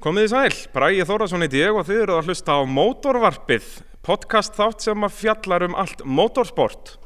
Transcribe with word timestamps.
Komið 0.00 0.24
í 0.24 0.28
sæl, 0.32 0.54
Bræði 0.72 1.04
Þórasson 1.04 1.44
heiti 1.44 1.60
ég 1.60 1.76
og 1.76 1.84
þið 1.84 1.98
eru 2.06 2.14
að 2.16 2.30
hlusta 2.30 2.54
á 2.56 2.64
Mótorvarpið, 2.64 3.66
podcast 4.00 4.56
þátt 4.56 4.86
sem 4.86 5.04
að 5.04 5.18
fjallar 5.18 5.66
um 5.66 5.76
allt 5.76 6.00
mótorsport. 6.08 6.96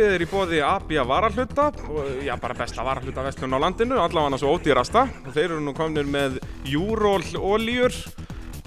Mótorvarpið 0.00 0.16
er 0.16 0.22
í 0.24 0.28
bóði 0.30 0.60
Abia 0.64 1.02
varahluta, 1.04 1.66
já 2.24 2.32
bara 2.40 2.54
besta 2.56 2.82
varahluta 2.82 3.22
vestlun 3.22 3.52
á 3.52 3.58
landinu, 3.60 3.98
allavega 4.00 4.38
svo 4.40 4.54
ódýrasta. 4.56 5.02
Þeir 5.34 5.50
eru 5.50 5.60
nú 5.60 5.74
komnir 5.76 6.06
með 6.08 6.38
Júról 6.64 7.20
olíur 7.36 7.92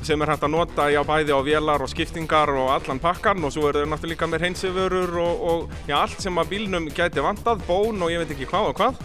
sem 0.03 0.21
er 0.21 0.29
hægt 0.29 0.43
að 0.43 0.51
nota 0.53 0.89
já 0.91 1.01
bæði 1.01 1.33
á 1.33 1.41
vélar 1.41 1.81
og 1.81 1.89
skiptingar 1.89 2.51
og 2.53 2.69
allan 2.75 2.99
pakkan 2.99 3.41
og 3.41 3.53
svo 3.55 3.69
eru 3.69 3.81
þeir 3.81 3.89
náttúrulega 3.89 4.13
líka 4.13 4.27
með 4.29 4.43
hreinsiförur 4.43 5.17
og, 5.23 5.41
og 5.49 5.89
já 5.89 5.95
allt 6.03 6.21
sem 6.21 6.37
að 6.37 6.51
bílnum 6.53 6.89
gæti 6.93 7.23
vandað, 7.23 7.65
bón 7.65 8.03
og 8.03 8.13
ég 8.13 8.21
veit 8.21 8.35
ekki 8.35 8.49
hvað 8.51 8.69
og 8.69 8.77
hvað. 8.77 9.01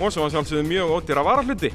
Og 0.00 0.12
svo 0.12 0.26
að 0.26 0.36
sjálfsögðu 0.36 0.66
mjög 0.68 0.94
ódýra 0.98 1.24
varahluti. 1.24 1.72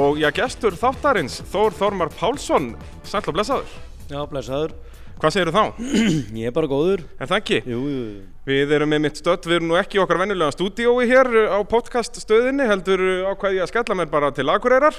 Og 0.00 0.16
já 0.22 0.30
gestur 0.32 0.78
þáttarins, 0.80 1.42
Þór 1.52 1.76
Þormar 1.76 2.14
Pálsson, 2.16 2.72
sæll 3.04 3.26
og 3.26 3.36
blessaður. 3.36 3.76
Já, 4.08 4.22
blessaður. 4.30 4.78
Hvað 5.22 5.34
segirðu 5.34 5.54
þá? 5.54 5.64
Ég 6.40 6.48
er 6.50 6.54
bara 6.56 6.68
góður. 6.70 7.02
Er 7.22 7.30
það 7.30 7.38
ekki? 7.40 7.58
Jú, 7.70 7.80
jú, 7.88 8.04
jú. 8.04 8.22
Við 8.50 8.72
erum 8.76 8.90
með 8.92 9.02
mitt 9.06 9.20
stödd, 9.20 9.46
við 9.48 9.56
erum 9.60 9.70
nú 9.70 9.78
ekki 9.80 9.98
í 9.98 10.02
okkar 10.02 10.20
venjulega 10.20 10.52
stúdíói 10.56 11.06
hér 11.08 11.30
á 11.54 11.58
podcaststöðinni, 11.70 12.66
heldur 12.68 13.04
ákvæði 13.30 13.62
að 13.64 13.70
skella 13.70 13.96
mér 14.00 14.10
bara 14.12 14.32
til 14.36 14.48
Akureyrar 14.52 14.98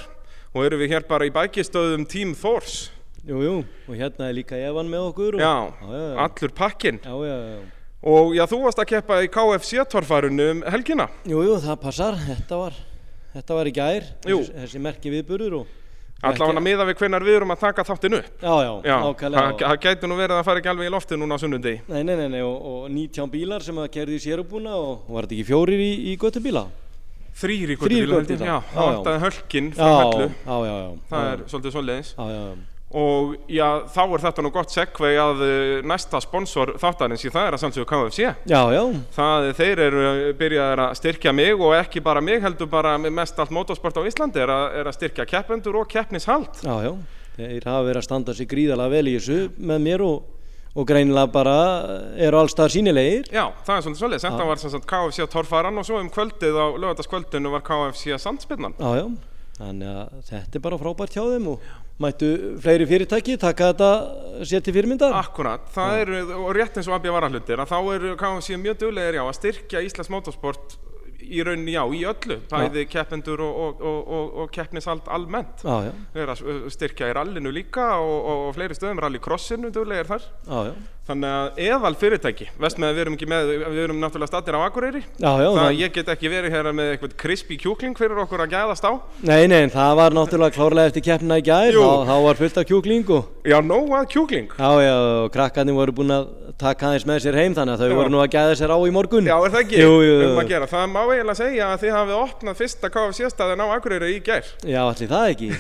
og 0.55 0.66
erum 0.66 0.81
við 0.81 0.95
hér 0.95 1.05
bara 1.09 1.27
í 1.27 1.33
bækistöðum 1.36 2.08
Team 2.09 2.33
Thors. 2.39 2.88
Jú, 3.25 3.41
jú. 3.43 3.53
Og 3.89 3.99
hérna 3.99 4.30
er 4.31 4.38
líka 4.39 4.58
Evan 4.58 4.89
með 4.89 5.09
okkur. 5.11 5.38
Og... 5.38 5.43
Já, 5.43 5.53
Já, 5.81 5.93
já, 5.99 6.09
allur 6.25 6.55
pakkin. 6.58 6.99
Já, 7.03 7.16
já, 7.27 7.38
já. 7.52 7.63
Og 8.05 8.36
já, 8.38 8.43
þú 8.49 8.59
varst 8.61 8.81
að 8.83 8.89
keppa 8.91 9.16
í 9.25 9.30
KFC-torfarinu 9.33 10.45
um 10.53 10.59
helgina. 10.69 11.08
Jú, 11.25 11.39
jú, 11.41 11.55
það 11.63 11.80
passar. 11.81 12.19
Þetta 12.21 12.59
var, 12.61 12.75
þetta 13.33 13.58
var 13.58 13.69
í 13.69 13.73
gær. 13.73 14.11
Jú. 14.30 14.43
Þessi, 14.45 14.59
þessi 14.61 14.81
merki 14.86 15.13
viðburður 15.13 15.55
og... 15.63 15.73
Allavega 16.23 16.61
miða 16.63 16.85
við 16.88 16.95
hvenar 17.02 17.23
við 17.27 17.35
erum 17.38 17.52
að 17.53 17.59
taka 17.59 17.83
þáttinu 17.85 18.17
upp. 18.21 18.30
Já, 18.41 18.53
já, 18.66 18.71
Já, 18.88 18.95
ákvæðlega. 19.03 19.41
það 19.41 19.59
það 19.66 19.80
gæti 19.85 20.08
nú 20.09 20.16
verið 20.17 20.38
að 20.39 20.45
fara 20.47 20.61
ekki 20.61 20.69
alveg 20.71 20.88
í 20.88 20.94
lofti 20.95 21.17
núna 21.19 21.35
á 21.35 21.39
sunnundegi. 21.44 21.81
Nei, 21.91 22.03
nei, 22.08 22.16
nei, 22.16 22.27
nei, 22.30 22.41
og, 22.41 22.55
og 22.66 22.88
19 22.89 23.30
bílar 23.33 23.61
sem 23.66 23.77
að 23.83 23.89
kerði 23.94 24.16
í 24.16 24.23
sérubúna 24.23 24.73
og 24.80 24.93
og 25.05 25.11
var 25.17 25.27
þetta 25.27 25.36
ekki 25.38 25.47
fjórir 25.52 25.83
í, 25.86 25.91
í 26.11 26.17
göttubíla? 26.17 26.66
Þrýr 27.36 27.73
í 27.75 27.77
göttubíla, 27.77 28.21
göttubíla. 28.21 28.45
já, 28.47 28.55
Já, 28.55 28.61
það 28.71 28.88
já. 28.88 28.95
vantaði 28.95 29.19
hölkin 29.25 29.67
Já, 29.69 29.75
frá 29.75 29.91
já, 29.91 30.55
já, 30.66 30.75
já. 30.80 30.89
Það 31.11 31.25
já, 31.25 31.33
er 31.36 31.43
svolítið. 31.52 32.13
Já, 32.16 32.25
já, 32.31 32.41
já. 32.45 32.74
Og 32.95 33.33
já, 33.50 33.66
þá 33.91 34.02
er 34.05 34.22
þetta 34.23 34.44
nú 34.45 34.52
gott 34.53 34.72
segvei 34.72 35.16
að 35.19 35.41
uh, 35.41 35.80
næsta 35.89 36.19
sponsor 36.23 36.75
þáttarins 36.80 37.25
í 37.25 37.31
það 37.33 37.47
er 37.50 37.58
að 37.58 37.64
samsögu 37.64 37.88
KFC. 37.89 38.27
Já, 38.47 38.61
já, 38.72 38.83
Það, 39.16 39.47
þeir 39.58 39.81
eru 39.88 40.03
byrjaðir 40.39 40.83
að 40.86 40.94
styrkja 41.02 41.33
mig 41.36 41.58
og 41.58 41.73
ekki 41.80 42.03
bara 42.05 42.22
mig 42.23 42.45
heldur 42.45 42.69
bara 42.72 42.94
mest 43.02 43.42
allt 43.42 43.52
motorsport 43.55 43.97
á 44.00 44.05
Íslandi 44.05 44.39
er 44.45 44.53
að, 44.53 44.66
er 44.80 44.92
að 44.92 44.97
styrkja 45.00 45.25
keppendur 45.33 45.81
og 45.81 45.89
keppnishald. 45.92 46.61
já, 46.64 46.75
já. 46.86 46.94
Þeir 47.36 47.66
hafa 47.67 47.83
verið 47.83 48.00
að 48.00 48.05
standa 48.08 48.33
sig 48.38 48.47
gríðalega 48.47 48.94
vel 48.94 49.08
í 49.11 49.16
þessu 49.17 49.39
með 49.59 49.81
mér 49.83 50.03
og, 50.05 50.27
og 50.72 50.86
greinilega 50.88 51.31
bara 51.33 51.55
eru 52.16 52.39
allstað 52.39 52.77
sínilegir. 52.77 53.25
Já, 53.27 53.49
það 53.67 53.75
er 53.75 53.83
svolítið 53.83 53.99
svolítið. 54.05 54.23
Þetta 54.30 54.45
var 54.47 54.61
sem 54.61 54.72
sagt 54.72 54.88
KFC 54.94 55.27
torfaran 55.33 55.81
og 55.81 55.88
svo 55.89 55.99
um 55.99 56.08
kvöldið 56.16 56.55
á 56.55 56.66
lögataskvöldinu 56.86 57.52
var 57.58 57.66
KFC 57.67 58.16
sandspinnan. 58.23 58.77
Já, 58.80 59.02
já, 59.02 59.09
þannig 59.58 59.92
að 59.99 60.16
þetta 60.30 60.61
er 60.61 60.64
bara 60.70 60.80
frábært 60.80 61.17
hjá 61.17 61.25
þeim 61.33 61.49
og 61.58 61.67
mættu 62.01 62.29
fleiri 62.59 62.88
fyrirtæki 62.89 63.38
taka 63.39 63.70
þetta 63.71 63.92
sér 64.43 64.64
til 64.65 64.75
fyrirmyndar. 64.75 65.15
Akkurat, 65.15 65.70
það 65.75 65.99
eru, 66.02 66.23
og 66.42 66.49
rétt 66.58 66.80
eins 66.80 66.89
og 66.92 66.97
Abja 66.97 67.14
varahlutir, 67.15 67.61
að 67.61 67.71
þá 67.71 67.77
eru 67.93 68.17
KFC 68.20 68.59
mjög 68.59 68.81
duglegir 68.83 69.20
já 69.20 69.23
að 69.23 69.37
styrkja 69.39 69.83
Íslands 69.86 70.11
motorsport 70.11 70.75
í 71.25 71.42
rauninni 71.45 71.73
já, 71.73 71.81
í 71.89 72.03
öllu, 72.05 72.37
bæði 72.52 72.83
keppendur 72.92 73.42
og, 73.42 73.61
og, 73.65 73.86
og, 73.86 74.36
og, 74.43 74.49
keppnishald 74.53 75.08
almennt. 75.09 75.64
Já, 75.65 75.87
já, 75.87 76.25
að 76.27 76.67
styrkja 76.75 77.09
í 77.09 77.15
rallinu 77.17 77.53
líka 77.55 77.95
og, 78.03 78.52
fleiri 78.58 78.77
stöðum, 78.77 79.02
rally 79.02 79.21
crossinu 79.23 79.71
duglegir 79.73 80.11
þar. 80.11 80.27
já, 80.45 80.59
já, 80.70 80.75
Þannig 81.05 81.30
að 81.30 81.60
eðal 81.61 81.92
fyrirtæki, 82.02 82.48
vest 82.58 82.80
með 82.82 82.89
að 82.89 82.95
við 82.95 83.04
erum 83.04 83.16
ekki 83.16 83.27
með, 83.30 83.49
við 83.61 83.82
erum 83.83 83.99
náttúrulega 84.02 84.30
statir 84.32 84.55
á 84.58 84.66
Akureyri. 84.66 85.02
Já, 85.21 85.27
já, 85.38 85.49
Þannig 85.52 85.67
að 85.67 85.82
ég 85.83 85.92
get 85.93 86.08
ekki 86.16 86.32
verið 86.33 86.55
hérna 86.55 86.71
með 86.73 86.88
eitthvað 86.95 87.14
krispi 87.21 87.58
kjúkling 87.61 87.93
fyrir 87.99 88.21
okkur 88.23 88.42
að 88.42 88.55
gæðast 88.55 88.88
á. 88.89 88.93
Nei, 89.21 89.44
nei, 89.52 89.70
það 89.70 89.92
var 89.99 90.17
náttúrulega 90.17 90.55
klárlega 90.55 90.89
eftir 90.89 91.05
keppina 91.05 91.38
í 91.38 91.45
gæð, 91.45 91.77
þá, 91.77 92.10
þá 92.10 92.15
var 92.26 92.42
fullt 92.42 92.58
af 92.58 92.65
kjúklingu 92.71 93.20
Já, 93.45 93.60
nóg 93.61 93.94
að 93.94 94.08
kjúkling. 94.15 94.49
Já, 94.58 94.71
já, 94.82 94.95
og 95.21 95.30
krakkarnir 95.36 95.77
voru 95.77 95.94
búin 95.99 96.15
að 96.15 96.33
taka 96.58 96.89
aðeins 96.89 97.05
með 97.05 97.21
sér 97.21 97.38
heim 97.38 97.54
þannig 97.54 97.76
að 97.76 97.83
þau 97.83 97.92
já. 97.92 97.95
voru 97.99 98.14
nú 98.15 98.21
að 98.23 98.32
gæða 98.33 98.58
sér 98.58 98.73
á 98.73 98.77
í 98.82 98.94
morgun. 98.95 99.30
Já, 99.30 99.36
er 99.38 99.54
það 99.54 99.61
ekki, 99.61 99.80
jú, 99.83 99.94
jú. 100.02 100.17
um 100.32 100.42
að 100.42 100.52
gera, 100.55 100.71
það 100.71 100.89
má 100.95 100.99
eiginlega 101.04 101.38
segja 101.38 101.70
að 101.70 101.83
þið 101.83 101.95
hafið 101.99 102.17
opnað 102.23 102.60
fyrsta 102.64 102.92
KFC-staðin 102.95 103.61
á 103.61 103.67
Akureyri 103.76 104.11
í 104.15 104.20
gær. 104.26 104.49
Já, 104.65 104.82
allir 104.82 105.14
það 105.14 105.30
ekki. 105.36 105.52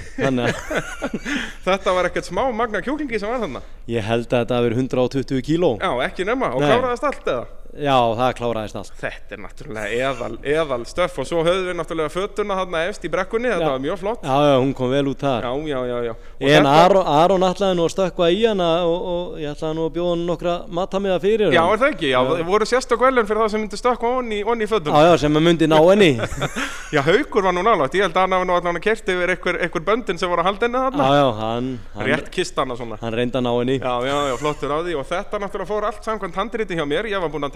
Þetta 1.65 1.95
var 1.97 2.09
ekkert 2.09 2.29
smá 2.29 2.43
magna 2.55 2.81
kjúklingi 2.85 3.19
sem 3.21 3.29
var 3.29 3.41
þannig 3.43 3.73
Ég 3.85 4.01
held 4.01 4.31
að 4.31 4.39
þetta 4.41 4.57
hefur 4.57 4.75
120 4.79 5.34
20 5.35 5.45
kíló. 5.49 5.71
Já, 5.81 5.91
ekki 6.07 6.25
nefna, 6.27 6.53
og 6.55 6.63
kláraðast 6.63 7.07
allt 7.11 7.27
eða? 7.27 7.45
Já, 7.75 7.95
það 8.15 8.29
kláraðist 8.37 8.77
allt. 8.79 8.93
Þetta 9.01 9.35
er 9.35 9.41
náttúrulega 9.43 9.89
eðal, 10.09 10.35
eðal 10.47 10.85
stöff 10.87 11.19
og 11.19 11.27
svo 11.27 11.41
höfðum 11.43 11.67
við 11.69 11.75
náttúrulega 11.79 12.11
fötuna 12.13 12.55
þarna 12.59 12.83
efst 12.89 13.03
í 13.03 13.09
brekkunni. 13.11 13.49
Þetta 13.51 13.65
Já. 13.65 13.71
var 13.73 13.81
mjög 13.83 13.97
flott. 13.99 14.21
Já, 14.23 14.35
já, 14.47 14.55
hún 14.61 14.73
kom 14.77 14.89
vel 14.93 15.07
út 15.11 15.19
þar. 15.25 15.41
Já, 15.43 15.51
já, 15.67 15.79
já, 15.89 15.97
já. 16.05 16.13
En 16.55 16.69
Aron, 16.69 17.45
ætlaði 17.49 17.75
nú 17.79 17.83
að 17.87 17.93
stökkva 17.95 18.29
í 18.31 18.41
hana 18.45 18.69
og, 18.87 19.09
og 19.11 19.39
ég 19.43 19.51
ætlaði 19.51 19.75
nú 19.79 19.83
að 19.89 19.93
bjóða 19.97 20.13
hann 20.13 20.25
nokkra 20.29 20.55
matamiða 20.79 21.19
fyrir 21.25 21.51
Já, 21.51 21.61
hann. 21.63 21.73
er 21.73 21.79
það 21.83 21.89
ekki? 21.95 22.09
Já, 22.13 22.19
voru 22.51 22.65
sérstök 22.69 22.99
velun 23.03 23.27
fyrir 23.27 23.41
það 23.43 23.51
sem 23.55 23.61
myndi 23.65 23.81
stökkva 23.81 24.13
onni, 24.21 24.39
í 24.39 24.69
fötum. 24.71 24.91
Já, 24.95 25.11
já, 25.11 25.17
sem 25.25 25.31
myndi 25.35 25.67
ná 25.67 25.79
henni. 25.83 26.11
Já, 26.95 27.01
Haukur 27.03 27.43
var 27.43 27.51
nú 27.51 27.63
nálægt. 27.65 27.95
Ég 27.97 28.05
held 28.05 28.15
að 28.15 28.23
hann 28.37 28.49
allan 28.55 28.77
að 28.77 28.83
kerti 28.85 29.11
yfir 29.11 29.35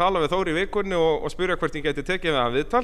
að 0.09 0.25
að 0.25 0.28
að 0.28 0.34
tala 0.34 0.34
við 0.34 0.34
Þóri 0.34 0.52
í 0.53 0.58
vikunni 0.59 0.97
og, 0.97 1.24
og 1.25 1.34
spyrja 1.34 1.58
hvort 1.59 1.75
ég 1.78 1.84
geti 1.86 2.03
tekið 2.08 2.31
við 2.34 2.40
hann 2.40 2.53
viðtal 2.56 2.84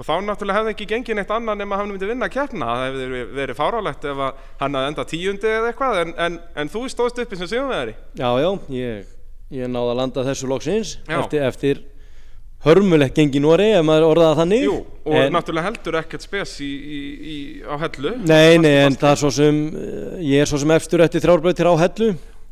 og 0.00 0.06
þá 0.06 0.12
náttúrulega 0.24 0.58
hefði 0.60 0.72
ekki 0.74 0.86
gengið 0.88 1.16
neitt 1.18 1.32
annað 1.34 1.58
nema 1.60 1.76
að 1.76 1.80
hann 1.82 1.90
myndi 1.92 2.08
vinna 2.08 2.28
keppna. 2.32 2.68
Það 2.70 2.84
hefði 2.86 3.22
verið- 3.36 3.58
fárálegt 3.58 4.04
ef 4.08 4.22
að 4.24 4.38
hann 4.62 4.74
hafði 4.78 4.90
enda 4.90 5.04
tíundi 5.10 5.50
eða 5.50 5.70
eitthvað 5.72 5.98
en, 6.00 6.14
en, 6.26 6.38
en 6.56 6.70
þú 6.72 6.84
stóðst 6.88 7.20
uppi 7.20 7.36
sem 7.36 7.50
sigurvegari. 7.50 7.94
Já, 8.16 8.30
já, 8.40 8.50
ég, 8.72 9.10
ég 9.60 9.68
náði 9.68 9.92
að 9.92 10.00
landa 10.00 10.24
þessu 10.30 10.48
loksins 10.48 10.94
eftir, 11.04 11.44
eftir 11.44 11.82
hörmulegt 12.64 13.16
gengi 13.16 13.40
Nóri, 13.40 13.70
ef 13.76 13.84
maður 13.84 14.08
orðaði 14.14 14.30
það 14.32 14.40
þannig. 14.42 14.64
Jú, 14.64 14.74
og 15.04 15.14
en, 15.20 15.30
náttúrulega 15.36 15.68
heldur 15.68 16.00
ekkert 16.00 16.24
spes 16.24 16.56
í, 16.64 16.70
í, 16.70 16.98
í, 17.20 17.38
á 17.64 17.74
hellu. 17.84 18.16
Nei, 18.24 18.56
nei, 18.60 18.74
en 18.86 18.96
það 19.00 19.14
er 19.14 19.20
svo 19.22 19.30
sem, 19.36 19.60
ég 20.24 20.44
er 20.44 20.48
svo 20.50 20.60
sem 20.60 20.74
efstur 20.76 21.04
eftir 21.04 21.24
þrjárbreytir 21.24 21.68
á 21.68 21.74
hellu 21.80 22.10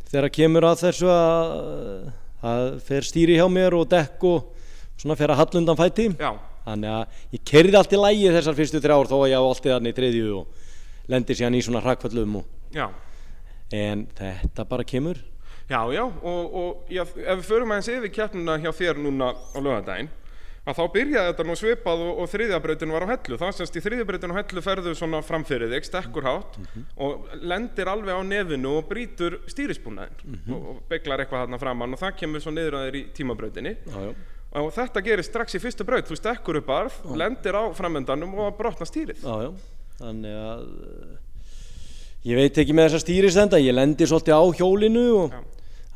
þegar 0.08 0.32
kemur 0.32 0.64
að 0.68 0.86
þessu 0.86 1.10
að 1.12 2.08
það 2.42 2.68
fer 2.86 3.08
stýri 3.08 3.38
hjá 3.38 3.46
mér 3.50 3.76
og 3.78 3.88
dekk 3.90 4.28
og 4.28 4.54
svona 4.98 5.16
fer 5.18 5.32
að 5.34 5.42
hallundan 5.42 5.78
fæti. 5.78 6.10
Já, 6.18 6.32
Þannig 6.68 6.92
að 6.92 7.20
ég 7.32 7.44
kerði 7.48 7.78
allt 7.78 7.94
í 7.96 8.00
lægi 8.00 8.32
þessar 8.34 8.56
fyrstu 8.58 8.80
þrjár 8.84 9.08
þó 9.08 9.16
að 9.22 9.30
ég 9.30 9.40
á 9.40 9.44
allt 9.48 9.66
í 9.66 9.72
þarna 9.72 9.90
í 9.90 9.96
triðju 9.96 10.32
og 10.36 11.08
lendir 11.08 11.38
síðan 11.38 11.56
í 11.56 11.64
svona 11.64 11.82
hrakföllum 11.84 12.38
og, 12.42 12.48
já. 12.74 12.86
en 13.72 14.04
þetta 14.18 14.66
bara 14.68 14.84
kemur. 14.88 15.20
Já, 15.68 15.80
já, 15.92 16.02
og, 16.04 16.54
og 16.60 16.92
já, 16.92 17.02
ef 17.04 17.40
við 17.40 17.46
förum 17.48 17.72
aðeins 17.72 17.90
yfir 17.92 18.12
keppnuna 18.12 18.56
hjá 18.60 18.70
þér 18.76 19.00
núna 19.04 19.32
á 19.32 19.58
lögadaginn 19.60 20.10
að 20.68 20.76
þá 20.76 20.84
byrjaði 20.94 21.30
þetta 21.30 21.46
nú 21.48 21.54
svipað 21.56 22.02
og, 22.04 22.22
og 22.22 22.30
þriðjabrautin 22.32 22.92
var 22.92 23.06
á 23.08 23.12
hellu. 23.12 23.38
Það 23.40 23.52
semst 23.56 23.78
í 23.78 23.82
þriðjabrautin 23.84 24.34
á 24.34 24.38
hellu 24.38 24.64
ferðu 24.64 24.94
svona 24.98 25.20
framfyrir 25.24 25.72
þig, 25.72 25.86
stekkur 25.88 26.26
hátt 26.28 26.58
og 27.04 27.36
lendir 27.40 27.90
alveg 27.92 28.18
á 28.18 28.22
nefinu 28.26 28.74
og 28.78 28.88
brýtur 28.90 29.38
stýrisbúnaðin 29.48 30.42
og, 30.52 30.58
og 30.74 30.82
beglar 30.90 31.24
eitthvað 31.24 31.46
þarna 31.46 31.60
framann 31.62 31.96
og 31.96 32.02
það 32.02 32.18
kemur 32.22 32.44
svo 32.44 32.52
niður 32.52 32.80
að 32.80 32.88
þér 32.88 32.98
í 33.00 33.04
tímabrautinni. 33.16 33.74
Já. 33.88 34.10
og 34.58 34.70
þetta 34.76 35.04
gerist 35.04 35.32
strax 35.32 35.56
í 35.56 35.62
fyrstu 35.62 35.86
braut, 35.88 36.08
þú 36.08 36.18
stekkur 36.18 36.60
upp 36.60 36.72
arð, 36.72 37.00
lendir 37.16 37.56
á 37.56 37.64
framöndanum 37.76 38.36
og 38.44 38.56
brotna 38.58 38.88
stýrið. 38.88 39.24
Já. 39.24 39.52
Þannig 39.98 40.36
að 40.38 40.66
eh, 40.88 41.14
ég 42.30 42.38
veit 42.38 42.60
ekki 42.62 42.76
með 42.76 42.90
þessa 42.90 43.04
stýristenda, 43.06 43.60
ég 43.62 43.74
lendir 43.74 44.10
svolítið 44.10 44.36
á 44.38 44.44
hjólinu 44.60 45.06
og 45.24 45.38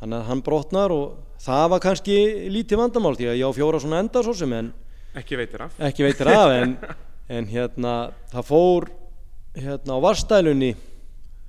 þannig 0.01 0.17
að 0.17 0.27
hann 0.31 0.43
brotnar 0.43 0.93
og 0.93 1.32
það 1.43 1.65
var 1.75 1.83
kannski 1.83 2.17
lítið 2.53 2.79
vandamál 2.83 3.15
því 3.19 3.29
að 3.33 3.39
ég 3.41 3.49
á 3.49 3.57
fjóra 3.57 3.81
svona 3.83 3.99
enda 4.03 4.23
svo 4.23 4.33
sem 4.37 4.53
en 4.59 4.71
ekki 5.19 5.37
veitir 5.41 5.65
af 5.67 5.75
ekki 5.89 6.07
veitir 6.07 6.31
af 6.31 6.55
en, 6.61 6.77
en 7.37 7.51
hérna 7.51 7.93
það 8.33 8.47
fór 8.49 8.89
hérna 9.59 9.99
á 9.99 10.03
varstælunni 10.07 10.73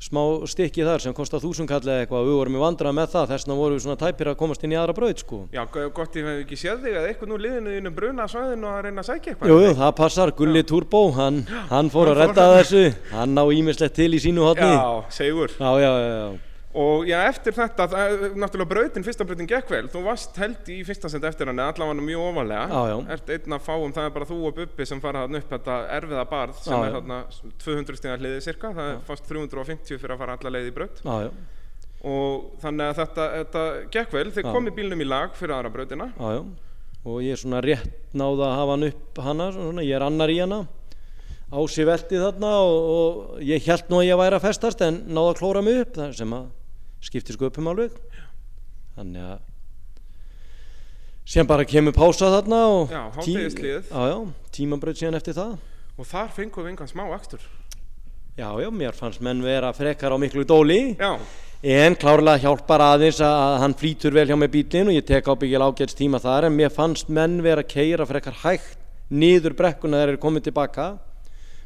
smá 0.04 0.20
stykki 0.50 0.82
þar 0.84 1.00
sem 1.00 1.14
kostar 1.16 1.40
þúsund 1.40 1.70
kall 1.70 1.80
eða 1.86 2.02
eitthvað 2.02 2.18
og 2.20 2.26
við 2.28 2.34
vorum 2.36 2.56
í 2.58 2.60
vandrað 2.60 2.96
með 2.98 3.12
það 3.14 3.30
þess 3.30 3.46
vegna 3.46 3.54
vorum 3.56 3.76
við 3.78 3.84
svona 3.86 4.00
tæpir 4.02 4.28
að 4.28 4.36
komast 4.42 4.64
inn 4.66 4.74
í 4.74 4.76
aðra 4.76 4.92
braut 4.98 5.22
sko. 5.22 5.38
Já, 5.54 5.62
go- 5.72 5.86
gott 5.96 6.18
ég 6.18 6.26
hef 6.28 6.42
ekki 6.42 6.58
séð 6.60 6.82
þig 6.84 6.98
að 7.00 7.06
eitthvað 7.08 7.30
nú 7.30 7.38
liðinu 7.40 7.72
þínu 7.78 7.92
bruna 7.96 8.26
svæðinu 8.28 8.68
að 8.68 8.82
reyna 8.84 9.00
að 9.00 9.08
sækja 9.08 9.32
eitthvað. 9.32 9.48
Jú, 9.54 9.56
jú, 9.64 9.70
það 9.78 9.92
passar, 10.02 10.32
Gulli 10.36 10.62
Turbo, 10.68 11.00
hann, 11.16 11.38
hann 11.70 11.88
fór 11.94 12.10
að 12.12 12.20
Hann 12.20 12.34
fór 12.34 12.34
redda 12.34 12.44
að- 12.50 12.58
þessu, 12.58 12.82
hann 13.14 13.32
ná 13.38 13.42
ímislegt 13.56 13.96
til 13.96 14.10
í 14.12 14.20
sínu 14.26 14.44
hotni. 14.44 14.68
Já, 14.74 15.08
segur. 15.22 15.56
já, 15.56 15.70
já, 15.80 15.92
já, 16.04 16.12
já. 16.20 16.53
Og 16.74 17.04
já, 17.06 17.20
eftir 17.30 17.54
þetta, 17.54 17.84
náttúrulega 18.34 18.66
brautin, 18.66 19.04
fyrsta 19.06 19.22
brautin 19.26 19.46
gekk 19.46 19.68
vel. 19.70 19.84
Þú 19.92 20.00
varst 20.08 20.34
held 20.42 20.70
í 20.74 20.80
fyrsta 20.82 21.06
send 21.12 21.22
eftir 21.28 21.46
hann, 21.46 21.60
allavega 21.62 22.02
mjög 22.02 22.24
ofalega. 22.32 22.64
Já, 22.66 22.80
já. 22.90 22.96
Ert 23.14 23.28
einn 23.36 23.54
að 23.54 23.62
fáum, 23.68 23.92
það 23.94 24.08
er 24.08 24.14
bara 24.16 24.26
þú 24.26 24.38
og 24.48 24.56
Bubbi 24.56 24.86
sem 24.90 25.02
fara 25.04 25.22
hann 25.22 25.38
upp 25.38 25.52
þetta 25.54 25.76
erfiða 26.00 26.24
barð 26.32 26.58
sem 26.64 26.74
Já, 26.74 26.80
er 26.80 26.90
já. 26.90 26.96
þarna 26.96 27.18
200 27.62 28.00
stigar 28.00 28.24
hliðið 28.24 28.42
cirka. 28.48 28.72
Það 28.74 28.90
er 28.90 28.98
fast 29.06 29.28
350 29.30 30.00
fyrir 30.02 30.16
að 30.16 30.22
fara 30.24 30.34
alla 30.40 30.52
leið 30.56 30.66
í 30.66 30.74
braut. 30.80 30.98
Já, 31.06 31.14
já, 31.28 31.30
Og 32.04 32.48
þannig 32.60 32.90
að 32.90 32.98
þetta, 33.04 33.28
þetta 33.38 33.62
gekk 33.94 34.10
vel. 34.18 34.26
Þið 34.34 34.44
Já. 34.44 34.50
komið 34.58 34.74
bílnum 34.80 35.00
í 35.00 35.08
lag 35.08 35.38
fyrir 35.38 35.54
aðra 35.56 35.70
brautina. 35.72 36.10
já, 36.18 36.32
já. 36.40 36.42
Og 37.04 37.20
ég 37.22 37.36
er 37.36 37.40
svona 37.44 37.62
rétt 37.62 37.86
náða 38.16 38.50
að 38.50 38.58
hafa 38.58 38.74
hann 38.74 38.88
upp 38.90 39.18
hana, 39.28 39.46
svona, 39.52 39.82
ég 39.86 39.94
er 39.94 40.04
annar 40.08 40.28
í 40.32 40.40
hana. 40.42 40.58
Ási 41.54 41.84
velti 41.86 42.18
þarna 42.18 42.50
og, 42.66 42.90
og 42.98 43.40
ég 43.44 43.62
held 43.68 43.88
nú 43.92 44.00
að 44.02 44.06
ég 44.08 44.18
væri 44.18 44.38
að 44.40 44.46
festast 44.48 44.80
en 44.82 45.02
náða 45.12 45.34
að 45.34 45.38
klóra 45.38 45.62
mig 45.62 45.80
upp, 45.84 45.98
sem 46.16 46.32
að 46.34 46.46
skipti 47.04 47.36
sköpum 47.36 47.68
alveg. 47.72 47.94
Þannig 48.96 49.26
að 49.34 49.42
sem 51.24 51.46
bara 51.48 51.64
kemur 51.64 51.94
pása 51.96 52.28
þarna 52.34 52.58
og 52.68 52.90
Já, 52.92 53.02
tí- 53.22 53.34
hádegishléið. 53.36 53.86
Já, 53.90 54.02
já, 54.10 54.18
tímabraut 54.52 54.98
síðan 55.00 55.16
eftir 55.20 55.34
það. 55.38 55.54
Og 55.98 56.06
þar 56.10 56.28
fengum 56.36 56.64
við 56.64 56.72
engan 56.74 56.90
smá 56.90 57.04
akstur. 57.14 57.40
Já, 58.36 58.50
já, 58.60 58.68
mér 58.70 58.92
fannst 58.98 59.20
menn 59.22 59.40
vera 59.42 59.72
frekar 59.72 60.10
á 60.10 60.18
miklu 60.18 60.42
dóli 60.44 60.96
Já, 60.98 61.16
en 61.62 61.94
klárlega 61.94 62.42
hjálpar 62.42 62.82
aðeins 62.82 63.20
að 63.22 63.58
hann 63.62 63.74
flýtur 63.78 64.10
vel 64.12 64.26
hjá 64.26 64.34
með 64.36 64.50
bílinn 64.56 64.88
og 64.90 64.96
ég 64.98 65.06
tek 65.06 65.24
ábyggil 65.30 65.62
ágæts 65.62 65.94
tíma 65.94 66.18
þar 66.18 66.48
en 66.48 66.56
mér 66.58 66.72
fannst 66.74 67.08
menn 67.08 67.38
vera 67.46 67.62
að 67.62 67.70
keira 67.70 68.04
frekar 68.04 68.34
hægt 68.42 68.74
niður 69.08 69.54
brekkuna 69.54 69.96
þegar 70.00 70.08
þeir 70.08 70.12
eru 70.16 70.22
komið 70.26 70.44
tilbaka 70.48 70.98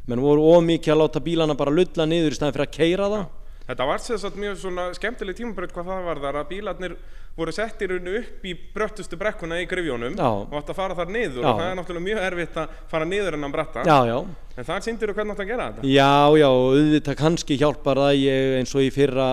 menn 0.06 0.20
voru 0.20 0.44
ómikið 0.58 0.93
að 0.93 1.00
láta 1.00 1.20
bílana 1.25 1.56
bara 1.56 1.73
lulla 1.73 2.05
niður 2.05 2.37
í 2.37 2.37
staðin 2.37 2.52
fyrir 2.52 2.69
að 2.69 2.76
keira 2.76 3.08
það 3.08 3.26
Þetta 3.69 3.85
var 3.85 4.00
sér 4.00 4.20
satt 4.23 4.37
mjög 4.41 4.61
svona 4.62 4.85
skemmtileg 4.97 5.37
tímabraut 5.37 5.73
hvað 5.76 5.88
það 5.91 6.06
var 6.06 6.20
þar 6.23 6.37
að 6.41 6.47
bílarnir 6.55 6.94
voru 7.38 7.53
sett 7.53 7.82
í 7.85 7.88
rauninu 7.91 8.15
upp 8.23 8.47
í 8.49 8.55
bröttustu 8.75 9.19
brekkuna 9.20 9.59
í 9.61 9.67
grifjónum 9.69 10.17
Já. 10.17 10.25
og 10.25 10.55
átt 10.56 10.70
að 10.73 10.79
fara 10.79 10.97
þar 10.97 11.11
niður 11.12 11.43
Já. 11.43 11.49
og 11.50 11.59
það 11.61 11.67
er 11.67 11.76
náttúrulega 11.79 12.06
mjög 12.06 12.20
erfitt 12.25 12.56
að 12.62 12.79
fara 12.91 13.09
niður 13.11 13.37
en 13.37 13.47
að 13.47 13.53
bretta 13.55 13.85
Já, 13.85 13.99
já, 14.09 14.17
en 14.56 14.69
það 14.70 14.87
sýndir 14.87 15.12
þú 15.12 15.17
hvernig 15.19 15.37
átt 15.37 15.43
að 15.44 15.50
gera 15.53 15.67
þetta? 15.69 15.91
Já, 15.93 16.38
já, 16.41 16.49
auðvitað 16.49 17.19
kannski 17.20 17.59
hjálpar 17.61 18.00
það 18.03 18.15
ég 18.23 18.55
eins 18.59 18.73
og 18.75 18.87
í 18.87 18.88
fyrra 18.94 19.29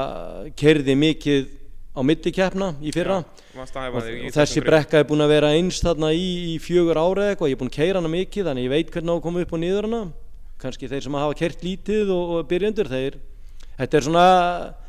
kerði 0.59 0.97
mikið 0.99 1.47
á 1.95 2.01
millikeppna 2.03 2.67
í 2.83 2.91
fyrra. 2.91 3.21
Æfa 3.55 3.85
og, 3.87 4.01
og 4.03 4.33
þessi 4.35 4.63
brekka 4.65 4.99
er 4.99 5.07
búin 5.07 5.23
að 5.23 5.31
vera 5.31 5.53
eins 5.55 5.79
þarna 5.79 6.09
í, 6.11 6.25
í 6.51 6.57
fjögur 6.59 6.99
ára 6.99 7.29
eitthvað, 7.31 7.53
ég 7.53 7.55
er 7.55 7.61
búin 7.61 7.71
að 7.71 7.77
keira 7.79 8.01
hana 8.01 8.11
mikið 8.11 8.49
þannig 8.49 8.67
ég 8.67 8.73
veit 8.73 8.91
hvernig 8.91 9.15
á 9.15 9.15
að 9.15 9.23
koma 9.23 9.45
upp 9.45 9.55
og 9.55 9.61
niður 9.63 9.87
hana. 9.87 10.01
Kannski 10.59 10.89
þeir 10.91 11.05
sem 11.07 11.15
hafa 11.15 11.37
kert 11.39 11.63
lítið 11.63 12.11
og, 12.11 12.33
og 12.35 12.49
byrjendur 12.51 12.91
þeir 12.91 13.15
þetta 13.79 13.97
er 14.01 14.07
svona 14.09 14.25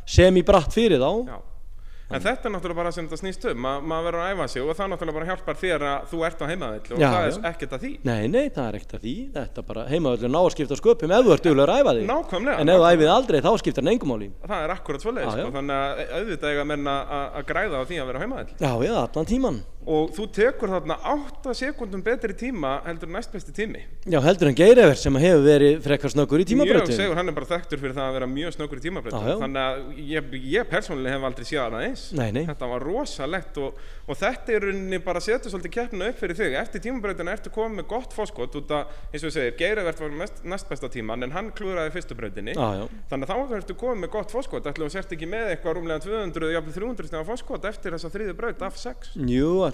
semi-bratt 0.06 0.72
fyrir 0.74 1.02
þá. 1.02 1.12
Já. 1.34 1.38
En 2.06 2.22
þetta 2.22 2.46
er 2.46 2.52
náttúrulega 2.54 2.78
bara 2.78 2.90
sem 2.94 3.06
þetta 3.08 3.16
snýst 3.18 3.44
um 3.50 3.56
Ma, 3.64 3.70
maður 3.82 4.04
verður 4.06 4.20
að 4.22 4.28
æfa 4.36 4.44
sig 4.52 4.62
og 4.62 4.76
það 4.78 4.90
náttúrulega 4.92 5.14
bara 5.16 5.26
hjálpar 5.26 5.56
þér 5.58 5.84
að 5.90 6.04
þú 6.12 6.20
ert 6.28 6.38
á 6.38 6.46
heimaðill 6.46 6.92
og 6.94 7.00
Já, 7.02 7.06
það 7.10 7.24
já. 7.24 7.30
er 7.40 7.48
ekkert 7.50 7.72
að 7.74 7.80
því. 7.82 7.90
Nei, 8.06 8.28
nei, 8.30 8.44
það 8.54 8.68
er 8.68 8.76
ekkert 8.78 8.94
að 8.94 9.02
því. 9.08 9.14
Þetta 9.34 9.62
er 9.62 9.66
bara 9.72 9.86
heimavöldur 9.90 10.30
ná 10.30 10.38
að 10.38 10.50
skipta 10.54 10.78
sköpum 10.78 11.14
ef 11.16 11.26
þú 11.26 11.32
ert 11.34 11.48
duglegur 11.48 11.72
að 11.74 11.80
æfa 11.82 11.94
þig. 11.98 12.06
Nákvæmlega 12.12 12.62
en 12.62 12.70
ef 12.70 12.78
þú 12.78 12.86
æfið 12.92 13.10
aldrei 13.16 13.40
þá 13.42 13.50
skiptar 13.64 13.82
hann 13.82 13.92
engum 13.96 14.12
máli. 14.14 14.28
Það 14.46 14.62
er 14.68 14.74
akkurat 14.76 15.02
svoleiðis 15.02 15.26
Já, 15.26 15.40
já. 15.42 15.42
sko, 15.42 15.56
þannig 15.58 15.82
að 15.82 16.14
auðvitað 16.20 16.54
eiga 16.54 16.68
menn 16.70 16.86
að 16.94 17.16
að 17.26 17.50
græða 17.50 17.82
á 17.82 17.84
því 17.90 17.98
að 17.98 18.06
vera 18.12 18.22
heimaðill 18.22 18.54
já, 18.62 18.70
já, 18.86 18.94
allan 19.02 19.30
tíman 19.34 19.58
og 19.86 20.10
þú 20.16 20.26
tekur 20.34 20.72
þarna 20.74 20.96
8 21.12 21.54
sekundum 21.56 22.02
betri 22.04 22.34
tíma 22.36 22.80
heldur 22.86 23.08
en 23.10 23.16
næstbesti 23.16 23.52
tími. 23.54 23.82
Já, 24.06 24.18
heldur 24.24 24.50
en 24.50 24.56
Geirivert 24.58 25.00
sem 25.00 25.18
hefur 25.22 25.44
verið 25.46 25.78
frekar 25.84 26.12
snöggur 26.12 26.42
í 26.42 26.46
mjög 26.46 26.50
tímabrötu 26.52 26.96
segur, 26.96 27.16
hann 27.18 27.30
er 27.30 27.36
bara 27.36 27.50
þekktur 27.52 27.82
fyrir 27.82 27.94
það 27.96 28.06
að 28.08 28.16
vera 28.18 28.28
mjög 28.30 28.56
snöggur 28.56 28.80
í 28.80 28.84
tímabreytum 28.86 29.42
þannig 29.44 29.62
að 29.62 30.02
ég, 30.10 30.22
ég 30.56 30.70
persónulega 30.70 31.16
hef 31.16 31.26
aldrei 31.30 31.46
séð 31.46 31.62
það 31.62 31.86
eins. 31.86 32.02
Nei, 32.18 32.30
nei. 32.34 32.44
þetta 32.50 32.70
var 32.72 32.86
rosalegt 32.90 33.60
og, 33.62 33.70
og 34.06 34.20
þetta 34.20 34.56
er 34.56 34.66
rauninni 34.66 35.00
bara 35.06 35.22
að 35.22 35.28
setja 35.28 35.52
svolítið 35.52 35.74
keppnina 35.78 36.10
upp 36.10 36.18
fyrir 36.22 36.36
þig. 36.40 36.58
Eftir 36.62 36.84
tímabreytina 36.88 37.36
ertu 37.36 37.54
komið 37.54 37.80
með 37.80 37.88
gott 37.94 38.16
fóskot 38.16 38.58
út 38.58 38.74
að, 38.74 38.94
eins 39.12 39.22
og 39.22 39.30
ég 39.30 39.36
segir, 39.38 39.56
Geirivert 39.60 40.02
var 40.02 40.10
mest, 40.22 40.42
næst 40.46 40.66
besta 40.70 40.90
tíman 40.92 41.22
en 41.26 41.34
hann 41.36 41.52
klúðraði 41.54 41.94
fyrstu 41.94 42.18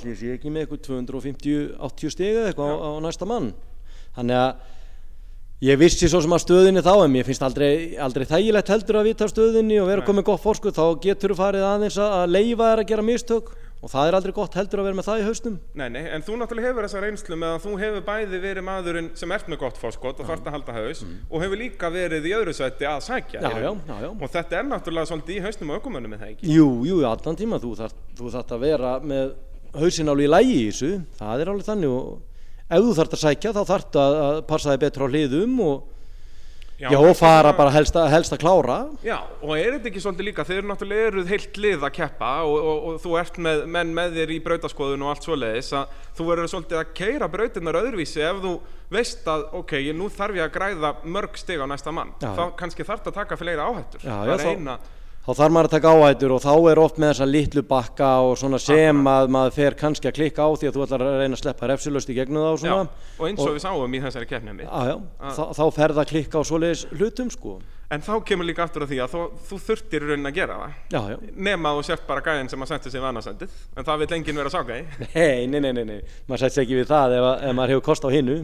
breytinni 0.03 0.11
já, 0.11 0.11
já, 0.11 0.11
þannig 0.11 0.11
að 0.11 0.11
þá 0.11 0.11
ertu 0.11 0.11
komið 0.11 0.11
með 0.11 0.11
gott 0.11 0.11
fóskot 0.11 0.11
ætlum 0.11 0.13
við 0.13 0.23
sért 0.23 0.35
ekki 0.35 0.51
með 0.51 0.63
eitthvað 0.63 0.89
rúmlega 0.89 1.07
200 1.07 1.23
jafnvel 1.23 1.53
300 1.53 1.57
stegar 1.57 1.63
fóskot 1.63 1.63
eftir 1.63 1.63
þessa 1.63 1.63
þriðu 1.63 1.63
breyt 1.63 1.63
af 1.63 1.63
6 1.63 1.63
Jú, 1.63 1.73
allir 1.73 1.73
sé 1.73 1.73
ekki 1.73 1.73
með 1.73 1.73
eitthvað 1.73 1.93
250-80 1.93 2.11
stiga 2.11 2.47
eitthvað 2.51 2.73
á, 2.73 2.87
á 2.87 3.01
næsta 3.03 3.29
mann. 3.29 3.53
Þannig 4.13 4.37
að 4.37 4.55
ég 5.63 5.79
vissi 5.79 6.09
svo 6.11 6.19
sem 6.21 6.33
að 6.35 6.43
stöðinni 6.43 6.83
þá 6.83 6.95
en 7.05 7.13
mér 7.13 7.27
finnst 7.29 7.45
aldrei, 7.47 7.95
aldrei 8.03 8.27
þægilegt 8.27 8.73
heldur 8.73 8.99
að 8.99 9.09
vita 9.13 9.29
stöðinni 9.31 9.79
og 9.79 9.87
vera 9.87 10.03
Nei. 10.03 10.09
komið 10.09 10.27
gott 10.27 10.43
fórskuð 10.43 10.75
þá 10.75 10.87
getur 11.05 11.31
þú 11.31 11.39
farið 11.39 11.67
aðeins 11.69 11.99
að 12.03 12.33
leifa 12.35 12.73
þér 12.73 12.83
að 12.83 12.89
gera 12.91 13.05
mistök 13.07 13.53
og 13.83 13.91
það 13.91 14.09
er 14.09 14.15
aldrei 14.15 14.33
gott 14.35 14.55
heldur 14.55 14.79
að 14.79 14.87
vera 14.87 14.95
með 14.99 15.07
það 15.09 15.21
í 15.21 15.25
hausnum. 15.27 15.55
Nei, 15.75 15.89
nei, 15.91 16.03
en 16.15 16.23
þú 16.23 16.37
náttúrulega 16.39 16.71
hefur 16.71 16.87
þessa 16.87 17.01
reynslu 17.03 17.39
með 17.39 17.55
að 17.57 17.65
þú 17.65 17.73
hefur 17.81 18.05
bæði 18.07 18.41
verið 18.43 18.67
maðurinn 18.69 19.09
sem 19.19 19.33
ert 19.35 19.49
með 19.51 19.59
gott 19.63 19.81
fórskot 19.83 20.21
og 20.23 20.29
þarft 20.29 20.47
að 20.47 20.57
halda 20.57 20.77
haus 20.77 21.03
og 21.03 21.43
hefur 21.43 21.59
líka 21.59 21.91
verið 21.91 22.29
í 22.31 22.35
öðru 22.39 22.55
sætti 22.55 22.87
að 22.87 23.01
sækja 23.09 23.41
Mm. 23.43 23.49
Já, 23.51 23.59
já, 23.59 23.73
já, 23.89 23.97
já. 24.07 24.11
og 24.23 24.31
þetta 24.31 24.59
er 24.59 24.69
náttúrulega 24.71 25.11
svolítið 25.11 25.35
í 25.35 25.43
hausnum 25.43 25.73
á 25.75 25.79
ökumönnum 25.81 26.15
með 26.15 26.23
það 26.23 26.31
ekki? 26.31 26.53
Jú, 26.55 26.69
jú, 26.87 27.01
allan 27.11 27.39
tíma 27.39 27.59
þú 27.59 27.73
þarft 27.79 28.55
að 28.55 28.63
vera 28.63 28.93
með 29.03 29.35
hausin 29.79 30.13
áli 30.13 30.27
í 30.29 30.33
lægi 30.33 30.59
í 30.59 30.69
þessu. 30.71 30.93
Það 31.21 31.41
er 31.47 31.53
alveg 31.55 31.69
þannig 31.71 31.95
og 31.97 32.21
ef 32.73 32.85
þú 32.85 32.93
þarft 32.99 33.17
að 33.17 33.25
sækja 33.27 33.55
þá 33.57 33.63
þarft 33.73 33.99
að, 34.03 34.21
passa 34.49 34.73
þig 34.75 34.83
betur 34.87 35.05
á 35.05 35.13
hliðum 35.13 35.59
og, 35.65 35.89
já, 36.81 36.89
og 36.89 36.95
þetta 37.05 37.11
er 37.13 37.19
fara 37.21 37.53
bara 37.57 37.73
helst 37.75 37.97
að, 38.01 38.07
helst 38.15 38.33
að 38.37 38.41
klára. 38.43 38.77
Já, 39.07 39.19
og 39.43 39.53
er 39.59 39.77
þetta 39.77 39.91
ekki 39.93 40.03
svolítið 40.05 40.29
líka, 40.29 40.47
þeir 40.49 40.69
náttúrulega 40.71 41.11
eruð 41.11 41.33
heilt 41.35 41.59
lið 41.65 41.85
að 41.89 41.95
keppa 41.99 42.31
og, 42.49 42.55
og, 42.73 42.87
og 42.93 43.01
þú 43.05 43.17
ert 43.21 43.41
með 43.49 43.65
menn 43.77 43.93
með 43.97 44.17
þér 44.21 44.33
í 44.35 44.39
brautaskoðun 44.47 45.05
og 45.07 45.13
allt 45.13 45.29
svoleiðis 45.29 45.73
að 45.79 45.99
þú 46.19 46.29
verður 46.31 46.53
svolítið 46.55 46.81
að 46.81 46.95
keira 47.03 47.29
brautinnar 47.33 47.81
öðruvísi 47.83 48.25
ef 48.29 48.41
þú 48.45 48.55
veist 48.93 49.29
að 49.33 49.47
ok, 49.61 49.77
ég, 49.81 49.95
nú 49.97 50.09
þarf 50.13 50.37
ég 50.41 50.49
að 50.49 50.57
græða 50.57 50.95
mörg 51.05 51.39
stig 51.41 51.61
á 51.61 51.67
næsta 51.71 51.93
mann. 51.97 52.11
Já. 52.21 52.33
þá 52.37 52.43
kannski 52.61 52.85
þarf 52.89 53.07
að 53.09 53.21
taka 53.21 53.39
fleiri 53.41 53.63
áhættur. 53.65 54.03
Já, 54.05 54.17
já, 54.29 54.35
þá- 54.43 54.51
eina, 54.53 54.79
þá 55.23 55.31
þarf 55.39 55.53
maður 55.55 55.69
að 55.69 55.75
taka 55.77 55.91
áhættur 55.95 56.33
og 56.35 56.41
þá 56.43 56.53
er 56.73 56.81
oft 56.83 56.97
með 56.99 57.13
þessa 57.13 57.27
litlu 57.31 57.63
bakka 57.69 58.09
og 58.27 58.33
svona 58.41 58.59
sem 58.63 59.03
að 59.13 59.29
maður 59.37 59.55
fer 59.55 59.77
kannski 59.79 60.11
að 60.11 60.17
klikka 60.17 60.47
á 60.47 60.51
því 60.59 60.71
að 60.71 60.79
þú 60.79 60.87
ætlar 60.87 61.05
að 61.07 61.19
reyna 61.21 61.39
að 61.39 61.43
sleppa 61.45 61.69
refsilöst 61.71 62.11
í 62.11 62.17
gegnum 62.17 62.43
það 62.43 62.49
og 62.49 62.59
já, 62.59 62.65
svona 62.65 63.21
og 63.21 63.29
eins 63.29 63.45
og, 63.45 63.53
við 63.53 63.63
sáum 63.63 63.95
í 63.95 64.03
þessari 64.03 64.31
keppni 64.33 64.57
mitt 64.57 64.67
Já, 64.67 64.91
já, 64.91 64.97
þá, 65.39 65.45
þá 65.61 65.63
fer 65.79 65.95
það 65.95 66.03
að 66.03 66.11
klikka 66.11 66.43
á 66.43 66.49
svoleiðis 66.51 66.85
hlutum 66.91 67.31
sko 67.31 67.55
En 67.93 68.01
þá 68.01 68.13
kemur 68.25 68.47
líka 68.49 68.65
aftur 68.65 68.87
að 68.87 68.95
því 68.95 68.99
að 69.05 69.13
þú, 69.13 69.23
þú 69.49 69.57
þurftir 69.67 70.05
í 70.07 70.09
raunin 70.09 70.31
að 70.31 70.37
gera 70.39 70.55
það. 70.57 70.77
Já, 70.95 71.01
já, 71.13 71.17
nema 71.49 71.73
þú 71.77 71.83
sért 71.89 72.07
bara 72.09 72.23
gæðin 72.25 72.49
sem 72.49 72.65
að 72.65 72.71
setja 72.71 72.93
sig 72.93 73.03
við 73.03 73.09
annarsendið. 73.11 73.57
En 73.77 73.89
það 73.89 74.03
vil 74.03 74.09
enginn 74.17 74.41
vera 74.41 74.53
ságæði 74.55 74.79
nei, 75.15 75.47
nei, 75.53 75.61
nei, 75.61 75.73
nei, 75.77 75.83
nei. 75.91 76.15
maður 76.31 76.45
sætts 76.47 76.63
ekki 76.63 76.79
við 76.79 76.89
það 76.89 77.17
ef, 77.19 77.27
ef 77.51 77.57
maður 77.59 77.75
hefur 77.75 77.85
kost 77.91 78.07
á 78.07 78.11
hinnu 78.15 78.39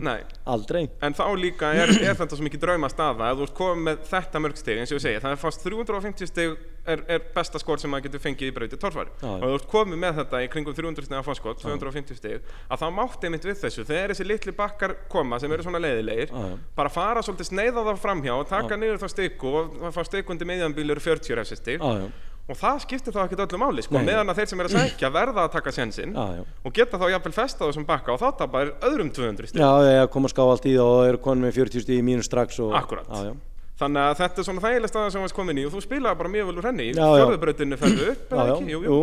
Aldrei. 0.49 0.83
En 1.05 1.17
þá 1.17 1.25
líka 1.41 1.73
er, 1.73 1.95
er 1.97 2.19
þetta 2.19 2.37
svo 2.37 2.45
mikið 2.45 2.65
drauma 2.67 2.91
staða 2.93 3.31
að 3.31 3.41
þú 3.41 3.49
ert 3.49 3.57
komið 3.63 3.85
með 3.89 4.05
þetta 4.13 4.43
mörg 4.45 4.61
stig 4.61 4.83
eins 4.83 4.93
og 4.93 5.01
ég 5.01 5.07
segi, 5.07 5.23
það 5.25 5.35
er 5.35 5.43
fast 5.43 5.65
350 5.65 6.31
stig 6.33 6.55
er, 6.95 7.05
er 7.09 7.25
besta 7.35 7.61
skor 7.63 7.83
sem 7.83 7.93
maður 7.93 8.09
getur 8.09 8.25
fengið 8.25 8.51
í 8.51 8.55
brauti 8.57 8.81
torfari 8.81 9.13
Já, 9.21 9.29
og 9.31 9.45
þú 9.45 9.55
ert 9.59 9.69
komið 9.73 10.03
með 10.05 10.21
þetta 10.23 10.43
í 10.45 10.51
kringum 10.53 10.77
300 10.79 11.09
stig 11.09 11.19
af 11.19 11.29
fórskot, 11.29 11.63
250 11.65 12.21
stig 12.21 12.55
að 12.69 12.85
það 12.85 12.95
mátti 12.99 13.29
einmitt 13.29 13.49
við 13.49 13.61
þessu, 13.63 13.87
þegar 13.89 14.15
þessi 14.15 14.29
litli 14.29 14.57
bakkar 14.59 14.97
koma 15.13 15.41
sem 15.43 15.53
eru 15.53 15.67
svona 15.67 15.83
leiðilegir 15.83 16.33
bara 16.79 16.93
fara 16.93 17.25
svolítið 17.25 17.53
sneiða 17.53 17.85
það 17.91 18.03
framhjá 18.05 18.35
og 18.39 18.49
taka 18.51 18.79
niður 18.81 19.03
þá 19.03 19.09
stiku 19.13 19.53
og 19.53 19.77
það 19.85 19.95
fá 19.99 20.09
stikundi 20.09 20.49
meðanbílur 20.49 21.01
40 21.03 21.39
refsi 21.39 21.59
stig. 21.59 21.83
Já, 21.83 22.03
já, 22.03 22.29
og 22.49 22.57
það 22.57 22.79
skiptir 22.87 23.13
þá 23.13 23.21
ekkert 23.27 23.43
öllu 23.45 23.61
máli 23.61 23.85
sko, 23.85 24.01
meðan 24.01 24.33
að 24.33 24.41
þeir 24.41 24.51
sem 24.51 24.63
eru 24.63 24.71
að 24.71 24.87
sækja 24.87 25.11
verða 25.13 25.45
að 25.45 25.51
taka 25.59 25.73
sensinn 25.77 26.15
já, 26.17 26.39
já. 26.39 26.45
og 26.65 26.77
geta 26.79 27.01
þá 27.01 27.05
jafnvel 27.13 27.35
festa 27.37 27.67
þessum 27.67 27.85
bakka 27.89 28.15
og 28.15 28.23
þá 28.23 28.29
tapar 28.39 28.71
öðrum 28.89 29.11
200 29.13 29.51
stig. 29.51 29.61
Já, 29.61 29.69
já, 29.85 30.07
koma 30.15 30.31
ská 30.33 30.41
allt 30.47 30.65
í 30.65 30.73
það 30.79 30.93
og 30.95 31.11
eru 31.11 31.21
konum 31.27 31.45
með 31.45 31.59
40 31.61 31.85
stíð 31.85 32.01
í 32.01 32.07
mínus 32.07 32.31
strax 32.31 32.61
og, 32.65 32.73
Akkúrat. 32.79 33.11
Já, 33.13 33.29
já, 33.29 33.35
Þannig 33.79 34.03
að 34.05 34.17
þetta 34.19 34.41
er 34.43 34.49
svona 34.49 34.65
þægileg 34.65 34.91
staða 34.91 35.11
sem 35.15 35.23
varst 35.23 35.37
komin 35.37 35.61
í 35.61 35.67
og 35.69 35.75
þú 35.75 35.85
spilaði 35.85 36.19
bara 36.19 36.33
mjög 36.33 36.49
vel 36.49 36.57
úr 36.59 36.67
henni. 36.67 36.89
Fjörðubrautinu 36.97 37.79
ferðu 37.79 38.09
upp 38.13 38.33
eða 38.35 38.47
já, 38.49 38.55
ekki? 38.57 38.73
Jú, 38.73 38.81
jú, 38.89 38.99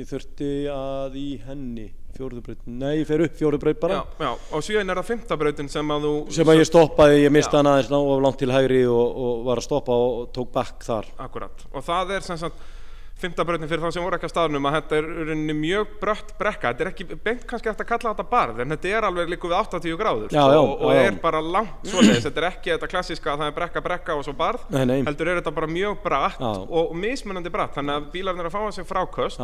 ég 0.00 0.08
þurfti 0.10 0.50
að 0.72 1.20
í 1.20 1.28
henni 1.46 1.86
fjóruðbraut, 2.16 2.62
nei, 2.66 2.92
ég 3.02 3.08
fer 3.08 3.22
upp 3.26 3.34
fjóruðbraut 3.36 3.80
bara. 3.82 3.98
Já, 4.00 4.24
já, 4.24 4.30
og 4.56 4.64
síðan 4.64 4.92
er 4.92 5.00
það 5.00 5.08
fymtabrautin 5.10 5.68
sem 5.72 5.92
að 5.92 6.06
þú 6.06 6.12
sem 6.36 6.52
að 6.52 6.60
ég 6.60 6.68
stoppaði, 6.70 7.18
ég 7.22 7.34
mista 7.34 7.52
Já. 7.52 7.58
hann 7.60 7.70
aðeins 7.72 7.92
of 7.98 8.22
langt 8.24 8.40
til 8.40 8.52
hægri 8.54 8.80
og, 8.88 9.20
og 9.26 9.42
var 9.46 9.60
að 9.60 9.66
stoppa 9.68 9.98
og 10.06 10.22
tók 10.34 10.50
back 10.54 10.86
þar. 10.86 11.10
Akkurat, 11.26 11.66
og 11.72 11.84
það 11.86 12.14
er 12.16 12.26
sem 12.26 12.40
sagt 12.40 12.64
fymtabrautin 13.20 13.68
fyrir 13.70 13.80
þá 13.80 13.94
sem 13.96 14.04
voru 14.04 14.18
ekki 14.18 14.28
á 14.28 14.32
staðnum 14.34 14.66
að 14.68 14.74
þetta 14.76 14.98
er 15.00 15.54
mjög 15.56 15.94
brött 16.02 16.34
brekka. 16.36 16.72
Þetta 16.72 16.84
er 16.84 16.90
ekki 16.90 17.06
beint 17.24 17.46
kannski 17.48 17.70
eftir 17.72 17.86
að 17.86 17.90
kalla 17.94 18.12
þetta 18.12 18.26
barð 18.34 18.60
en 18.64 18.74
þetta 18.74 18.92
er 18.92 19.08
alveg 19.08 19.32
líku 19.32 19.50
við 19.50 19.56
80 19.62 19.96
gráður. 20.02 20.36
Já, 20.36 20.42
já, 20.52 20.60
og, 20.60 20.74
og 20.84 20.92
já, 20.92 21.02
er 21.06 21.18
bara 21.22 21.40
langt 21.40 21.88
svoleiðis. 21.88 22.26
Þetta 22.28 22.42
er 22.42 22.48
ekki 22.50 22.74
þetta 22.74 22.90
klassiska 22.92 23.32
að 23.32 23.42
það 23.42 23.52
er 23.52 23.56
brekka 23.60 23.84
brekka 23.88 24.18
og 24.18 24.26
svo 24.28 24.36
barð 24.36 24.68
Nei, 24.74 24.84
nei. 24.92 24.98
heldur 25.08 25.32
er 25.32 25.40
þetta 25.40 25.56
bara 25.56 25.72
mjög 25.72 25.98
bratt 26.04 26.44
og, 26.44 26.94
mismunandi 27.06 27.52
bratt. 27.52 27.76
Þannig 27.78 28.00
að 28.00 28.08
bílarnir 28.12 28.44
er 28.44 28.50
að 28.50 28.56
fá 28.58 28.62
að 28.66 28.72
sig 28.76 28.88
fráköst 28.92 29.40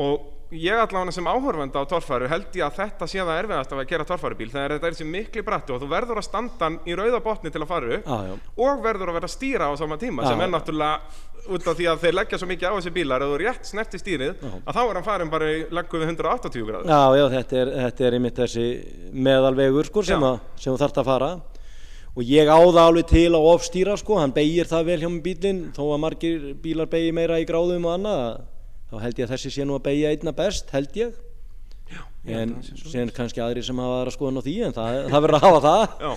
og 0.00 0.30
ég 0.54 0.78
allavega 0.78 1.12
sem 1.12 1.26
áhörfenda 1.26 1.82
á 1.82 1.84
torfæru 1.88 2.28
held 2.30 2.54
ég 2.54 2.64
að 2.66 2.78
þetta 2.78 3.06
sé 3.10 3.20
það 3.20 3.38
erfiðast 3.42 3.72
af 3.72 3.80
að 3.80 3.88
gera 3.90 4.06
torfærubíl 4.08 4.50
þegar 4.52 4.74
þetta 4.74 4.88
er 4.88 4.96
þessi 4.96 5.06
mikli 5.08 5.44
bratti 5.46 5.74
og 5.74 5.80
þú 5.82 5.88
verður 5.90 6.20
að 6.20 6.26
standa 6.28 6.68
í 6.86 6.96
rauða 6.98 7.20
botni 7.24 7.52
til 7.54 7.62
að 7.62 7.70
fara 7.70 7.96
upp 7.98 8.10
já. 8.10 8.34
og 8.66 8.84
verður 8.84 9.10
að 9.10 9.18
vera 9.18 9.30
að 9.30 9.34
stýra 9.34 9.70
á 9.70 9.72
sama 9.80 9.98
tíma 9.98 10.24
Já. 10.24 10.28
sem 10.30 10.44
er 10.44 10.52
náttúrulega 10.52 11.00
út 11.54 11.66
af 11.68 11.76
því 11.78 11.88
að 11.90 12.04
þeir 12.04 12.16
leggja 12.18 12.40
svo 12.40 12.50
mikið 12.50 12.68
á 12.70 12.76
þessi 12.76 12.92
bílar 12.94 13.24
ef 13.24 13.32
þú 13.32 13.40
rétt 13.42 13.70
snerti 13.70 14.00
stýrið 14.00 14.46
að 14.52 14.70
þá 14.76 14.82
er 14.84 14.94
hann 14.94 15.08
farin 15.08 15.32
bara 15.32 15.50
í 15.50 15.58
leggu 15.74 16.00
við 16.00 16.14
180 16.14 16.68
gráður 16.68 16.92
Já, 16.94 17.02
já, 17.18 17.24
þetta 17.34 17.58
er, 17.60 17.74
þetta 17.82 18.06
er 18.06 18.18
einmitt 18.18 18.40
þessi 18.44 18.68
meðalvegur 19.26 19.90
sko, 19.90 20.06
sem, 20.06 20.24
að, 20.30 20.38
sem 20.54 20.72
þú 20.72 20.78
þarft 20.84 21.02
að 21.02 21.10
fara 21.10 21.34
og 22.14 22.22
ég 22.30 22.46
á 22.46 22.58
það 22.62 22.82
alveg 22.86 23.06
til 23.10 23.28
að 23.34 23.50
ofstýra 23.50 23.98
sko, 23.98 24.20
hann 24.22 24.32
beigir 24.32 24.70
það 24.70 24.90
vel 24.92 24.98
hjá 25.02 25.08
mig 25.10 25.22
bílinn 25.24 25.62
þó 25.74 25.82
að 25.88 26.02
margir 26.06 26.50
bílar 26.62 26.88
beigi 26.88 27.12
meira 27.16 27.40
í 27.42 27.46
gráðum 27.48 27.88
og 27.90 27.96
annað 27.98 28.26
þá 28.94 29.02
held 29.02 29.20
ég 29.20 29.26
að 29.28 29.34
þessi 29.34 29.52
sé 29.54 29.66
nú 29.66 29.76
að 29.78 29.86
beigja 29.88 30.14
einna 30.14 30.34
best 30.36 30.70
held 30.74 30.98
ég. 31.00 31.20
En 32.24 32.54
síðan 32.64 33.12
kannski 33.12 33.42
aðri 33.44 33.60
sem 33.64 33.80
hafa 33.82 33.98
aðra 34.00 34.14
skoðan 34.14 34.40
á 34.40 34.42
því 34.46 34.54
en 34.64 34.74
það, 34.76 34.94
það 35.12 35.24
verður 35.26 35.36
að 35.36 35.44
hafa 35.44 35.60
það. 35.66 35.82
Já, 36.00 36.12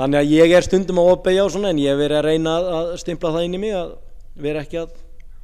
þannig 0.00 0.20
að 0.20 0.32
ég 0.34 0.54
er 0.56 0.66
stundum 0.66 1.00
að 1.02 1.10
ofbeigja 1.12 1.44
og 1.46 1.52
svona 1.54 1.70
en 1.70 1.82
ég 1.82 2.00
verið 2.00 2.18
að 2.18 2.26
reyna 2.26 2.54
að 2.80 2.90
stimpla 3.04 3.30
það 3.36 3.46
inn 3.46 3.54
í 3.54 3.60
mig 3.62 3.76
að 3.78 3.92
vera 4.42 4.64
ekki 4.64 4.80
að 4.80 4.96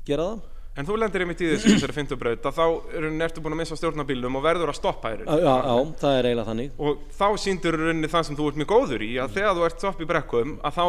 gera 0.08 0.28
það. 0.32 0.44
En 0.76 0.84
þú 0.84 0.96
lendir 1.00 1.22
einmitt 1.24 1.40
í 1.40 1.46
þessu 1.54 1.70
þessari 1.72 1.94
fyndubraut 1.96 2.48
að 2.50 2.58
þá 2.58 2.64
eru 2.98 3.10
ertu 3.24 3.42
búin 3.44 3.54
að 3.54 3.60
missa 3.62 3.78
stjórnabílum 3.78 4.34
og 4.36 4.42
verður 4.44 4.72
að 4.74 4.76
stoppa 4.76 5.12
þér 5.14 5.22
Já, 5.22 5.36
já, 5.40 5.54
já, 5.70 5.76
það 6.02 6.16
er 6.16 6.26
eiginlega 6.28 6.48
þannig. 6.50 6.74
Og 6.76 6.98
þá 7.16 7.28
síndur 7.40 7.78
rauninni 7.80 8.10
það 8.12 8.26
sem 8.28 8.36
þú 8.36 8.48
ert 8.50 8.58
mjög 8.60 8.72
góður 8.74 9.04
í 9.06 9.12
að 9.22 9.38
þegar 9.38 9.56
þú 9.56 9.64
ert 9.70 9.78
stopp 9.80 10.02
í 10.02 10.08
brekkum 10.10 10.52
að 10.60 10.76
þá 10.76 10.84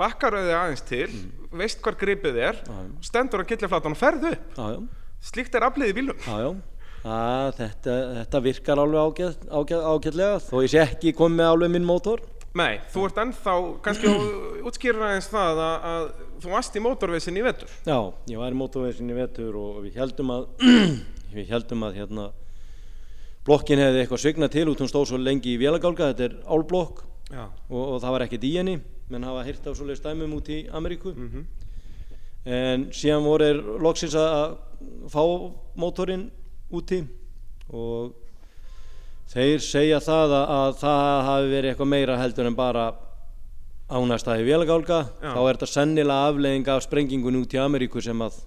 bakkar 0.00 0.38
þau 0.38 0.54
aðeins 0.62 0.86
til 0.88 1.10
veist 1.56 1.84
hvar 1.84 1.98
gripið 2.00 2.40
er 2.46 2.62
stendur 3.04 3.44
á 3.44 3.48
killiflatan 3.50 3.96
og 3.96 4.00
ferðu 4.00 4.32
upp. 4.32 4.56
Já, 4.56 4.64
já 4.72 4.80
slíkt 5.26 5.58
er 5.58 5.66
aflið 5.66 5.92
í 5.92 5.96
bílum 5.96 6.22
Já, 6.26 6.36
já, 6.42 6.50
þetta, 7.58 7.96
þetta 8.20 8.40
virkar 8.46 8.82
alveg 8.82 9.02
ágæt, 9.10 9.44
ágæt, 9.50 9.84
ágætlega 9.92 10.40
þó 10.46 10.56
ég 10.64 10.72
sé 10.72 10.80
ekki 10.84 11.12
komið 11.16 11.40
með 11.42 11.52
alveg 11.52 11.74
minn 11.76 11.86
mótor. 11.86 12.22
Nei, 12.56 12.78
þú 12.88 13.02
ert 13.04 13.18
ennþá, 13.20 13.54
kannski 13.84 14.12
útskýrir 14.66 15.02
aðeins 15.04 15.28
það 15.28 15.58
að, 15.60 15.74
að 15.90 16.06
þú 16.40 16.52
varst 16.54 16.78
í 16.78 16.82
mótorveisin 16.86 17.36
í 17.36 17.44
vetur. 17.44 17.74
Já, 17.84 17.98
ég 18.32 18.40
var 18.40 18.54
í 18.54 18.56
mótorveisin 18.56 19.12
í 19.12 19.16
vetur 19.18 19.58
og 19.60 19.82
við 19.84 19.98
heldum 20.00 20.32
að 20.32 20.46
við 21.36 21.52
heldum 21.52 21.84
að 21.84 21.98
hérna 22.00 22.24
blokkin 23.46 23.82
hefði 23.82 24.00
eitthvað 24.02 24.22
svignað 24.24 24.54
til 24.56 24.64
út 24.72 24.80
hún 24.82 24.90
stóð 24.90 25.10
svo 25.12 25.20
lengi 25.20 25.52
í 25.52 25.60
vélagálga, 25.60 26.08
þetta 26.14 26.26
er 26.30 26.38
álblokk 26.48 27.04
og, 27.36 27.82
og 27.82 28.00
það 28.02 28.16
var 28.16 28.24
ekkert 28.26 28.48
í 28.48 28.54
henni. 28.56 28.78
Menn 29.12 29.28
hafa 29.28 29.44
hýrt 29.46 29.68
af 29.68 29.76
svoleiðis 29.78 30.02
dæmum 30.02 30.32
út 30.40 30.48
í 30.50 30.64
Ameríku. 30.74 31.12
Mhm. 31.12 31.44
En 32.46 32.88
síðan 32.94 33.26
voru 33.26 33.48
er 33.50 33.60
loksins 33.82 34.14
að 34.18 34.56
fá 35.10 35.22
mótorinn 35.76 36.28
úti 36.70 37.00
og 37.74 38.14
þeir 39.32 39.62
segja 39.64 39.98
það 40.02 40.36
að, 40.38 40.46
að 40.56 40.78
það 40.82 41.22
hafi 41.30 41.50
verið 41.50 41.70
eitthvað 41.72 41.92
meira 41.92 42.18
heldur 42.20 42.50
en 42.50 42.58
bara 42.58 42.86
ánægstæði 43.86 44.46
vélagálga. 44.46 44.98
Þá 45.22 45.40
er 45.40 45.56
þetta 45.56 45.70
sennilega 45.70 46.30
afleiðing 46.30 46.68
af 46.74 46.82
sprengingun 46.86 47.38
út 47.38 47.54
í 47.54 47.60
Ameríku 47.62 48.02
sem 48.02 48.22
að 48.22 48.40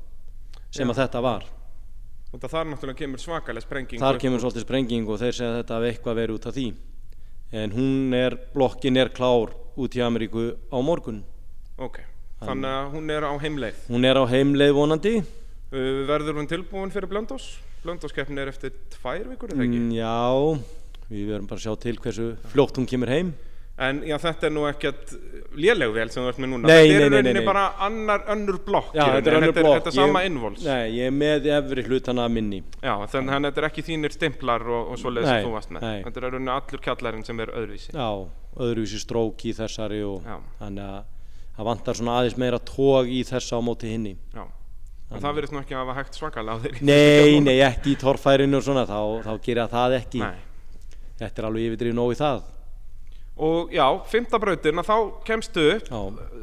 sem 0.75 0.89
að 0.91 1.01
þetta 1.03 1.23
var. 1.25 1.47
Og 2.29 2.37
það 2.37 2.51
þar 2.53 2.67
náttúrulega 2.69 2.99
kemur 2.99 3.21
svakaleg 3.23 3.65
sprenging 3.65 4.01
þar 4.03 4.19
kemur 4.21 4.41
svolítið 4.43 4.65
sprenging 4.67 5.07
og 5.09 5.17
þeir 5.21 5.33
segja 5.33 5.49
að 5.49 5.59
þetta 5.61 5.77
hafi 5.77 5.89
eitthvað 5.89 6.19
verið 6.19 6.37
út 6.37 6.47
af 6.49 6.57
því. 6.57 6.67
En 7.59 7.73
hún 7.73 8.13
er, 8.13 8.35
blokkin 8.53 8.99
er 9.01 9.09
klár 9.09 9.55
út 9.79 9.95
í 9.97 10.03
Ameríku 10.05 10.51
á 10.69 10.77
morgun. 10.85 11.23
Ok, 11.81 12.03
þannig 12.43 12.71
að 12.75 12.93
hún 12.95 13.11
er 13.15 13.27
á 13.27 13.33
heimleið. 13.43 13.81
Hún 13.89 14.07
er 14.09 14.19
á 14.19 14.23
heimleið 14.31 14.73
vonandi. 14.77 15.15
Uh, 15.69 16.05
Verður 16.09 16.39
hún 16.39 16.47
tilbúin 16.49 16.93
fyrir 16.93 17.09
Blöndós? 17.11 17.49
Blöndóskeppnin 17.83 18.41
er 18.41 18.49
eftir 18.51 18.73
tvær 18.95 19.27
vikur? 19.29 19.53
Mm, 19.55 19.91
Já, 19.95 20.15
við 21.09 21.29
verðum 21.33 21.47
bara 21.51 21.59
að 21.61 21.67
sjá 21.67 21.75
til 21.83 21.99
hversu 22.01 22.31
fljótt 22.53 22.79
hún 22.79 22.87
kemur 22.89 23.11
heim. 23.11 23.29
En 23.79 24.01
já, 24.03 24.17
þetta 24.19 24.49
er 24.49 24.51
nú 24.51 24.65
ekkert 24.67 25.13
léleg 25.55 25.93
vel 25.95 26.09
sem 26.11 26.19
þú 26.19 26.31
ert 26.33 26.39
með 26.43 26.49
núna. 26.51 26.67
Nei, 26.67 26.89
Þetta 26.89 27.05
er 27.05 27.13
rauninni 27.13 27.43
bara 27.47 27.61
annar, 27.85 28.25
önnur 28.33 28.57
blokk 28.65 28.89
Já, 28.97 29.05
þetta 29.15 29.31
er 29.31 29.37
önnur 29.37 29.53
blokk. 29.55 29.77
Þetta 29.77 29.91
er 29.93 29.95
sama 29.95 30.23
innvols. 30.27 30.65
Nei, 30.67 30.89
ég 30.97 31.07
er 31.07 31.13
með 31.15 31.47
efri 31.55 31.85
hlutana 31.87 32.25
minni. 32.27 32.59
Já, 32.83 32.91
þannig 33.13 33.37
að 33.37 33.47
þetta 33.47 33.61
er 33.63 33.67
ekki 33.69 33.85
þínir 33.87 34.15
stimplar 34.17 34.65
og, 34.67 34.91
og 34.91 34.99
svoleiðis 34.99 35.29
Nei, 35.31 35.37
sem 35.39 35.47
þú 35.47 35.53
varst 35.55 35.71
með. 35.71 35.85
nei. 35.87 36.03
Þetta 36.09 36.19
er 36.19 36.27
rauninni 36.27 36.53
allur 36.57 36.83
kjallarinn 36.89 37.23
sem 37.29 37.39
er 37.45 37.53
öðruvísi. 37.55 37.95
Já, 37.95 38.09
öðruvísi 38.67 38.99
strók 39.05 39.47
í 39.47 39.55
þessari 39.61 40.01
og 40.09 40.27
þannig 40.59 40.83
að 40.89 40.99
það 41.59 41.67
vantar 41.69 41.97
svona 41.99 42.17
aðeins 42.21 42.37
meira 42.39 42.59
tóg 42.63 43.09
í 43.11 43.19
þessa 43.27 43.59
á 43.59 43.61
móti 43.67 43.89
hinni. 43.91 44.13
Já, 44.33 44.45
en 45.11 45.23
það 45.23 45.35
verðist 45.39 45.55
nú 45.55 45.59
ekki 45.63 45.75
að 45.75 45.81
hafa 45.83 45.97
hægt 45.99 46.19
svakalega 46.19 46.55
á 46.55 46.63
þeir 46.63 46.77
Nei, 46.87 47.39
nei, 47.43 47.57
ekki 47.65 47.93
í 47.95 47.99
torfærinu 47.99 48.59
og 48.61 48.63
svona 48.65 48.85
þá, 48.87 48.99
þá 49.27 49.33
gerir 49.43 49.67
það 49.73 49.97
ekki. 49.99 50.21
Nei. 50.23 50.45
Þetta 51.19 51.41
er 51.43 51.47
alveg 51.49 51.67
yfirdrið 51.67 51.97
nóg 51.99 52.13
í 52.15 52.19
það. 52.21 52.39
Og 53.39 53.69
já, 53.71 53.85
fymta 54.11 54.35
brautin 54.39 54.81
að 54.81 54.87
þá 54.89 54.95
kemstu 55.27 55.61
upp 55.77 55.85
Já, 55.87 55.99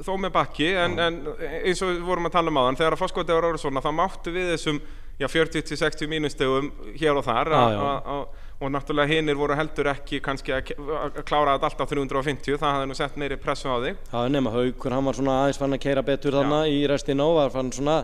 þó 0.07 0.13
með 0.21 0.31
bakki 0.33 0.69
en, 0.81 0.95
en 0.97 1.19
eins 1.61 1.83
og 1.85 1.91
við 1.93 1.99
vorum 2.09 2.29
að 2.31 2.33
tala 2.39 2.49
um 2.53 2.57
áðan 2.63 2.79
þegar 2.81 2.97
að 2.97 3.03
fórskotið 3.03 3.37
var 3.37 3.47
orðið 3.51 3.65
svona 3.67 3.83
þá 3.85 3.91
máttu 3.99 4.33
við 4.33 4.47
þessum 4.55 4.79
já, 5.21 5.27
40-60 5.29 6.09
mínustegum 6.09 6.71
hér 6.97 7.21
og 7.21 7.27
þar 7.29 7.51
Já, 7.53 7.59
a- 7.59 7.75
já. 7.75 7.83
a- 7.85 8.17
a- 8.17 8.46
og 8.61 8.73
náttúrulega 8.73 9.13
hinnir 9.13 9.37
voru 9.37 9.57
heldur 9.59 9.91
ekki 9.93 10.21
kannski 10.25 10.55
að, 10.57 10.71
klára 11.29 11.57
þetta 11.57 11.71
alltaf 11.71 11.91
350 11.93 12.57
það 12.57 12.77
hafði 12.77 12.91
nú 12.91 12.97
sett 12.97 13.19
meiri 13.21 13.41
pressu 13.41 13.69
á 13.69 13.77
þig 13.85 13.99
það 14.13 14.23
er 14.23 14.37
nema 14.37 14.55
haukur, 14.55 14.97
hann 14.97 15.11
var 15.11 15.19
svona 15.19 15.41
aðeins 15.43 15.61
fann 15.61 15.77
að 15.77 15.83
keira 15.85 16.07
betur 16.07 16.39
þarna 16.39 16.63
í 16.73 16.79
restina 16.89 17.27
og 17.29 17.37
var 17.41 17.53
fann 17.53 17.75
svona 17.77 17.99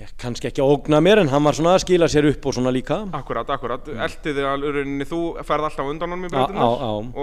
ég, 0.00 0.10
kannski 0.20 0.48
ekki 0.48 0.62
að 0.62 0.72
ógna 0.74 1.00
mér 1.04 1.20
en 1.22 1.30
hann 1.30 1.44
var 1.46 1.56
svona 1.56 1.74
að 1.76 1.84
skila 1.84 2.08
sér 2.10 2.26
upp 2.30 2.46
og 2.48 2.56
svona 2.56 2.72
líka. 2.74 2.98
Akkurat, 3.14 3.50
akkurat, 3.54 3.88
eldiði 4.06 4.46
alveg 4.48 5.04
þú 5.10 5.20
ferð 5.46 5.68
alltaf 5.68 5.86
á 5.86 5.90
undan 5.92 6.14
honum 6.14 6.26
í 6.26 6.30
já. 6.34 6.44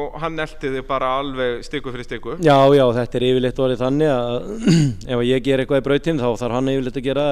og 0.01 0.19
hann 0.23 0.39
eldiði 0.39 0.83
bara 0.87 1.11
alveg 1.19 1.65
stiku 1.67 1.91
fyrir 1.93 2.07
stiku? 2.07 2.37
Já, 2.39 2.55
já, 2.75 2.85
þetta 2.97 3.19
er 3.19 3.27
yfirleitt 3.29 3.63
orðið 3.65 3.83
þannig 3.83 4.13
að 4.13 4.37
ef 5.15 5.25
ég 5.27 5.43
ger 5.47 5.63
eitthvað 5.63 5.83
í 5.83 5.87
brautin 5.89 6.21
þá 6.21 6.29
þarf 6.43 6.59
hann 6.59 6.71
yfirleitt 6.75 7.01
að 7.01 7.09
gera 7.09 7.27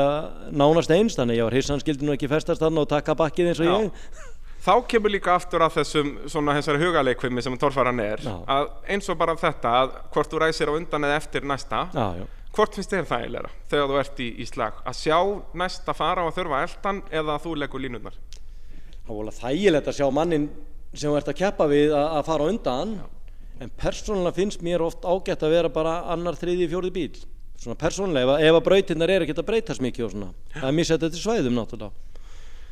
nánast 0.52 0.96
eins 0.98 1.20
þannig 1.20 1.40
ég 1.40 1.48
var 1.48 1.60
hissan 1.60 1.84
skildi 1.84 2.08
nú 2.08 2.18
ekki 2.18 2.32
festast 2.32 2.64
þarna 2.64 2.84
og 2.84 2.92
taka 2.92 3.16
bakkið 3.20 3.54
eins 3.54 3.64
og 3.64 3.70
Já. 3.70 3.78
ég 3.78 4.29
Þá 4.60 4.74
kemur 4.92 5.14
líka 5.14 5.36
aftur 5.38 5.64
að 5.64 5.78
þessum 5.78 6.10
svona 6.28 6.56
þessari 6.58 6.82
hugaleikvimi 6.82 7.44
sem 7.44 7.56
torfaran 7.60 8.02
er 8.04 8.20
Já. 8.26 8.34
að 8.44 8.66
eins 8.92 9.08
og 9.12 9.20
bara 9.22 9.38
þetta 9.40 9.72
að 9.84 9.94
hvort 10.12 10.34
þú 10.34 10.42
ræsir 10.44 10.72
á 10.72 10.74
undan 10.76 11.08
eða 11.08 11.20
eftir 11.22 11.48
næsta 11.48 11.86
Já, 11.96 12.08
já, 12.20 12.26
hvort 12.58 12.76
finnst 12.76 12.92
þér 12.92 13.08
það 13.08 13.24
eiginlega 13.24 13.54
þegar 13.72 13.94
þú 13.94 14.02
ert 14.02 14.20
í, 14.20 14.28
í 14.36 14.48
slag? 14.50 14.82
Að 14.84 14.98
sjá 15.00 15.20
næsta 15.64 15.96
fara 15.96 16.26
og 16.28 16.36
þurfa 16.36 16.60
eldan 16.66 17.00
eða 17.08 17.38
að 17.38 17.46
þú 17.46 17.56
leggur 17.62 17.86
línurnar? 17.86 18.20
Það 19.06 19.14
var 19.14 19.22
alveg 19.24 19.40
þægilegt 19.40 19.90
að 19.94 19.98
sjá 20.02 20.10
mannin 20.20 20.50
sem 20.92 21.08
þú 21.08 21.16
ert 21.22 21.32
að 21.32 21.40
keppa 21.40 21.70
við 21.72 21.96
að, 21.96 22.10
að 22.20 22.28
fara 22.28 22.44
á 22.44 22.52
undan 22.52 22.94
en 23.64 23.74
persónulega 23.80 24.38
finnst 24.42 24.66
mér 24.66 24.84
oft 24.84 25.08
ágætt 25.08 25.48
að 25.48 25.56
vera 25.56 25.72
bara 25.72 26.02
annar, 26.12 26.36
þriði, 26.40 26.68
fjóri 26.72 26.92
bíl 26.96 27.16
svona 27.60 27.80
persónulega, 27.80 28.38
ef, 28.40 28.46
ef 28.52 28.60
að 28.60 28.68
brautinnar 28.68 29.12
er 29.12 29.24
ekkert 29.26 29.42
að 29.42 29.50
breytast 29.50 29.84
mikið 29.84 30.06
og 30.06 30.14
svona. 30.14 30.30
Það 30.54 30.68
er 30.70 30.78
missett 30.78 31.04
eftir 31.04 31.24
svæðum 31.24 31.58
náttúrulega 31.58 32.08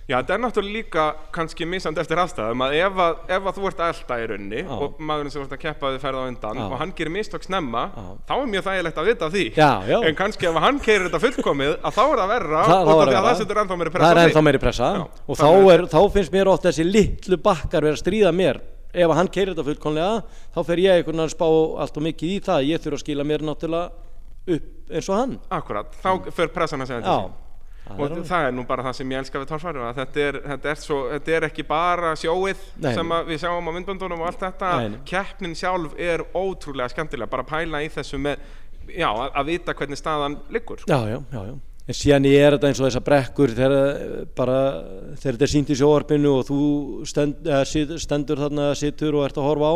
Já, 0.08 0.16
þetta 0.22 0.36
er 0.38 0.40
náttúrulega 0.40 0.72
líka 0.78 1.06
kannski 1.36 1.66
misand 1.68 1.98
eftir 2.00 2.16
aðstæðum 2.22 2.62
að 2.64 2.76
ef, 2.80 3.00
að 3.04 3.18
ef 3.36 3.48
að 3.50 3.58
þú 3.58 3.66
ert 3.68 3.82
elda 3.84 4.18
í 4.24 4.28
raunni 4.32 4.62
Já. 4.62 4.70
og 4.72 5.02
maðurinn 5.04 5.34
sem 5.34 5.42
ert 5.44 5.56
að 5.58 5.60
keppa 5.66 5.90
þið 5.92 5.98
ferð 6.06 6.20
á 6.20 6.24
undan 6.30 6.62
Já. 6.62 6.64
og 6.64 6.76
hann 6.80 6.94
gerir 6.96 7.12
mistök 7.12 7.44
snemma 7.44 7.82
Já. 7.92 8.06
þá 8.30 8.34
er 8.38 8.46
mjög 8.54 8.64
þægilegt 8.70 9.02
að 9.04 9.10
vita 9.10 9.28
af 9.28 9.34
því 9.36 9.44
Já, 9.58 9.68
já. 9.92 9.98
en 10.08 10.16
kannski 10.22 10.48
ef 10.48 10.60
hann 10.64 10.80
keirir 10.86 11.10
þetta 11.10 11.20
fullkomið 11.26 11.74
að 11.82 11.98
þá 11.98 12.04
er 12.06 12.22
það 12.22 12.32
verra 12.32 12.62
Það- 12.64 12.72
út 12.72 12.88
þá 12.88 12.94
af 12.94 12.96
er 12.96 12.96
því 12.96 13.02
að 13.04 13.12
verra. 13.18 13.28
það 13.28 13.42
setur 13.42 13.60
ennþá 13.66 13.78
meiri 13.82 13.92
pressa 13.98 14.08
það 14.08 14.16
á 14.16 14.24
er 14.24 14.30
ennþá 14.32 14.44
meiri 14.48 14.62
pressa 14.64 14.88
Já, 14.96 15.04
og 15.28 15.38
þá, 15.42 15.48
er, 15.76 15.84
þá 15.92 16.00
finnst 16.16 16.32
mér 16.38 16.48
oft 16.54 16.64
þessi 16.70 16.86
litlu 16.88 17.38
bakkar 17.44 17.82
vera 17.90 17.98
að 18.00 18.04
stríða 18.06 18.32
mér 18.32 18.62
ef 18.98 19.12
hann 19.20 19.28
keirir 19.28 19.52
þetta 19.54 19.68
fullkonlega 19.68 20.24
þá 20.56 20.62
fer 20.72 20.78
ég 20.88 21.02
einhvern 21.02 21.20
veginn 21.20 21.28
að 21.28 21.36
spá 21.36 21.48
allt 21.84 21.98
og 22.00 22.08
mikið 22.08 22.32
í 22.32 22.40
það 22.48 22.70
ég 22.72 22.80
þurfa 22.80 22.96
að 22.96 23.04
skila 23.04 23.28
mér 23.28 23.44
náttúrulega 23.44 23.92
upp 24.56 24.96
eins 24.96 25.10
og 25.12 25.20
hann 25.20 25.36
Akkurat, 25.52 25.92
þá 26.00 26.32
fer 26.32 26.48
og 27.96 28.04
er 28.08 28.24
það 28.28 28.48
er 28.48 28.56
nú 28.58 28.66
bara 28.68 28.86
það 28.88 28.98
sem 29.00 29.14
ég 29.14 29.24
elska 29.24 29.42
við 29.42 29.52
torfæru 29.52 29.86
að 29.88 30.02
þetta 30.02 30.24
er, 30.24 30.40
þetta, 30.52 30.72
er 30.74 30.82
svo, 30.82 31.00
þetta 31.14 31.36
er 31.38 31.48
ekki 31.50 31.68
bara 31.68 32.14
sjóið 32.20 32.66
Nei. 32.84 32.92
sem 32.98 33.16
að 33.18 33.32
við 33.32 33.42
sjáum 33.44 33.70
á 33.70 33.72
myndböndunum 33.78 34.24
og 34.24 34.32
allt 34.32 34.44
þetta 34.48 34.74
Nei, 34.82 35.00
keppnin 35.08 35.56
sjálf 35.58 35.96
er 35.98 36.26
ótrúlega 36.34 36.92
skemmtilega 36.94 37.32
bara 37.32 37.46
að 37.46 37.54
pæla 37.54 37.84
í 37.86 37.90
þessu 37.94 38.20
með 38.22 38.44
já, 38.92 39.10
að, 39.12 39.30
að 39.32 39.50
vita 39.54 39.78
hvernig 39.78 40.02
staðan 40.02 40.38
liggur 40.54 40.84
sko. 40.84 40.92
já, 40.92 41.00
já, 41.14 41.20
já, 41.32 41.42
já 41.52 41.56
en 41.88 41.96
síðan 41.96 42.28
ég 42.28 42.44
er 42.44 42.56
þetta 42.58 42.68
eins 42.68 42.82
og 42.82 42.90
þessar 42.90 43.06
brekkur 43.06 43.54
þegar 43.56 43.76
bara 44.36 44.58
þegar 45.16 45.38
þetta 45.38 45.46
er 45.46 45.52
sínt 45.54 45.70
í 45.72 45.78
sjóarpinu 45.80 46.34
og 46.36 46.50
þú 46.50 46.60
stend, 47.08 47.48
stendur 48.04 48.42
þarna 48.44 48.74
sittur 48.76 49.16
og 49.16 49.28
ert 49.28 49.40
að 49.40 49.48
horfa 49.48 49.72
á 49.72 49.76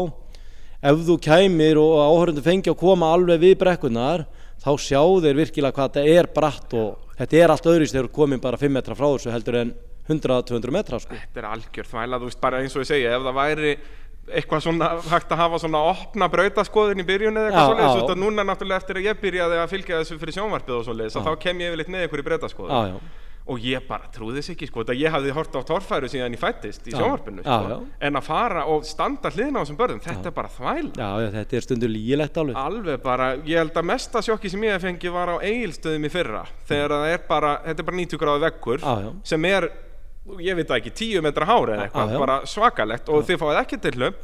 ef 0.91 1.05
þú 1.07 1.17
kæmir 1.23 1.79
og 1.79 2.01
áhörundu 2.01 2.43
fengi 2.43 2.71
að 2.71 2.79
koma 2.81 3.13
alveg 3.15 3.39
við 3.45 3.55
brekkunar 3.61 4.25
þá 4.61 4.71
sjá 4.81 5.01
þeir 5.23 5.39
virkilega 5.39 5.77
hvað 5.77 5.93
þetta 5.93 6.19
er 6.19 6.29
bratt 6.35 6.75
og 6.77 7.10
þetta 7.21 7.39
er 7.39 7.53
allt 7.53 7.71
öðruvísi 7.71 7.95
þegar 7.95 8.09
þú 8.09 8.13
komin 8.17 8.43
bara 8.43 8.59
5 8.59 8.77
metra 8.77 8.97
frá 8.97 9.07
þessu 9.07 9.33
heldur 9.33 9.57
en 9.61 9.73
100-200 10.09 10.73
metra 10.73 10.99
sko. 10.99 11.15
Þetta 11.15 11.41
er 11.43 11.49
algjör 11.51 11.89
þvæla, 11.91 12.19
þú 12.21 12.29
veist, 12.29 12.41
bara 12.41 12.61
eins 12.61 12.75
og 12.75 12.83
ég 12.83 12.89
segja, 12.89 13.15
ef 13.15 13.27
það 13.27 13.37
væri 13.37 13.73
eitthvað 14.31 14.63
svona 14.63 14.87
hægt 15.11 15.31
að 15.33 15.41
hafa 15.41 15.59
svona 15.61 15.81
opna 15.91 16.27
brautaskoðin 16.31 17.01
í 17.01 17.05
byrjun 17.07 17.39
eða 17.41 17.49
eitthvað 17.49 17.69
svoleiðis, 17.71 17.91
þú 17.91 18.01
veist 18.01 18.13
að 18.13 18.21
núna 18.21 18.45
náttúrulega 18.47 18.81
eftir 18.81 18.99
að 18.99 19.07
ég 19.07 19.21
byrjaði 19.21 19.57
að 19.61 19.71
fylgja 19.73 20.01
þessu 20.01 20.17
fyrir 20.21 20.35
sjónvarpið 20.37 20.77
og 20.77 20.85
svoleiðis, 20.87 21.17
þá 21.17 21.33
kem 21.41 21.63
ég 21.63 21.71
yfirleitt 21.71 21.91
með 21.91 22.05
ykkur 22.07 22.21
í 22.21 22.27
brautaskoðin 22.29 22.99
og 23.51 23.60
ég 23.67 23.84
bara 23.88 24.08
trúði 24.13 24.39
þess 24.39 24.53
ekki, 24.53 24.67
sko, 24.70 24.84
ég 24.96 25.12
hafði 25.13 25.34
hort 25.36 25.55
á 25.58 25.62
torfæru 25.67 26.10
síðan 26.12 26.36
ég 26.36 26.41
fættist 26.41 26.88
í 26.88 26.93
Já. 26.93 26.98
sjónvarpinu, 27.01 27.43
Já, 27.43 27.58
sko, 27.58 27.70
já. 27.74 27.77
en 28.08 28.20
að 28.20 28.25
fara 28.27 28.63
og 28.72 28.86
standa 28.88 29.31
hliðina 29.34 29.60
á 29.60 29.62
þessum 29.65 29.79
börnum, 29.81 30.01
þetta 30.05 30.31
er 30.31 30.36
bara 30.38 30.51
þvæla 30.55 30.93
já, 30.96 31.10
já, 31.25 31.29
þetta 31.36 31.60
er 31.60 31.65
stundur 31.67 31.91
lígilegt 31.91 32.41
alveg 32.41 32.60
Alveg 32.62 33.03
bara, 33.03 33.29
ég 33.43 33.62
held 33.62 33.77
að 33.81 33.89
mesta 33.91 34.24
sjokki 34.25 34.51
sem 34.53 34.65
ég 34.67 34.75
hef 34.77 34.86
fengið 34.88 35.15
var 35.17 35.34
á 35.34 35.36
eigilstöðum 35.43 36.08
í 36.08 36.13
fyrra 36.13 36.43
þegar 36.72 36.96
það 36.98 37.13
er 37.17 37.24
bara, 37.29 37.53
þetta 37.67 37.84
er 37.86 37.89
bara 37.91 38.01
90 38.01 38.24
gráði 38.25 38.51
Já, 38.81 38.93
já. 39.05 39.12
sem 39.34 39.46
er, 39.51 39.70
ég 40.39 40.55
veit 40.62 40.75
ekki, 40.79 40.96
10 41.03 41.25
metra 41.27 41.50
hári 41.50 41.75
eða 41.75 41.88
eitthvað, 41.89 42.12
Já, 42.12 42.15
já. 42.15 42.24
bara 42.25 42.39
svakalegt 42.46 43.10
og 43.12 43.24
þið 43.27 43.41
fáið 43.41 43.62
ekki 43.65 43.81
til 43.81 43.96
hlum. 44.00 44.20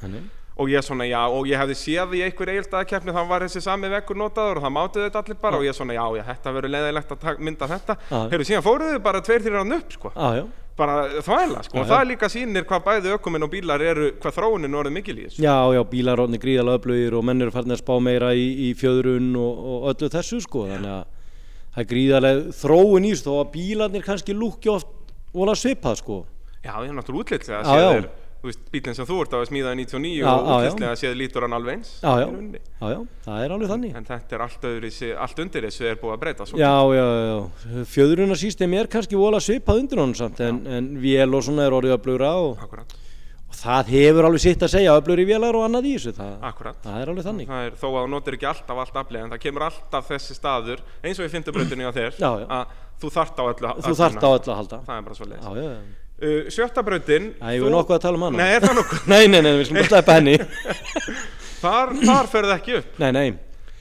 Og 0.58 0.70
ég 0.72 0.86
svona, 0.86 1.06
já, 1.08 1.20
og 1.30 1.48
ég 1.50 1.60
hefði 1.62 1.76
séð 1.78 2.14
í 2.18 2.22
einhver 2.26 2.52
eigilstöðakeppni 2.54 3.14
þá 3.16 3.24
var 3.30 3.46
þessi 3.46 3.62
sami 3.64 3.90
veggur 3.94 4.18
notaður 4.18 4.60
og 4.60 4.66
það 4.66 4.74
mátuðu 4.78 5.08
þetta 5.08 5.22
allir 5.24 5.42
bara. 5.42 5.60
Og 5.60 5.66
ég 5.68 5.76
svona, 5.78 5.98
já, 5.98 6.06
já, 6.18 6.24
þetta 6.32 6.54
verður 6.56 6.74
leiðilegt 6.76 7.12
að 7.18 7.44
mynda 7.48 7.70
þetta. 7.74 7.98
Já. 8.10 8.18
Heyrðu, 8.32 8.48
síðan 8.50 8.66
fóruðu 8.66 9.04
bara 9.06 9.22
tveir 9.26 9.44
þrjir 9.46 9.60
hann 9.62 9.78
upp, 9.78 9.94
sko. 9.94 10.12
Já, 10.16 10.28
já, 10.40 10.46
bara 10.78 10.96
þvæla, 11.26 11.62
sko, 11.66 11.78
Já, 11.78 11.82
og 11.82 11.90
það 11.90 12.04
líka 12.12 12.30
sýnir 12.30 12.66
hvað 12.70 12.84
bæði 12.86 13.14
ökuminn 13.16 13.46
og 13.48 13.52
bílar 13.54 13.82
eru, 13.82 14.12
hvað 14.22 14.36
þróunin 14.36 14.78
orðið 14.78 14.94
mikil 14.98 15.16
í 15.18 15.24
þessu. 15.28 15.42
Já, 15.42 15.56
já, 15.74 15.82
bílar 15.90 16.22
orðni 16.22 16.40
gríðalega 16.42 16.82
öflugir 16.82 17.18
og 17.18 17.26
menn 17.26 17.42
eru 17.46 17.54
farin 17.56 17.74
að 17.74 17.82
spá 17.82 17.94
meira 18.06 18.30
í, 18.38 18.46
í 18.68 18.74
fjöðrun 18.78 19.32
og, 19.42 19.64
og 19.74 19.88
öllu 19.94 20.12
þessu 20.14 20.42
sko. 20.46 20.68
Þannig 20.70 20.94
að 20.94 21.02
það 21.74 21.82
er 21.84 21.90
gríðalega 21.94 22.54
þróun 22.62 23.08
í 23.10 23.14
þessu 23.16 23.26
þó 23.26 23.34
að 23.42 23.50
bílarnir 23.56 24.06
kannski 24.06 24.38
lúkki 24.38 24.70
oft 24.74 24.94
vola 25.34 25.58
svipað 25.58 25.98
sko. 26.04 26.20
Já, 26.62 26.74
ég 26.84 26.92
er 26.92 26.98
náttúrulega 26.98 27.26
útlitslega 27.26 27.64
Já, 27.66 27.74
séð 27.74 28.06
já. 28.06 28.14
Bílinn 28.44 28.96
sem 28.96 29.08
þú 29.08 29.18
ert 29.24 29.34
á 29.34 29.38
að 29.40 29.48
smíða 29.50 29.72
í 29.74 29.80
99 29.82 30.12
Já, 30.20 30.28
og 30.30 30.50
útlitslega 30.54 31.00
séð 31.00 31.16
lítur 31.18 31.46
hann 31.48 31.56
alveg 31.58 31.80
eins 31.80 31.90
já, 32.04 32.12
já, 32.22 32.28
já, 32.28 32.92
já, 32.94 33.00
það 33.26 33.42
er 33.44 33.56
alveg 33.56 33.72
þannig. 33.72 33.96
En 33.98 34.08
þetta 34.08 34.38
er 34.38 34.46
allt 34.46 34.68
öðru, 34.70 34.92
allt 35.26 35.42
undir 35.44 35.68
þessu 35.68 35.90
er 35.90 36.00
búið 36.02 36.14
að 36.14 36.22
breyta. 36.24 36.48
Já, 36.54 36.76
já, 36.98 37.08
já, 37.32 37.82
fjöðrunarsýstem 37.96 38.78
er 38.78 38.92
kannski 38.94 39.20
vola 39.20 39.42
svipað 39.44 39.84
undir 39.84 40.04
honum 40.04 40.16
samt 40.18 40.42
en, 40.46 40.64
en 40.70 40.90
vél 41.02 41.28
og 41.34 41.46
svona 41.48 41.68
er 41.68 41.78
orðið 41.78 41.98
öflugra 41.98 42.32
og, 42.46 42.64
Akkurat, 42.64 42.98
og 43.48 43.60
það 43.62 43.94
hefur 43.98 44.30
alveg 44.30 44.46
sitt 44.46 44.66
að 44.68 44.74
segja 44.78 44.96
öflugri 45.02 45.28
vélar 45.28 45.58
og 45.58 45.68
annað 45.68 45.90
í 45.90 45.94
þessu 45.98 46.16
það, 46.18 46.34
það 46.86 47.00
er 47.02 47.14
alveg 47.14 47.30
þannig. 47.32 47.54
Er 47.68 47.78
þó 47.78 47.88
að 47.90 48.02
þú 48.02 48.10
notir 48.16 48.38
ekki 48.40 48.52
alltaf 48.54 48.84
allt 48.86 49.00
aflið 49.04 49.24
en 49.26 49.32
það 49.36 49.46
kemur 49.48 49.70
alltaf 49.72 50.12
þessi 50.14 50.38
staður 50.38 50.84
eins 51.02 51.22
og 51.22 51.26
í 51.30 51.34
fyndubrautinni 51.34 51.90
á 51.90 51.92
þér 51.96 52.20
Já, 52.22 52.30
já. 52.44 52.50
að 52.62 52.76
þú 53.02 53.14
þart 53.18 53.40
á 53.40 53.44
á 53.44 53.50
öllu 53.50 53.72
að 53.72 54.60
halda 54.62 54.84
Það 56.18 56.30
er 56.32 56.38
uh, 56.44 56.52
Sjötta 56.54 56.82
brautin 56.86 57.28
Það 57.40 57.58
er 57.58 57.74
nokkuð 57.74 57.96
að 57.98 58.06
tala 58.08 58.18
um 58.18 58.24
hana? 58.28 58.38
Nei, 58.42 58.54
er 58.58 58.64
það 58.66 58.78
nokkuð? 58.80 59.02
Nei, 59.14 59.24
nei, 59.30 59.42
nei, 59.46 59.52
við 59.60 59.68
slum 59.70 59.78
bara 59.82 59.90
sleppa 59.92 60.16
henni. 60.18 60.38
Þar, 61.64 61.92
þar 62.06 62.28
ferð 62.32 62.54
ekki 62.54 62.74
upp. 62.80 62.90
Nei, 63.02 63.10
nei, 63.16 63.28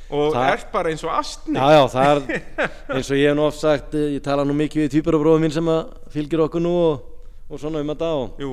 og 0.09 0.31
Það- 0.37 0.50
ert 0.55 0.69
bara 0.73 0.93
eins 0.93 1.02
og 1.05 1.11
astni 1.12 1.57
já, 1.59 1.66
já, 1.75 1.83
það 1.93 2.11
er 2.12 2.40
eins 2.97 3.11
og 3.11 3.19
ég 3.19 3.26
hef 3.31 3.37
nú 3.37 3.45
oft 3.49 3.59
sagt 3.61 3.97
eh, 3.99 4.05
ég 4.14 4.23
tala 4.25 4.45
nú 4.47 4.55
mikið 4.57 4.85
við 4.85 4.93
týpurabróðum 4.95 5.43
minn 5.45 5.52
sem 5.57 5.69
að 5.73 5.81
fylgir 6.14 6.45
okkur 6.47 6.62
nú 6.62 6.73
og, 6.78 7.00
og 7.50 7.61
svona 7.61 7.83
um 7.83 7.90
þetta 7.90 8.11
og 8.21 8.40
Jú, 8.45 8.52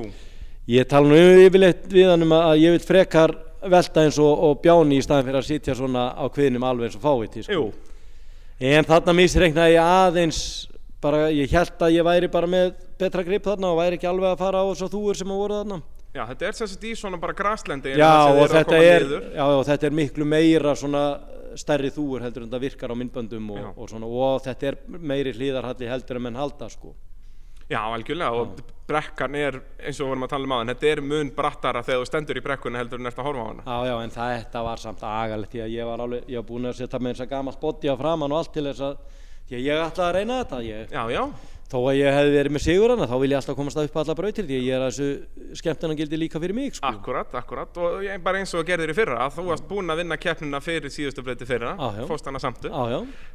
ég 0.74 0.88
tala 0.90 1.08
nú 1.12 1.20
yfirleitt 1.44 1.86
við 1.94 2.10
hann 2.10 2.26
um 2.26 2.34
að 2.36 2.58
ég 2.64 2.74
vil 2.74 2.82
frekar 2.84 3.36
velta 3.70 4.02
eins 4.04 4.18
og, 4.20 4.32
og 4.48 4.58
bjáni 4.64 4.98
í 4.98 5.04
staðin 5.06 5.28
fyrir 5.30 5.40
að 5.40 5.46
sitja 5.52 5.76
svona 5.78 6.08
á 6.18 6.24
kviðnum 6.34 6.66
alveg 6.68 6.90
eins 6.90 6.98
og 6.98 7.04
fáviti 7.06 7.44
sko. 7.46 7.54
jú. 7.54 7.64
En 8.74 8.84
þarna 8.90 9.14
misreiknaði 9.16 9.78
ég 9.78 9.94
aðeins 9.94 10.40
bara, 11.04 11.26
ég 11.34 11.52
held 11.52 11.84
að 11.84 11.96
ég 11.98 12.06
væri 12.06 12.30
bara 12.32 12.48
með 12.50 12.72
betra 13.00 13.24
grip 13.26 13.44
þarna 13.46 13.74
og 13.74 13.80
væri 13.82 13.98
ekki 13.98 14.08
alveg 14.10 14.32
að 14.32 14.42
fara 14.42 14.64
á 14.64 14.68
þess 14.70 14.86
að 14.86 14.96
þúur 14.96 15.20
sem 15.20 15.34
að 15.34 15.42
voru 15.44 15.60
þarna. 15.60 15.78
Já, 16.14 16.22
þetta 16.30 16.46
er 16.46 16.58
sagt 16.60 16.84
í 16.86 16.92
svona 16.94 17.18
bara 17.18 17.34
graslendi 17.34 17.94
já 17.98 18.10
er, 18.78 19.06
já, 19.34 19.44
og 19.44 19.64
þetta 19.66 19.88
er 19.88 19.96
miklu 19.98 20.26
meira 20.28 20.76
svona 20.78 21.06
stærri 21.58 21.90
þúur 21.94 22.22
heldur 22.22 22.44
en 22.44 22.52
það 22.52 22.68
virkar 22.68 22.94
á 22.94 22.96
myndböndum 22.98 23.48
og, 23.54 23.64
og, 23.74 23.88
svona, 23.90 24.06
og 24.06 24.44
þetta 24.44 24.70
er 24.70 24.78
meiri 24.86 25.34
hlýðarhalli 25.34 25.90
heldur 25.90 26.20
en 26.20 26.24
menn 26.28 26.38
halda 26.38 26.68
sko. 26.70 26.94
Já, 27.64 27.80
algjörlega 27.80 28.36
og 28.36 28.58
brekkan 28.86 29.34
er 29.40 29.56
eins 29.80 29.96
og 29.96 30.04
við 30.04 30.10
vorum 30.12 30.26
að 30.26 30.32
tala 30.34 30.46
um 30.46 30.54
aðan 30.54 30.70
þetta 30.74 30.88
er 30.90 31.00
mun 31.10 31.30
brattara 31.34 31.82
þegar 31.82 32.02
þú 32.02 32.08
stendur 32.10 32.38
í 32.38 32.44
brekkunni 32.44 32.78
heldur 32.78 33.00
en 33.00 33.08
ert 33.08 33.18
að 33.18 33.28
horfa 33.30 33.44
á 33.44 33.48
hana. 33.48 33.64
Já, 33.64 33.88
já, 33.88 33.94
en 34.04 34.14
þetta 34.18 34.64
var 34.66 34.82
samt 34.82 35.04
agalegt 35.08 35.54
því 35.54 35.62
að 35.64 35.74
ég 35.74 35.88
var 35.88 36.04
alveg, 36.04 36.26
ég 36.28 36.42
var 36.42 36.48
búin 36.50 36.68
að 36.68 36.80
setja 36.82 37.00
með 37.00 37.14
þess 37.14 37.24
að 37.24 37.32
gamalt 37.32 37.62
body 37.62 37.90
á 37.90 37.96
framann 38.02 38.34
og 38.34 38.42
allt 38.42 38.52
til 38.54 38.66
þess 38.68 38.84
að 38.90 39.22
því 39.48 39.58
að 39.58 39.66
ég 39.68 39.82
ætlaði 39.88 40.08
að 40.08 40.14
reyna 40.20 40.38
þetta 40.44 40.62
ég, 40.64 40.86
Já, 40.94 41.02
já, 41.12 41.24
þó 41.74 41.78
að 41.88 41.96
ég 41.98 42.14
hefði 42.14 42.32
verið 42.38 42.52
með 42.54 42.62
sigur 42.64 42.92
hana 42.94 43.06
þá 43.08 43.14
vil 43.18 43.28
ég 43.32 43.38
alltaf 43.40 43.56
komast 43.58 43.78
að 43.80 43.86
upp 43.88 43.96
alla 44.02 44.14
brautir 44.18 44.46
því 44.46 44.56
að 44.60 44.66
ég 44.68 44.74
er 44.76 44.82
að 44.84 44.90
þessu 44.92 45.56
skemmtuna 45.58 45.96
gildi 45.98 46.18
líka 46.20 46.40
fyrir 46.42 46.54
mig 46.54 46.76
sko. 46.76 46.86
akkurat, 46.92 47.32
akkurat. 47.40 47.80
Og 47.82 48.04
ég, 48.04 48.20
bara 48.22 48.38
eins 48.40 48.52
og 48.54 48.66
gerðir 48.68 48.92
í 48.92 48.96
fyrra 48.96 49.16
að 49.24 49.38
þú 49.38 49.44
varst 49.48 49.66
búinn 49.68 49.90
að 49.90 50.00
vinna 50.02 50.18
keppnina 50.20 50.60
fyrir 50.64 50.92
síðustu 50.94 51.24
breyti 51.26 51.48
fyrra 51.48 51.72
fórst 52.06 52.28
hana 52.30 52.40
samtu 52.42 52.70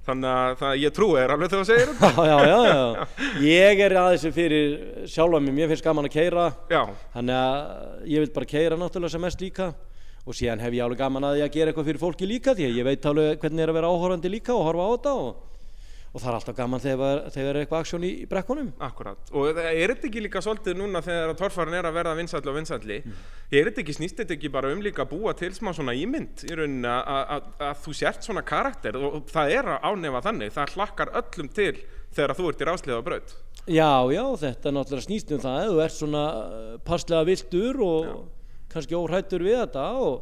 þannig 0.07 0.29
að 0.31 0.55
það, 0.61 0.77
ég 0.85 0.95
trúi 0.95 1.17
þér 1.19 1.35
alveg 1.35 1.51
þegar 1.53 1.65
þú 1.65 1.69
segir 1.73 1.91
þetta. 1.91 2.25
Já, 2.29 2.37
já, 2.47 2.57
já. 2.71 3.07
Ég 3.49 3.83
er 3.89 3.97
að 3.99 4.09
þessu 4.15 4.31
fyrir 4.39 4.79
sjálfa 5.09 5.43
mig, 5.43 5.57
mér 5.59 5.69
finnst 5.73 5.85
gaman 5.89 6.07
að 6.09 6.15
keira 6.15 6.47
Já, 6.71 6.81
þannig 7.17 7.43
að 7.43 8.09
ég 8.13 8.25
vil 8.25 8.33
bara 8.39 8.51
keira 8.55 8.79
náttúrulega 8.79 9.13
sem 9.17 9.25
mest 9.27 9.43
líka. 9.43 9.71
Og 10.29 10.35
síðan 10.37 10.61
hef 10.61 10.73
ég 10.75 10.83
alveg 10.85 10.99
gaman 10.99 11.25
að 11.25 11.37
því 11.39 11.43
að 11.47 11.53
gera 11.55 11.71
eitthvað 11.71 11.87
fyrir 11.89 12.01
fólki 12.03 12.27
líka 12.29 12.53
því 12.53 12.65
að 12.69 12.75
ég 12.77 12.85
veit 12.85 13.05
alveg 13.09 13.39
hvernig 13.41 13.63
er 13.63 13.71
að 13.71 13.77
vera 13.79 13.89
áhorfandi 13.89 14.29
líka 14.29 14.53
og 14.53 14.65
horfa 14.67 14.85
á 14.85 14.89
þetta 14.93 15.13
og, 15.17 15.29
og 16.09 16.21
það 16.23 16.29
er 16.31 16.35
alltaf 16.39 16.55
gaman 16.57 16.81
þegar, 16.81 17.19
þegar 17.35 17.49
er 17.55 17.59
eitthvað 17.65 17.83
aksjón 17.83 18.05
í, 18.07 18.11
í 18.23 18.27
brekkunum. 18.31 18.69
Akkurat. 18.81 19.29
Og 19.35 19.49
er 19.61 19.93
þetta 19.93 20.07
ekki 20.09 20.23
líka 20.25 20.41
svolítið 20.41 20.79
núna 20.79 21.01
þegar 21.05 21.33
að 21.33 21.37
torfarinn 21.43 21.77
er 21.77 21.85
að 21.89 21.97
verða 21.99 22.15
vinsælli 22.17 22.49
og 22.49 22.57
vinsælli 22.57 22.97
er 23.03 23.69
þetta 23.69 23.83
ekki, 23.83 23.95
snýst 23.99 24.17
þetta 24.23 24.35
ekki 24.37 24.51
bara 24.53 24.71
um 24.73 24.81
líka 24.81 25.05
að 25.05 25.11
búa 25.13 25.35
til 25.37 25.51
smá 25.53 25.69
svona 25.77 25.93
ímynd 25.97 26.45
í 26.49 26.55
rauninni 26.57 26.89
að- 26.89 27.11
að 27.13 27.35
að- 27.35 27.67
að 27.69 27.83
þú 27.85 27.93
sért 28.01 28.25
svona 28.25 28.41
karakter 28.45 28.97
og 28.97 29.19
og 29.19 29.29
það 29.29 29.53
er 29.59 29.69
að 29.75 29.85
ánefa 29.91 30.23
þannig 30.29 30.51
það 30.57 30.73
hlakkar 30.75 31.13
öllum 31.21 31.53
til 31.53 31.75
þegar 32.15 32.35
þú 32.39 32.49
ert 32.49 32.61
í 32.61 32.67
rásliða 32.69 32.99
á 33.01 33.03
braut? 33.05 33.35
Já, 33.69 33.91
já, 34.09 34.23
þetta 34.41 34.65
er 34.69 34.73
náttúrulega 34.79 35.05
snýst 35.05 35.31
um 35.35 35.41
það 35.45 35.69
þú 35.69 35.79
ert 35.85 35.93
svona 35.99 36.23
uh, 36.33 36.77
passlega 36.89 37.25
viltur 37.29 37.81
og 37.85 38.09
kannski 38.73 38.97
óhrættur 38.97 39.43
við 39.45 39.59
þetta 39.61 39.85
og, 39.97 40.21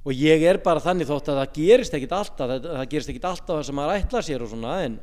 og 0.00 0.16
ég 0.16 0.44
er 0.48 0.60
bara 0.64 0.80
þannig 0.80 1.08
þótt 1.10 1.28
að 1.28 1.42
það 1.42 1.58
gerist 1.58 1.96
ekkit 1.96 2.14
alltaf 2.16 2.48
það, 2.48 2.68
það 2.70 2.88
gerist 2.94 3.12
ekkit 3.12 3.28
alltaf 3.28 3.52
það 3.58 3.66
sem 3.68 3.76
maður 3.76 3.98
ætla 3.98 4.22
sér 4.24 4.44
og 4.44 4.52
svona 4.52 4.76
en 4.86 4.96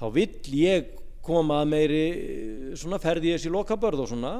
þá 0.00 0.06
vill 0.16 0.58
ég 0.58 0.90
koma 1.22 1.60
að 1.62 1.70
meiri 1.70 2.04
uh, 2.10 2.70
svona 2.78 2.98
ferði 3.02 3.36
þessi 3.36 3.52
lokabörð 3.54 4.04
og 4.04 4.10
svona. 4.10 4.34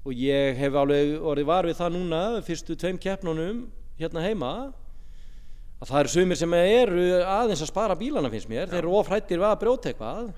Og 0.00 0.16
ég 0.16 0.56
hef 0.56 0.76
alveg 0.80 1.18
orðið 1.28 1.48
var 1.50 1.66
við 1.68 1.76
það 1.76 1.96
núna 1.98 2.20
fyrstu 2.46 2.76
tveim 2.78 2.96
keppnunum 2.96 3.66
hérna 4.00 4.22
heima 4.24 4.52
að 5.80 5.90
það 5.90 5.98
eru 5.98 6.12
sumir 6.14 6.38
sem 6.40 6.54
eru 6.56 7.02
aðeins 7.20 7.60
að 7.64 7.68
spara 7.68 7.96
bílana 8.00 8.30
finnst 8.32 8.48
mér, 8.48 8.70
þeir 8.70 8.80
eru 8.80 8.94
ofrættir 8.96 9.44
að 9.44 9.58
brjóta 9.60 9.90
eitthvað 9.90 10.30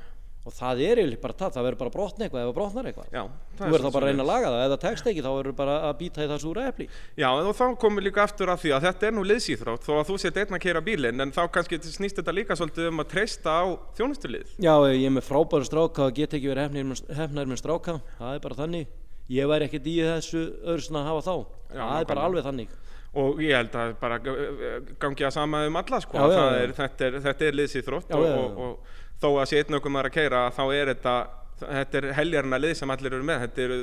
og 0.42 0.54
það 0.56 0.80
er 0.82 1.00
yfirleitt 1.02 1.22
bara 1.22 1.36
það, 1.38 1.52
það 1.54 1.66
verður 1.66 1.80
bara 1.82 1.92
brotna 1.94 2.26
eitthvað 2.26 2.42
það 2.42 2.54
brotnar 2.56 2.86
eitthvað. 2.90 3.10
Já, 3.14 3.22
þú 3.58 3.66
er 3.66 3.72
verður 3.72 3.84
þá 3.84 3.94
bara 3.94 4.06
að 4.06 4.10
reyna 4.10 4.24
að 4.24 4.30
laga 4.32 4.48
það. 4.52 4.64
Það 4.72 4.80
tekst 4.84 5.10
ekki 5.12 5.22
þá 5.22 5.28
verður 5.36 5.54
bara 5.60 5.76
að 5.86 5.92
býta 6.00 6.24
í 6.24 6.30
það 6.32 6.40
súra 6.42 6.64
epli. 6.72 6.86
Já, 7.22 7.28
og 7.30 7.52
þá 7.60 7.62
komum 7.84 8.02
líka 8.02 8.24
aftur 8.24 8.50
að 8.50 8.64
því 8.64 8.72
að 8.74 8.86
þetta 8.88 9.08
er 9.08 9.14
nú 9.14 9.24
liðsýþrótt 9.28 9.86
þó 9.86 9.92
að 10.00 10.10
þú 10.10 10.18
sért 10.24 10.40
einn 10.42 10.58
að 10.58 10.64
keira 10.66 10.82
bílinn 10.88 11.22
en 11.22 11.34
þá 11.36 11.42
kannski 11.54 11.78
snýst 11.86 12.18
þetta 12.18 12.34
líka 12.34 12.58
svolítið 12.58 12.90
um 12.90 13.04
að 13.04 13.12
treysta 13.14 13.54
á 13.54 13.64
þjónustulið. 14.00 14.56
Já, 14.58 14.74
ég 14.90 15.06
er 15.06 15.14
með 15.14 15.28
frábæru 15.30 15.68
stráka 15.70 16.08
og 16.08 16.18
get 16.18 16.34
ekki 16.34 16.50
verið 16.50 17.06
hefnar 17.22 17.46
með 17.46 17.62
stráka. 17.62 18.00
Það 18.18 18.34
er 18.34 18.46
bara 18.48 18.60
þannig. 18.64 18.98
Ég 19.30 19.46
væri 19.48 19.68
ekkert 19.68 19.86
í 19.86 19.98
þessu 20.02 20.46
öðru 20.66 20.88
svona 20.88 21.04
að 21.04 21.12
hafa 21.12 21.26
þá. 21.28 21.34
Já, 21.38 21.76
það 21.76 21.76
er 21.76 21.84
nákvæmlega. 21.86 22.08
bara 22.10 22.24
alveg 22.26 22.48
þannig. 22.48 22.78
Og 23.12 23.42
ég 23.44 23.52
held 23.52 23.74
að 23.76 23.90
bara 24.00 24.16
uh, 24.24 24.76
gangi 25.00 25.26
að 25.28 25.34
sama 25.34 25.66
um 25.68 25.76
alla 25.76 26.00
sko. 26.00 26.16
Já, 26.16 26.32
já, 26.32 26.38
já. 26.40 26.60
er, 26.62 26.70
þetta 26.78 27.08
er, 27.08 27.48
er 27.48 27.58
liðsýþrótt 27.58 28.14
og, 28.16 28.24
og, 28.24 28.60
og 28.64 29.00
þó 29.22 29.30
að 29.30 29.46
sé 29.50 29.62
einn 29.62 29.78
okkur 29.78 29.94
maður 29.94 30.10
að 30.10 30.18
keira 30.18 30.42
þá 30.56 30.64
er 30.72 30.92
þetta 30.92 31.14
þetta 31.62 31.98
er 32.00 32.06
heljarna 32.16 32.58
lið 32.60 32.72
sem 32.78 32.92
allir 32.92 33.16
eru 33.16 33.26
með. 33.26 33.44
Þetta 33.46 33.64
eru 33.66 33.76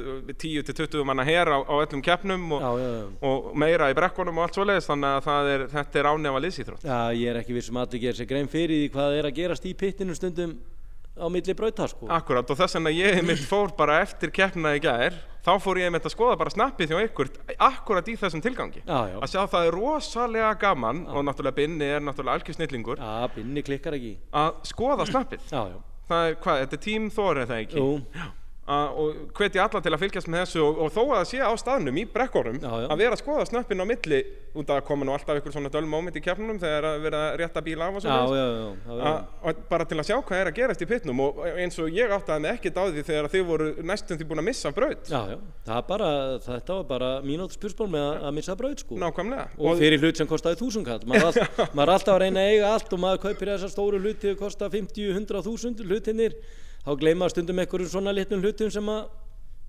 10-20 0.44 1.06
manna 1.08 1.26
her 1.28 1.52
á, 1.52 1.58
á 1.64 1.76
öllum 1.80 2.04
keppnum 2.06 2.50
og, 2.58 2.66
já, 2.66 2.72
já, 2.82 2.90
já. 2.98 3.06
og 3.30 3.54
meira 3.64 3.90
í 3.92 3.96
brekkunum 3.98 4.40
og 4.40 4.48
allt 4.48 4.60
svoleiðis 4.60 4.90
þannig 4.90 5.30
að 5.34 5.52
er, 5.54 5.64
þetta 5.76 6.02
er 6.02 6.10
ánefa 6.12 6.44
liðsýþrótt 6.46 6.90
já, 6.90 7.00
ég 7.16 7.32
er 7.32 7.40
ekki 7.42 7.56
viss 7.56 7.72
um 7.72 7.80
að 7.80 7.88
allir 7.88 8.04
gerir 8.06 8.20
sér 8.20 8.30
grein 8.34 8.52
fyrir 8.52 8.84
því 8.84 8.92
hvað 8.96 9.18
er 9.20 9.30
að 9.30 9.40
gerast 9.40 9.70
í 9.70 9.74
pittinu 9.80 10.18
stundum 10.18 10.58
á 11.20 11.26
milli 11.32 11.56
brauta 11.58 11.88
sko. 11.92 12.08
Akkurat 12.16 12.50
og 12.50 12.60
þess 12.60 12.78
vegna 12.80 12.94
ég 12.96 13.20
mitt 13.28 13.44
fór 13.46 13.74
bara 13.78 14.00
eftir 14.04 14.32
keppnina 14.34 14.74
í 14.78 14.82
gær 14.84 15.18
þá 15.46 15.52
fór 15.64 15.80
ég 15.82 15.94
mitt 15.94 16.08
að 16.08 16.16
skoða 16.16 16.38
bara 16.40 16.54
snappið 16.54 16.94
hjá 16.94 17.04
ykkur 17.08 17.32
akkurat 17.70 18.10
í 18.12 18.16
þessum 18.20 18.44
tilgangi. 18.44 18.84
Já, 18.86 19.00
já, 19.12 19.20
að 19.20 19.32
sjá 19.34 19.42
það 19.54 19.70
er 19.70 19.78
rosalega 19.78 20.50
gaman 20.62 21.06
og 21.08 21.24
náttúrulega 21.28 21.60
Binni 21.60 21.88
er 21.88 22.04
náttúrulega 22.04 22.40
algjör 22.40 22.60
snillingur 22.60 23.04
já, 23.04 23.30
binni 23.36 23.64
klikkar 23.66 23.98
ekki. 24.00 24.16
Að 24.36 24.60
skoða 24.72 25.08
snappið. 25.10 25.48
Já, 25.52 25.62
já, 25.74 25.80
það 26.12 26.28
er 26.32 26.38
hvað, 26.44 26.62
þetta 26.66 26.80
er 26.80 26.84
er 27.44 27.50
það 27.54 27.64
ekki? 27.64 27.80
Jú, 27.80 27.90
að, 28.16 28.36
og 28.70 29.16
hvetja 29.38 29.64
alla 29.66 29.80
til 29.82 29.94
að 29.96 30.02
fylgjast 30.04 30.30
með 30.30 30.44
þessu 30.44 30.60
og, 30.62 30.80
og 30.86 30.92
þó 30.94 31.00
að 31.02 31.16
það 31.16 31.28
sé 31.32 31.40
á 31.42 31.52
staðnum 31.58 31.98
í 31.98 32.04
brekkorum 32.14 32.60
Já, 32.62 32.70
já. 32.70 32.88
að 32.94 33.00
vera 33.02 33.16
að 33.16 33.22
skoða 33.24 33.46
snöppin 33.50 33.82
á 33.82 33.86
milli 33.90 34.20
út 34.60 34.70
að 34.74 34.82
koma 34.86 35.06
nú 35.06 35.14
alltaf 35.14 35.38
ykkur 35.40 35.54
svona 35.56 35.72
döl 35.74 35.86
moment 35.90 36.16
í 36.18 36.22
kefnunum 36.26 36.60
þegar 36.62 36.84
að 36.90 37.02
vera 37.06 37.20
að 37.30 37.36
rétta 37.42 37.64
bíl 37.66 37.82
af 37.82 37.98
og 37.98 38.02
svona 38.04 38.22
já, 38.38 38.46
og 39.50 39.64
bara 39.70 39.86
til 39.90 39.98
að 40.00 40.08
sjá 40.10 40.18
hvað 40.20 40.40
er 40.40 40.48
að 40.52 40.58
gerast 40.60 40.84
í 40.86 40.90
pitnum 40.90 41.20
og 41.26 41.42
eins 41.50 41.78
og 41.82 41.88
ég 41.94 42.14
áttaði 42.14 42.46
mig 42.46 42.52
ekkert 42.58 42.78
á 42.78 42.84
því 42.90 43.02
þegar 43.10 43.26
þið 43.34 43.44
voru 43.50 43.68
næstum 43.90 44.18
því 44.20 44.26
búin 44.30 44.42
að 44.44 44.48
missa 44.50 44.70
braut. 44.74 45.04
Já, 45.10 45.22
já. 45.34 45.38
Það 45.70 45.82
bara, 45.90 46.10
þetta 46.46 46.72
var 46.80 46.86
bara 46.90 47.10
mínútt 47.26 47.54
spursból 47.58 47.90
með 47.94 48.04
að, 48.06 48.16
að 48.30 48.34
missa 48.40 48.54
braut 48.60 48.80
sko. 48.86 48.94
Nákvæmlega. 49.02 49.46
Og 49.62 49.78
fyrir 49.82 50.02
hlut 50.02 50.18
sem 50.18 50.30
kostaði 50.30 50.62
þúsund 50.62 50.86
kall 50.90 51.04
maður, 51.10 51.26
er 51.30 51.46
all, 51.46 51.70
maður 51.78 51.90
er 51.90 51.94
alltaf 51.98 52.14
að 52.16 52.22
reyna 52.26 52.40
að 52.42 52.50
eiga 52.54 52.68
allt 52.74 52.92
og 52.94 53.00
maður 53.06 53.20
kaupir 56.86 57.10
þessar 57.10 57.30
stóru 57.30 57.48
hluti 57.50 57.56
og 57.56 57.60
kosta 57.60 57.60
50, 57.60 57.60
100 57.60 57.60
þúsund 57.60 57.60
hlutinir 57.60 57.60
þá 57.60 57.60
gleyma 57.60 57.60
stundum 57.60 57.60
einhverjum 57.64 57.90
svona 57.90 58.14
litlum 58.16 58.44
hlutum 58.44 58.72
sem 58.72 58.94
að 58.94 59.10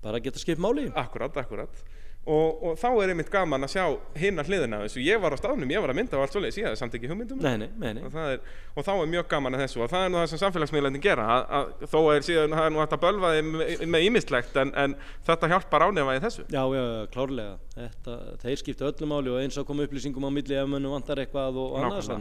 bara 0.00 0.20
geta 0.20 0.40
skipt 0.40 0.60
máli. 0.60 0.90
Akkurat, 0.96 1.34
akkurat. 1.36 1.82
Og, 2.30 2.58
og 2.62 2.74
þá 2.76 2.88
er 3.00 3.10
einmitt 3.14 3.30
gaman 3.32 3.64
að 3.64 3.70
sjá 3.72 3.84
hinna 4.20 4.42
hliðina 4.44 4.82
þessu, 4.82 5.00
ég 5.00 5.20
var 5.22 5.32
á 5.32 5.40
staðnum, 5.40 5.70
ég 5.72 5.80
var 5.80 5.88
að 5.88 5.96
mynda 5.96 6.18
á 6.18 6.22
allt 6.22 6.34
svoleiðis, 6.34 6.58
ég 6.60 6.66
hafði 6.68 6.80
samt 6.82 6.96
ekki 6.98 7.08
hugmyndum 7.08 7.40
nei, 7.40 7.54
nei, 7.62 7.70
nei, 7.80 7.94
nei. 7.96 8.02
og, 8.04 8.18
er, 8.20 8.42
og 8.76 8.84
þá 8.84 8.90
er 8.92 9.08
mjög 9.14 9.30
gaman 9.30 9.56
að 9.56 9.62
þessu. 9.64 9.80
Og 9.80 9.88
það 9.88 10.04
er 10.04 10.12
nú 10.12 10.20
það 10.20 10.28
sem 10.28 10.42
samfélagsmiðlandi 10.42 11.00
gera 11.06 11.24
að, 11.32 11.46
að, 11.56 11.88
þó 11.94 11.98
er 12.12 12.26
síðan, 12.28 12.56
það 12.58 12.68
er 12.68 12.74
nú 12.74 12.82
hægt 12.82 12.96
að 12.98 13.02
bölva 13.06 13.32
þið 13.38 13.50
með, 13.96 14.06
ímislegt 14.10 14.60
en, 14.60 14.74
en 14.84 14.96
þetta 15.30 15.52
hjálpar 15.54 15.86
ánefa 15.88 16.18
í 16.18 16.22
þessu. 16.26 16.46
Já, 16.52 16.62
já, 16.76 16.84
klárlega. 17.16 17.56
Þetta, 17.78 18.18
þeir 18.44 18.62
skipta 18.62 18.90
öllu 18.92 19.10
máli 19.14 19.32
og 19.32 19.40
eins 19.40 19.56
að 19.56 19.70
koma 19.72 19.88
upplýsingum 19.88 20.28
á 20.28 20.30
milli 20.36 20.60
ef 20.60 20.68
mönnum 20.68 20.98
vantar 20.98 21.24
eitthvað 21.24 21.56
og 21.64 21.80
annars 21.80 22.12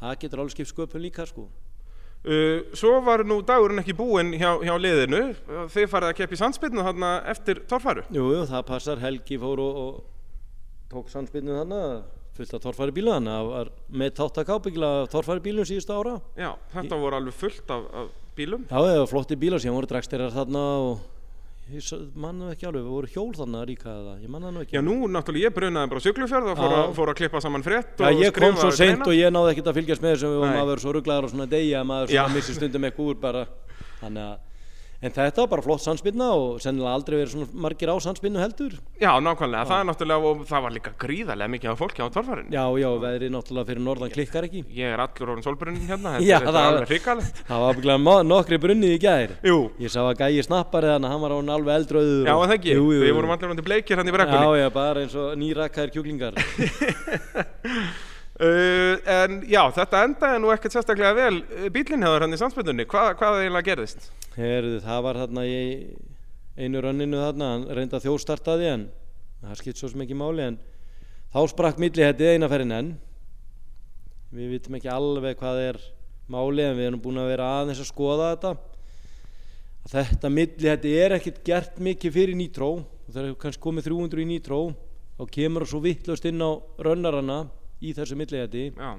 það 0.00 0.16
getur 0.24 0.40
alveg 0.40 0.56
skipt 0.56 0.72
sköpun 0.72 1.04
líka 1.04 1.28
sko 1.28 1.50
uh, 2.24 2.70
Svo 2.76 2.94
var 3.06 3.24
nú 3.28 3.40
dagurinn 3.46 3.82
ekki 3.82 3.96
búinn 3.96 4.32
hjá, 4.36 4.54
hjá 4.64 4.74
liðinu. 4.76 5.22
Þið 5.72 5.90
farið 5.92 6.12
að 6.12 6.16
keppa 6.20 6.36
í 6.36 6.40
sandspinnu 6.40 6.86
þarna 6.86 7.12
eftir 7.32 7.64
torfæru. 7.70 8.06
Jú, 8.14 8.30
jú, 8.36 8.46
það 8.50 8.64
passar, 8.70 9.02
Helgi 9.02 9.40
fór 9.40 9.62
og, 9.64 9.84
og 9.84 10.88
tók 10.90 11.12
sannspinnu 11.12 11.60
þannig 11.62 12.00
fullt 12.40 12.56
af 12.56 12.62
torfæri 12.64 12.94
bílu 12.96 13.12
þannig 13.12 13.36
að 13.36 13.48
var 13.50 13.70
með 14.00 14.12
tátt 14.16 14.38
að 14.40 14.46
kábyggla 14.48 14.90
torfæri 15.12 15.42
bílum 15.44 15.66
síðustu 15.68 15.96
ára. 15.96 16.16
Já, 16.38 16.50
þetta 16.72 16.98
voru 17.02 17.18
alveg 17.18 17.36
fullt 17.36 17.72
af, 17.74 17.88
af 18.00 18.12
bílum. 18.38 18.66
Já, 18.70 18.76
það 18.78 19.00
var 19.02 19.10
flotti 19.10 19.38
bílar. 19.40 19.62
Síðan 19.62 19.76
voru 19.76 19.90
draksteirar 19.90 20.32
þarna 20.34 20.62
og 20.86 21.02
ég 21.74 21.82
s- 21.82 21.94
man 22.14 22.38
nú 22.40 22.50
ekki 22.52 22.66
alveg, 22.68 22.82
við 22.82 22.94
voru 22.94 23.10
hjól 23.14 23.32
þarna 23.36 23.62
líka 23.68 23.88
eða, 23.92 24.14
ég 24.22 24.28
man 24.28 24.42
það 24.42 24.52
nú 24.56 24.60
ekki. 24.64 24.74
Já, 24.76 24.82
nú 24.82 24.94
náttúrulega 25.08 25.46
ég 25.50 25.54
brunaði 25.56 25.90
bara 25.92 26.00
á 26.00 26.06
Siglufjörð 26.06 26.50
og 26.52 26.58
fór, 26.60 26.74
að, 26.80 26.92
fór 26.98 27.08
að 27.12 27.18
klippa 27.20 27.40
saman 27.44 27.62
frétt 27.66 27.98
Já, 28.00 28.10
ég 28.24 28.32
kom 28.36 28.56
svo 28.60 28.70
seint 28.74 29.06
og 29.06 29.14
ég 29.14 29.30
náði 29.34 29.54
ekkert 29.54 29.70
að 29.72 29.78
fylgjast 29.80 30.02
með 30.04 30.14
þessum 30.16 30.36
og 30.40 30.44
Nei. 30.46 30.54
maður 30.56 30.70
verður 30.72 30.84
svo 30.84 30.94
rugglaður 30.98 31.24
og 31.24 31.30
svona 31.34 31.48
degi 31.50 31.72
að 31.78 31.86
maður 31.92 32.34
missi 32.34 32.54
stundum 32.58 32.84
eitthvað 32.90 33.10
úr 33.14 33.20
bara. 33.20 33.44
Þannig 34.02 34.22
að 34.26 34.38
en 35.00 35.14
þetta 35.16 35.44
var 35.44 35.50
bara 35.54 35.64
flott 35.64 35.84
sannspinna 35.84 36.26
og 36.36 36.58
sennilega 36.60 36.92
aldrei 36.98 37.16
verið 37.20 37.32
svona 37.34 37.62
margir 37.66 37.92
á 37.92 37.96
sannspinnu 38.04 38.42
heldur. 38.42 38.74
Já, 39.00 39.12
nákvæmlega, 39.24 39.64
það 39.70 39.80
er 39.80 39.88
náttúrulega 39.90 40.30
og 40.30 40.42
það 40.50 40.64
var 40.66 40.74
líka 40.76 40.92
gríðarlega 41.00 41.54
mikið 41.54 41.72
af 41.72 41.80
fólki 41.80 42.04
á 42.04 42.08
torfærinu. 42.12 42.52
Já, 42.52 42.64
já, 42.82 42.88
veðrið 43.04 43.34
náttúrulega 43.36 43.70
fyrir 43.70 43.84
norðan 43.86 44.14
klikkar 44.14 44.48
ekki. 44.50 44.64
Ég 44.76 44.92
er 44.94 45.04
allur 45.06 45.32
orðin 45.34 45.46
solbrunnin 45.46 45.88
hérna, 45.88 46.16
Já, 46.30 46.36
það- 46.44 46.60
er 46.60 46.68
alveg 46.74 46.92
hrikalegt 46.92 47.42
Það 47.48 47.64
var 47.64 47.80
bygglega 47.80 48.18
nokkri 48.30 48.60
brunnið 48.60 48.96
í 48.96 49.00
Jú, 49.50 49.58
Ég 49.80 49.92
sá 49.92 50.00
að 50.04 50.20
gæi 50.20 50.44
snappari 50.44 50.92
þannig 50.92 51.08
að 51.08 51.14
hann 51.14 51.24
var 51.24 51.34
án 51.36 51.54
alveg 51.56 51.80
eldröður 51.80 52.28
já, 52.28 52.34
það 52.36 52.54
ekki, 52.58 52.76
við 53.00 53.16
vorum 53.16 53.34
allir 53.34 53.54
undir 53.54 53.66
bleikir 53.66 54.00
hann 54.00 54.10
í 54.10 54.14
brekkunni 54.14 54.46
Já, 54.46 54.60
já, 54.64 54.68
bara 54.74 55.04
eins 55.04 55.16
og 55.18 55.34
nýrakkaðir 55.40 55.94
kjúklingar 55.96 56.40
uh, 58.40 58.94
En 59.20 59.40
já, 59.48 59.62
þetta 59.76 60.04
endaði 60.06 60.40
nú 60.42 60.52
ekkert 60.54 60.76
sérstaklega 60.76 61.12
vel 61.16 61.42
bílinn 61.74 62.06
hefur 62.06 62.24
hann 62.24 62.36
í 62.36 62.40
samspilunni, 62.40 62.86
Hva, 62.90 63.10
hvað 63.18 63.42
eiginlega 63.42 63.68
gerðist? 63.68 64.10
Herðu, 64.36 64.80
það 64.84 65.04
var 65.06 65.20
þarna 65.24 65.44
í 65.48 65.60
einu 66.60 66.82
rönninu 66.84 67.20
þarna, 67.20 67.52
hann 67.54 67.68
reynda 67.76 68.00
þjóðstartaði 68.02 68.68
en 68.70 68.88
það 69.40 69.60
skipt 69.60 69.80
svo 69.80 69.90
ekki 70.04 70.18
máli 70.18 70.44
en 70.44 70.58
þá 71.32 71.40
sprakk 71.52 71.80
milli 71.80 72.04
hættið 72.04 72.34
eina 72.34 72.50
ferinn 72.50 72.76
enn. 72.76 72.90
Við 74.34 74.52
vitum 74.54 74.76
ekki 74.78 74.90
alveg 74.92 75.38
hvað 75.40 75.62
er 75.64 75.80
máli 76.30 76.66
en 76.66 76.76
við 76.78 76.90
erum 76.90 77.02
búin 77.02 77.20
að 77.22 77.32
vera 77.32 77.48
aðeins 77.60 77.80
að 77.82 77.90
skoða 77.90 78.32
þetta. 78.34 78.52
Að 79.80 79.94
þetta 79.96 80.32
milli 80.34 80.70
hætti 80.70 80.92
er 81.00 81.16
ekkert 81.16 81.40
gert 81.46 81.80
mikið 81.82 82.14
fyrir 82.18 82.38
nýtró. 82.38 82.70
Og 82.84 83.14
það 83.14 83.24
er 83.24 83.38
kannski 83.42 83.64
komið 83.64 83.88
300 83.90 84.22
í 84.22 84.28
nýtró 84.28 84.60
þá 85.18 85.24
kemur 85.34 85.66
svo 85.68 85.80
vittlust 85.84 86.28
inn 86.28 86.40
á 86.40 86.50
rönnarana 86.80 87.40
í 87.80 87.92
þessu 87.96 88.18
milli 88.18 88.40
hætti 88.42 88.64
Já, 88.76 88.92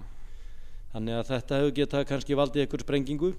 þannig 0.93 1.17
að 1.19 1.31
þetta 1.31 1.61
hefur 1.61 1.73
getað 1.79 2.05
kannski 2.09 2.37
valdið 2.39 2.65
einhver 2.65 2.85
sprengingu. 2.85 3.31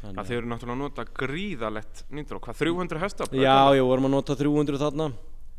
Þannig 0.00 0.16
það 0.16 0.30
þeir 0.30 0.38
eru 0.38 0.50
náttúrulega 0.50 0.76
að 0.76 0.82
nota 0.84 1.04
gríðalegt 1.20 2.04
nýndur 2.08 2.38
og 2.38 2.44
hvað, 2.46 2.60
300 2.62 3.02
hestafl? 3.04 3.40
Já, 3.40 3.56
ég 3.76 3.88
vorum 3.90 4.08
að 4.08 4.14
nota 4.16 4.36
300 4.40 4.80
þarna 4.80 5.10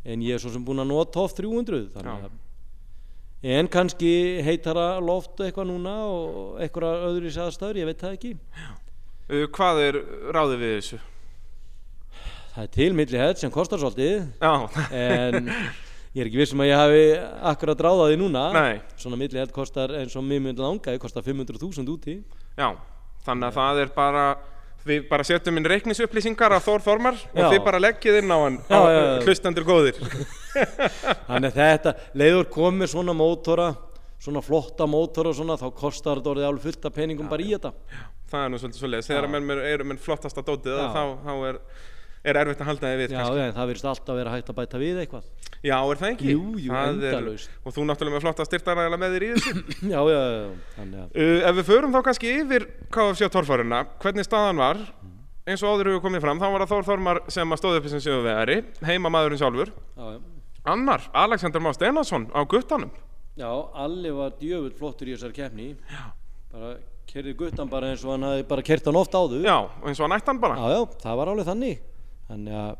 en 0.01 0.23
ég 0.25 0.37
er 0.37 0.41
svo 0.41 0.53
sem 0.53 0.63
búinn 0.65 0.81
að 0.81 0.89
nota 0.89 1.21
oft 1.21 1.37
300 1.37 1.83
þannig 1.93 2.25
Já. 2.25 2.31
að 2.31 2.39
en 3.57 3.69
kannski 3.73 4.11
heitara 4.45 4.87
loft 5.01 5.39
eitthvað 5.41 5.69
núna 5.69 5.93
og 6.05 6.59
eitthvað 6.61 7.07
öðru 7.07 7.29
í 7.29 7.37
aðstæður, 7.41 7.79
ég 7.81 7.89
veit 7.89 8.01
það 8.01 8.17
ekki. 8.17 8.33
Uh, 9.31 9.47
hvað 9.55 9.81
er 9.87 9.97
ráðið 10.33 10.61
við 10.61 10.75
þessu? 10.79 11.01
það 12.51 12.65
er 12.65 12.71
til 12.75 12.89
milli 12.97 13.21
hett 13.21 13.39
sem 13.41 13.53
kostar 13.53 13.79
svolítið 13.79 14.25
Já, 14.41 14.53
en 14.91 15.47
ég 16.11 16.23
er 16.23 16.29
ekki 16.29 16.41
vissum 16.41 16.63
að 16.63 16.71
ég 16.71 16.79
hafi 16.81 17.03
akkurat 17.53 17.83
ráðað 17.87 18.13
því 18.13 18.21
núna 18.21 18.45
Nei. 18.55 18.79
svona 18.99 19.19
milli 19.19 19.39
hett 19.39 19.53
kostar 19.55 19.93
eins 20.01 20.15
og 20.19 20.25
mjög 20.27 20.45
myndi 20.47 20.63
langa 20.63 20.95
kostar 20.99 21.23
500.000 21.23 21.91
úti 21.93 22.17
já, 22.57 22.69
þannig 23.25 23.47
að 23.51 23.59
það 23.59 23.83
er 23.85 23.93
bara 23.95 24.25
Við 24.81 25.03
bara 25.11 25.21
setjum 25.21 25.59
inn 25.59 25.67
reiknisupplýsingar 25.69 26.55
af 26.55 26.63
Þór 26.65 26.81
Þormar 26.81 27.13
og 27.13 27.37
Já. 27.37 27.49
þið 27.51 27.59
bara 27.67 27.81
leggið 27.83 28.15
inn 28.17 28.31
á 28.33 28.37
hann 28.41 28.55
Já, 28.65 28.79
á 28.81 28.89
já, 28.89 29.01
hlustendur 29.27 29.67
góðir. 29.67 29.99
þannig 31.29 31.51
að 31.51 31.59
þetta 31.59 31.93
leiður 32.17 32.47
komið 32.55 32.89
svona 32.95 33.13
mótora 33.13 33.67
svona 34.21 34.41
flotta 34.45 34.87
mótora 34.89 35.29
og 35.29 35.37
svona 35.37 35.59
þá 35.61 35.67
kostar 35.77 36.17
þetta 36.17 36.33
orðið 36.33 36.47
alveg 36.49 36.65
fullt 36.65 36.89
af 36.89 36.97
peningum 36.97 37.29
bara 37.29 37.45
í 37.45 37.53
þetta 37.53 37.73
Það 38.31 38.45
er 38.45 38.51
nú 38.51 38.57
svolítið 38.61 38.79
svolítið. 38.81 39.07
Þegar 39.09 39.25
Já. 39.27 39.31
menn 39.35 39.63
eru 39.67 39.87
með 39.91 40.01
flottasta 40.05 40.43
dótið 40.47 40.77
þá, 40.95 41.01
þá 41.25 41.31
er, 41.49 41.57
er 42.23 42.37
erfitt 42.41 42.61
að 42.61 42.67
halda 42.69 42.89
þið 42.91 42.99
við. 43.01 43.11
Já, 43.15 43.19
kannski. 43.21 43.39
en 43.47 43.53
það 43.57 43.69
virðist 43.71 43.87
alltaf 43.91 44.15
vera 44.19 44.33
hægt 44.35 44.49
að 44.51 44.57
bæta 44.61 44.81
við 44.81 44.99
eitthvað 45.03 45.23
Já, 45.61 45.77
er 45.91 45.99
það 46.01 46.09
ekki? 46.15 46.31
Jú, 46.33 46.43
jú, 46.57 46.71
Það 46.73 46.87
er- 46.89 47.15
endalaust. 47.15 47.49
Og 47.65 47.73
þú 47.75 47.83
náttúrulega 47.85 48.15
með 48.17 48.23
flotta 48.25 48.45
styrtaræðala 48.49 48.97
með 49.01 49.15
þér 49.15 49.25
í 49.25 49.29
þessu. 49.35 49.53
Já, 49.93 49.99
já, 50.09 50.21
já, 50.21 50.45
þannig 50.77 50.99
að 51.01 51.19
uh, 51.21 51.49
ef 51.51 51.55
við 51.59 51.67
förum 51.69 51.93
þá 51.93 51.99
kannski 52.07 52.31
yfir 52.41 52.65
KFC 52.97 53.29
torfæruna, 53.35 53.81
hvernig 54.01 54.25
staðan 54.25 54.61
var, 54.61 54.81
eins 55.45 55.61
og 55.65 55.69
áður 55.75 55.91
hefur 55.91 56.03
komið 56.07 56.23
fram, 56.25 56.41
þá 56.41 56.47
var 56.53 56.63
það 56.65 56.71
Þór 56.73 56.87
Þormar 56.89 57.19
sem 57.33 57.53
að 57.53 57.61
stóði 57.61 57.81
upp 57.83 57.89
sem 57.93 58.01
sjöfuvegari, 58.07 58.57
heima 58.89 59.11
maðurinn 59.13 59.41
sjálfur. 59.41 59.73
já, 59.97 60.05
já. 60.15 60.19
Annar, 60.73 61.05
Alexander 61.17 61.61
Má 61.65 61.71
Steinarsson 61.73 62.27
á 62.37 62.41
guttanum. 62.45 62.89
já, 63.37 63.49
Alli 63.73 64.11
var 64.13 64.33
djöfull 64.41 64.73
flottur 64.77 65.09
í 65.09 65.15
þessari 65.15 65.33
keppni 65.33 65.69
Já. 65.89 66.03
bara 66.53 66.73
kerði 67.09 67.33
guttan 67.39 67.69
bara 67.71 67.89
eins 67.89 68.03
og 68.05 68.11
hann 68.13 68.25
hafi 68.27 68.43
bara 68.49 68.61
kert 68.65 68.85
hann 68.85 68.95
oft 68.99 69.13
áður 69.17 69.41
Já, 69.45 69.55
eins 69.85 69.97
og 69.99 70.05
hann 70.09 70.17
ætti 70.19 70.29
hann 70.29 70.41
bara. 70.43 70.57
já, 70.61 70.75
já, 70.77 70.85
það 71.01 71.17
var 71.21 71.31
alveg 71.33 71.47
þannig 71.49 71.79
þannig 72.31 72.55
að 72.61 72.71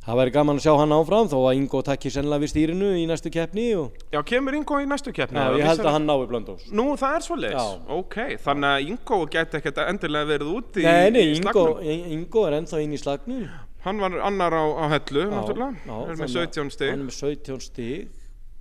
það 0.00 0.16
væri 0.20 0.32
gaman 0.32 0.56
að 0.60 0.64
sjá 0.64 0.72
hann 0.80 0.92
áfram 0.96 1.28
þó 1.28 1.36
að 1.44 1.58
Ingo 1.60 1.80
takki 1.84 2.10
sennilega 2.12 2.40
við 2.44 2.50
stýrinu 2.54 2.86
í 2.96 3.02
næstu 3.10 3.32
keppni 3.34 3.66
og 3.76 3.98
Já, 4.14 4.20
kemur 4.30 4.56
Ingo 4.56 4.78
í 4.80 4.86
næstu 4.88 5.12
keppni? 5.16 5.36
já, 5.42 5.58
ég 5.60 5.66
held 5.68 5.82
að 5.84 5.92
hann 5.96 6.06
nái 6.08 6.22
blöndós 6.30 6.62
Nú, 6.72 6.86
það 7.00 7.16
er 7.18 7.26
svoleiðis? 7.26 7.58
Já. 7.58 7.96
Ok, 7.98 8.16
þannig 8.46 8.70
að 8.70 8.86
Ingo 8.94 9.18
gæti 9.34 9.58
ekkert 9.60 9.82
endilega 9.84 10.30
verið 10.32 10.54
úti 10.56 10.86
Nei, 10.86 11.10
nei, 11.12 11.24
í 11.34 11.36
slagnum. 11.42 11.82
Ingo 12.16 12.46
er 12.48 12.56
ennþá 12.62 12.80
inn 12.86 12.96
í 12.96 13.00
slagnum 13.02 13.44
Hann 13.84 14.00
var 14.00 14.16
annar 14.28 14.52
á, 14.56 14.64
á 14.76 14.84
hellu, 14.92 15.22
Já, 15.26 15.30
náttúrulega. 15.36 15.84
já, 15.84 15.92
er 15.92 16.16
með 16.16 16.16
þannig 16.16 16.24
að 16.24 16.34
17 16.48 16.74
stig. 16.74 16.90
hann 16.90 17.00
er 17.00 17.06
með 17.10 17.20
17 17.20 17.62
stig 17.68 18.08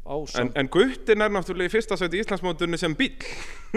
á 0.10 0.16
En, 0.44 0.52
en 0.60 0.70
Guttin 0.76 1.22
er 1.26 1.34
náttúrulega 1.36 1.72
í 1.72 1.74
fyrsta 1.74 1.98
sæti 2.00 2.20
í 2.20 2.24
Íslandsmótunni 2.24 2.80
sem 2.80 2.96
bíl. 3.00 3.12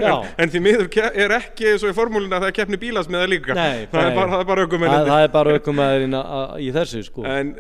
En 0.01 0.53
því 0.53 0.61
miður 0.65 0.89
er 1.13 1.35
ekki 1.37 1.75
svo 1.81 1.91
í 1.93 1.97
formúlina 1.97 2.39
að 2.39 2.47
það 2.47 2.51
er 2.51 2.57
keppni 2.57 2.79
bílasmiða 2.81 3.27
líka. 3.29 3.57
Nei, 3.57 3.83
það, 3.93 3.99
er 4.01 4.09
nei. 4.09 4.17
bara, 4.17 4.31
það 4.31 4.45
er 4.45 4.47
bara 4.49 4.63
það, 4.63 4.69
aukumennandi. 4.69 5.11
það 5.11 5.25
er 5.25 5.35
bara 5.35 5.57
aukumæðurinn 5.59 6.17
í 6.65 6.71
þessu 6.77 7.03
sko 7.09 7.27
En 7.29 7.51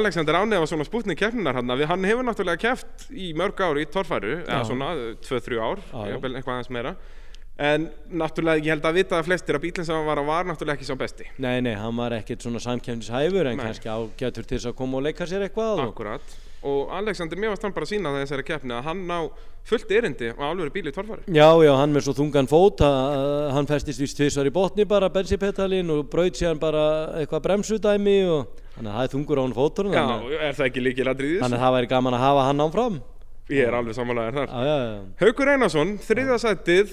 Alexander 0.00 0.40
Ánefa 0.42 0.68
svona 0.68 0.88
spútni 0.88 1.16
keppninar 1.16 1.56
hann, 1.56 1.72
hann 1.92 2.10
hefur 2.10 2.28
náttúrulega 2.28 2.60
keppt 2.66 3.08
í 3.14 3.30
mörg 3.38 3.64
ár 3.64 3.80
í 3.80 3.86
torfæru, 3.88 4.42
eða 4.44 4.60
svona 4.68 4.92
2-3 5.24 5.62
ár, 5.64 5.82
eitthvað 6.04 6.52
aðeins 6.58 6.70
meira. 6.76 6.94
En 7.60 7.90
náttúrulega 8.16 8.64
ég 8.64 8.72
held 8.72 8.86
að 8.88 9.00
vita 9.02 9.18
að 9.18 9.26
flestir 9.28 9.56
að 9.58 9.66
bílinn 9.66 9.84
sem 9.84 9.96
hann 9.96 10.06
var 10.08 10.20
á 10.20 10.24
var 10.24 10.46
náttúrulega 10.48 10.78
ekki 10.80 10.88
sá 10.88 10.94
besti. 11.00 11.26
Nei, 11.44 11.58
nei, 11.64 11.74
hann 11.76 11.96
var 11.96 12.14
ekkert 12.16 12.46
svona 12.46 12.60
samkjöfnishæfur 12.64 13.50
en 13.50 13.58
Nei. 13.60 13.64
kannski 13.66 13.90
ágætur 13.92 14.46
til 14.48 14.56
þess 14.56 14.70
að 14.70 14.78
koma 14.78 14.96
og 14.96 15.04
leika 15.04 15.28
sér 15.28 15.44
eitthvað 15.44 15.74
og, 15.74 15.90
Akkurat. 15.90 16.38
Og 16.60 16.90
Alexander, 16.92 17.38
mér 17.40 17.54
varst 17.54 17.62
hann 17.64 17.72
bara 17.72 17.86
að 17.86 17.92
sína 17.94 18.10
það 18.12 18.24
þessari 18.26 18.44
keppni 18.44 18.74
að 18.76 18.88
hann 18.90 18.98
ná 19.08 19.16
fullt 19.70 19.92
erindi 19.96 20.28
á 20.36 20.44
alveg 20.44 20.72
bíl 20.74 20.90
í 20.90 20.92
torfæru. 20.92 21.22
Já, 21.32 21.46
já, 21.64 21.70
hann 21.78 21.94
með 21.94 22.04
svo 22.04 22.14
þungan 22.18 22.48
fót 22.50 22.82
hann 22.84 23.68
festist 23.70 24.02
vist 24.02 24.18
tvisvar 24.18 24.48
í 24.48 24.52
botni 24.52 24.84
bara 24.88 25.08
bensinpetalinn 25.12 25.92
og 25.94 26.10
braut 26.12 26.36
sér 26.36 26.60
bara 26.60 26.82
eitthvað 27.20 27.46
bremsudæmi 27.46 28.18
og 28.28 28.60
þannig 28.76 28.90
að 28.90 28.98
það 28.98 29.06
er 29.06 29.14
þungur 29.14 29.40
á 29.40 29.42
hann 29.46 29.56
fóturinn 29.56 29.96
Já, 29.96 30.04
er 30.50 30.58
það 30.58 30.68
ekki 30.68 30.84
líkil 30.84 31.08
aðrið 31.08 31.32
í 31.32 31.40
þannig 31.40 31.56
að 31.60 31.64
það 31.64 31.74
væri 31.78 31.90
gaman 31.94 32.18
að 32.18 32.24
hafa 32.26 32.44
hann 32.50 32.64
áfram. 32.66 33.00
Ég 33.50 33.66
er 33.66 33.74
alveg 33.74 33.96
samanlegaður 33.96 34.36
þar. 34.36 34.52
Já, 34.52 34.68
já, 34.68 34.76
já, 34.84 35.00
Haukur 35.24 35.48
Einarsson, 35.50 35.96
þriðja 36.06 36.36
sætið, 36.44 36.92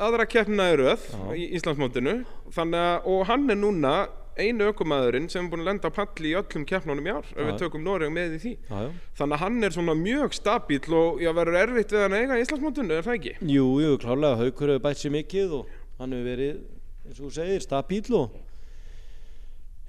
aðra 0.00 0.24
keppna 0.30 0.70
í 0.70 0.78
röð 0.80 1.02
í 1.36 1.50
Íslandsmótinu. 1.58 2.14
Þannig 2.56 2.86
að, 2.86 3.10
og 3.12 3.26
hann 3.28 3.44
er 3.52 3.58
núna 3.60 3.92
einu 4.38 4.68
ökumæðurinn 4.70 5.28
sem 5.32 5.44
er 5.44 5.50
búin 5.52 5.64
að 5.64 5.70
lenda 5.70 5.90
palli 5.94 6.32
í 6.32 6.36
öllum 6.38 6.66
keppnunum 6.68 7.08
í 7.08 7.14
ár 7.14 7.30
ef 7.30 7.40
við 7.48 7.56
tökum 7.62 7.86
Noreg 7.86 8.12
með 8.14 8.36
í 8.36 8.42
því. 8.44 8.52
Já, 8.68 8.76
já. 8.84 8.90
þannig 9.20 9.36
að 9.36 9.42
hann 9.44 9.66
er 9.66 9.74
svona 9.76 9.96
mjög 9.98 10.36
stabíl 10.36 10.96
og 11.00 11.24
já, 11.24 11.30
verður 11.36 11.58
erfitt 11.62 11.96
við 11.96 12.04
hann 12.04 12.18
eiga 12.18 12.38
í 12.38 12.44
Íslandsmótinu, 12.44 12.94
er 12.96 13.08
það 13.08 13.18
ekki? 13.18 13.34
Jú, 13.54 13.66
jú, 13.84 13.96
klárlega, 14.04 14.38
Haukur 14.44 14.74
hefur 14.74 14.84
bætt 14.86 15.02
sér 15.02 15.14
mikið 15.16 15.56
og 15.58 15.74
hann 16.00 16.14
hefur 16.16 16.30
verið, 16.30 16.62
eins 17.08 17.18
og 17.18 17.26
þú 17.26 17.32
segir, 17.40 17.66
stabíl 17.66 18.16
og 18.20 18.38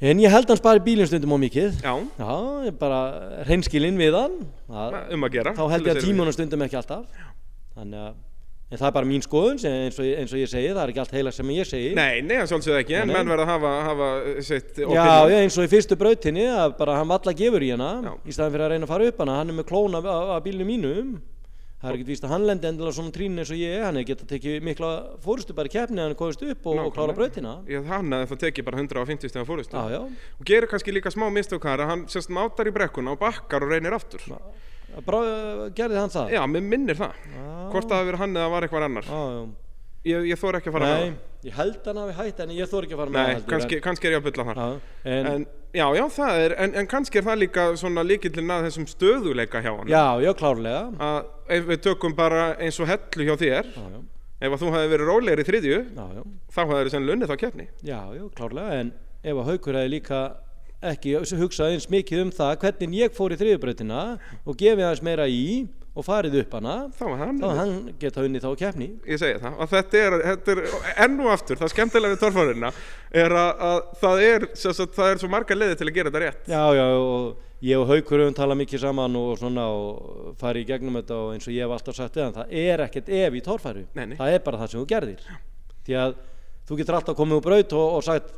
en 0.01 0.17
ég 0.23 0.33
held 0.33 0.49
hann 0.49 0.57
spari 0.57 0.81
bílinn 0.81 1.05
stundum 1.05 1.35
á 1.37 1.39
mikið. 1.43 1.83
Já, 1.85 1.93
Já, 2.17 2.71
bara 2.81 3.01
reynskilinn 3.45 3.99
við 4.01 4.17
hann. 4.17 4.39
Það, 4.65 4.95
um 5.13 5.27
að 5.27 5.35
gera 5.35 5.53
þá 5.53 5.63
held 5.75 5.89
ég 5.91 5.93
að 5.93 6.07
tímunum 6.07 6.33
stundum 6.33 6.63
ekki 6.65 6.79
alltaf. 6.79 7.19
Þannig 7.77 8.05
að 8.07 8.15
en 8.71 8.79
það 8.79 8.87
er 8.87 8.93
bara 8.95 9.09
mín 9.09 9.23
skoðun 9.25 9.57
eins 9.67 9.97
og, 9.99 10.05
eins 10.21 10.31
og 10.31 10.39
ég 10.39 10.47
segi, 10.51 10.69
það 10.71 10.81
er 10.85 10.91
ekki 10.93 11.01
allt 11.03 11.15
heila 11.17 11.31
sem 11.35 11.49
ég 11.51 11.67
segi. 11.67 11.89
Nei, 11.97 12.21
nei, 12.23 12.37
það 12.39 12.51
sjálfsögðu 12.53 12.79
ekki, 12.85 12.95
en 13.01 13.09
Nei, 13.11 13.15
menn 13.17 13.31
verða 13.33 13.43
að 13.43 13.51
hafa, 13.51 13.71
hafa 13.89 14.07
sitt 14.47 14.79
Já, 14.79 14.85
opinion. 14.87 15.33
já, 15.33 15.41
eins 15.43 15.57
og 15.59 15.67
í 15.67 15.71
fyrstu 15.73 15.97
brautinni 15.99 16.45
að 16.47 16.77
bara 16.79 16.95
hann 17.01 17.11
valla 17.11 17.33
gefur 17.35 17.65
í 17.67 17.73
hana 17.75 17.89
Já. 18.05 18.13
í 18.23 18.31
staðan 18.37 18.55
fyrir 18.55 18.65
að 18.69 18.71
reyna 18.77 18.87
að 18.87 18.93
fara 18.95 19.11
upp 19.11 19.19
hana. 19.25 19.35
Hann 19.41 19.51
er 19.51 19.59
með 19.59 19.67
klóna 19.73 20.01
af, 20.07 20.39
bílinu 20.47 20.69
mínum. 20.71 21.11
Það 21.81 21.89
er 21.89 21.95
ekkert 21.97 22.09
víst 22.13 22.25
að 22.27 22.31
hann 22.35 22.43
lendi 22.45 22.67
endilega 22.69 22.93
svona 22.93 23.11
trín 23.15 23.39
eins 23.41 23.49
og 23.49 23.57
ég 23.57 23.79
hann 23.81 23.97
er 23.97 24.03
geta 24.05 24.25
tekið 24.29 24.59
mikla 24.67 24.89
fórustu 25.23 25.55
bara 25.57 25.65
í 25.65 25.71
keppni 25.73 25.97
hann 25.97 26.11
er 26.13 26.17
komist 26.19 26.43
upp 26.45 26.67
og, 26.69 26.77
og 26.85 26.91
klára 26.93 27.15
brautina. 27.17 27.55
Já, 27.65 27.79
hann 27.89 28.13
að 28.13 28.27
það 28.29 28.41
tekið 28.43 28.67
bara 28.67 28.83
150 28.85 29.31
stegar 29.33 29.47
fórustu 29.49 29.81
Já, 29.89 29.97
og 30.05 30.45
gerir 30.45 30.69
kannski 30.69 30.93
líka 30.93 31.09
smá 31.09 31.25
mistökar 31.33 31.81
að 31.81 31.89
hann 31.89 32.03
sérst 32.13 32.29
mátar 32.29 32.69
í 32.69 32.75
brekkuna 32.75 33.15
og 33.15 33.23
bakkar 33.23 33.65
og 33.65 33.73
reynir 33.73 33.97
aftur 33.97 34.21
gerði 35.77 35.99
hann 36.01 36.13
það? 36.13 36.31
Já, 36.35 36.41
mér 36.51 36.63
minnir 36.73 36.99
það. 36.99 37.25
Já. 37.31 37.49
Hvort 37.71 37.89
það 37.89 37.97
hafi 38.01 38.09
verið 38.11 38.23
hann 38.25 38.39
eða 38.39 38.53
var 38.55 38.67
eitthvað 38.67 38.87
annar. 38.89 39.11
Já. 39.11 39.49
Ég, 40.01 40.23
ég 40.31 40.39
þór 40.41 40.57
ekki 40.57 40.71
að 40.71 40.73
fara 40.73 40.85
með 40.89 41.01
Nei, 41.03 41.17
ég 41.45 41.57
held 41.59 41.83
hann 41.85 41.97
hafi 42.01 42.13
hætt 42.17 42.39
en 42.41 42.53
ég 42.55 42.69
þór 42.71 42.85
ekki 42.87 42.95
að 42.95 43.01
fara 43.03 43.11
það 43.11 43.17
með 43.19 43.27
Nei, 43.27 43.35
það 43.35 43.51
kannski, 43.51 43.77
kannski 43.85 44.07
er 44.09 44.15
ég 44.15 44.21
að 44.21 44.23
bylla 44.27 44.45
þar. 44.47 44.61
Já, 44.61 44.95
en, 45.13 45.27
en, 45.31 45.43
Já, 45.77 45.83
já, 45.93 46.01
það 46.15 46.39
er 46.45 46.55
En, 46.65 46.73
en 46.81 46.87
kannski 46.89 47.19
er 47.21 47.27
það 47.27 47.37
líka 47.43 47.65
svona 47.77 48.05
líkillin 48.09 48.53
að 48.55 48.65
þessum 48.65 48.87
stöðuleika 48.89 49.61
hjá 49.61 49.69
hann 49.69 49.91
já, 49.93 50.01
já, 50.25 50.31
klárlega. 50.41 50.81
Að 51.05 51.53
ef 51.53 51.69
við 51.69 51.83
tökum 51.85 52.17
bara 52.17 52.47
eins 52.57 52.81
og 52.81 52.89
hellu 52.89 53.27
hjá 53.29 53.35
þér 53.43 53.69
Ef 54.41 54.55
að 54.55 54.57
þú 54.63 54.73
hefði 54.73 54.91
verið 54.95 55.11
rólegri 55.11 55.45
í 55.45 55.49
þriðju 55.51 55.79
Þá 55.93 56.59
hefði 56.63 56.79
verið 56.79 56.93
sennilega 56.95 57.17
unnið 57.19 57.29
þá 57.29 57.37
keppni. 57.45 57.67
Já, 57.85 57.99
já, 58.17 58.23
klárlega 58.41 58.79
en 58.81 58.93
ef 59.21 59.37
að 59.37 59.51
Haukur 59.51 59.77
hefði 59.77 59.93
líka 59.99 60.23
ekki 60.81 61.19
hugsað 61.37 61.75
eins 61.75 61.89
mikið 61.91 62.23
um 62.25 62.31
það 62.33 62.55
hvernig 62.63 62.97
ég 62.97 63.13
fór 63.13 63.35
í 63.35 63.37
þriðubrautina 63.37 64.01
og 64.41 64.57
gefið 64.57 64.87
aðeins 64.87 65.05
meira 65.05 65.27
í 65.29 65.43
og 65.91 66.05
farið 66.07 66.37
upp 66.39 66.55
hana 66.55 66.75
Þá 66.95 67.05
hann 67.19 67.41
hann 67.57 67.73
geta 67.99 68.23
unnið 68.23 68.45
þá 68.45 68.51
keppni. 68.61 68.87
Ég 69.03 69.19
segi 69.19 69.39
það, 69.43 69.55
og 69.59 69.71
þetta 69.73 70.01
er, 70.01 70.17
þetta 70.29 70.53
er 70.55 70.61
enn 71.05 71.19
og 71.19 71.31
aftur, 71.33 71.59
það 71.59 71.73
skemmtilega 71.73 72.15
við 72.15 72.21
torfárina 72.23 72.73
er 73.23 73.35
að, 73.35 73.63
að 73.67 73.79
það 74.01 74.25
er 74.27 74.45
sagt, 74.55 74.95
það 74.95 75.11
er 75.11 75.23
svo 75.23 75.31
marga 75.31 75.57
leiði 75.57 75.79
til 75.81 75.89
að 75.89 75.95
gera 75.97 76.13
þetta 76.13 76.23
rétt. 76.23 76.51
Já, 76.53 76.63
já, 76.79 76.85
og 76.95 77.65
ég 77.67 77.83
og 77.83 77.91
Haukur 77.91 78.23
höfum 78.23 78.37
talað 78.39 78.61
mikið 78.63 78.83
saman 78.85 79.17
og 79.19 79.31
svona 79.41 79.67
og 79.75 80.35
farið 80.39 80.63
í 80.63 80.69
gegnum 80.71 80.99
þetta 81.01 81.17
og 81.19 81.33
eins 81.35 81.49
og 81.49 81.57
ég 81.57 81.67
hef 81.67 81.75
alltaf 81.75 81.99
sagt 81.99 82.17
við 82.17 82.25
hann, 82.25 82.37
það 82.39 82.55
er 82.63 82.85
ekkert 82.87 83.11
ef 83.19 83.35
í 83.37 83.43
nei. 83.99 84.15
það 84.15 84.31
er 84.31 84.45
bara 84.47 84.61
það 84.63 84.71
sem 84.71 84.79
þú 84.79 84.87
gerðir. 84.95 85.27
Því 85.85 85.99
að 86.05 86.15
þú 86.69 86.79
getur 86.79 86.97
alltaf 87.01 87.19
komið 87.19 87.41
úr 87.41 87.45
braut 87.49 87.75
og, 87.75 87.97
og 87.99 88.07
sagt 88.07 88.31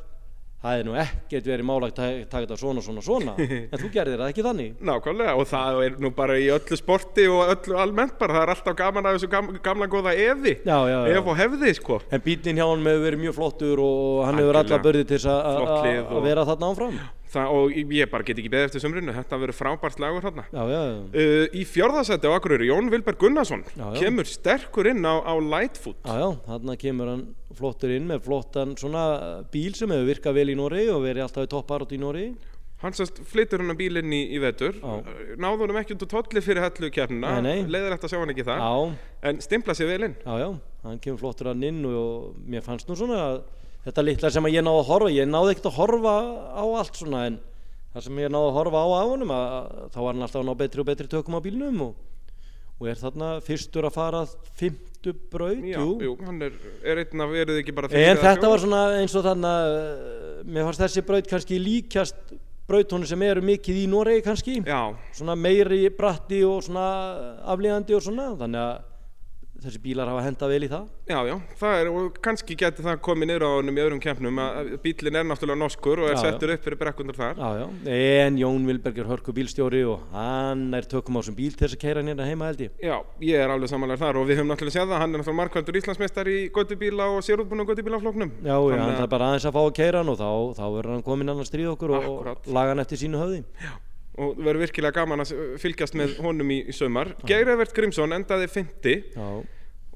það 0.64 0.80
er 0.80 0.86
nú 0.88 0.94
ekkert 1.04 1.48
verið 1.52 1.68
málagt 1.68 2.00
að 2.00 2.14
taka 2.32 2.46
þetta 2.46 2.58
svona, 2.62 2.82
svona, 2.86 3.02
svona. 3.04 3.34
En 3.74 3.82
þú 3.82 3.90
gerðir 3.94 4.22
það 4.24 4.30
ekki 4.34 4.46
þannig. 4.48 4.76
Nákvæmlega, 4.90 5.34
og 5.40 5.48
það 5.50 5.80
er 5.88 5.98
nú 6.06 6.12
bara 6.16 6.38
í 6.40 6.46
öllu 6.56 6.78
sporti 6.80 7.26
og 7.32 7.52
öllu 7.54 7.80
almennt 7.84 8.16
bara, 8.20 8.38
það 8.38 8.46
er 8.48 8.54
alltaf 8.56 8.78
gaman 8.80 9.10
að 9.12 9.18
þessu 9.20 9.32
gam, 9.34 9.50
gamla 9.66 9.90
góða 9.92 10.14
efi 10.16 10.56
Já, 10.64 10.78
já, 10.88 11.00
já. 11.04 11.18
ef 11.20 11.28
og 11.34 11.38
hefði, 11.42 11.74
sko. 11.82 12.00
En 12.16 12.24
bílinn 12.24 12.62
hjá 12.62 12.66
hann 12.70 12.88
hefur 12.88 13.04
verið 13.10 13.24
mjög 13.26 13.36
flottur 13.42 13.84
og 13.84 14.24
hann 14.30 14.40
hefur 14.40 14.56
Algjörlega. 14.56 14.80
alla 14.80 14.88
börði 14.88 15.06
til 15.12 15.22
að- 15.28 16.24
vera 16.24 16.46
þarna 16.48 16.72
áfram 16.74 16.98
það, 17.34 17.54
og 17.58 17.76
ég 17.98 18.10
bara 18.12 18.26
get 18.28 18.40
ekki 18.42 18.52
beðið 18.54 18.70
eftir 18.70 18.84
sumrinu 18.84 19.16
þetta 19.16 19.40
verður 19.42 19.58
frábært 19.58 20.02
lagur 20.04 20.28
já, 20.30 20.64
uh, 20.64 21.46
Í 21.54 21.66
fjórðasætti 21.70 22.30
á 22.30 22.36
Akureyri, 22.38 22.70
Jón 22.70 22.92
Vilberg 22.94 23.20
Gunnarsson 23.22 23.66
Já, 23.74 23.86
já. 23.90 24.00
kemur 24.00 24.30
sterkur 24.30 24.90
inn 24.94 25.04
á, 25.06 25.20
á 25.26 25.34
Lightfoot. 25.38 26.00
Já, 26.06 26.28
þarna 26.48 26.78
kemur 26.80 27.12
hann 27.12 27.28
flottur 27.54 27.94
inn 27.94 28.10
með 28.10 28.26
flottan 28.28 28.78
svona 28.80 29.06
bíl 29.54 29.76
sem 29.78 29.92
hefur 29.94 30.10
virkað 30.10 30.40
vel 30.40 30.50
í 30.54 30.58
Nóri 30.58 30.88
og 30.94 31.04
verið 31.06 31.28
alltaf 31.28 31.48
í 31.48 31.54
topparótt 31.54 31.94
í 31.94 32.02
Nóri 32.02 32.28
Hann 32.84 32.92
sérst 32.92 33.22
flyttur 33.32 33.62
hann 33.64 33.78
bíl 33.80 33.96
inn 34.02 34.12
í, 34.12 34.26
í 34.36 34.40
vetur. 34.44 34.76
Já. 34.76 35.14
náður 35.40 35.62
honum 35.64 35.78
ekki 35.80 35.96
út 35.96 36.04
úr 36.04 36.10
tolli 36.18 36.42
fyrir 36.44 36.66
hellu 36.66 36.90
kjarnina. 36.92 37.38
Leiðir 37.40 37.96
eftir 37.96 38.10
að 38.10 38.12
sjá 38.12 38.20
hann 38.20 38.34
ekki 38.34 38.46
það 38.50 38.64
en 39.30 39.40
stimpla 39.46 39.76
sér 39.78 39.88
vel 39.94 40.08
inn. 40.10 40.18
Hann 40.84 41.00
kemur 41.00 41.22
flottur 41.22 41.54
hann 41.54 41.64
inn 41.64 41.80
og 41.88 42.34
mér 42.44 42.66
fannst 42.66 42.92
nú 42.92 42.98
svona 43.00 43.22
að 43.30 43.38
þetta 43.84 44.06
litla 44.08 44.32
sem 44.34 44.48
ég 44.52 44.64
náði 44.66 44.84
að 44.84 44.90
horfa, 44.92 45.12
ég 45.14 45.30
náði 45.30 45.54
ekkert 45.56 45.70
að 45.72 45.78
horfa 45.82 46.16
á 46.56 46.64
allt 46.64 47.00
svona 47.00 47.26
en 47.30 47.38
það 47.94 48.08
sem 48.08 48.24
ég 48.24 48.34
náði 48.34 48.50
að 48.50 48.58
horfa 48.60 48.84
á 48.84 48.88
á 48.90 49.04
honum 49.04 49.36
að, 49.36 49.46
að 49.54 49.92
þá 49.94 50.00
var 50.00 50.10
hann 50.14 50.26
alltaf 50.28 50.42
að 50.42 50.48
ná 50.50 50.56
betri 50.64 50.84
og 50.84 50.90
betri 50.90 51.12
tökum 51.12 51.38
á 51.38 51.46
bílnum 51.46 51.84
og, 51.88 51.98
og 52.80 52.90
er 52.90 53.02
þarna 53.02 53.34
fyrstur 53.46 53.90
að 53.90 53.98
fara 53.98 54.24
fymtu 54.60 55.14
braut, 55.34 55.68
Já, 55.68 55.82
jú, 55.82 56.16
hann 56.24 56.40
er, 56.48 56.56
er 56.82 57.04
einn 57.04 57.26
af 57.26 57.36
verið 57.36 57.60
ekki 57.62 57.76
bara 57.76 57.92
En 57.92 58.24
þetta 58.24 58.50
var 58.54 58.64
svona 58.64 58.86
eins 59.02 59.18
og 59.20 59.28
þannig 59.28 59.60
að 59.60 59.78
mér 60.48 60.68
fannst 60.70 60.84
þessi 60.88 61.06
braut 61.08 61.30
kannski 61.30 61.60
líkjast 61.62 62.34
brautónu 62.68 63.08
sem 63.08 63.22
eru 63.28 63.44
mikið 63.44 63.82
í 63.82 63.84
Noregi 63.92 64.24
kannski. 64.24 64.56
Já, 64.64 64.96
svona 65.16 65.36
meiri 65.36 65.82
bratti 65.94 66.40
og 66.48 66.64
svona 66.64 66.86
aflíðandi 67.54 67.96
og 67.98 68.04
svona 68.06 68.30
þannig 68.40 68.62
að 68.64 68.93
þessi 69.64 69.82
bílar 69.84 70.10
hafa 70.12 70.24
henda 70.28 70.50
vel 70.52 70.64
í 70.66 70.70
það. 70.72 70.86
Já, 71.10 71.20
já, 71.30 71.36
það 71.60 71.76
er, 71.82 71.90
og 71.94 72.20
kannski 72.24 72.58
geti 72.60 72.86
það 72.86 73.00
komið 73.08 73.30
niður 73.32 73.46
á 73.48 73.50
honum 73.58 73.78
í 73.78 73.84
öðrum 73.84 74.02
keppnum 74.04 74.42
að 74.44 74.72
bílinn 74.84 75.20
er 75.20 75.26
náttúrulega 75.30 75.60
norskur 75.62 75.98
og 76.04 76.08
er 76.10 76.16
Já, 76.16 76.20
já. 76.20 76.24
settur 76.28 76.54
upp 76.56 76.64
fyrir 76.68 76.80
brekkundur 76.82 77.18
þar. 77.20 77.36
Já, 77.40 77.50
já. 77.62 77.68
en 78.28 78.34
Jón 78.42 78.68
Vilberg 78.68 78.98
er 79.04 79.10
hörku 79.12 79.32
bílstjóri 79.36 79.84
og 79.88 80.00
hann 80.14 80.74
er 80.76 80.84
tökum 80.90 81.18
á 81.18 81.20
þessum 81.24 81.38
bíl 81.40 81.54
til 81.56 81.66
þess 81.68 81.78
að 81.78 81.84
keira 81.86 82.04
hérna 82.04 82.28
heima 82.28 82.50
held 82.52 82.62
ég. 82.68 82.72
Já, 82.84 82.98
ég 83.24 83.38
er 83.40 83.50
alveg 83.54 83.70
samanlega 83.72 84.04
þar 84.04 84.16
og 84.22 84.28
við 84.30 84.42
höfum 84.42 84.52
náttúrulega 84.54 84.78
séð 84.78 84.88
það, 84.92 85.00
hann 85.04 85.12
er 85.14 85.18
náttúrulega 85.24 85.42
markvældur 85.42 85.80
Íslandsmeistar 85.80 86.28
í 86.28 86.38
göttubíla 86.54 87.06
og 87.14 87.24
sérútbúinu 87.24 87.64
göttubílafloknum 87.70 88.30
já, 88.44 88.56
já, 88.56 88.78
hann 88.80 88.98
þarf 89.00 89.12
bara 89.16 89.32
aðeins 89.32 89.48
að 89.50 89.56
fá 89.58 89.62
að 89.64 89.76
keira 89.80 90.04
hann 90.04 90.12
og 90.14 90.20
þá, 90.20 90.30
þá 90.60 90.64
og, 94.14 94.30
og 94.30 94.40
verður 94.44 94.66
virkilega 94.68 95.02
gaman 95.02 95.26
að 95.26 95.34
fylgjast 95.62 95.98
með 96.00 96.18
honum 96.24 96.54
í, 96.54 96.62
í 96.70 96.76
sömar 96.76 97.16
Geirivert 97.28 97.76
Grímsson 97.76 98.16
endaði 98.16 98.50
50 98.52 99.14
já, 99.18 99.28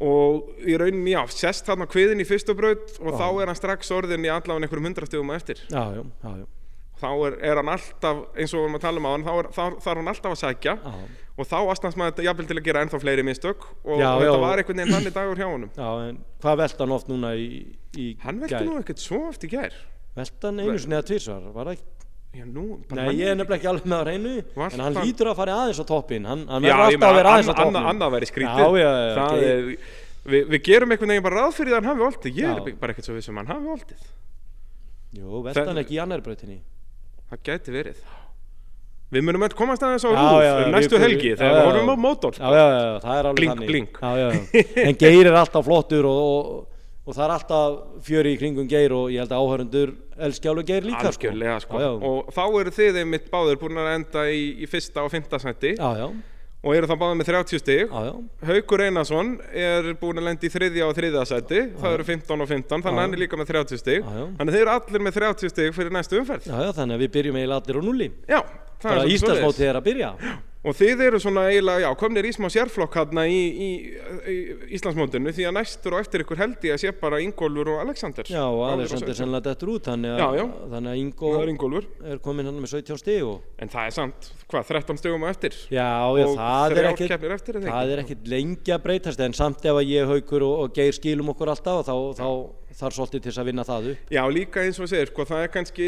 og 0.04 0.60
í 0.62 0.76
rauninni, 0.78 1.14
já, 1.16 1.24
sest 1.34 1.70
hann 1.72 1.82
á 1.82 1.88
kviðin 1.90 2.22
í 2.22 2.28
fyrstu 2.28 2.54
braut 2.58 2.94
og 3.02 3.16
Já. 3.16 3.18
þá 3.18 3.28
er 3.42 3.50
hann 3.50 3.58
strax 3.58 3.90
orðin 3.96 4.28
í 4.28 4.30
allavega 4.30 4.68
einhverjum 4.68 4.90
hundrastegum 4.92 5.34
á 5.34 5.38
eftir. 5.38 5.64
Já, 5.74 5.82
þá 7.02 7.10
er, 7.28 7.38
er 7.50 7.62
hann 7.62 7.72
alltaf, 7.74 8.22
eins 8.38 8.54
og 8.54 8.62
við 8.62 8.68
erum 8.68 8.78
að 8.78 8.86
tala 8.86 9.02
um 9.02 9.08
á 9.10 9.12
hann 9.16 9.26
þá 9.26 9.32
er, 9.34 9.50
þá, 9.56 9.64
þá 9.82 9.90
er 9.90 10.02
hann 10.02 10.12
alltaf 10.14 10.38
að 10.38 10.70
já. 10.70 10.76
og 11.38 11.50
þá 11.50 11.58
aðstans 11.60 11.98
maður 11.98 12.30
jafnvel 12.30 12.48
til 12.50 12.58
að 12.58 12.64
gera 12.70 12.86
ennþá 12.86 13.02
fleiri 13.02 13.26
mistök. 13.26 13.68
Og, 13.84 14.02
þetta 14.02 14.40
var 14.42 14.62
einhvern 14.62 14.82
veginn 14.84 14.96
þannig 14.98 15.18
dagur 15.18 15.42
hjá 15.42 15.48
honum. 15.50 15.74
Já, 15.78 15.90
en 16.08 16.24
hvað 16.46 16.64
velta 16.64 16.86
hann 16.86 16.96
oft 16.98 17.12
núna 17.12 17.34
í, 17.38 17.50
í 17.98 18.08
hann 18.22 18.42
velti 18.42 18.58
gær? 18.58 18.66
nú 18.70 18.80
ekkert 18.82 19.02
svo 19.02 19.24
oft 19.32 19.46
í 19.46 19.52
gær. 19.54 19.78
Velta 20.18 20.52
hann 20.52 20.62
einu 20.62 20.78
sinni 20.82 20.98
eða 20.98 21.10
tvísvar, 21.10 21.50
var 21.58 21.74
það? 21.74 21.86
Já, 22.36 22.44
nú, 22.46 22.80
Nei, 22.94 23.14
ég 23.18 23.28
er 23.32 23.36
nefnilega 23.40 23.58
ekki 23.58 23.70
alveg 23.72 23.86
með 23.88 24.02
á 24.02 24.04
reynu, 24.08 24.34
Var 24.56 24.74
en 24.74 24.80
hann 24.80 24.94
það- 24.98 25.06
lítur 25.08 25.28
að 25.32 25.36
fara 25.40 25.54
aðeins 25.62 25.80
á 25.80 25.86
toppinn, 25.88 26.26
hann, 26.26 26.44
hann 26.48 26.62
verður 26.64 26.84
alltaf 26.88 27.10
að 27.12 27.16
vera 27.22 27.30
aðeins 27.34 27.48
á 27.48 27.54
annað- 27.54 27.64
toppinn. 27.64 27.90
annað 27.92 28.12
væri 28.18 28.28
skrítið. 28.32 28.58
Já, 28.58 28.68
já, 28.78 28.92
já, 29.08 29.16
Það 29.18 29.32
ok. 29.32 29.44
er, 29.48 29.78
við, 30.28 30.44
við 30.52 30.64
gerum 30.68 30.92
einhvern 30.92 31.08
veginn 31.14 31.24
bara 31.24 31.36
ráð 31.42 31.54
fyrir 31.58 31.72
að 31.74 31.76
hann 31.84 31.90
hafi 31.92 32.06
oltið 32.10 32.36
ég 32.36 32.68
er 32.68 32.76
bara 32.82 32.94
ekkert 32.94 33.06
svo 33.08 33.16
viss 33.16 33.30
um 33.30 33.38
að 33.38 33.48
hann 33.48 33.56
hafi 33.56 33.68
oltið 33.78 34.02
Jú, 35.18 35.44
Það- 35.48 35.68
hann 35.68 35.78
ekki 35.82 35.96
í 35.98 36.02
annar 36.04 36.22
brautinni. 36.22 36.60
það 37.32 37.40
gæti 37.48 37.72
verið. 37.72 37.96
Við 39.10 39.24
munum 39.24 39.44
öll 39.48 39.56
komast 39.56 39.82
aðeins 39.82 40.04
á 40.04 40.12
já, 40.12 40.44
já, 40.44 40.68
næstu 40.72 40.98
við- 40.98 41.04
helgi 41.08 41.32
þegar 41.40 41.54
við 41.56 41.64
horfum 41.64 41.90
á 41.90 41.96
mótor. 41.96 42.34
Já, 42.36 42.50
já, 42.52 42.66
já, 42.76 43.00
það 43.00 43.16
er 43.18 43.26
alveg 43.32 43.48
þannig. 43.48 44.86
En 44.88 44.96
Geir 45.00 45.26
er 45.28 45.34
alltaf 45.40 45.64
flottur 45.66 46.04
og, 46.06 46.68
og, 47.08 47.14
það 47.16 47.24
er 47.26 47.34
alltaf 47.38 47.78
fjöri 48.06 48.34
í 48.36 48.40
kringum 48.42 48.68
Geir 48.70 48.94
og 48.98 49.10
ég 49.14 49.24
held 49.24 49.32
að 49.32 49.44
áhörundur 49.48 49.94
elski 50.28 50.50
alveg 50.52 50.68
Geir 50.74 50.84
líka. 50.90 51.04
algjörlega 51.08 51.60
sko. 51.64 51.80
Já, 51.80 51.88
já. 51.88 52.08
og 52.12 52.34
þá 52.36 52.42
eru 52.62 52.74
þið 52.78 53.02
einmitt 53.04 53.30
báður 53.32 53.62
búin 53.64 53.80
að 53.80 53.94
enda 53.96 54.26
í, 54.30 54.42
í 54.64 54.68
fyrsta 54.68 55.06
og 55.08 55.14
fymta 55.14 55.40
seti 55.40 55.74
Já, 55.78 56.10
og 56.68 56.74
eru 56.76 56.88
þá 56.90 56.96
báður 57.00 57.18
með 57.22 57.28
30 57.30 57.62
stig. 57.62 57.92
Haukur 58.50 58.82
Einarsson 58.84 59.36
er 59.56 59.92
búin 60.02 60.18
að 60.20 60.26
lenda 60.28 60.48
í 60.48 60.52
þriðja 60.52 60.88
og 60.90 60.96
þriðja 60.98 61.26
seti 61.30 61.60
það 61.78 61.94
eru 61.96 62.08
15 62.10 62.44
og 62.44 62.50
15 62.50 62.82
þannig 62.84 62.98
að 62.98 63.04
hann 63.06 63.14
er 63.16 63.22
líka 63.24 63.40
með 63.40 63.52
30 63.54 63.82
stig 63.84 64.04
þannig 64.08 64.42
að 64.50 64.56
þeir 64.58 64.64
eru 64.66 64.74
allir 64.76 65.06
með 65.08 65.20
30 65.22 65.54
stig 65.54 65.76
fyrir 65.78 65.94
næstu 65.96 66.20
umferð 66.20 66.50
Já, 66.50 66.58
já, 66.66 66.72
þannig 66.82 66.98
að 66.98 67.06
við 67.06 67.14
byrjum 67.16 67.38
eiginlega 67.40 67.62
allir 67.62 67.80
á 67.80 67.82
nulli. 67.88 68.10
já, 68.28 68.42
það 68.42 68.67
Bara 68.84 69.02
er. 69.04 69.16
Íslandsmótið 69.16 69.70
er 69.72 69.80
að 69.82 69.88
byrja. 69.90 70.12
Og 70.68 70.74
þið 70.76 71.02
eru 71.06 71.20
svona 71.22 71.46
eiginlega, 71.48 71.80
já, 71.86 71.90
komnir 71.96 72.26
í 72.28 72.32
smá 72.36 72.50
sérflokk 72.52 72.96
hérna 72.98 73.24
í, 73.30 73.36
í, 73.38 73.68
í 74.28 74.36
Íslandsmótinu 74.76 75.32
því 75.32 75.46
að 75.48 75.54
næstur 75.56 75.96
og 75.96 76.02
eftir 76.04 76.24
ykkur 76.26 76.40
held 76.42 76.66
ég 76.68 76.74
að 76.76 76.82
sé 76.82 76.92
bara 77.00 77.22
Ingólfur 77.24 77.70
og 77.72 77.84
Alexander. 77.86 78.28
Já, 78.28 78.42
og 78.44 78.64
Alveg 78.66 78.82
Alexander 78.90 79.14
svo- 79.14 79.20
sennilega 79.22 79.46
dettur 79.46 79.72
út 79.78 79.88
þannig 79.88 80.18
að, 80.18 80.42
að 80.82 80.90
er 80.92 81.52
Ingólfur. 81.54 81.88
er 82.12 82.20
komin 82.26 82.50
hann 82.50 82.60
með 82.60 82.74
17 82.82 83.00
stig 83.00 83.24
og 83.24 83.46
En 83.64 83.72
það 83.72 83.86
er 83.86 83.96
samt, 83.96 84.30
hvað, 84.52 84.68
13 84.74 85.00
stugum 85.00 85.24
á 85.24 85.30
eftir? 85.32 85.56
já, 85.72 85.88
já, 86.20 86.26
og 86.28 86.36
það 86.42 86.78
er 86.82 86.90
ekkit 86.92 87.16
eftir, 87.38 87.62
er 87.62 87.70
það 87.70 87.96
er 87.96 88.04
ekkit 88.04 88.28
lengi 88.28 88.76
að 88.76 88.84
breytast 88.90 89.24
en 89.24 89.34
samt 89.40 89.64
ef 89.64 89.80
að 89.80 89.88
ég 89.94 90.12
haukur 90.12 90.44
og, 90.44 90.60
og 90.66 90.74
geir 90.76 90.92
skilum 90.92 91.32
okkur 91.32 91.54
alltaf 91.54 91.86
þá, 91.88 91.96
þá 92.18 92.28
þarf 92.82 92.98
svolítið 93.00 93.24
til 93.30 93.38
að 93.40 93.46
vinna 93.54 93.64
það 93.64 93.92
upp 93.94 94.12
Já, 94.12 94.24
líka 94.28 94.66
eins 94.68 94.80
og 94.84 94.90
segir, 94.92 95.08
sko, 95.14 95.24
það 95.32 95.46
er 95.48 95.54
kannski, 95.54 95.88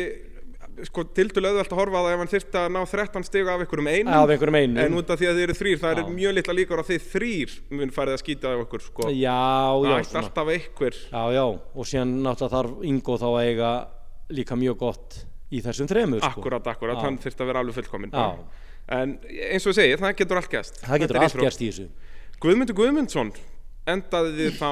sko, 0.88 1.04
tildulega 1.16 1.52
auðvelt 1.56 1.74
að 1.74 1.80
horfa 1.80 2.00
á 2.00 2.04
það 2.06 2.14
ef 2.14 2.20
hann 2.24 2.32
þyrfti 2.34 2.60
að 2.62 2.68
ná 2.76 2.80
13 2.92 3.26
stiga 3.28 3.54
af 3.56 3.64
ykkur 3.66 3.82
um 3.84 3.88
einum. 3.90 4.14
af 4.14 4.30
einhverjum 4.34 4.58
einum 4.60 4.78
En 4.84 4.98
út 5.00 5.10
af 5.10 5.20
því 5.20 5.28
að 5.30 5.36
þið 5.40 5.44
eru 5.48 5.56
þrýr, 5.60 5.80
það 5.82 5.94
Já. 5.96 6.00
er 6.04 6.14
mjög 6.20 6.34
litla 6.38 6.54
líkur 6.60 6.82
að 6.84 6.90
þið 6.92 7.08
þrýr 7.14 7.56
mun 7.80 7.94
farið 7.96 8.14
að 8.18 8.22
skýta 8.24 8.54
af 8.54 8.64
okkur, 8.66 8.82
sko. 8.86 9.10
já, 9.10 9.40
það 9.76 9.90
já, 9.90 10.00
ætti 10.04 10.20
alltaf 10.22 10.48
einhver. 10.56 10.96
já, 11.10 11.24
já 11.36 11.44
og 11.50 11.86
síðan 11.92 12.14
náttúrulega 12.24 12.56
þarf 12.56 12.84
Ingo 12.90 13.18
þá 13.20 13.28
að 13.30 13.42
eiga 13.50 13.72
líka 14.30 14.56
mjög 14.56 14.78
gott 14.78 15.20
í 15.52 15.62
þessum 15.66 15.88
þremur 15.90 16.20
sko. 16.22 16.40
Akkurat, 16.40 16.68
akkurat, 16.68 16.98
Já. 17.00 17.04
hann 17.08 17.18
þyrfti 17.18 17.42
að 17.42 17.48
vera 17.50 17.60
alveg 17.64 17.76
fullkominn. 17.80 18.14
En 18.90 19.20
eins 19.26 19.66
og 19.66 19.74
ég 19.74 19.78
segi, 19.78 19.98
það 20.02 20.16
getur 20.18 20.38
allt 20.38 20.50
gæst. 20.50 20.82
það 20.86 21.00
getur 21.04 21.18
allt 21.22 21.38
gerst 21.42 21.62
í 21.62 21.70
þessu 21.70 21.88
Guðmundur 22.40 22.76
Guðmundsson 22.78 23.32
endaði 23.90 24.50
þá 24.54 24.70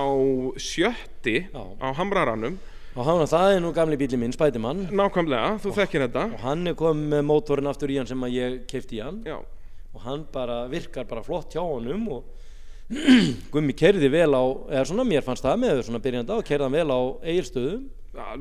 sjötti 0.62 1.36
á 1.54 1.88
Hamraranum. 1.98 2.60
Og 2.98 3.06
hann, 3.06 3.22
það 3.30 3.52
er 3.56 3.60
nú 3.62 3.70
gamli 3.76 3.98
bíli 4.00 4.18
minn, 4.18 4.34
Spædimann 4.34 4.88
Nákvæmlega, 4.90 5.52
þú 5.62 5.74
þekkir 5.78 6.06
þetta. 6.08 6.24
og 6.34 6.40
hann 6.48 6.68
er 6.72 6.78
komið 6.80 7.12
með 7.14 7.26
mótorinn 7.30 7.70
aftur 7.70 7.94
í 7.94 7.98
hann 8.00 8.10
sem 8.10 8.24
að 8.26 8.34
ég 8.38 8.56
keipti 8.72 8.98
í 8.98 9.04
hann 9.06 9.20
Já, 9.28 9.38
og 9.94 10.02
hann 10.08 10.26
bara 10.34 10.64
virkar 10.72 11.06
bara 11.10 11.22
flott 11.26 11.54
hjá 11.54 11.62
honum 11.62 12.08
og 12.18 12.34
Gummi 13.54 13.74
kerði 13.76 14.08
vel 14.14 14.32
á, 14.32 14.44
eða 14.72 14.86
svona 14.88 15.04
mér 15.08 15.24
fannst 15.26 15.44
það 15.46 15.58
með 15.66 15.82
svona 15.88 16.00
byrjanda 16.04 16.38
og 16.40 16.46
kerði 16.48 16.68
hann 16.70 16.78
vel 16.78 16.92
á 16.96 17.00
eigilstöðum 17.28 17.88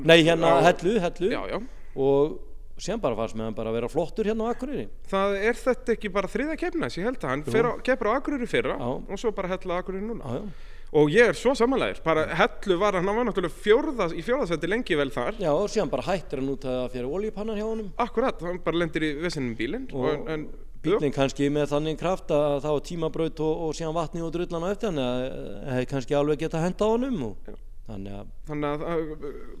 nei 0.07 0.21
hérna 0.25 0.53
á- 0.57 0.65
hellu, 0.71 0.93
hellu 1.03 1.31
Já, 1.33 1.41
já. 1.51 1.57
og 1.99 2.37
sem 2.81 2.99
bara 3.01 3.17
fannst 3.17 3.35
með 3.37 3.49
hann 3.49 3.57
bara 3.57 3.73
vera 3.75 3.89
flottur 3.91 4.25
hérna 4.29 4.47
á 4.47 4.53
Akureyri 4.55 4.87
Það 5.11 5.35
er 5.49 5.59
þetta 5.59 5.93
ekki 5.97 6.11
bara 6.15 6.29
þriða 6.31 6.55
keppnis, 6.61 6.97
ég 6.97 7.09
held 7.09 7.19
að 7.21 7.33
hann 7.33 7.43
keppur 7.85 8.09
á 8.09 8.17
Akureyri 8.21 8.47
fyrra 8.49 8.77
Já. 8.79 8.89
og 8.95 9.19
svo 9.21 9.33
bara 9.35 9.51
hella 9.53 9.77
á 9.77 9.79
Akureyri 9.83 10.05
núna. 10.07 10.39
Já, 10.87 10.93
já. 10.93 10.99
Og 11.01 11.09
ég 11.11 11.27
er 11.27 11.33
svo 11.35 11.53
samanlegar, 11.55 11.99
bara 12.03 12.25
hellu 12.35 12.77
var 12.79 12.93
hann, 12.95 13.07
hann 13.07 13.15
var 13.17 13.25
náttúrulega 13.27 13.53
fjórða, 13.63 14.07
í 14.15 14.21
fjórðasætti 14.23 14.69
lengi 14.71 14.95
vel 14.95 15.09
þar. 15.11 15.35
já 15.39 15.51
og 15.51 15.67
síðan 15.69 15.89
bara 15.91 16.03
hættir 16.07 16.39
hann 16.39 16.49
út 16.53 16.63
að 16.63 16.91
fyrir 16.93 17.09
olíupannan 17.11 17.57
hjá 17.59 17.65
honum 17.67 17.89
Akkurat, 17.97 18.39
hann 18.41 18.59
bara 18.63 18.77
lendir 18.77 19.03
í 19.03 19.13
vesinum 19.21 19.55
bílinn. 19.59 19.87
og 19.93 20.29
en, 20.31 20.47
bílinn 20.83 21.11
kannski 21.13 21.49
með 21.51 21.71
þannig 21.73 21.97
kraft 21.99 22.29
að 22.31 22.61
það 22.63 22.71
var 22.77 22.83
tímabraut 22.87 23.39
og, 23.43 23.63
og 23.67 23.73
síðan 23.75 23.95
vatni 23.97 24.21
og 24.23 24.31
drullan 24.31 24.63
á 24.63 24.71
eftir 24.71 24.87
hann 24.93 24.99
eða 25.03 25.71
hefði 25.73 25.87
kannski 25.91 26.15
alveg 26.15 26.39
geta 26.45 26.61
henda 26.63 26.85
á 26.85 26.89
honum 26.93 27.23
og 27.31 27.55
þannig 27.87 28.13
að 28.19 28.27
Þannig 28.47 28.67
að 28.69 28.81
að, 28.87 29.01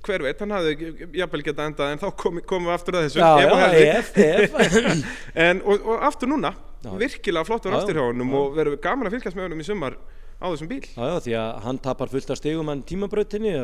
hver 0.07 0.23
veit, 0.23 0.39
hann 0.43 0.51
hafði 0.55 1.07
jafnvel 1.19 1.43
getað 1.43 1.69
endað 1.71 1.91
en 1.91 1.99
þá 1.99 2.07
komum 2.23 2.67
við 2.69 2.73
aftur 2.77 2.95
að 2.99 3.05
þessu. 3.07 3.19
já, 3.19 3.31
ef 3.39 3.51
og 3.51 3.59
já, 3.59 3.97
ef, 3.97 4.11
ef 4.15 4.95
En, 5.47 5.61
og, 5.65 5.83
og 5.91 6.03
aftur 6.07 6.27
núna, 6.31 6.53
Já. 6.83 6.91
virkilega 7.01 7.43
flottur 7.47 7.71
Já, 7.75 7.77
aftur 7.81 7.95
hjá 7.99 8.05
honum 8.07 8.31
já. 8.31 8.37
og 8.39 8.55
verður 8.55 8.79
gaman 8.83 9.07
að 9.09 9.17
fylgjast 9.17 9.35
með 9.39 9.47
honum 9.49 9.63
í 9.63 9.67
sumar 9.67 9.97
á 10.37 10.45
þessum 10.47 10.69
bíl. 10.71 10.83
Já, 10.85 11.03
já, 11.11 11.17
því 11.25 11.37
að 11.41 11.49
hann 11.65 11.81
tapar 11.87 12.13
fullt 12.13 12.33
af 12.33 12.39
stigum 12.41 12.71
hann 12.71 12.85
tímabrautinni 12.87 13.55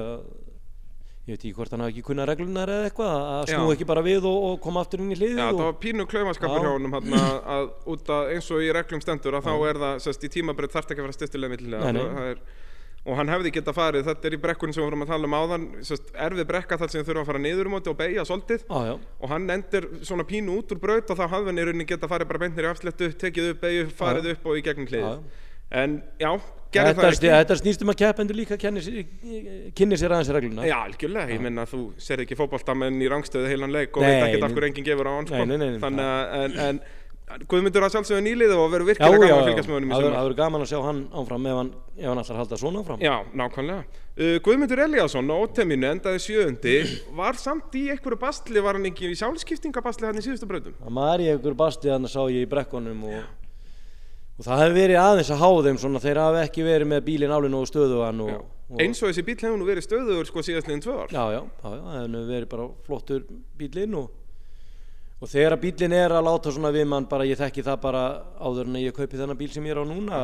ég 1.23 1.37
veit 1.37 1.39
ekki 1.39 1.53
hvort 1.55 1.71
hann 1.71 1.85
hafi 1.85 1.93
ekki 1.93 2.03
kunna 2.09 2.25
reglunar 2.27 2.67
eða 2.67 2.87
eitthvað 2.89 3.13
að 3.15 3.45
Já. 3.47 3.53
snú 3.55 3.69
ekki 3.71 3.85
bara 3.87 4.01
við 4.03 4.25
og, 4.27 4.47
og 4.49 4.57
koma 4.65 4.81
aftur 4.83 4.99
inn 4.99 5.13
í 5.13 5.15
hliðið 5.15 5.39
Já, 5.39 5.45
og... 5.45 5.61
það 5.61 5.69
var 5.69 5.77
pínu 5.85 6.07
klaufaskapur 6.11 6.57
Já. 6.57 6.65
hjá 6.65 6.73
honum 6.73 6.97
hann 6.97 7.15
að, 7.19 7.37
að 7.55 7.69
út 7.93 8.11
að 8.17 8.33
eins 8.33 8.49
og 8.51 8.65
í 8.65 8.73
reglum 8.75 9.03
stendur 9.05 9.37
að 9.39 9.47
þá 9.47 9.53
er 9.69 9.79
það, 9.85 10.01
sérst, 10.03 10.27
í 10.27 10.31
tímabreyt 10.33 10.75
þarf 10.75 10.91
ekki 10.91 10.99
að 10.99 11.07
vera 11.07 11.17
styrstilega 11.19 11.55
millilega. 11.55 11.93
Það 11.93 12.43
og 13.03 13.17
hann 13.19 13.27
hefði 13.27 13.51
geta 13.51 13.73
farið, 13.75 14.05
þetta 14.07 14.27
er 14.29 14.35
í 14.35 14.39
brekkunni 14.39 14.75
sem 14.75 14.79
við 14.79 14.87
vorum 14.87 15.01
að 15.03 15.09
tala 15.11 15.27
um 15.27 15.33
áðan 15.35 15.63
sérst, 15.83 16.11
erfið 16.25 16.45
brekka 16.47 16.77
þar 16.79 16.91
sem 16.91 17.01
þau 17.03 17.09
þurfa 17.09 17.23
að 17.23 17.29
fara 17.31 17.41
niður 17.43 17.69
um 17.69 17.75
og 17.79 17.97
beigja 17.99 18.23
svolítið 18.29 18.63
Já, 18.63 18.77
já, 18.87 18.93
og 19.19 19.33
hann 19.33 19.49
endur 19.57 19.87
svona 20.07 20.23
pínu 20.29 20.55
út 20.55 20.71
úr 20.71 20.79
braut 20.79 21.11
og 21.11 21.19
þá 21.19 21.25
hafði 21.33 21.51
hann 21.51 21.59
í 21.59 21.65
rauninni 21.67 21.87
geta 21.89 22.07
farið 22.07 22.29
bara 22.31 22.43
beintnir 22.45 22.69
í 22.69 22.71
afslettu, 22.71 23.09
tekið 23.19 23.49
upp, 23.51 23.59
beigju, 23.65 23.89
farið 23.99 24.29
upp 24.37 24.47
og 24.47 24.61
í 24.61 24.63
gegnum 24.63 24.87
Já, 24.87 24.93
hliðið 24.93 25.09
já. 25.09 25.43
En 25.73 25.99
já, 26.21 26.31
gerði 26.73 26.95
það 26.97 27.09
ekki. 27.09 27.29
þetta 27.33 27.59
snýst 27.59 27.85
um 27.85 27.93
að 27.93 27.99
keppendur 28.01 28.39
líka 28.39 28.57
kynni 28.61 28.83
sér, 28.85 30.01
sér 30.01 30.15
aðeins 30.15 30.33
regluna. 30.37 30.65
Já, 30.69 30.77
algjörlega, 30.87 31.33
ég 31.33 31.43
minna 31.43 31.67
að 31.67 31.75
þú 31.75 31.83
ser 32.07 32.23
ekki 32.25 32.37
fótboltamenn 32.39 32.99
í 33.01 33.11
rangstöðu 33.11 33.51
heilan 33.51 33.73
leik 33.73 33.95
og 33.97 34.05
Nei, 34.05 34.11
veit 34.11 34.27
ekkert 34.29 34.49
af 34.49 34.57
hverju 34.57 34.71
enginn 34.71 34.89
gefur 34.89 35.09
á 35.09 35.13
hann 35.13 35.29
sko. 35.29 35.47
Þannig 35.85 36.05
að 36.09 36.35
en, 36.41 36.59
en, 36.67 36.83
Guðmundur 37.49 37.85
að 37.87 37.93
sjálfsögðu 37.95 38.23
nýliðu 38.27 38.57
og 38.59 38.67
verður 38.69 38.89
Já, 38.91 39.07
virkilega 39.07 39.25
já, 39.25 39.31
gaman 39.31 39.33
að 39.33 39.39
já, 39.39 39.47
fylgjast 39.47 39.69
með 39.69 39.77
honum 39.77 39.89
í 39.89 39.95
sumar. 39.95 40.13
það 40.13 40.25
verður 40.27 40.37
gaman 40.37 40.63
að 40.63 40.69
sjá 40.69 40.79
hann 40.85 40.99
áfram 41.21 41.47
ef 41.49 41.57
hann, 41.57 41.69
ef 41.95 42.09
hann 42.11 42.21
að 42.21 42.39
halda 42.41 42.59
svona 42.61 42.81
áfram. 42.83 42.99
Já, 43.01 43.13
nákvæmlega. 43.41 44.01
Uh, 44.13 44.35
Guðmundur 44.45 44.81
Eliasson 44.83 45.31
á 45.33 45.35
óteminu 45.39 45.87
endaði 45.89 46.19
sjöundi, 46.21 46.75
var 47.17 47.39
samt 47.41 47.77
í 47.79 47.87
einhverju 47.95 48.19
bastli, 48.21 48.61
var 48.61 48.77
hann 48.77 48.91
ekki 48.91 49.09
í 49.09 49.17
sjálfskiptingabastli 49.17 50.11
hann 50.11 50.19
í 50.19 50.25
síðustu 50.27 50.49
brautum? 50.51 50.75
Og, 54.43 54.47
og 54.47 54.49
það 54.49 54.61
hefur 54.63 54.75
verið 54.75 54.97
aðeins 54.99 55.29
að 55.31 55.39
há 55.39 55.49
þeim 55.63 55.77
svona 55.79 55.99
þeir 56.03 56.17
hafi 56.19 56.39
ekki 56.43 56.63
verið 56.67 56.87
með 56.91 57.01
bílinn 57.07 57.31
alveg 57.31 57.51
nógu 57.53 57.67
stöðugan 57.69 58.19
og, 58.25 58.31
og, 58.69 58.81
Eins 58.83 58.99
og 58.99 59.07
þessi 59.09 59.23
bíl 59.27 59.37
hefur 59.39 59.59
nú 59.59 59.65
verið 59.67 59.83
stöðugur 59.87 60.27
sko 60.27 60.39
síðastliðin 60.43 60.83
tvö 60.83 60.93
ár. 60.99 61.09
Já, 61.13 61.23
já, 61.31 61.39
já, 61.39 61.45
það 61.63 61.75
hefur 61.95 62.27
verið 62.33 62.49
bara 62.51 62.65
flottur 62.87 63.21
bílinn 63.59 63.95
og, 63.99 64.07
og 65.19 65.27
þegar 65.31 65.53
að 65.55 65.63
bílinn 65.63 65.95
er 65.95 66.11
að 66.11 66.27
láta 66.27 66.51
svona 66.51 66.71
við 66.75 66.85
mann 66.91 67.07
bara 67.11 67.29
ég 67.29 67.39
þekki 67.39 67.63
það 67.63 67.77
bara 67.85 68.03
áður 68.39 68.67
en 68.67 68.81
ég 68.81 68.95
kaupi 68.97 69.19
þennan 69.19 69.39
bíl 69.39 69.51
sem 69.53 69.65
ég 69.65 69.73
er 69.77 69.79
á 69.79 69.85
núna 69.87 70.15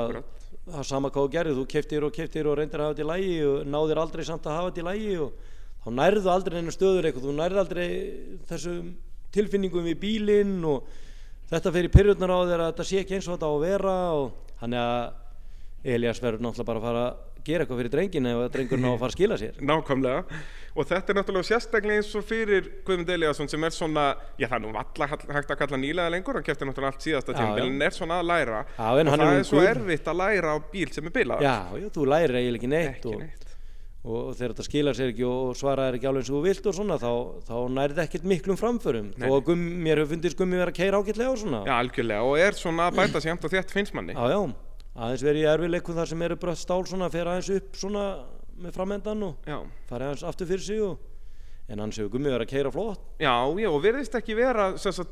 það 0.69 0.81
er 0.83 0.89
sama 0.89 1.09
hvað 1.09 1.23
þú 1.23 1.31
gerir, 1.33 1.55
þú 1.55 1.65
keftir 1.71 2.01
og 2.05 2.11
keftir 2.13 2.45
og 2.49 2.55
reyndir 2.59 2.79
að 2.79 2.85
hafa 2.89 2.93
þetta 2.97 3.05
í 3.05 3.11
lægi 3.13 3.39
og 3.47 3.55
náðir 3.71 3.97
aldrei 4.03 4.23
samt 4.27 4.45
að 4.45 4.57
hafa 4.59 4.69
þetta 4.69 4.83
í 4.83 4.89
lægi 4.89 5.13
og 5.23 5.29
þá 5.79 5.89
nærðu 5.95 6.27
aldrei 6.35 6.59
þetta 11.49 11.73
fyrir 11.75 11.93
pyrrjurnar 11.93 12.35
á 12.35 12.39
þér 12.49 12.61
að 12.63 12.69
þetta 12.71 12.87
sé 12.89 13.01
ekki 13.03 13.17
eins 13.17 13.27
og 13.29 13.35
þetta 13.37 13.49
á 13.49 13.53
að 13.53 13.65
vera 13.65 13.95
og 14.19 14.53
þannig 14.59 14.83
að 14.83 15.89
Elias 15.95 16.21
verður 16.21 16.43
náttúrulega 16.43 16.69
bara 16.69 16.79
að 16.79 16.87
fara 16.89 17.03
að 17.07 17.25
gera 17.47 17.63
eitthvað 17.63 17.79
fyrir 17.79 17.93
drengin 17.93 18.27
ef 18.29 18.39
að 18.43 18.49
drengurinn 18.53 18.85
á 18.85 18.91
að 18.91 18.99
fara 18.99 19.13
að 19.13 19.15
skila 19.15 19.37
sér 19.39 19.59
Nákvæmlega. 19.69 20.39
Og 20.75 20.87
þetta 20.89 21.13
er 21.13 21.17
náttúrulega 21.17 21.47
sérstaklega 21.49 22.01
eins 22.01 22.11
og 22.19 22.25
fyrir 22.27 22.69
Guðmund 22.85 23.13
Eliasson 23.15 23.49
sem 23.51 23.63
er 23.65 23.73
svona, 23.73 24.05
já 24.37 24.45
það 24.45 24.57
er 24.59 24.63
nú 24.65 24.73
valla 24.75 25.09
hægt 25.09 25.53
að 25.55 25.59
kalla 25.63 25.79
nýlega 25.81 26.13
lengur, 26.13 26.37
hann 26.37 26.45
kefti 26.45 26.67
náttúrulega 26.67 26.93
allt 26.93 27.07
síðasta 27.07 27.35
já. 27.35 27.49
en 27.63 27.81
er 27.87 27.95
svona 27.95 28.19
að 28.19 28.29
læra. 28.29 28.63
Já, 28.75 28.85
og 28.85 28.99
hann 28.99 29.13
er 29.15 29.25
það 29.25 29.41
er 29.41 29.49
svo 29.49 29.65
erfitt 29.65 30.11
að 30.11 30.19
læra 30.21 30.55
á 30.55 30.57
bíl 30.75 30.89
sem 30.93 31.09
er 31.09 31.15
bilaður. 31.15 31.47
Já, 31.47 31.57
já, 31.81 31.91
þú 31.95 32.09
lærir 32.13 32.41
eiginlega 32.43 32.59
ekki 32.59 32.73
neitt, 32.75 33.47
og, 34.03 34.31
þegar 34.37 34.53
þetta 34.53 34.65
skilar 34.69 34.95
sér 34.97 35.11
ekki 35.11 35.25
og 35.27 35.57
svarar 35.59 35.97
ekki 35.97 36.07
alveg 36.09 36.23
eins 36.23 36.31
og 36.31 36.37
þú 36.39 36.43
vilt 36.45 36.69
og 36.71 36.75
svona 36.77 36.97
þá, 37.01 37.09
þá 37.49 37.55
nærið 37.75 38.01
ekkert 38.05 38.27
miklum 38.31 38.59
framförum 38.59 39.09
Nei. 39.19 39.27
og 39.29 39.43
gum, 39.49 39.59
mér 39.83 39.99
hefur 40.03 40.13
fundist 40.15 40.39
gummi 40.39 40.59
vera 40.61 40.71
að 40.71 40.79
keira 40.79 41.01
ágætlega 41.03 41.33
og 41.33 41.41
svona 41.43 41.61
Já, 41.67 41.73
algjörlega, 41.81 42.23
og 42.23 42.39
er 42.39 42.57
svona 42.57 42.87
að 42.89 42.99
bæta 43.01 43.23
jæmt 43.27 43.45
og 43.45 43.53
þétt 43.53 43.75
finnst 43.75 43.93
manni. 43.97 44.15
já, 44.15 44.25
já, 44.31 44.39
aðeins 44.95 45.25
verið 45.27 45.43
í 45.43 45.49
erfileikum 45.53 45.99
þar 45.99 46.11
sem 46.13 46.21
eru 46.29 46.39
brött 46.39 46.61
stál 46.63 46.81
svona, 46.87 47.11
fer 47.11 47.27
aðeins 47.27 47.51
upp 47.59 47.75
svona 47.79 48.05
með 48.59 48.75
framendan 48.75 49.21
og 49.23 49.47
Já. 49.47 49.59
fari 49.87 50.07
aðeins 50.07 50.25
aftur 50.27 50.47
fyrir 50.49 50.63
sig 50.63 50.81
og 50.83 50.97
en 51.69 51.79
hans 51.83 51.97
hefur 51.99 52.09
gummi 52.15 52.29
verið 52.31 52.45
að 52.47 52.51
keira 52.51 52.71
flott 52.73 53.01
Já, 53.21 53.33
já, 53.61 53.67
og 53.69 53.81
virðist 53.83 54.15
ekki 54.17 54.35
vera 54.37 54.65
sagt, 54.81 55.11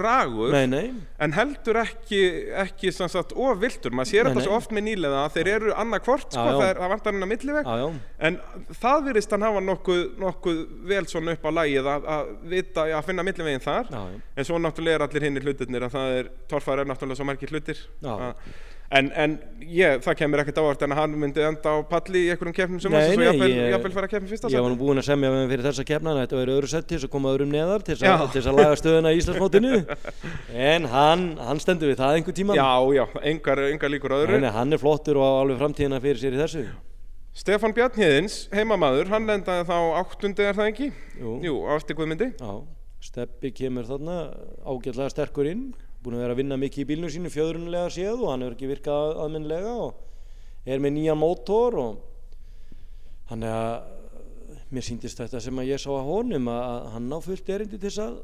ragur, 0.00 0.52
nei, 0.52 0.66
nei, 0.68 0.82
en 1.22 1.34
heldur 1.36 1.78
ekki, 1.80 2.20
ekki 2.64 2.92
sagt, 2.94 3.32
of 3.34 3.60
viltur. 3.62 3.94
Maður 3.94 4.10
sér 4.10 4.26
Nei, 4.28 4.32
þetta 4.34 4.44
svo 4.48 4.56
oft 4.58 4.74
með 4.74 4.86
nýlega 4.88 5.22
að 5.24 5.36
þeir 5.38 5.50
eru 5.54 5.74
annað 5.78 6.04
hvort, 6.08 6.28
sko, 6.34 6.44
Já, 6.44 6.58
það, 6.58 6.66
er, 6.72 6.82
vantar 6.94 7.14
hann 7.14 7.26
að 7.26 7.32
milliveg. 7.32 7.70
já, 7.70 7.84
já 7.84 8.26
En 8.28 8.38
það 8.82 9.06
virðist 9.08 9.34
hann 9.36 9.46
hafa 9.48 9.64
nokkuð, 9.70 10.02
nokkuð 10.24 10.60
vel 10.92 11.04
svona 11.10 11.36
upp 11.38 11.48
á 11.48 11.50
lægið 11.60 11.90
að, 11.94 12.10
að 12.16 12.30
vita, 12.54 12.86
að 12.98 13.08
finna 13.08 13.26
millivegin 13.30 13.64
þar. 13.64 13.90
En 14.34 14.48
svo 14.48 14.60
náttúrulega 14.60 15.00
er 15.00 15.06
allir 15.08 15.28
hinnir 15.28 15.46
hlutirnir 15.48 15.88
að 15.88 15.96
það 15.98 16.18
er, 16.20 16.30
torfæri 16.50 16.84
er 16.84 16.90
náttúrulega 16.92 17.20
svo 17.20 17.28
margir 17.30 17.54
hlutir. 17.54 17.84
Já. 18.04 18.14
Að- 18.14 18.62
En, 18.92 19.08
en 19.16 19.32
ég, 19.64 19.96
það 20.04 20.16
kemur 20.20 20.40
ekkert 20.42 20.58
ávart 20.60 20.82
en 20.84 20.92
að 20.92 20.98
hann 21.00 21.14
myndi 21.18 21.40
enda 21.42 21.72
á 21.72 21.76
palli 21.88 22.20
í 22.26 22.30
einhverjum 22.34 22.54
keppnum 22.54 22.80
sem 22.84 22.92
jafnvel, 22.92 23.48
ég- 23.48 23.70
jafnvel 23.72 23.92
fara 23.94 24.06
að 24.06 24.12
keppnum 24.12 24.30
fyrsta 24.30 24.50
Ég 24.52 24.60
var 24.62 24.70
nú 24.70 24.76
búinn 24.78 25.00
að 25.00 25.06
semja 25.08 25.30
við 25.32 25.40
hann 25.40 25.50
fyrir 25.50 25.64
þessa 25.66 25.84
keppna 25.88 26.12
þetta 26.20 26.38
verið 26.38 26.58
öðru 26.58 26.68
sett 26.70 26.86
til 26.86 26.98
þess 26.98 27.08
að 27.08 27.12
koma 27.14 27.32
öðrum 27.32 27.50
neðar 27.54 27.82
til 27.86 27.96
þess 27.96 28.04
að, 28.12 28.26
þess 28.36 28.50
að 28.52 28.58
laga 28.60 28.76
stöðuna 28.78 29.12
í 29.14 29.18
Íslandsmótinu. 29.22 29.80
En 30.68 30.84
hann, 30.92 31.24
hann 31.48 31.62
stendur 31.64 31.90
við 31.90 31.98
það 32.02 32.18
einhver 32.20 32.36
tíma 32.38 32.58
Já, 32.60 32.68
já, 32.98 33.04
engar, 33.32 33.64
engar 33.72 33.90
líkur 33.96 34.14
öðru. 34.20 34.36
Nei, 34.36 34.44
nei, 34.44 34.52
hann 34.54 34.76
er 34.76 34.82
flottur 34.84 35.18
og 35.18 35.24
á 35.26 35.32
alveg 35.42 35.58
framtíðina 35.64 36.02
fyrir 36.04 36.20
sér 36.20 36.36
í 36.36 36.42
þessu. 36.44 36.66
Stefán 37.34 37.74
Bjarnhéðins, 37.74 38.36
heimamaður, 38.54 39.08
hann 39.10 39.26
endaði 39.26 39.64
þá 39.66 39.76
áttundi 40.04 40.44
er 40.46 40.54
það 40.54 40.70
ekki? 40.70 40.92
Jú. 41.18 41.38
Jú, 41.42 41.56
Steppi 43.04 43.50
kemur 43.52 43.84
þarna 43.84 44.14
ágætlega 44.64 45.10
sterkur 45.12 45.48
inn 45.50 45.64
búin 46.04 46.18
að 46.18 46.24
vera 46.24 46.36
að 46.36 46.40
vinna 46.42 46.58
mikið 46.60 46.84
í 46.84 46.88
bílnum 46.92 47.12
sínu 47.12 47.32
fjöðrunlega 47.32 47.92
séð 47.94 48.20
og 48.20 48.30
hann 48.32 48.44
hefur 48.44 48.56
ekki 48.58 48.70
virkað 48.70 49.16
aðminnlega 49.24 49.72
og 49.86 50.68
er 50.68 50.84
með 50.84 50.96
nýja 50.98 51.16
mótor 51.18 51.78
og 51.80 52.04
hann 53.30 53.44
er 53.44 53.56
að 53.56 54.70
mér 54.74 54.84
síndist 54.84 55.20
þetta 55.20 55.40
sem 55.42 55.58
að 55.60 55.72
ég 55.72 55.80
sá 55.82 55.90
að 55.94 56.06
honum 56.10 56.48
að 56.52 56.86
hann 56.94 57.10
ná 57.10 57.18
fullt 57.24 57.50
erindi 57.54 57.78
til 57.78 57.88
þess 57.90 58.04
að 58.04 58.22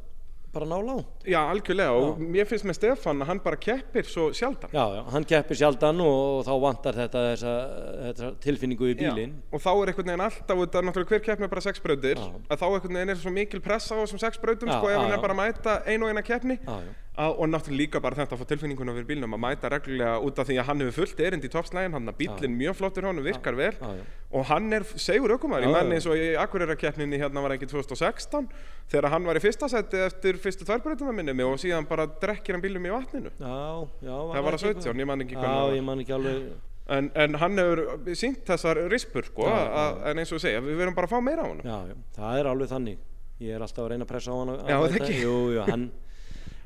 bara 0.50 0.66
ná 0.66 0.78
langt 0.82 1.26
Já, 1.30 1.38
algjörlega 1.46 1.94
og 1.94 2.18
mér 2.18 2.48
finnst 2.50 2.66
með 2.66 2.78
Stefán 2.80 3.22
að 3.22 3.28
hann 3.30 3.40
bara 3.44 3.58
keppir 3.60 4.08
svo 4.10 4.30
sjaldan 4.34 4.72
Já, 4.74 4.82
já, 4.96 5.02
hann 5.14 5.26
keppir 5.30 5.58
sjaldan 5.60 6.02
og, 6.02 6.40
þá 6.48 6.50
vantar 6.64 6.98
þetta 6.98 7.22
þessa, 7.28 7.52
þessa 8.00 8.30
tilfinningu 8.42 8.88
í 8.90 8.96
bílinn. 8.98 9.36
Og 9.54 9.62
þá 9.62 9.70
er 9.76 9.92
einhvern 9.92 10.10
veginn 10.10 10.24
alltaf, 10.26 10.50
þetta 10.64 10.80
er 10.80 10.88
náttúrulega 10.88 11.14
hver 11.14 11.22
keppni 11.28 11.46
er 11.46 11.52
bara 11.54 11.64
sex 11.68 11.84
brautir, 11.84 12.18
að 12.50 12.64
þá 12.64 12.66
einhvern 12.66 12.98
veginn 12.98 13.14
er 13.14 13.20
svo 13.22 13.34
mikil 13.36 13.62
pressa 13.62 13.94
á 13.94 14.02
þessum 14.02 14.22
sex 14.24 14.42
brautum, 14.42 14.72
sko, 14.74 14.90
ef 14.90 14.98
hann 15.04 15.14
er 15.14 15.22
bara 15.22 15.36
að 15.36 15.42
mæta 15.44 15.76
ein 15.86 16.02
og 16.02 16.10
eina 16.10 16.26
keppni. 16.26 16.58
Já, 16.66 16.74
já. 16.82 16.92
Og 17.28 17.48
náttúrulega 17.52 17.76
líka 17.80 18.00
bara 18.00 18.16
þetta 18.16 18.36
að 18.36 18.40
fá 18.40 18.46
tilfinninguna 18.52 18.92
fyrir 18.96 19.06
bílnum 19.10 19.34
að 19.36 19.40
mæta 19.44 19.68
reglulega 19.72 20.14
út 20.24 20.38
af 20.40 20.46
því 20.48 20.56
að 20.60 20.66
hann 20.70 20.80
hefur 20.84 20.96
fullt 21.00 21.20
erind 21.26 21.44
í 21.44 21.50
toppslægin, 21.52 21.92
hann 21.96 22.08
að 22.08 22.16
bílinn 22.20 22.54
mjög 22.56 22.76
flottur 22.78 23.06
hann 23.08 23.20
virkar 23.24 23.58
vel. 23.58 23.72
Já, 23.76 23.90
já. 23.98 24.04
og 24.30 24.44
hann 24.46 24.72
er 24.72 24.84
segur 24.94 25.34
aukumar, 25.34 25.60
ég 25.66 25.72
menn 25.74 25.92
eins 25.96 26.06
og 26.06 26.14
í 26.16 26.30
Akureyrakeppninni 26.38 27.18
hérna 27.20 27.42
var 27.42 27.56
ekki 27.56 27.66
2016 27.72 28.48
þegar 28.92 29.10
hann 29.10 29.24
var 29.26 29.36
í 29.36 29.42
fyrsta 29.42 29.68
seti 29.68 30.00
eftir 30.06 30.38
fyrstu 30.38 30.64
tværbreytuna 30.64 31.12
minni 31.12 31.32
mig 31.34 31.46
og 31.46 31.58
síðan 31.58 31.88
bara 31.90 32.06
drekkir 32.06 32.54
hann 32.56 32.62
bílum 32.64 32.86
í 32.86 32.94
vatninu. 32.94 33.30
Já, 33.38 33.86
Það 34.06 34.42
var 34.46 34.54
að 34.58 34.66
17, 34.70 35.00
ég 35.02 35.06
man 35.10 35.20
ekki 35.26 35.36
hvernig 35.36 35.76
ég 35.80 35.84
man 35.84 36.00
ekki 36.04 36.14
alveg. 36.16 36.50
En, 36.90 37.06
en 37.14 37.34
hann 37.38 37.58
hefur 37.60 38.14
sínt 38.18 38.40
þessar 38.48 38.80
rispur 38.90 39.22
sko, 39.28 39.44
að, 39.46 40.00
en 40.10 40.18
eins 40.18 40.32
og 40.32 40.40
ég 40.40 40.42
segja, 40.48 40.62
við 40.64 40.78
verðum 40.80 40.96
bara 40.96 41.06
að 41.06 41.12
fá 41.12 41.20
meira 41.22 41.44
á 41.44 41.46
hann 41.46 41.60
Já, 41.62 41.96
það 42.16 42.38
er 42.40 42.48
alveg 42.50 42.70
þannig. 42.72 42.98
Ég 43.40 43.54
er 43.56 43.62
alltaf 43.62 43.84
að 43.84 43.90
reyna 43.92 44.04
að 44.04 44.10
pressa 44.10 44.32
á 44.34 44.36
hann 44.40 44.50
að- 44.52 44.64
Já, 44.68 44.74
að 44.76 44.86
það 44.90 44.96
ekki. 45.00 45.20
Jú, 45.22 45.36
jú, 45.54 45.60
hann, 45.68 45.84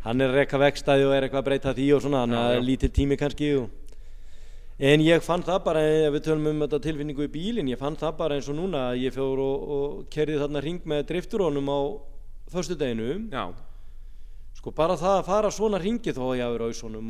hann 0.04 0.20
er 0.20 0.34
rekka 0.36 0.60
vegstæði 0.60 1.06
og 1.08 1.14
er 1.16 1.26
eitthvað 1.26 1.42
að 1.42 1.48
breyta 1.48 1.74
því 1.76 1.88
og 1.96 2.04
svona, 2.04 2.26
já. 2.28 2.44
er 2.56 2.64
lítill 2.64 2.92
tími 2.94 3.18
kannski 3.20 3.54
og... 3.62 3.80
En 4.74 4.98
ég 5.04 5.22
fann 5.22 5.44
það 5.46 5.60
bara, 5.68 5.82
ef 5.86 6.16
við 6.16 6.24
tölum 6.26 6.48
um 6.50 6.64
þetta 6.64 6.80
tilfinningu 6.82 7.28
í 7.28 7.30
bílinn, 7.30 7.68
ég 7.70 7.78
fann 7.78 7.94
það 7.94 8.16
bara 8.18 8.34
eins 8.34 8.48
og 8.50 8.56
núna 8.58 8.88
að 8.90 9.04
ég 9.04 9.14
fjór 9.14 9.42
og, 9.44 9.68
og 9.76 10.00
kerði 10.10 10.40
þarna 10.40 10.62
ring 10.64 10.88
með 10.90 11.04
drifturónum 11.12 11.70
á 11.70 11.80
föstudeginu 12.50 13.12
Já, 13.30 13.44
Sko 14.64 14.70
bara 14.72 14.94
það 14.96 15.14
að 15.18 15.26
fara 15.26 15.48
svona 15.52 15.76
ringi 15.76 16.12
þó 16.16 16.22
að 16.24 16.38
ég 16.38 16.46
hafi 16.46 16.60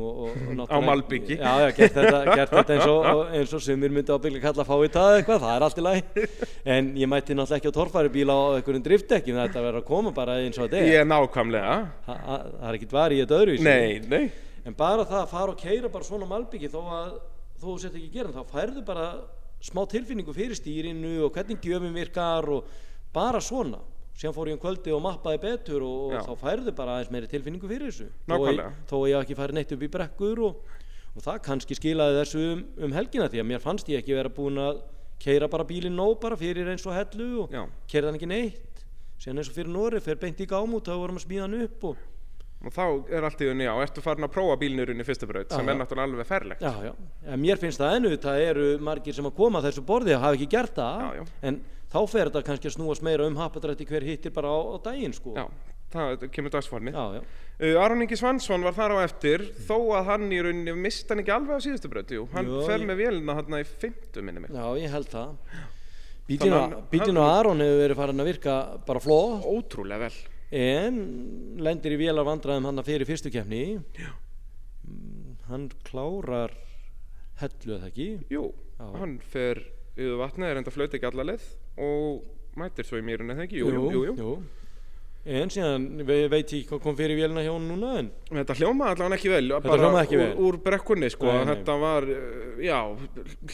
og 0.02 0.38
náttúrulega- 0.58 0.80
Malbiki. 0.88 1.36
Já, 1.38 1.52
já, 1.62 1.68
gert 1.76 1.92
þetta, 1.94 2.22
gert 2.34 2.50
þetta 2.56 2.74
eins, 2.74 2.86
og, 2.90 3.20
eins 3.38 3.52
og 3.54 3.62
sumir 3.62 3.92
myndi 3.94 4.10
ábygglega 4.10 4.42
kalla 4.48 4.64
að 4.64 4.70
fá 4.72 4.74
í 4.82 4.88
það 4.96 5.18
eitthvað, 5.20 5.44
það 5.44 5.54
er 5.54 5.66
allt 5.68 5.78
í 5.78 5.84
lagi. 5.86 6.24
En 6.74 6.88
ég 6.98 7.10
mætti 7.12 7.36
náttúrulega 7.38 7.60
ekki 7.62 7.70
á 7.70 7.78
torfæri 7.78 8.10
bíla 8.16 8.34
á 8.34 8.42
einhverjum 8.58 8.84
driftdekkjum, 8.88 9.38
þetta 9.44 9.62
verður 9.68 9.80
að 9.84 9.86
koma 9.92 10.12
bara 10.18 10.34
eins 10.42 10.58
og 10.58 10.66
þetta 10.66 10.82
ég 10.82 10.98
er 10.98 11.04
er 11.04 11.08
nákvæmlega. 11.12 11.76
Þa- 12.08 12.18
Það 12.26 12.42
það 12.50 12.66
er 12.72 12.80
ekkert 12.80 12.96
varið 12.98 13.14
í 13.14 13.22
þetta 13.22 13.38
öðru 13.38 13.56
Nei, 13.62 14.02
nei. 14.10 14.24
En 14.66 14.74
bara 14.82 15.06
það 15.06 15.20
að 15.22 15.32
fara 15.36 15.54
og 15.54 15.62
keira 15.62 15.92
bara 15.94 16.10
svona 16.10 16.26
malbyggi 16.34 16.72
þó 16.74 16.80
að 16.98 17.16
þú 17.62 17.78
sett 17.84 17.94
ekki 17.94 18.10
að 18.10 18.18
gera 18.18 18.34
þá 18.34 18.50
færðu 18.50 18.82
bara 18.90 19.06
smá 19.62 19.84
tilfinningu 19.94 20.34
fyrir 20.34 20.58
stýrinu 20.58 21.14
og 21.28 21.38
hvernig 21.38 21.62
gjöfum 21.62 21.94
virkar 21.94 22.50
og 22.50 22.66
bara 23.14 23.38
svona 23.38 23.78
síðan 24.14 24.34
fór 24.36 24.50
ég 24.50 24.56
um 24.56 24.62
kvöldi 24.62 24.94
og 24.94 25.02
mappaði 25.04 25.40
betur 25.42 25.84
og, 25.86 26.14
og 26.14 26.28
þá 26.28 26.42
færðu 26.44 26.74
bara 26.78 26.96
aðeins 26.98 27.12
meiri 27.14 27.30
tilfinningu 27.30 27.70
fyrir 27.70 27.90
þessu. 27.90 28.08
Nákvæmlega. 28.30 28.70
þó 28.90 28.96
að 29.00 29.08
ég 29.10 29.16
hafi 29.18 29.26
ekki 29.26 29.38
farið 29.40 29.58
neitt 29.58 29.74
upp 29.74 29.82
í 29.82 29.90
brekkur 29.96 30.42
og, 30.48 30.60
og 31.14 31.26
það 31.26 31.40
kannski 31.48 31.78
skilaði 31.78 32.20
þessu 32.20 32.44
um, 32.52 32.64
um 32.86 32.94
helgina 32.94 33.28
því 33.32 33.42
að 33.42 33.48
mér 33.50 33.64
fannst 33.64 33.90
ég 33.90 34.04
ekki 34.04 34.14
vera 34.14 34.32
búin 34.32 34.62
að 34.62 34.84
keira 35.24 35.50
bara 35.50 35.66
bílinn 35.66 35.98
nóg 35.98 36.18
bara 36.22 36.38
fyrir 36.38 36.70
eins 36.70 36.86
og 36.86 36.94
hellu 36.94 37.44
og 37.44 37.54
keira 37.90 38.10
hann 38.10 38.18
ekki 38.20 38.30
neitt. 38.30 38.84
Síðan 39.18 39.40
eins 39.42 39.50
og 39.50 39.56
fyrir 39.56 39.70
Nóri 39.72 40.02
fer 40.02 40.18
beint 40.20 40.42
í 40.42 40.46
gámút 40.50 40.86
þá 40.90 40.98
vorum 40.98 41.18
að 41.18 41.26
smíða 41.26 41.46
hann 41.48 41.62
upp 41.66 41.88
og 41.90 42.10
Og 42.64 42.72
þá 42.72 42.84
er 43.12 43.24
allt 43.26 43.42
í 43.44 43.48
unni, 43.52 43.66
já, 43.66 43.72
ertu 43.84 44.00
farin 44.00 44.24
að 44.24 44.30
prófa 44.32 44.54
bílnurinn 44.62 45.02
í 45.02 45.04
fyrstu 45.04 45.26
braut 45.28 45.50
sem 45.52 45.66
Já. 45.66 45.68
er 45.68 45.76
náttúrulega 45.76 46.08
alveg 46.08 46.28
ferlegt. 46.28 46.62
Já, 46.64 46.86
já, 46.86 46.92
en 47.28 47.42
mér 47.42 47.60
finnst 47.60 47.82
það 47.82 47.96
ennu, 47.98 48.12
það 48.22 48.44
eru 48.46 48.68
margir 48.86 49.16
sem 49.16 49.28
að 49.28 49.34
koma 49.36 49.60
að 49.60 49.66
þessu 49.68 49.84
borði 49.90 50.14
og 50.16 50.22
hafa 50.24 50.38
ekki 50.38 50.48
gert 50.54 50.78
það, 50.78 51.18
en 51.44 51.58
þá 51.94 52.00
fer 52.10 52.28
þetta 52.30 52.42
kannski 52.48 52.68
að 52.72 52.74
snúast 52.76 53.04
meira 53.06 53.26
um 53.30 53.36
happadrætti 53.38 53.86
hver 53.86 54.02
hittir 54.08 54.34
bara 54.34 54.50
á, 54.50 54.58
á 54.74 54.76
daginn, 54.82 55.14
sko. 55.14 55.34
Já, 55.38 55.46
það 55.94 56.24
kemur 56.34 56.50
dagsformið 56.58 56.98
já, 56.98 57.06
já, 57.20 57.24
Uh, 57.54 57.76
Aron 57.78 58.00
Ingi 58.02 58.16
Svansson 58.18 58.64
var 58.66 58.74
þar 58.74 58.96
á 58.98 59.06
eftir 59.06 59.44
þó 59.68 59.76
að 59.94 60.08
hann 60.08 60.24
í 60.34 60.40
rauninni 60.42 60.72
mist 60.74 61.06
hann 61.08 61.20
ekki 61.22 61.30
alveg 61.30 61.54
á 61.54 61.62
síðustu 61.62 61.86
jú, 62.10 62.24
hann 62.32 62.48
Jú, 62.50 62.64
fer 62.66 62.80
ég- 62.82 62.88
með 62.88 62.96
vélina 62.98 63.36
hann 63.38 63.54
í 63.54 63.62
fymtu 63.62 64.24
minni 64.26 64.40
mig 64.42 64.50
já, 64.50 64.64
ég 64.74 64.90
held 64.90 65.06
það. 65.06 65.36
Að- 66.34 66.90
bíllinn 66.90 67.20
á 67.22 67.26
Aron 67.38 67.60
hefur 67.62 67.78
verið 67.84 67.96
farin 68.00 68.18
að 68.24 68.26
virka 68.26 68.56
bara 68.84 68.98
fló, 68.98 69.38
ótrúlega 69.46 70.00
vel 70.08 70.16
en 70.50 70.98
lendir 71.62 71.94
í 71.94 72.00
vélar 72.02 72.26
vandræðum 72.26 72.66
hann 72.66 72.82
að 72.82 72.90
fyrir 72.90 73.06
fyrstu 73.06 73.30
kefni. 73.30 73.62
Mm, 74.84 75.36
Hann 75.48 75.68
klárar 75.86 76.50
hellu 77.40 77.76
eða 77.78 77.88
ekki. 77.92 78.08
jú, 78.32 78.52
Já. 78.80 78.86
hann 78.98 79.18
fer 79.20 79.62
yfir 79.96 80.18
vatnið, 80.18 80.50
er 80.50 80.56
enda 80.60 80.70
flöyti 80.74 80.98
ekki 80.98 81.06
alla 81.12 81.22
leið 81.30 81.44
og 81.78 82.58
mætir 82.60 82.86
svo 82.86 83.00
í 83.00 83.06
mýrun 83.06 83.32
eða 83.34 83.46
ekki, 83.48 83.62
jú, 83.62 83.72
jú, 83.74 83.88
jú, 83.94 84.12
jú. 84.18 84.34
En 85.24 85.48
síðan 85.48 85.86
ve 86.04 86.18
veit 86.28 86.50
ég 86.52 86.66
hvað 86.68 86.82
kom 86.84 86.96
fyrir 86.98 87.16
vélina 87.16 87.40
hjá 87.40 87.54
hann 87.54 87.64
núna, 87.70 87.94
en 88.02 88.10
Þetta 88.28 88.56
hljómaði 88.58 88.92
allavega 88.92 89.16
ekki 89.16 89.30
vel 89.32 89.46
Þetta 89.54 89.70
bara 89.70 90.02
ekki 90.02 90.18
úr, 90.18 90.20
vel. 90.20 90.34
úr 90.44 90.58
brekkunni 90.66 91.08
sko, 91.14 91.30
Nei, 91.30 91.38
nei. 91.38 91.48
þetta 91.54 91.76
var, 91.80 92.06
uh, 92.12 92.58
já, 92.60 92.80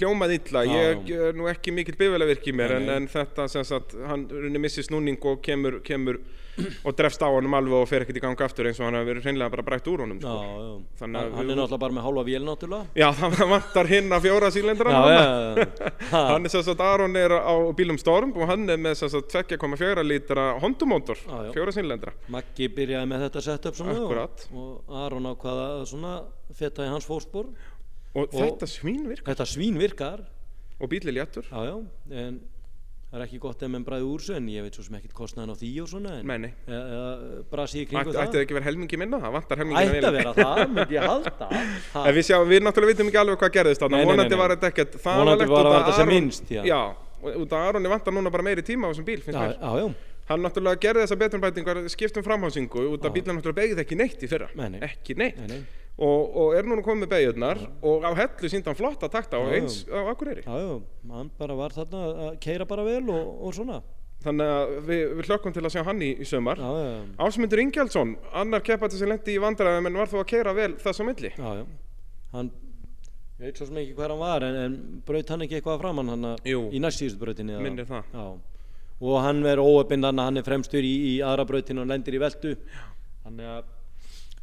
hljómaði 0.00 0.38
illa 0.40 0.64
Já, 0.66 0.80
ég 1.06 1.22
er 1.28 1.38
nú 1.38 1.46
ekki 1.52 1.70
mikill 1.76 1.94
bifælavirk 2.00 2.48
í 2.50 2.56
mér 2.58 2.74
Nei, 2.74 2.80
en, 2.82 2.90
en 2.96 3.06
þetta 3.12 3.46
sem 3.54 3.62
sagt, 3.70 3.94
hann 4.02 4.26
runni 4.32 4.58
missi 4.66 4.82
snúning 4.82 5.22
og 5.30 5.38
kemur, 5.46 5.78
kemur 5.86 6.18
og 6.58 6.96
drefst 6.98 7.22
á 7.22 7.28
honum 7.30 7.54
alveg 7.56 7.76
og 7.78 7.88
fer 7.88 8.04
ekkert 8.04 8.18
í 8.20 8.22
gang 8.24 8.42
aftur 8.44 8.68
eins 8.68 8.80
og 8.80 8.86
hann 8.88 8.98
hefur 8.98 9.10
verið 9.10 9.26
hreinlega 9.28 9.52
bara 9.54 9.64
brætt 9.66 9.90
úr 9.90 10.04
honum 10.04 10.18
já, 10.20 10.26
sko. 10.26 10.34
já. 10.60 10.72
Þannig 11.00 11.20
að 11.20 11.28
Hann, 11.30 11.36
hann 11.38 11.52
er 11.54 11.58
náttúrulega 11.60 11.82
bara 11.84 11.96
með 11.96 12.06
hálfa 12.06 12.24
vél 12.26 12.46
náttúrulega. 12.48 12.86
Já, 13.00 13.08
það 13.20 13.52
vantar 13.54 13.90
hinn 13.90 14.16
að 14.16 14.26
fjóra 14.26 14.50
sílendra 14.56 14.94
Já, 14.94 15.00
já, 15.10 15.22
já. 15.22 15.90
Ha. 16.10 16.20
Hann 16.32 16.48
er 16.48 16.54
sagt, 16.54 16.82
Aron 16.82 17.16
er 17.20 17.36
á 17.38 17.54
bílum 17.76 17.98
Storm 18.00 18.34
og 18.34 18.50
hann 18.50 18.66
er 18.72 18.80
með 18.80 18.98
sagt 19.04 19.36
2,4 19.36 20.04
lítra 20.06 20.46
Já, 20.60 21.38
já. 21.46 21.52
fjóra 21.54 21.74
sílendra 21.74 22.14
Maggi 22.32 22.68
byrjaði 22.74 23.10
með 23.10 23.26
þetta 23.28 23.44
setup 23.46 23.80
og, 23.86 24.46
og 24.50 24.94
Aron 25.04 25.30
ákvaða 25.30 26.14
feta 26.56 26.86
í 26.86 26.90
hans 26.90 27.06
fótspor 27.06 27.50
og, 28.14 28.32
þetta 28.34 28.68
svín 28.70 29.04
virkar 29.08 29.34
þetta 29.34 29.46
svín 29.48 29.78
virkar 29.80 30.24
og 30.80 30.90
bíli 30.90 31.14
léttur 31.14 31.46
já, 31.46 31.60
já, 31.68 31.76
en 32.24 32.40
það 33.10 33.18
er 33.18 33.24
ekki 33.26 33.38
gott 33.42 33.62
ef 33.66 33.70
menn 33.72 33.84
bræði 33.86 34.06
úr 34.06 34.22
sig 34.22 34.36
en 34.38 34.46
ég 34.52 34.62
veit 34.62 34.76
svo 34.78 34.84
sem 34.86 34.94
ekkert 35.00 35.14
kostnaðan 35.18 35.50
á 35.50 35.56
því 35.58 35.70
og 35.82 35.88
svona 35.90 36.12
en, 36.20 36.26
Nei, 36.30 36.36
nei. 36.44 36.50
eða, 36.70 36.82
eða 36.94 37.40
brasi 37.50 37.80
í 37.82 37.86
kringu 37.90 38.04
Ætti 38.06 38.14
það 38.14 38.22
ætti 38.28 38.36
það 38.38 38.44
ekki 38.44 38.56
verið 38.58 38.68
helmingi 38.70 39.00
minna? 39.02 39.18
Það 39.24 39.34
vantar 39.36 39.62
helmingi 39.64 39.82
ætti 39.90 40.06
að 40.10 40.18
vera 40.20 40.34
það, 40.36 40.60
myndi 40.76 40.94
ég 40.98 41.08
halda 41.10 41.48
ha. 41.50 42.04
En 42.06 42.14
við 42.20 42.26
sjáum, 42.30 42.46
við 42.52 42.62
náttúrulega 42.68 42.92
vitum 42.94 43.10
ekki 43.10 43.20
alveg 43.24 43.40
hvað 43.42 43.52
gerðist 43.58 43.82
þarna 43.82 43.96
Nei, 43.96 44.00
nei, 44.00 44.06
nei, 44.06 44.12
Vonandi 44.14 44.36
nei. 44.36 44.42
var 44.44 44.54
þetta 44.54 44.70
ekkert 44.70 44.94
Vonandi 45.08 45.48
var 45.50 45.70
af 45.72 45.76
þetta 45.80 45.96
sem 45.98 46.12
minnst, 46.14 46.54
já. 46.54 46.62
Já, 46.70 46.78
og 47.24 47.40
út 47.42 47.56
af 47.58 47.66
Aronni 47.72 47.92
vantar 47.96 48.14
núna 48.14 48.30
bara 48.36 48.46
meiri 48.46 48.62
tíma 48.70 48.86
á 48.86 48.90
þessum 48.94 49.08
bíl, 49.10 49.18
finnst 49.26 49.40
já, 49.40 49.42
mér 49.42 49.58
já, 49.58 49.82
já, 49.82 49.90
Hann 50.30 50.44
náttúrulega 50.46 50.78
gerði 50.86 51.02
þessa 51.08 51.18
beturbætingar, 51.24 51.82
skiptum 51.90 52.22
framhásingu 52.22 52.86
út 52.94 53.02
af 53.08 53.10
bílinn 53.16 53.34
náttúrulega 53.40 53.58
beigði 53.64 53.82
ekki 53.82 53.98
neitt 53.98 54.22
í 54.22 54.30
fyrra 54.30 54.46
Nei, 54.54 54.68
nei. 54.76 54.80
Ekki 54.86 55.16
neitt 55.18 55.40
nei, 55.42 55.48
nei. 55.56 55.60
Og, 56.00 56.36
og 56.40 56.54
er 56.56 56.64
núna 56.64 56.80
komið 56.80 57.02
með 57.04 57.10
beigurnar 57.12 57.58
og 57.84 58.04
á 58.08 58.10
hellu 58.16 58.48
síndi 58.48 58.70
hann 58.70 58.76
flotta 58.78 59.08
takta 59.12 59.36
og 59.36 59.50
Já, 59.50 59.52
já. 59.52 59.56
eins 59.60 59.74
á 59.92 60.00
Akureyri. 60.08 60.42
Já, 60.46 60.54
já, 60.56 60.78
hann 61.12 61.30
bara 61.36 61.56
var 61.58 61.74
þarna 61.76 62.00
að 62.30 62.38
keira 62.40 62.64
bara 62.70 62.84
vel 62.86 63.02
og, 63.12 63.34
og 63.44 63.52
svona. 63.58 63.82
Þannig 64.24 64.48
að 64.54 64.72
við, 64.88 65.02
við 65.18 65.28
hlökkum 65.28 65.52
til 65.56 65.62
að 65.64 65.74
sjá 65.74 65.82
hann 65.84 66.00
í, 66.04 66.08
í 66.20 66.24
sömar 66.28 66.58
Ásmundur 67.20 67.60
Ingjaldsson, 67.62 68.14
annar 68.36 68.60
keppati 68.64 68.96
sem 69.00 69.08
lendi 69.12 69.34
í 69.36 69.40
vandræðum 69.44 69.88
en 69.90 69.98
var 70.00 70.08
þó 70.12 70.18
að 70.22 70.26
keira 70.32 70.52
vel 70.56 70.72
þess 70.80 71.00
á 71.00 71.04
milli. 71.08 71.30
Já, 71.36 71.50
já. 71.60 71.64
Hann 72.32 72.50
ég 73.40 73.46
veit 73.50 73.56
svo 73.60 73.68
sem 73.68 73.80
ekki 73.80 73.94
hver 73.96 74.12
hann 74.12 74.20
var 74.20 74.44
en, 74.48 74.56
en 74.64 74.74
braut 75.08 75.32
hann 75.32 75.44
ekki 75.46 75.56
eitthvað 75.60 75.78
framann 75.80 76.12
hann 76.12 76.26
að- 76.34 76.48
í 76.48 76.80
næst 76.84 77.00
síðustu 77.00 77.20
brautinni 77.22 77.56
Minnir 77.64 77.88
það. 77.88 78.08
já. 78.12 78.24
og 79.00 79.20
hann 79.24 79.40
verður 79.44 79.64
óöpinn 79.84 80.04
að 80.04 80.20
hann 80.20 80.36
er 80.40 80.44
fremstur 80.48 80.84
í, 80.84 80.94
í 81.12 81.14
aðra 81.24 81.46
brautinu 81.48 81.80
og 81.84 81.88
lendir 81.88 82.16
í 82.18 82.20
veldu 82.20 82.52
þannig 83.24 83.48
að 83.48 83.64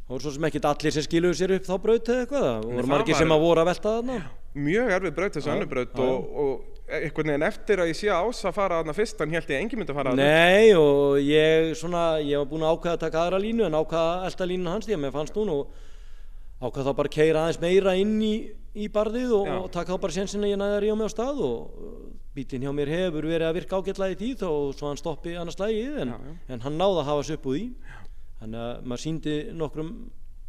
það 0.08 0.14
voru 0.14 0.24
svo 0.24 0.32
sem 0.34 0.46
ekkit 0.48 0.66
allir 0.70 0.94
sem 0.96 1.04
skiluðu 1.04 1.36
sér 1.36 1.52
upp 1.58 1.66
þá 1.68 1.74
braut 1.84 2.08
eða 2.08 2.24
eitthvað 2.24 2.44
það 2.48 2.66
voru 2.72 2.88
margir 2.94 3.12
var- 3.14 3.20
sem 3.22 3.32
að 3.36 3.42
voru 3.44 3.60
að 3.62 3.68
velta 3.68 3.94
þarna. 3.98 4.18
Mjög 4.58 4.92
erfið 4.96 5.14
braut 5.18 5.34
þessu 5.36 5.50
annu 5.52 5.66
braut 5.68 5.98
og, 6.00 6.30
og 6.42 6.76
einhvern 6.88 7.28
veginn 7.28 7.44
eftir 7.44 7.82
að 7.84 7.90
ég 7.92 7.98
sé 7.98 8.08
ás 8.08 8.40
að 8.48 8.54
fara 8.56 8.78
þarna 8.80 8.94
fyrst 8.96 9.18
hann 9.20 9.34
held 9.36 9.50
ég 9.52 9.58
að 9.58 9.60
engin 9.66 9.78
myndi 9.82 9.92
að 9.92 9.98
fara 10.00 10.14
þarna. 10.14 10.24
Nei 10.24 10.72
og 10.72 11.18
ég 11.20 11.74
svona 11.76 12.04
ég 12.24 12.40
var 12.40 12.48
búin 12.48 12.64
að 12.64 12.72
ákveða 12.78 12.96
að 12.96 13.02
taka 13.04 13.20
aðra 13.26 13.42
línu 13.44 13.66
en 13.68 13.76
ákveða 13.76 14.06
að 14.16 14.26
elta 14.30 14.48
línu 14.48 14.72
hans 14.72 14.88
því 14.88 14.96
að 14.96 15.02
mér 15.04 15.14
fannst 15.18 15.36
hún 15.36 15.52
og 15.52 15.68
ákveða 16.64 16.86
þá 16.88 16.96
bara 17.02 17.12
að 17.12 17.16
keira 17.18 17.42
aðeins 17.44 17.60
meira 17.62 17.94
inn 18.00 18.16
í, 18.24 18.32
í 18.74 18.88
barðið 18.96 19.36
og, 19.36 19.52
og 19.60 19.68
taka 19.76 19.92
þá 19.92 20.00
bara 20.06 20.16
sénsinn 20.16 20.42
að 20.48 20.54
ég 20.54 20.58
næði 20.64 20.78
að 20.78 20.82
ríða 20.86 20.96
mig 20.98 21.12
á 21.12 21.14
stað 21.14 21.44
og 21.44 21.84
bílinn 22.34 22.64
hjá 22.66 22.72
mér 22.80 22.90
hefur 22.96 23.28
verið 23.28 23.46
að 23.50 23.56
virka 23.60 23.78
í 23.84 24.16
því 24.18 24.32
þó 24.40 24.48
svo 24.74 24.88
hann 24.88 24.98
stoppi 24.98 25.36
annars 25.38 25.58
lægið 25.60 26.00
en, 26.06 26.12
en 26.48 26.64
hann 26.64 26.78
náði 26.80 27.02
að 27.04 27.08
hafa 27.12 27.34
upp 27.36 27.46
úr 27.52 27.58
því 27.58 27.64
þannig 28.40 28.64
að 28.64 28.82
maður 28.88 29.02
síndi 29.04 29.36
nokkrum 29.58 29.92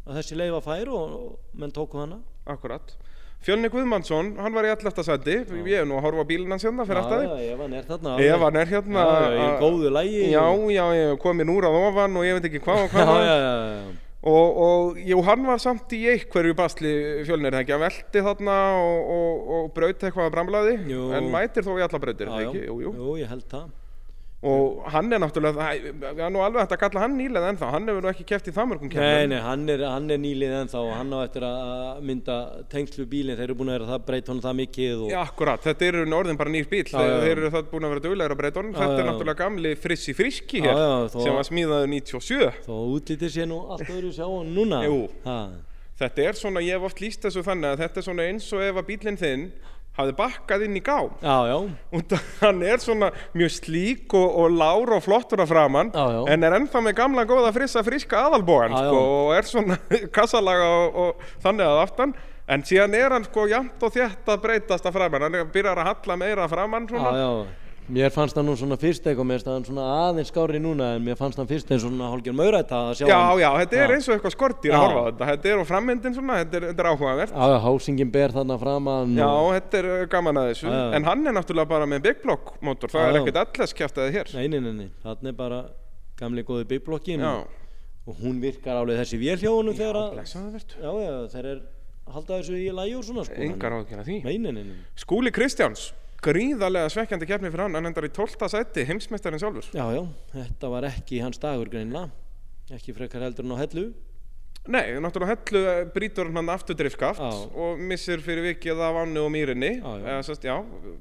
að 0.06 0.18
þessi 0.20 0.38
leið 0.40 0.52
var 0.56 0.66
fær 0.66 0.90
og, 0.96 1.14
og 1.20 1.60
menn 1.60 1.72
tóku 1.76 2.00
hana. 2.00 2.20
Akkurat. 2.50 2.94
Fjölni 3.40 3.70
Guðmannsson, 3.72 4.34
hann 4.36 4.52
var 4.52 4.66
í 4.68 4.70
11. 4.74 5.00
seti 5.06 5.32
ég 5.64 5.78
er 5.80 5.86
nú 5.88 5.96
að 5.96 6.04
horfa 6.04 6.26
bílinn 6.28 6.52
hans 6.52 6.64
hérna 6.66 6.84
fyrir 6.84 7.06
já, 7.24 7.54
ef 7.54 7.62
hann 7.62 7.72
er 7.78 7.86
þarna 7.88 8.10
Ef 8.20 8.42
hann 8.44 8.56
er 8.60 8.68
hérna 8.68 9.04
í 9.32 9.38
að- 9.46 9.62
góðu 9.62 9.92
lagi. 9.96 10.18
Já, 10.28 10.44
já, 10.74 10.84
ég 10.98 11.18
komin 11.22 11.48
úr 11.48 11.64
að 11.70 11.78
ofan 11.86 12.18
og 12.20 12.26
ég 12.28 12.36
veit 12.36 12.48
ekki 12.50 12.60
hvað 12.66 12.84
og 12.84 12.90
hvað. 12.94 13.96
Og, 14.20 14.56
og 14.60 14.98
jú, 15.00 15.16
hann 15.24 15.46
var 15.48 15.56
samt 15.56 15.88
í 15.96 16.02
einhverju 16.12 16.52
basli 16.52 16.90
fjölnir, 17.24 17.54
það 17.56 17.62
ekki, 17.62 17.72
hann 17.72 17.80
velti 17.86 18.20
þarna 18.26 18.56
og, 18.76 19.06
og, 19.14 19.46
og 19.56 19.70
braut 19.72 20.02
eitthvað 20.04 20.26
að 20.26 20.34
bramlaði 20.34 20.74
en 21.16 21.30
mætir 21.32 21.64
þó 21.64 21.70
í 21.78 21.84
alla 21.86 22.00
brautir, 22.02 22.28
Já, 22.28 22.34
það 22.34 22.42
já. 22.44 22.50
ekki, 22.50 22.66
jú, 22.66 22.74
jú. 22.84 22.92
Jú, 22.98 23.14
ég 23.22 23.30
held 23.32 23.46
það 23.48 23.70
og 24.40 24.86
hann 24.88 25.12
er 25.12 25.20
náttúrulega 25.20 25.52
það 26.08 26.24
er 26.24 26.30
nú 26.32 26.40
alveg 26.40 26.62
hægt 26.62 26.72
að 26.72 26.78
kalla 26.80 27.00
hann 27.02 27.16
nýlega 27.18 27.50
ennþá. 27.52 27.66
Hann 27.74 27.88
hefur 27.90 28.04
nú 28.06 28.08
ekki 28.08 28.24
keft 28.30 28.46
í 28.48 28.54
það 28.56 28.68
mörgum 28.70 28.92
Nei, 28.96 29.26
nei, 29.28 29.40
hann 29.44 29.66
er, 29.68 29.82
hann 29.84 30.06
er 30.14 30.20
nýlið 30.22 30.54
ennþá 30.62 30.80
og 30.80 30.94
hann 30.96 31.12
á 31.12 31.18
eftir 31.26 31.44
að 31.44 32.00
mynda 32.08 32.36
tengslu 32.72 33.04
bílinn, 33.10 33.36
þeir 33.36 33.50
eru 33.50 33.56
búin 33.58 33.68
að 33.68 33.76
vera 33.76 33.90
það 33.90 34.06
breyta 34.08 34.32
honum 34.32 34.44
það 34.46 34.56
mikið 34.62 35.02
og 35.04 35.12
Já, 35.12 35.18
akkurat, 35.26 35.60
þetta 35.68 35.88
eru 35.90 36.06
orðin 36.22 36.40
bara 36.40 36.54
nýr 36.56 36.70
bíl 36.72 36.80
Já, 36.88 36.96
já, 36.96 37.04
já. 37.12 37.20
þeir 37.26 37.36
eru 37.36 37.50
það 37.52 37.68
búin 37.74 37.84
að 37.84 37.92
vera 37.94 38.04
duglegur 38.08 38.34
að 38.36 38.40
breyta 38.40 38.62
honum. 38.62 38.72
Já, 38.72 38.80
þetta 38.80 39.02
er 39.04 39.08
náttúrulega 39.10 39.40
gamli 39.44 39.74
frissi 39.76 40.14
friski 40.16 40.62
hér 40.64 40.80
þó- 41.12 41.20
sem 41.26 41.36
var 41.36 41.48
smíðaður 41.50 41.92
97 41.92 42.52
þó 42.64 42.74
útlítið 42.96 43.34
sé 43.36 43.44
nú 43.50 43.60
allt 43.76 43.92
öðru 43.92 44.14
sjá 44.16 44.24
en 44.40 44.54
núna. 44.56 44.80
Jú. 44.88 45.02
Þetta 46.00 46.22
er 46.30 46.32
svona, 46.40 46.62
ég 46.64 46.78
hef 46.80 46.86
oft 46.88 47.00
líst 47.04 47.20
þessu 47.26 47.42
þannig 47.44 47.74
að 47.74 47.82
þetta 47.84 48.00
er 48.00 48.04
svona 48.08 48.24
eins 48.30 48.46
og 48.56 48.62
ef 48.64 48.78
að 48.80 48.86
bílinn 48.88 49.20
þinn 49.20 49.42
hafði 50.00 50.16
bakkað 50.18 50.64
inn 50.66 50.78
í 50.78 50.82
gá 50.84 50.96
Já, 51.22 51.36
já, 51.50 51.56
og 51.96 52.14
hann 52.42 52.64
er 52.66 52.82
svona 52.82 53.10
mjög 53.36 53.54
slík 53.58 54.16
og, 54.18 54.26
og 54.42 54.56
lár 54.56 54.96
og 54.96 55.04
flottur 55.04 55.44
að 55.44 55.52
framann 55.52 55.92
Já, 55.94 56.24
en 56.34 56.48
er 56.48 56.58
ennþá 56.58 56.82
með 56.86 56.98
gamla 57.02 57.26
góða 57.28 57.52
frissa 57.56 57.84
friska 57.86 58.24
já. 58.74 58.88
sko, 58.88 59.04
og 59.20 59.32
er 59.36 59.48
svona 59.48 59.78
kassalaga 60.16 60.68
og, 60.80 61.00
og 61.04 61.40
þannig 61.44 61.66
að 61.68 61.84
aftan. 61.84 62.18
En 62.50 62.64
síðan 62.66 62.96
er 62.98 63.12
hann 63.14 63.24
sko 63.28 63.44
jæmt 63.46 63.82
og 63.86 63.92
þétt 63.94 64.26
að 64.32 64.40
breytast 64.42 64.86
að 64.88 64.96
framann 64.96 65.22
hann 65.28 65.52
byrjar 65.54 65.78
að 65.78 65.90
halla 65.92 66.16
meira 66.18 66.46
að 66.48 66.54
framann 66.56 66.88
já, 66.88 66.96
svona. 66.96 67.12
Já 67.90 67.94
Mér 67.96 68.12
fannst 68.14 68.36
hann 68.38 68.46
nú 68.46 68.54
svona 68.56 68.76
fyrst 68.80 69.04
eitthvað 69.06 69.26
mér 69.28 69.40
finnst 69.40 69.50
hann 69.50 69.66
svona 69.66 69.86
aðeins 70.06 70.30
skári 70.30 70.60
núna 70.62 70.92
en 70.96 71.04
mér 71.04 71.18
fannst 71.18 71.38
hann 71.40 71.48
fyrst 71.50 71.70
eins 71.70 71.84
og 71.84 71.90
svona 71.90 72.10
hálfgjör 72.12 72.36
mauræta 72.38 72.80
að 72.90 73.00
sjá 73.00 73.06
Já, 73.10 73.18
hann. 73.18 73.40
já, 73.42 73.50
þetta 73.60 73.76
er 73.76 73.90
Já. 73.90 73.94
eins 73.96 74.08
og 74.08 74.14
eitthvað 74.16 74.34
skortýr 74.36 74.70
að 74.70 74.76
Já. 74.76 74.80
horfa 74.84 75.00
á 75.00 75.06
þetta. 75.10 75.28
Þetta 75.30 75.50
er 75.50 75.58
á 75.60 75.64
frammyndin 75.70 76.16
svona, 76.16 76.38
þetta 76.44 76.56
er, 76.60 76.66
þetta 76.70 76.84
er 76.84 76.90
áhugavert. 76.92 77.34
Já, 77.34 77.44
já, 77.50 77.58
hásingin 77.66 78.12
ber 78.14 78.34
þarna 78.38 78.58
framan 78.62 79.14
Já, 79.18 79.28
og... 79.28 79.50
þetta 79.58 79.80
er 79.82 79.90
uh, 79.90 80.06
gaman 80.14 80.40
að 80.40 80.50
Já, 80.50 80.56
já. 80.70 80.82
En 80.96 81.08
hann 81.10 81.26
er 81.26 81.36
náttúrulega 81.36 81.72
bara 81.74 81.86
með 81.90 82.02
Big 82.06 82.22
Block 82.22 82.54
mótor 82.62 82.92
Það 82.94 83.00
Já, 83.00 83.08
er 83.08 83.14
já. 83.14 83.20
ekkert 83.24 83.40
allas 83.44 83.74
kjæftæði 83.80 84.16
hér. 84.18 84.34
Nei, 84.38 84.46
nei, 84.48 84.60
nei, 84.60 84.72
nei, 84.84 84.88
þarna 85.02 85.32
er 85.32 85.38
bara 85.38 85.60
gamli 86.20 86.44
góði 86.46 86.66
bygglokkin 86.70 87.22
Já, 87.24 87.34
og 88.06 88.16
hún 88.20 88.40
virkar 88.42 88.80
alveg 88.80 89.00
þessi 89.00 89.20
vélhjónum 89.20 89.76
þegar 89.76 89.96
að 90.00 90.20
Já, 90.20 90.90
já, 91.00 91.14
og 92.96 93.00
Skúli 94.98 95.30
Kristjáns, 95.30 95.92
gríðarlega 96.24 96.90
svekkjandi 96.92 97.28
keppni 97.28 97.52
fyrir 97.52 97.66
hann 97.66 97.78
Hann 97.78 97.90
endar 97.90 98.06
í 98.08 98.12
12. 98.12 98.48
sæti, 98.52 98.86
heimsmeistarinn 98.88 99.40
sjálfur. 99.42 99.70
Já, 99.74 99.86
já, 99.94 100.02
þetta 100.34 100.72
var 100.72 100.88
ekki 100.90 101.22
hans 101.24 101.40
dagur 101.42 101.70
greinlega 101.72 102.10
ekki 102.74 102.94
frekar 102.94 103.24
heldur 103.26 103.46
en 103.46 103.56
á 103.56 103.62
hellu. 103.64 103.84
Nei, 104.70 104.92
náttúrulega 105.00 105.32
hellu 105.32 105.60
eh, 105.70 105.86
brýtur 105.94 106.28
hann 106.34 106.50
aftur 106.52 106.76
driftskaft 106.76 107.22
Já. 107.22 107.30
Og 107.56 107.80
missir 107.80 108.20
fyrir 108.22 108.44
vikið 108.50 108.82
af 108.84 108.98
ánni 109.02 109.22
og 109.22 109.30
mýrinni. 109.32 109.70
Já, 109.80 109.94
já. 109.96 110.04
Eða, 110.04 110.26
sest, 110.28 110.44
já, 110.44 110.56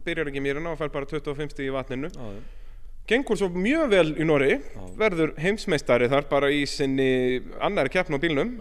byrjar 0.05 0.31
ekki 0.31 0.43
mýrina 0.43 0.71
og 0.71 0.79
fær 0.79 0.93
bara 0.93 1.09
25 1.09 1.53
stig 1.53 1.67
í 1.67 1.75
vatninu. 1.75 2.09
Gengur 3.09 3.39
svo 3.39 3.49
mjög 3.49 3.89
vel 3.89 4.09
í 4.21 4.25
Norri 4.27 4.59
Verður 4.99 5.31
heimsmeistari 5.41 6.05
þar 6.11 6.27
bara 6.29 6.51
í 6.53 6.61
sinni 6.69 7.39
annari 7.57 7.89
keppn 7.89 8.13
á 8.13 8.19
bílnum 8.21 8.51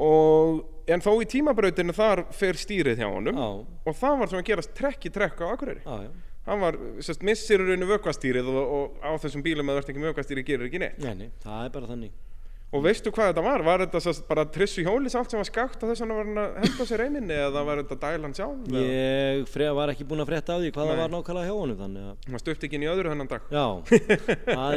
og 0.00 0.90
en 0.90 1.04
þó 1.04 1.12
í 1.22 1.28
tímabrautinu 1.30 1.94
þar 1.96 2.24
fer 2.34 2.58
stýrið 2.58 3.00
hjá 3.00 3.08
honum 3.08 3.38
já, 3.38 3.48
og 3.86 3.98
það 4.00 4.20
var 4.20 4.32
svona 4.32 4.42
að 4.44 4.50
gerast 4.50 4.74
trekk 4.76 5.08
í 5.08 5.14
trekk 5.14 5.40
á 5.40 5.46
Akureyri 5.52 5.80
já, 5.84 6.08
já. 6.08 6.10
hann 6.50 6.62
var, 6.64 6.78
sérst, 7.04 7.24
missir 7.26 7.62
rauninu 7.62 7.88
vökkvastýrið 7.94 8.50
og, 8.52 8.60
og 8.64 9.00
á 9.06 9.10
þessum 9.22 9.44
bílum 9.46 9.70
að 9.70 9.78
þú 9.78 9.84
ert 9.84 9.94
ekki 9.94 10.06
vökkvastýrið 10.08 10.48
gerir 10.50 10.68
ekki 10.68 10.82
neitt 10.82 11.02
Nei, 11.04 11.14
nei, 11.24 11.28
það 11.44 11.66
er 11.68 11.74
bara 11.78 11.90
þannig 11.94 12.20
og 12.74 12.82
veistu 12.82 13.12
hvað 13.14 13.28
þetta 13.30 13.42
var? 13.44 13.62
Var 13.62 13.82
þetta 13.84 14.00
sérst, 14.02 14.24
bara 14.26 14.44
trissu 14.50 14.82
hjólis 14.82 15.14
allt 15.14 15.30
sem 15.30 15.38
var 15.38 15.46
skakt 15.46 15.82
og 15.84 15.92
þess 15.92 16.02
vegna 16.02 16.16
var 16.18 16.26
hann 16.26 16.40
að 16.42 16.56
henda 16.64 16.86
sér 16.88 17.04
eininni 17.04 17.36
eða 17.38 17.62
var 17.68 17.82
þetta 17.84 17.98
dælan 18.02 18.34
sjálf? 18.34 18.64
Ég 18.74 19.44
fre, 19.46 19.68
var 19.78 19.92
ekki 19.92 20.06
búinn 20.10 20.24
að 20.24 20.32
frétta 20.32 20.56
af 20.56 20.64
því 20.64 20.72
hvað 20.74 20.88
Nei. 20.88 20.90
það 20.90 21.02
var 21.04 21.12
nákvæmlega 21.12 21.46
hjá 21.46 21.60
honum 21.60 21.78
þannig 21.84 22.08
að, 22.10 22.16
hann 22.32 22.42
stutt 22.42 22.66
ekki 22.66 22.80
inn 22.80 22.86
í 22.86 22.90
öðru 22.90 23.12
þennan 23.12 23.30
dag 23.30 23.46
já, 23.54 23.66
það 24.48 24.74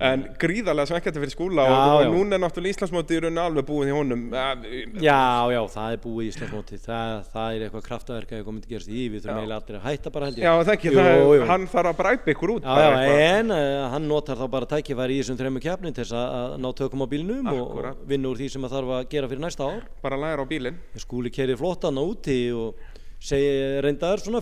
en 0.00 0.22
gríðarlega 0.40 0.88
svekkjandi 0.90 1.20
fyrir 1.22 1.32
skúla 1.32 1.64
Já, 1.66 1.74
og, 1.76 2.00
og 2.06 2.14
núna 2.16 2.36
er 2.36 2.42
náttúrulega 2.42 2.74
Íslandsmóti 2.76 3.16
í 3.16 3.20
rauninu 3.24 3.42
alveg 3.42 3.66
búið 3.68 3.90
í 3.90 3.94
honum. 3.96 4.22
Eh, 4.34 4.74
Já, 5.02 5.18
já, 5.54 5.60
það 5.72 5.94
er 5.94 6.00
búið 6.02 6.24
í 6.26 6.30
Íslandsmóti 6.32 6.78
það, 6.84 7.12
það 7.32 7.48
er 7.56 7.64
eitthvað 7.66 7.84
kraftaverk 7.86 8.28
að 8.32 8.36
eitthvað 8.40 8.56
myndi 8.56 8.70
gerast 8.72 8.90
í 8.92 9.06
við 9.12 9.24
þurfum 9.24 9.40
eiginlega 9.42 9.60
allir 9.62 9.78
að 9.80 9.86
hætta 9.90 10.12
bara 10.16 10.28
held 10.30 10.36
ég. 10.40 10.44
Já, 10.46 10.52
það 10.66 10.72
ekki, 10.76 10.88
Jú, 10.90 10.98
það, 11.00 11.20
jú. 11.36 11.46
hann 11.52 11.66
þarf 11.76 11.90
að 11.92 11.96
bræpa 12.02 12.32
ykkur 12.34 12.54
út 12.56 12.66
Já, 12.66 12.74
já, 12.82 13.16
en 13.36 13.54
uh, 13.56 13.86
hann 13.94 14.08
notar 14.10 14.36
þá 14.40 14.46
bara 14.56 14.70
tækifæri 14.74 15.16
í 15.16 15.22
þessum 15.22 15.40
þremmu 15.40 15.62
keppnin 15.64 15.96
til 15.96 16.04
þess 16.04 16.16
að, 16.20 16.36
að 16.42 16.58
ná 16.62 16.68
tökum 16.82 17.04
á 17.04 17.06
bílnum 17.12 17.50
og, 17.52 17.62
Akkúrat. 17.66 17.96
og 18.02 18.10
vinna 18.12 18.30
úr 18.32 18.40
því 18.42 18.48
sem 18.56 18.66
að 18.68 18.74
þarf 18.76 18.94
að 18.98 19.08
gera 19.16 19.30
fyrir 19.32 19.44
næsta 19.46 19.66
ár. 19.70 19.82
Bara 20.04 20.20
læra 20.20 20.44
á 20.44 20.46
bílinn. 20.50 20.78
Skúli 21.00 21.32
kerið 21.34 21.60
flottan 21.62 21.98
úti 22.02 22.38
og 22.54 22.76
segi 23.22 23.80
reyndar 23.82 24.20
svona 24.20 24.40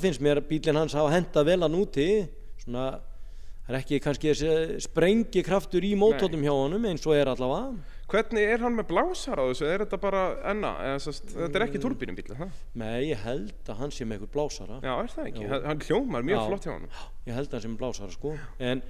það 3.65 3.73
er 3.75 3.79
ekki 3.81 3.99
kannski 4.05 4.31
þessi 4.33 4.81
sprengi 4.85 5.43
kraftur 5.47 5.85
í 5.87 5.95
mótótum 5.97 6.43
hjá 6.45 6.53
honum 6.53 6.85
eins 6.91 7.05
og 7.09 7.15
er 7.17 7.31
allavega 7.33 7.93
Hvernig 8.15 8.45
er 8.53 8.61
hann 8.61 8.75
með 8.77 8.91
blásar 8.91 9.41
á 9.41 9.45
þessu? 9.49 9.65
Er 9.73 9.81
þetta 9.87 9.99
bara 10.03 10.23
enna? 10.53 10.73
Sest, 11.01 11.25
þetta 11.33 11.57
er 11.57 11.65
ekki 11.65 11.81
turbínum 11.81 12.15
bíl, 12.19 12.27
það? 12.29 12.51
Nei, 12.77 13.09
ég 13.09 13.23
held 13.25 13.71
að 13.73 13.79
hann 13.81 13.95
sé 13.97 14.05
með 14.05 14.19
eitthvað 14.21 14.35
blásara 14.37 14.77
Já, 14.85 14.93
er 15.01 15.09
það 15.15 15.31
ekki? 15.31 15.47
Jú. 15.47 15.63
Hann 15.65 15.81
hljómar 15.89 16.27
mjög 16.29 16.37
Já. 16.37 16.45
flott 16.51 16.69
hjá 16.69 16.73
hann. 16.75 16.85
ég 17.25 17.39
held 17.39 17.49
að 17.49 17.57
hann 17.57 17.65
sé 17.65 17.71
með 17.73 17.81
blásara 17.81 18.13
sko 18.13 18.35
en 18.61 18.83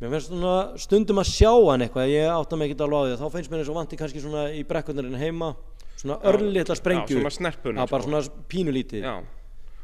mér 0.00 0.14
finnst 0.16 0.32
svona 0.32 0.54
stundum 0.80 1.20
að 1.22 1.28
sjá 1.30 1.52
hann 1.68 1.84
eitthvað 1.84 2.08
ég 2.14 2.30
átta 2.32 2.58
mig 2.58 2.72
ekki 2.72 2.86
alveg 2.88 2.96
á 2.98 3.04
því 3.04 3.20
þá 3.20 3.36
finnst 3.36 3.52
mér 3.52 3.60
eins 3.62 3.70
og 3.74 3.78
vanti 3.78 4.00
kannski 4.00 4.24
svona 4.24 4.46
í 4.56 4.64
brekkunarinn 4.72 5.20
heima 5.20 5.52
svona 6.00 6.16
örlítla 6.32 6.74
sprengju 6.80 7.20
Já, 7.20 7.20
svona 7.20 7.34
snerpun. 7.36 7.78
Já, 7.78 7.84
bara 7.92 8.08
svona 8.08 8.24
pínulítið 8.50 9.04
Já, 9.04 9.14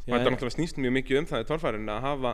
Já, 0.08 0.16
þetta 0.16 0.32
náttúrulega 0.32 0.56
snýst 0.56 0.80
mjög 0.80 0.96
mikið 0.98 1.20
um 1.20 1.28
það 1.30 1.44
í 1.44 1.48
torfærinu 1.52 1.92
að 1.94 2.02
hafa, 2.08 2.32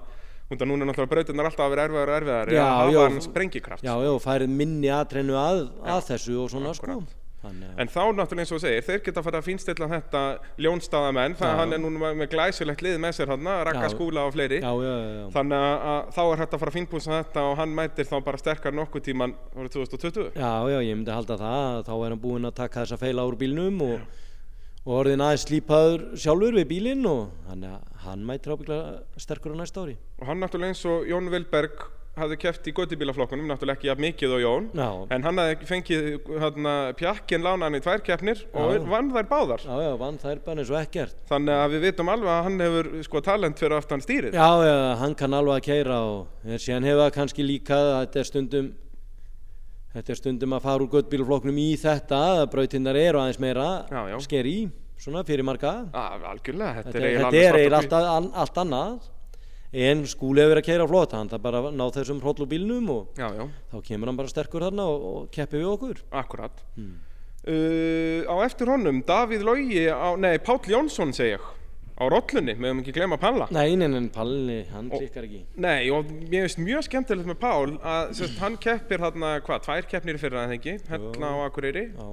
núna 0.54 0.86
er 0.86 0.90
náttúrulega 0.92 1.12
brautirnar 1.12 1.50
alltaf 1.50 1.66
að 1.66 1.74
vera 1.74 1.86
erfiðar 1.88 2.10
og 2.12 2.16
erfiðar, 2.20 2.54
Já, 2.54 2.64
að 2.64 2.80
hafa 2.80 3.06
hann 3.08 3.22
sprengikraft. 3.24 3.86
Já, 3.86 3.94
já, 4.06 4.12
færið 4.22 4.58
minni 4.62 4.90
aðtrennu 4.94 5.38
að, 5.40 5.62
að 5.82 6.04
þessu 6.12 6.36
og 6.44 6.52
svona 6.52 6.74
sko 6.76 7.00
Þannig 7.46 7.68
að 7.68 7.80
En 7.82 7.90
þá 7.92 8.00
náttúrulega 8.16 8.42
eins 8.42 8.52
og 8.56 8.60
segir, 8.62 8.84
þeir 8.86 9.02
geta 9.06 9.20
að 9.20 9.26
fara 9.26 9.40
að 9.42 9.46
fínstilla 9.46 9.88
þetta 9.90 10.22
ljónstaðamenn, 10.64 11.36
það 11.38 11.52
Já. 11.52 11.56
hann 11.60 11.76
er 11.76 11.82
núna 11.82 12.12
með 12.16 12.30
glæsilegt 12.32 12.84
lið 12.86 12.98
með 13.02 13.16
sér 13.18 13.32
hann, 13.34 13.50
rakka 13.68 13.90
skúla 13.92 14.24
og 14.26 14.34
fleiri. 14.34 14.60
Já, 14.64 14.72
já, 14.82 14.94
já, 14.96 15.10
já. 15.20 15.26
Þannig 15.36 15.66
að, 15.68 15.86
að 15.92 16.10
þá 16.16 16.20
er 16.24 16.42
hægt 16.42 16.56
að 16.56 16.62
fara 16.64 16.72
að 16.72 16.78
fínbúsa 16.78 17.14
þetta 17.20 17.46
og 17.50 17.56
hann 17.60 17.74
mætir 17.76 18.08
þá 18.08 18.16
bara 18.26 18.42
sterkar 18.42 18.76
nokkuð 18.76 19.06
tíman 19.10 19.36
árið 19.54 19.76
2020. 19.76 20.30
Já, 20.32 20.52
já, 20.72 20.78
ég 20.88 20.96
myndi 20.98 21.14
halda 21.14 21.38
það 21.42 21.82
þá 21.90 21.94
er 21.98 22.14
hann 22.16 22.22
búinn 22.24 22.50
að 22.50 22.56
taka 22.62 22.82
þessa 22.86 23.00
feila 23.04 23.28
úr 23.28 23.38
bílnum 23.40 23.84
og, 23.86 24.06
og 24.86 24.94
orðin 25.00 25.24
aðeins 25.26 25.44
slípaður 25.48 26.06
sjálfur 26.22 26.54
við 26.60 26.68
bílinn 26.70 27.06
og 27.10 27.26
hann, 27.50 27.66
hann 28.06 28.24
mætir 28.28 28.54
ábygglega 28.54 29.20
sterkur 29.20 29.56
á 29.58 29.60
næsta 29.60 29.82
ári 29.84 29.96
Og 30.20 30.26
hann 30.30 30.40
náttúrulega 30.40 30.72
eins 30.72 30.84
og 30.88 31.04
Jón 31.10 31.26
Vilberg 31.32 31.88
hafði 32.16 32.36
keft 32.40 32.64
í 32.64 32.72
göttubílaflokkunum, 32.72 33.44
náttúrulega 33.50 33.76
ekki 33.76 33.88
jafn 33.90 34.00
mikið 34.06 34.30
og 34.32 34.40
Jón. 34.40 34.68
Já, 34.72 34.86
En 35.12 35.26
hann 35.26 35.36
hafði 35.42 35.66
fengið 35.68 36.06
hérna, 36.40 36.72
pjakkin 36.96 37.42
lánaðan 37.44 37.76
í 37.76 37.80
tvær 37.84 38.00
keppnir 38.06 38.40
og 38.56 38.70
Já. 38.72 38.86
vann 38.88 39.10
þær 39.12 39.26
báðar. 39.28 39.66
já, 39.66 39.74
já, 39.84 39.90
vann 40.00 40.16
þær 40.22 40.40
bara 40.46 40.62
eins 40.64 40.70
og 40.72 40.78
ekkert 40.80 41.18
Þannig 41.28 41.58
að 41.60 41.74
við 41.74 41.84
vitum 41.90 42.08
alveg 42.14 42.32
að 42.32 42.42
hann 42.46 42.64
hefur 42.64 42.88
sko 43.04 43.20
talent 43.26 43.60
fyrir 43.60 43.76
aftan 43.76 44.00
stýrið. 44.06 44.32
Já, 44.32 44.48
já, 44.64 44.78
hann 45.02 45.14
kann 45.20 45.36
alveg 45.36 45.58
að 45.60 45.66
keira 45.68 45.98
og 46.08 46.56
síðan 46.56 46.88
hefur 46.88 47.02
það 47.04 47.14
kannski 47.18 47.44
líka 47.50 47.76
að 47.82 48.00
þetta 48.06 48.22
er 48.24 48.30
stundum 48.32 48.72
þetta 49.96 50.12
er 50.12 50.18
stundum 50.20 50.54
að 50.56 50.64
fara 50.66 50.84
úr 50.84 50.92
göttbílflokknum 50.92 51.58
í 51.62 51.68
þetta 51.80 52.22
að 52.36 52.46
brautinnar 52.52 52.98
eru 53.00 53.20
aðeins 53.22 53.40
meira 53.40 53.68
Já, 53.88 54.00
já. 54.12 54.16
sker 54.26 54.48
í, 54.50 54.56
svona 55.00 55.24
fyrir 55.28 55.46
marga 55.46 55.74
Ah, 55.96 56.16
algjörlega, 56.32 56.82
þetta, 56.82 56.92
þetta, 56.92 57.04
er 57.40 57.60
eiginlega 57.60 57.84
svart 57.86 57.96
og 57.96 58.10
allt, 58.12 58.32
allt 58.44 58.60
annað 58.64 59.12
en 59.86 60.04
skúli 60.08 60.44
hefur 60.44 60.60
að 60.60 60.68
keira 60.68 60.86
flott 60.88 61.16
hann 61.16 61.32
það 61.32 61.42
bara 61.48 61.62
ná 61.74 61.84
þessum 61.92 62.20
hrollu 62.22 62.46
bílnum 62.48 62.92
og. 62.94 63.18
Já, 63.18 63.28
þá 63.72 63.76
kemur 63.88 64.10
hann 64.10 64.20
bara 64.20 64.30
sterkur 64.30 64.64
þarna 64.68 64.86
og, 64.88 65.06
og 65.10 65.26
keppi 65.34 65.58
við 65.60 65.72
okkur 65.72 66.00
akkurat. 66.22 66.62
Hmm. 66.76 66.94
Uh, 67.46 68.24
á 68.26 68.34
eftir 68.46 68.70
honum, 68.72 69.02
Davíð 69.06 69.44
Logi, 69.46 69.84
á, 69.90 70.16
nei, 70.18 70.38
Páll 70.42 70.64
Jónsson 70.70 71.12
segi 71.14 71.36
ég, 71.36 71.44
á 71.96 72.04
rollunni, 72.12 72.54
meðum 72.60 72.82
ekki 72.82 72.92
glemma 72.96 73.16
Palla. 73.20 73.46
Nei, 73.56 73.72
nei, 73.80 73.86
nei, 73.88 74.08
Palli, 74.12 74.58
hann 74.72 74.90
klikkar 74.92 75.24
ekki. 75.24 75.42
Nei, 75.64 75.88
og 75.96 76.10
mér 76.28 76.44
finnst 76.46 76.60
mjög 76.60 76.84
skemmtilegt 76.90 77.30
með 77.30 77.38
Pál 77.40 77.76
að 77.80 78.12
sérst, 78.18 78.38
hann 78.42 78.58
keppir 78.60 79.00
þarna, 79.00 79.36
hvað, 79.46 79.64
tvær 79.64 79.88
keppnir 79.94 80.20
fyrra, 80.20 80.44
eða 80.46 80.58
ekki, 80.60 80.76
Hella 80.92 81.32
og 81.38 81.44
Akureyri. 81.48 81.86
Já, 81.96 82.08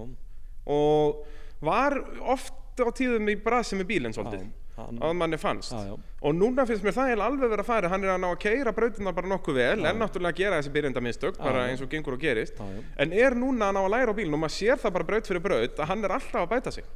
og 0.74 1.24
var 1.64 1.98
oft 2.24 2.80
á 2.80 2.88
tíðum 2.96 3.28
í 3.30 3.36
brasi 3.44 3.76
með 3.78 3.90
bílinn 3.92 4.16
svolítið, 4.16 4.48
að 4.80 5.14
manni 5.20 5.38
fannst. 5.38 5.76
já, 5.76 5.94
Og 6.24 6.34
núna 6.34 6.64
finnst 6.66 6.82
mér 6.88 6.96
það 6.96 7.20
alveg 7.20 7.52
verið 7.52 7.62
að 7.66 7.68
fara, 7.68 7.90
hann 7.92 8.04
er 8.08 8.14
að 8.16 8.22
ná 8.24 8.30
að 8.32 8.40
keira 8.40 8.72
brautina 8.74 9.12
bara 9.14 9.28
nokkuð 9.28 9.58
vel, 9.60 9.86
en 9.86 10.00
náttúrulega 10.00 10.38
gera 10.40 10.62
þessi 10.62 10.72
byrjendamistök, 10.74 11.38
bara 11.38 11.68
eins 11.68 11.84
og 11.84 11.92
gengur 11.92 12.16
og 12.16 12.24
gerist. 12.24 12.56
En 12.98 13.12
er 13.12 13.36
núna 13.36 13.68
að 13.70 13.76
ná 13.76 13.84
að 13.84 13.92
læra 13.94 14.16
á 14.16 14.18
bílinn 14.18 14.34
og 14.40 14.42
maður 14.46 14.56
sér 14.56 14.80
það 14.80 14.96
bara 14.96 15.10
braut 15.12 15.28
fyrir 15.30 15.44
braut 15.44 15.76
að 15.84 15.92
hann 15.92 16.04
er 16.08 16.16
alltaf 16.16 16.42
að 16.48 16.52
bæta 16.56 16.72
sig. 16.72 16.88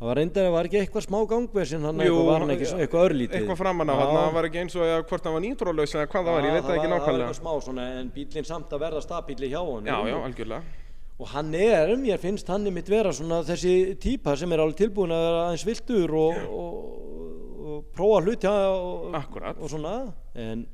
Það 0.00 0.08
var 0.08 0.16
reyndar 0.16 0.46
að 0.48 0.54
var 0.56 0.68
ekki 0.70 0.78
eitthvað 0.80 1.04
smá 1.06 1.16
gangversin 1.28 1.82
hann 1.84 2.00
Jú, 2.00 2.04
eitthvað 2.08 2.28
var 2.30 2.40
hann 2.44 2.52
ekki 2.54 2.68
eitthvað 2.80 3.06
örlítið 3.10 3.38
Eitthvað 3.40 3.58
framan 3.60 3.90
á 3.92 3.94
hann, 4.00 4.12
það 4.16 4.36
var 4.38 4.48
ekki 4.48 4.60
eins 4.62 4.76
og 4.78 4.84
að 4.86 5.02
hvort 5.10 5.26
hann 5.28 5.36
var 5.36 5.44
nýtrólös 5.44 5.94
eða 5.96 6.06
hvað 6.14 6.24
það 6.30 6.36
var, 6.38 6.46
ég 6.48 6.54
veit 6.56 6.64
það 6.64 6.76
ekki 6.78 6.80
var, 6.80 6.80
það 6.80 6.90
var 6.90 7.00
nákvæmlega. 7.00 7.26
eitthvað 7.26 7.40
smá 7.42 7.66
svona 7.66 7.84
en 8.00 8.08
bílinn 8.16 8.48
samt 8.48 8.72
að 8.72 8.82
verða 8.86 9.02
stabíli 9.04 9.50
hjá 9.52 9.60
hann 9.60 9.90
Já, 9.92 9.98
já, 10.08 10.16
algjörlega. 10.24 10.62
og 11.20 11.28
hann 11.34 11.54
er, 11.60 11.94
mér 12.00 12.22
finnst 12.24 12.48
hann 12.48 12.70
mitt 12.72 12.88
vera 12.88 13.12
svona 13.12 13.42
þessi 13.44 13.74
típa 14.00 14.36
sem 14.40 14.52
er 14.56 14.64
alveg 14.64 14.80
tilbúin 14.80 15.12
að 15.12 15.24
vera 15.28 15.44
aðeins 15.50 15.66
viltur 15.68 16.16
og, 16.16 16.42
og, 16.48 16.74
og 17.60 17.88
prófa 17.92 18.24
og, 18.72 19.14
Akkúrat. 19.20 19.60
og 19.60 19.68
svona 19.68 19.94
en 20.34 20.64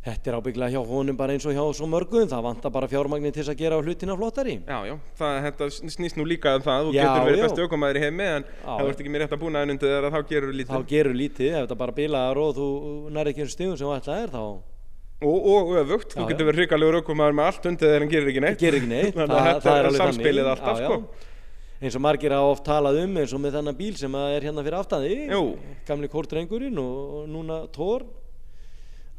þetta 0.00 0.30
er 0.30 0.36
ábygglega 0.40 0.72
hjá 0.72 0.80
honum 0.88 1.16
bara 1.18 1.34
eins 1.36 1.44
og 1.44 1.52
hjá 1.52 1.60
svo 1.76 1.86
mörgum 1.90 2.28
það 2.30 2.44
vantar 2.46 2.72
bara 2.72 2.88
fjármagnin 2.88 3.34
til 3.36 3.44
að 3.44 3.58
gera 3.60 3.80
hlutina 3.84 4.16
flottari. 4.16 4.54
Já, 4.64 4.78
já, 4.88 4.94
það, 5.20 5.36
þetta 5.46 5.68
snýst 5.92 6.16
nú 6.16 6.24
líka 6.24 6.54
um 6.56 6.64
það, 6.64 6.86
þú 6.88 6.94
Já, 6.96 7.02
getur 7.04 7.26
verið 7.28 7.40
já. 7.40 7.44
bestu 7.44 7.66
aukumæður 7.66 8.00
í 8.00 8.04
heimi 8.06 8.28
en 8.38 8.48
þú 8.64 8.88
ert 8.88 9.02
ekki 9.04 9.12
með 9.12 9.24
rétt 9.24 9.36
að 9.36 9.42
búna 9.44 9.64
en 9.66 9.74
undir 9.74 9.92
þeirra 9.92 10.12
þá 10.14 10.20
gerur 10.32 10.52
þá 10.54 10.58
lítið. 10.62 10.88
Gerur 10.94 11.16
lítið 11.20 11.52
ef 11.52 11.64
þetta 11.66 11.78
bara 11.84 11.96
bilaðar 12.00 12.40
og 12.40 12.52
þú 12.56 12.68
nær 13.12 13.32
ekki 13.32 13.44
eins 13.44 13.56
stigum 13.58 13.76
sem 13.76 13.94
ætlað 13.98 14.24
er 14.24 14.32
þá 14.32 14.44
og, 15.20 15.48
og 15.52 15.74
öfugt, 15.82 16.14
þú 16.16 16.28
getur 16.30 16.48
verið 16.48 16.62
hrikalegur 16.64 17.00
aukumæður 17.02 17.34
með 17.36 17.50
allt 17.50 17.66
undir 17.68 17.90
þeirra 17.92 18.06
en 18.06 18.12
gerir 18.14 18.30
ekki 18.32 18.44
neitt. 18.46 18.60
Gerir 18.62 18.80
ekki 18.80 18.88
neitt 18.88 19.16
Þannig 19.20 19.36
að 19.36 19.48
þetta 19.50 19.74
er 19.76 19.88
alveg 19.90 20.00
samspilið 20.00 20.48
alltaf, 20.54 20.80
sko. 20.80 21.28
eins 21.84 21.98
og 21.98 22.04
margir 22.08 22.32
hafa 22.32 22.54
oft 22.54 22.64
talað 22.64 23.02
um 23.02 23.18
eins 23.20 23.34
og 23.36 23.42
með 23.44 23.58
þennan 23.58 23.76
bíl 23.76 23.92
sem 24.00 24.16
er 24.16 24.46
hérna 24.48 24.64
fyrir 24.64 24.78
aftandi 24.80 25.18
gamli 25.90 26.08
kórdrengurinn 26.08 26.80
og, 26.80 27.26
núna 27.28 27.66
Thor 27.74 28.06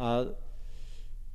að 0.01 0.32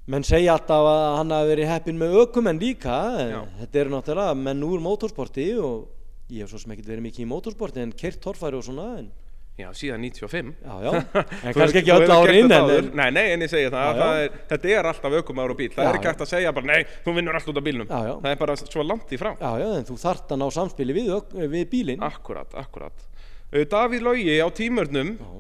menn 0.06 0.26
segja 0.26 0.54
alltaf 0.54 0.86
að 0.86 1.04
hann 1.18 1.34
hafi 1.34 1.52
verið 1.52 1.70
heppinn 1.72 2.00
með 2.00 2.16
ökum 2.22 2.48
en 2.50 2.62
líka 2.62 2.96
Já. 3.18 3.38
þetta 3.60 3.80
eru 3.82 3.94
náttúrulega 3.96 4.38
menn 4.38 4.66
úr 4.66 4.82
mótorsporti 4.84 5.46
og 5.58 5.86
ég 6.30 6.44
hef 6.44 6.52
svo 6.52 6.62
sem 6.62 6.74
ekkert 6.74 6.90
verið 6.92 7.06
mikið 7.08 7.24
í 7.24 7.30
mótorsporti 7.30 7.82
en 7.82 7.94
kert 7.96 8.20
torfæri 8.22 8.58
og 8.58 8.66
svona 8.66 8.90
en 9.00 9.08
Já, 9.56 9.70
síðan 9.72 10.02
95 10.04 10.50
já, 10.60 10.72
já, 10.84 10.90
en 11.48 11.54
kannski 11.56 11.80
ekki 11.80 11.92
öll 11.94 12.10
árin 12.12 12.50
þetta 12.52 12.74
en, 12.76 12.88
Nei, 12.92 13.06
nei, 13.16 13.22
en 13.32 13.44
ég 13.46 13.48
segi 13.48 13.70
það, 13.72 13.86
Já, 13.86 14.02
það 14.02 14.18
er, 14.20 14.34
þetta 14.50 14.72
er 14.74 14.88
alltaf 14.90 15.16
aukumæður 15.16 15.54
og 15.54 15.60
bíl 15.62 15.68
Það 15.72 15.88
er 15.88 15.98
ekki 15.98 16.10
hægt 16.10 16.24
að 16.26 16.30
segja 16.34 16.52
bara, 16.58 16.68
nei, 16.68 16.90
þú 17.06 17.14
vinnur 17.16 17.38
allt 17.38 17.48
út 17.48 17.60
af 17.62 17.64
bílnum. 17.64 17.88
Það 17.88 18.28
er 18.34 18.40
bara 18.42 18.56
svo 18.60 18.84
langt 18.84 19.14
í 19.16 19.20
frá. 19.22 19.30
Já, 19.40 19.48
já, 19.62 19.66
en 19.78 19.88
þú 19.88 19.96
þart 20.02 20.34
að 20.36 20.42
ná 20.42 20.46
samspili 20.58 20.96
við, 20.98 21.08
við 21.56 21.64
bílinn. 21.72 22.04
Akkurat, 22.04 22.52
akkurat. 22.60 23.08
Uh, 23.48 23.64
Davíð 23.64 24.04
Logi 24.04 24.36
á 24.44 24.48
tímörnum 24.60 25.16
Já. 25.16 25.32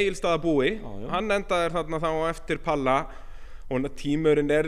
Egilstaða 0.00 0.40
búi 0.40 0.70
Já, 0.78 0.88
já. 1.02 1.06
Hann 1.12 1.36
endaði 1.36 1.72
þarna 1.76 2.00
þá 2.06 2.10
eftir 2.32 2.64
Palla 2.64 2.96
og 3.68 3.84
tímurinn 4.00 4.48
er 4.52 4.66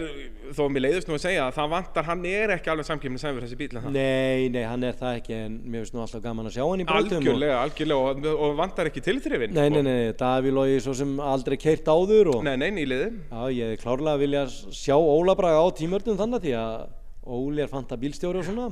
þó 0.53 0.66
mér 0.68 0.84
leiðist 0.84 1.09
nú 1.09 1.14
að 1.16 1.22
segja 1.22 1.46
að 1.46 1.55
það 1.57 1.68
vantar 1.72 2.05
hann 2.05 2.24
er 2.28 2.53
ekki 2.53 2.68
alveg 2.72 2.88
samkjöfni 2.88 3.20
sem 3.22 3.38
þessi 3.40 3.57
bíl 3.57 3.68
en 3.70 3.84
það? 3.86 3.94
Nei, 3.94 4.48
nei, 4.53 4.61
hann 4.68 4.84
er 4.84 4.98
það 4.98 5.20
ekki 5.22 5.36
en 5.38 5.55
mér 5.64 5.84
finnst 5.86 5.96
nú 5.96 6.03
alltaf 6.05 6.24
gaman 6.24 6.51
að 6.51 6.57
sjá 6.59 6.64
hann 6.66 6.82
í 6.82 6.86
brautum 6.90 7.16
og, 7.16 7.22
algjörlega, 7.22 7.62
algjörlega 7.62 8.11
og, 8.11 8.28
og 8.44 8.59
vantar 8.59 8.90
ekki 8.90 9.05
tilþrifin. 9.07 9.57
Nei, 9.57 9.70
nei, 9.72 9.80
nei, 9.86 10.12
Daví 10.20 10.53
Lógi 10.53 10.82
svo 10.84 10.96
sem 11.01 11.14
aldrei 11.30 11.57
keirt 11.62 11.88
áður 11.88 12.34
og 12.34 12.44
nei, 12.44 12.53
nei, 12.61 12.68
nýliði. 12.76 13.09
Já, 13.30 13.40
ég 13.57 13.72
hefði 13.72 13.80
klárlega 13.86 14.20
vilja 14.20 14.44
sjá 14.53 14.96
Óla 14.98 15.36
Braga 15.38 15.64
á 15.64 15.68
tímörnum 15.80 16.20
þannig 16.20 16.44
því 16.44 16.55
að 16.61 16.76
Óli 17.40 17.64
er 17.64 17.72
fanta 17.72 17.96
bílstjóri 18.01 18.42
og 18.42 18.48
svona. 18.51 18.68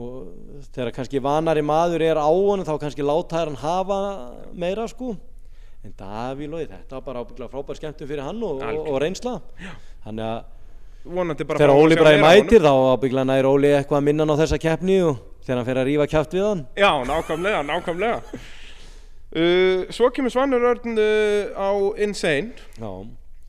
Og 0.00 0.64
þegar 0.72 0.94
kannski 0.96 1.20
vanari 1.22 1.62
maður 1.62 2.02
er 2.08 2.18
á 2.18 2.26
honum 2.32 2.64
þá 2.66 2.78
kannski 2.80 3.04
láta 3.04 3.44
hann 3.44 3.60
hafa 3.60 4.00
meira 4.56 4.88
sko 4.90 5.12
en 5.84 5.92
Daví 5.98 6.48
Lógi, 6.48 6.66
þetta 6.70 6.96
var 6.96 7.04
bara 7.04 7.22
ábygglega 7.24 7.52
frábær 7.52 7.78
skemmtum 7.78 8.08
fyrir 8.08 8.24
hann 8.24 8.42
og, 8.44 8.62
og, 8.64 8.86
og 8.88 9.00
reynsla. 9.02 9.34
Þannig 10.04 10.28
að 10.30 11.44
bara 11.44 11.60
þegar 11.60 11.72
Óli 11.74 11.98
meira 11.98 12.12
af 12.14 12.22
mætir 12.24 12.64
þá 12.64 12.72
ábygglega 12.94 13.28
nær 13.28 13.48
Óli 13.50 13.72
eitthvað 13.76 14.00
að 14.00 14.06
minna 14.08 14.24
hann 14.24 14.32
á 14.32 14.40
þessa 14.40 14.60
keppni 14.62 14.96
og 15.04 15.18
þegar 15.44 15.60
hann 15.60 15.68
fer 15.68 15.80
að 15.82 15.88
rífa 15.90 16.06
kjátt 16.14 16.36
við 16.36 16.46
hann. 16.48 16.62
Já, 16.80 16.90
nákvæmlega, 17.10 17.60
nákvæmlega. 17.68 18.40
Uh, 19.34 19.84
svo 19.92 20.08
kemur 20.14 20.32
Svanur 20.32 20.64
Örn 20.70 20.96
uh, 20.96 21.52
á 21.52 21.68
Insane. 22.06 22.54
Já, 22.78 22.90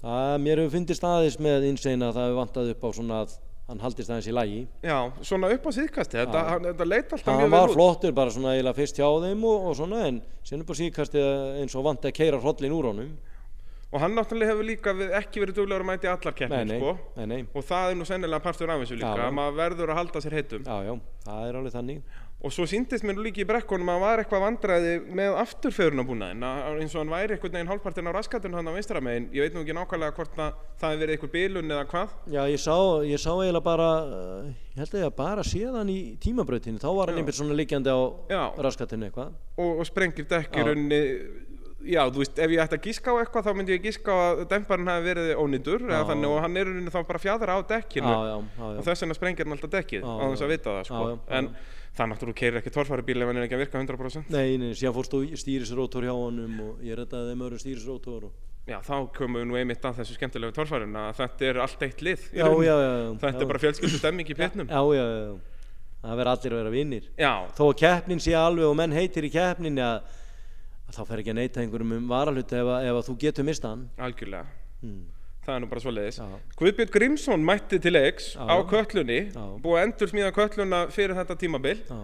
það, 0.04 0.36
mér 0.44 0.64
hefur 0.64 0.76
fyndist 0.76 1.08
aðeins 1.08 1.40
með 1.40 1.70
insane 1.70 2.10
að 2.10 2.18
það 2.18 2.28
hefur 2.28 2.40
vantað 2.42 2.72
upp 2.74 2.84
á 2.84 2.90
svona 3.00 3.22
að 3.24 3.36
hann 3.66 3.80
haldist 3.82 4.12
aðeins 4.12 4.28
í 4.30 4.34
lagi 4.36 4.58
já, 4.86 4.98
svona 5.26 5.50
upp 5.56 5.64
á 5.66 5.72
síðkasti 5.74 6.20
þetta, 6.20 6.42
Já. 6.42 6.50
hann, 6.54 6.68
þetta 6.70 6.86
leit 6.86 7.14
alltaf 7.16 7.30
hann 7.32 7.40
mjög 7.42 7.54
var 7.56 7.64
vel 7.64 7.70
út 7.72 7.78
flottur 7.80 8.18
bara 8.20 8.34
svona 8.36 8.52
eiginlega 8.54 8.78
fyrst 8.78 9.00
hjá 9.02 9.08
þeim 9.24 9.48
og, 9.50 9.70
og 9.72 9.78
svona 9.80 10.02
en 10.10 10.20
sen 10.46 10.62
upp 10.62 10.70
á 10.70 10.76
síðkasti 10.82 11.24
eins 11.64 11.78
og 11.80 11.88
vant 11.88 12.06
að 12.06 12.14
keira 12.20 12.42
hrollin 12.44 12.76
úr 12.78 12.90
honum 12.92 13.16
og 13.96 14.02
hann 14.04 14.16
náttúrulega 14.18 14.52
hefur 14.52 14.68
líka 14.68 14.94
við, 14.98 15.12
ekki 15.18 15.42
verið 15.42 15.58
duglegur 15.62 15.86
að 15.86 15.90
mæti 15.90 16.10
allar 16.12 16.34
nei, 16.36 16.40
keppnir 16.42 16.70
nei, 16.70 16.78
sko. 16.82 16.94
nei, 17.16 17.26
nei, 17.32 17.42
og 17.56 17.66
það 17.66 17.90
er 17.90 17.98
nú 17.98 18.08
sennilega 18.10 18.44
partur 18.44 18.74
af 18.74 18.82
þessu 18.84 19.00
líka 19.00 19.14
Já, 19.14 19.22
já. 19.24 19.28
að 19.30 19.36
maður 19.40 19.60
verður 19.62 19.94
að 19.94 20.00
halda 20.02 20.24
sér 20.26 20.38
heitum 20.40 20.66
já, 20.68 20.78
já, 20.90 20.94
það 21.26 21.50
er 21.50 21.60
alveg 21.62 21.76
þannig 21.80 22.22
og 22.46 22.54
svo 22.54 22.68
síndist 22.70 23.06
mér 23.06 23.18
nú 23.18 23.24
líka 23.26 23.42
í 23.42 23.48
brekkunum 23.50 23.90
að 23.90 24.04
var 24.04 24.22
eitthvað 24.22 24.44
vandræði 24.44 24.92
með 25.18 25.38
afturförunabúnaðin 25.42 26.44
eins 26.46 26.94
og 26.94 27.02
hann 27.02 27.14
væri 27.14 27.36
einhvern 27.36 27.56
veginn 27.56 27.72
hálfpartin 27.72 28.10
á 28.10 28.14
raskatunum 28.14 28.60
hann 28.60 28.70
á 28.70 28.76
vinstramegin 28.76 29.26
ég 29.34 29.48
veit 29.48 29.56
nú 29.56 29.64
ekki 29.64 29.74
nákvæmlega 29.74 30.14
hvort 30.20 30.38
að 30.38 30.60
það 30.78 30.94
hefur 30.94 31.02
verið 31.02 31.16
eitthvað 31.16 31.34
bilun 31.34 31.74
eða 31.74 31.88
hvað. 31.90 32.14
Já, 32.36 32.42
ég 32.52 32.62
sá, 32.62 32.76
ég 33.10 33.24
sá 33.24 33.32
eiginlega 33.34 33.66
bara 33.66 33.90
ég 34.46 34.84
held 34.84 34.94
að 34.94 35.06
ég 35.08 35.18
bara 35.18 35.48
séð 35.48 35.80
hann 35.80 35.90
í 35.90 36.00
tímabrautinu 36.22 36.84
þá 36.84 36.88
var 36.92 37.12
hann 37.12 37.24
einhvern 37.24 37.40
svona 37.40 37.58
liggjandi 37.58 37.98
á 37.98 38.00
Já. 38.30 38.44
raskatinu 38.68 39.10
eitthvað. 39.10 39.34
Og, 39.58 39.82
og 39.82 39.90
sprengir 39.90 40.30
dekk 40.30 40.62
í 40.62 40.66
Já. 41.86 42.02
þú 42.10 42.22
veist, 42.22 42.40
ef 42.42 42.50
ég 42.50 42.62
ætti 42.64 42.78
að 42.80 42.86
gíska 42.88 43.14
á 43.14 43.16
eitthvað 43.22 43.46
þá 43.46 43.52
myndi 43.58 43.76
ég 43.76 43.84
gíska 43.84 44.10
á 44.10 44.18
að 44.26 44.40
demparinn 44.50 44.90
hafi 44.90 45.06
verið 45.06 45.28
ónýtur 45.38 45.84
þannig 45.86 46.32
og 46.32 46.40
hann 46.42 46.58
er 46.58 46.66
rauninni 46.66 46.94
þá 46.94 47.02
bara 47.06 47.22
fjadra 47.22 47.58
á 47.58 47.60
dekkinu. 47.62 48.10
Já, 48.10 48.22
já, 48.26 48.38
já, 48.42 48.64
já. 48.66 48.80
og 48.80 48.88
þess 48.88 49.06
vegna 49.06 49.18
sprengir 49.20 49.46
hann 49.46 49.54
alltaf 49.54 49.74
dekkið 49.76 50.08
á 50.08 50.26
þess 50.32 50.46
að 50.48 50.54
vita 50.56 50.74
það 50.80 50.88
sko. 50.90 51.04
En 51.30 51.52
það 51.96 52.10
náttúrulega 52.12 52.40
keirir 52.42 52.60
ekki 52.60 52.74
torfæri 52.76 53.06
bíl 53.08 53.22
ef 53.24 53.30
hann 53.32 53.40
er 53.40 53.46
ekki 53.48 53.56
að 53.58 53.62
virka 53.64 53.80
100% 53.82 54.34
Nei, 54.36 54.58
nei, 54.62 54.74
síðan 54.76 54.96
fórst 54.98 55.14
þú 55.16 55.22
stýrisrótor 55.40 56.04
hjá 56.08 56.14
honum 56.16 56.58
og 56.66 56.84
ég 56.84 56.98
rettaði 57.00 57.32
þeim 57.32 57.44
öðrum 57.48 57.62
stýrisrótor 57.64 58.28
og... 58.28 58.34
já, 58.68 58.78
þá 58.84 58.96
komum 59.16 59.40
við 59.40 59.48
nú 59.52 59.58
einmitt 59.62 59.86
að 59.88 60.02
þessu 60.02 60.18
skemmtilegu 60.18 60.56
torfærin 60.58 60.96
að 61.00 61.12
þetta 61.22 61.48
er 61.52 61.60
allt 61.66 61.86
eitt 61.88 62.04
lið 62.06 62.28
Já, 62.36 62.46
já, 62.68 62.76
já, 62.76 62.92
þetta 63.24 63.42
er 63.46 63.52
bara 63.54 63.64
fjölskyldu 63.64 64.02
stemming 64.02 64.30
í 64.34 64.38
pétnum 64.42 64.68
Já, 64.72 64.82
já, 65.00 65.06
já, 65.06 65.36
Það 66.06 66.20
verður 66.20 66.32
allir 66.36 66.54
að 66.54 66.60
vera 66.62 66.74
vinnir 66.76 67.08
já, 67.18 67.32
Þó 67.58 67.64
að 67.70 67.76
keppnin 67.86 68.20
sé 68.28 68.36
alveg 68.38 68.68
og 68.70 68.76
menn 68.78 68.94
heitir 68.94 69.26
í 69.26 69.32
keppnin 69.34 69.80
að, 69.82 70.12
að 70.90 71.00
þá 71.00 71.04
fer 71.10 71.24
ekki 71.24 71.32
að 71.34 71.40
neyta 71.40 71.64
einhverjum 71.64 71.96
um 72.02 72.10
varahluta 72.12 72.60
ef, 72.60 72.70
að- 72.76 72.90
ef 72.92 73.00
að 73.00 73.08
þú 73.08 73.16
getur 73.24 73.48
mista 73.48 73.72
hann. 73.72 73.88
Algjörlega. 73.98 74.46
Hmm. 74.84 75.00
Það 75.46 75.56
er 75.56 75.64
nú 75.64 75.70
bara 75.72 75.84
svoleiðis 75.84 76.20
Já. 76.22 76.28
Guðbjörn 76.60 76.94
Grímsson 76.96 77.44
mætti 77.46 77.80
til 77.84 77.94
leiks 77.96 78.32
Já. 78.36 78.46
á 78.50 78.56
köllunni 78.70 79.20
Já. 79.32 79.44
búið 79.64 79.80
að 79.80 79.86
endur 79.90 80.12
smíða 80.14 80.32
kölluna 80.36 80.80
fyrir 80.94 81.16
þetta 81.20 81.38
tímabil 81.44 81.82
Já, 81.90 82.00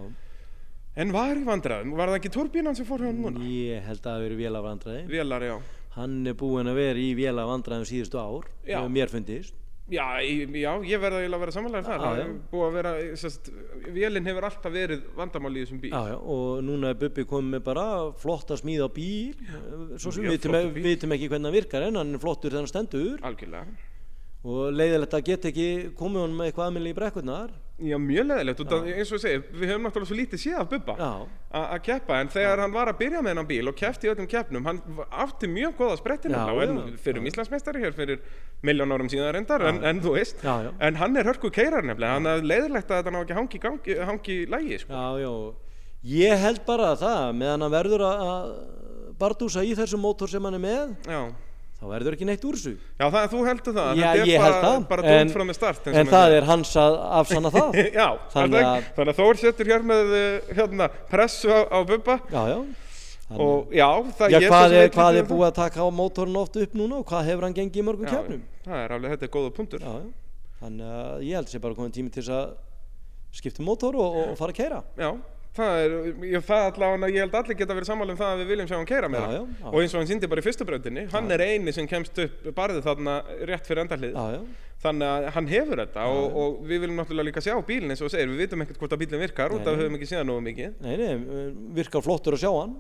en 1.02 1.14
var 1.16 1.36
í 1.40 1.46
vandræðum, 1.48 1.94
var 1.98 2.12
það 2.12 2.20
ekki 2.22 2.34
turbínan 2.36 2.76
sem 2.78 2.86
fór 2.90 3.00
hjá 3.06 3.10
hann 3.12 3.22
núna? 3.24 3.46
ég 3.48 3.86
held 3.88 4.02
að 4.02 4.06
það 4.10 4.18
hafi 4.18 4.28
verið 4.30 4.42
vél 4.46 4.58
af 4.62 4.66
vandræði 4.70 5.06
Vélar, 5.14 5.48
já 5.52 5.58
Hann 5.92 6.22
er 6.28 6.36
búinn 6.40 6.70
að 6.72 6.78
vera 6.80 7.00
í 7.04 7.10
vél 7.18 7.36
af 7.42 7.50
vandræðum 7.52 7.88
síðustu 7.90 8.20
ár 8.22 8.46
Já. 8.64 8.78
hefur 8.80 8.94
mér 8.96 9.10
fundist 9.12 9.56
Já, 9.92 10.06
já, 10.22 10.72
ég 10.86 11.02
eiginlega 11.04 11.36
að 11.36 11.42
vera 11.42 11.54
samanlega 11.56 11.84
þar. 11.90 12.20
Er 12.22 12.34
búið 12.52 12.66
að 12.68 12.76
vera, 12.78 12.92
sest, 13.20 13.50
vélinn 13.92 14.30
hefur 14.30 14.46
alltaf 14.48 14.72
verið 14.72 15.08
vandamál 15.18 15.52
í 15.58 15.64
þessum 15.66 15.82
bíl. 15.82 15.92
Já, 15.92 16.14
já, 16.14 16.18
og 16.36 16.62
núna 16.64 16.94
er 16.94 17.00
Bubbi 17.02 17.26
komið 17.28 17.56
með 17.58 17.64
bara 17.66 17.86
flotta 18.22 18.56
smíð 18.60 18.86
á 18.88 18.90
bíl. 18.96 19.34
Svo 20.00 20.14
sem 20.16 20.30
við 20.30 20.78
vitum 20.78 21.16
ekki 21.18 21.32
hvernig 21.32 21.50
hann 21.50 21.58
virkar 21.58 21.88
en 21.90 22.00
hann 22.00 22.16
er 22.16 22.24
flottur 22.24 22.54
þegar 22.54 22.64
hann 22.64 22.72
stendur. 22.72 23.18
Algjörlega. 23.28 23.90
Og 24.42 24.72
leiðilegt 24.74 25.18
að 25.18 25.28
geta 25.28 25.52
ekki 25.52 25.68
komið 25.98 26.24
honum 26.24 26.40
með 26.40 26.50
eitthvað 26.50 26.70
aðmjöli 26.70 26.94
í 26.94 26.98
brekkurnar 26.98 27.52
Já, 27.82 27.96
mjög 27.98 28.28
leðilegt, 28.30 28.60
eins 28.62 29.12
og 29.12 29.18
ég 29.18 29.22
segi, 29.24 29.40
við 29.58 29.72
höfum 29.72 29.86
náttúrulega 29.88 30.10
svo 30.12 30.18
lítið 30.20 30.42
séð 30.44 30.58
af 30.62 30.68
Bubba 30.70 30.96
Já, 31.00 31.10
að 31.62 31.80
keppa, 31.88 32.20
en 32.22 32.30
þegar 32.34 32.62
hann 32.62 32.76
var 32.76 32.92
að 32.92 33.00
byrja 33.00 33.22
með 33.24 33.34
hennan 33.34 33.50
bíl 33.50 33.72
og 33.72 33.78
keppti 33.80 34.08
í 34.10 34.12
öllum 34.12 34.30
keppnum, 34.30 34.68
hann 34.70 34.82
átti 35.24 35.50
mjög 35.50 35.74
góða 35.80 35.98
sprettin 35.98 36.36
Já, 36.38 36.44
en 36.66 36.78
já. 36.78 37.00
fyrir 37.08 37.26
Íslandsmeistari 37.32 37.82
hér 37.82 37.98
fyrir 37.98 38.22
miljón 38.62 38.94
árum 38.94 39.10
síðan 39.10 39.34
reyndar, 39.38 39.66
en, 39.72 39.82
en 39.88 40.04
þú 40.04 40.14
veist. 40.20 40.46
Já, 40.46 40.68
já. 40.68 40.72
en 40.78 41.02
hann 41.02 41.18
er 41.18 41.32
hörku 41.32 41.50
keirar 41.54 41.82
nefnilega, 41.88 42.20
hann 42.20 42.30
er 42.30 42.46
leiðilegt 42.46 42.92
að 42.92 43.02
þetta 43.02 43.16
ná 43.16 43.20
ekki 43.24 43.40
hangi, 43.40 43.64
gangi, 43.66 43.98
hangi 44.12 44.38
lægi, 44.52 44.82
sko. 44.86 44.94
já, 44.94 45.26
já. 45.26 45.34
Ég 46.12 46.40
held 46.42 46.64
bara 46.66 46.94
að 46.96 47.04
það 47.04 47.36
meðan 47.38 47.66
hann 47.66 47.74
verður 47.76 48.04
að 48.08 48.54
bardúsa 49.22 49.62
í 49.66 49.76
þessum 49.78 50.02
mótor 50.02 50.30
sem 50.32 50.46
hann 50.48 50.58
er 50.58 50.64
með 50.64 50.94
Já, 51.06 51.20
þá 51.82 51.86
verður 51.90 52.16
ekki 52.18 52.28
neitt 52.30 52.44
úr 52.46 52.58
þessu. 52.60 52.74
Já 53.02 53.06
það, 53.10 53.24
þú 53.32 53.40
heldur 53.48 53.74
það, 53.78 53.88
Já, 53.98 54.06
þetta 54.12 54.28
er 54.36 54.44
bara, 54.44 54.60
það. 54.62 54.76
bara 54.92 55.06
en, 55.08 55.18
dónt 55.26 55.34
frá 55.36 55.46
með 55.50 55.58
start 55.58 55.88
en 55.92 56.12
það 56.12 56.36
er 56.38 56.46
hans 56.52 56.74
að 56.78 56.98
afsanna 57.22 57.52
það. 57.56 57.80
Já, 58.00 58.08
Þannig 58.36 58.60
að- 58.62 58.70
að, 58.70 58.86
þannig 59.00 59.14
að 59.16 59.20
Þór 59.22 59.42
setur 59.42 59.72
hér 59.74 59.88
með 59.92 60.14
uh, 60.20 60.54
hérna, 60.60 60.90
pressu 61.10 61.50
á, 61.50 61.60
á 61.74 61.80
Bubba. 61.90 62.20
Já, 62.30 62.42
já. 62.54 62.60
Og 63.32 63.70
já, 63.72 63.88
það 64.20 64.34
Já, 64.36 64.40
ég 64.44 64.50
hvað 64.52 64.74
er, 64.76 64.90
hvað 64.92 65.18
er 65.22 65.28
búið 65.30 65.46
að 65.48 65.54
taka 65.62 65.82
á 65.82 65.88
mótorinn 65.96 66.36
oft 66.42 66.58
upp 66.60 66.74
núna 66.76 66.98
og 67.00 67.06
hvað 67.08 67.30
hefur 67.30 67.46
hann 67.48 67.54
gengið 67.56 67.80
í 67.80 67.86
mörgum 67.88 68.10
það. 68.12 68.26
Já, 68.36 68.66
það 68.66 68.82
er 68.86 68.96
alveg, 68.98 69.14
þetta 69.16 69.28
er 69.30 69.32
góða 69.38 69.52
punktur. 69.56 69.86
Já. 69.88 69.94
Þannig 70.62 70.90
að 71.02 71.22
ég 71.26 71.38
held 71.40 71.48
sér 71.54 71.64
bara 71.64 71.78
komin 71.80 71.94
tími 71.96 72.12
til 72.12 72.22
þess 72.26 72.34
að 72.36 72.52
skipta 73.40 73.64
um 73.64 73.70
mótor 73.72 73.96
og, 74.04 74.18
og 74.26 74.34
fara 74.38 74.52
að 74.52 74.60
keira. 74.60 74.82
Já, 75.00 75.14
það 75.58 75.78
er, 75.84 75.94
ég, 76.32 76.44
það 76.48 76.66
allavega, 76.70 77.10
ég 77.12 77.26
held 77.26 77.34
allir 77.42 77.58
geta 77.60 77.76
verið 77.76 77.90
sammála 77.92 78.14
um 78.16 78.20
það 78.22 78.34
að 78.34 78.42
við 78.44 78.52
viljum 78.54 78.68
sjá 78.72 78.76
hann 78.80 78.88
keira 78.88 79.10
með 79.12 79.20
Já, 79.20 79.26
það 79.28 79.34
já, 79.36 79.42
já. 79.62 79.70
og 79.72 79.80
eins 79.82 79.94
og 79.96 80.00
hann 80.02 80.10
síndi 80.12 80.30
bara 80.32 80.44
í 80.44 80.46
fyrstu 80.48 80.68
brautinni 80.70 81.04
hann 81.12 81.32
er 81.36 81.44
eini 81.44 81.74
sem 81.76 81.88
kemst 81.92 82.22
upp 82.24 82.46
barðið 82.56 82.86
þarna 82.88 83.16
rétt 83.50 83.68
fyrir 83.68 83.82
endalið 83.84 84.14
Já, 84.16 84.26
já. 84.38 84.42
þannig 84.86 85.08
að 85.12 85.28
hann 85.36 85.50
hefur 85.52 85.82
þetta 85.84 86.06
og, 86.16 86.38
og 86.44 86.62
við 86.70 86.86
viljum 86.86 87.02
náttúrulega 87.02 87.28
líka 87.28 87.44
sjá 87.44 87.56
bílinn 87.68 87.92
eins 87.94 88.02
og 88.08 88.14
segir, 88.14 88.32
við 88.32 88.46
vitum 88.46 88.64
ekkert 88.64 88.80
hvort 88.82 88.96
að 88.96 89.02
bílinn 89.04 89.24
virkar 89.26 89.52
út 89.58 89.66
af 89.68 89.74
að 89.74 89.76
við 89.82 89.84
höfum 89.90 89.98
ekki 90.00 90.10
séð 90.14 90.24
nógu 90.32 90.46
mikið 90.48 90.80
Nei, 90.88 90.96
nei, 91.02 91.52
virkar 91.82 92.06
flottur 92.08 92.38
að 92.40 92.46
sjá 92.46 92.52
hann. 92.56 92.78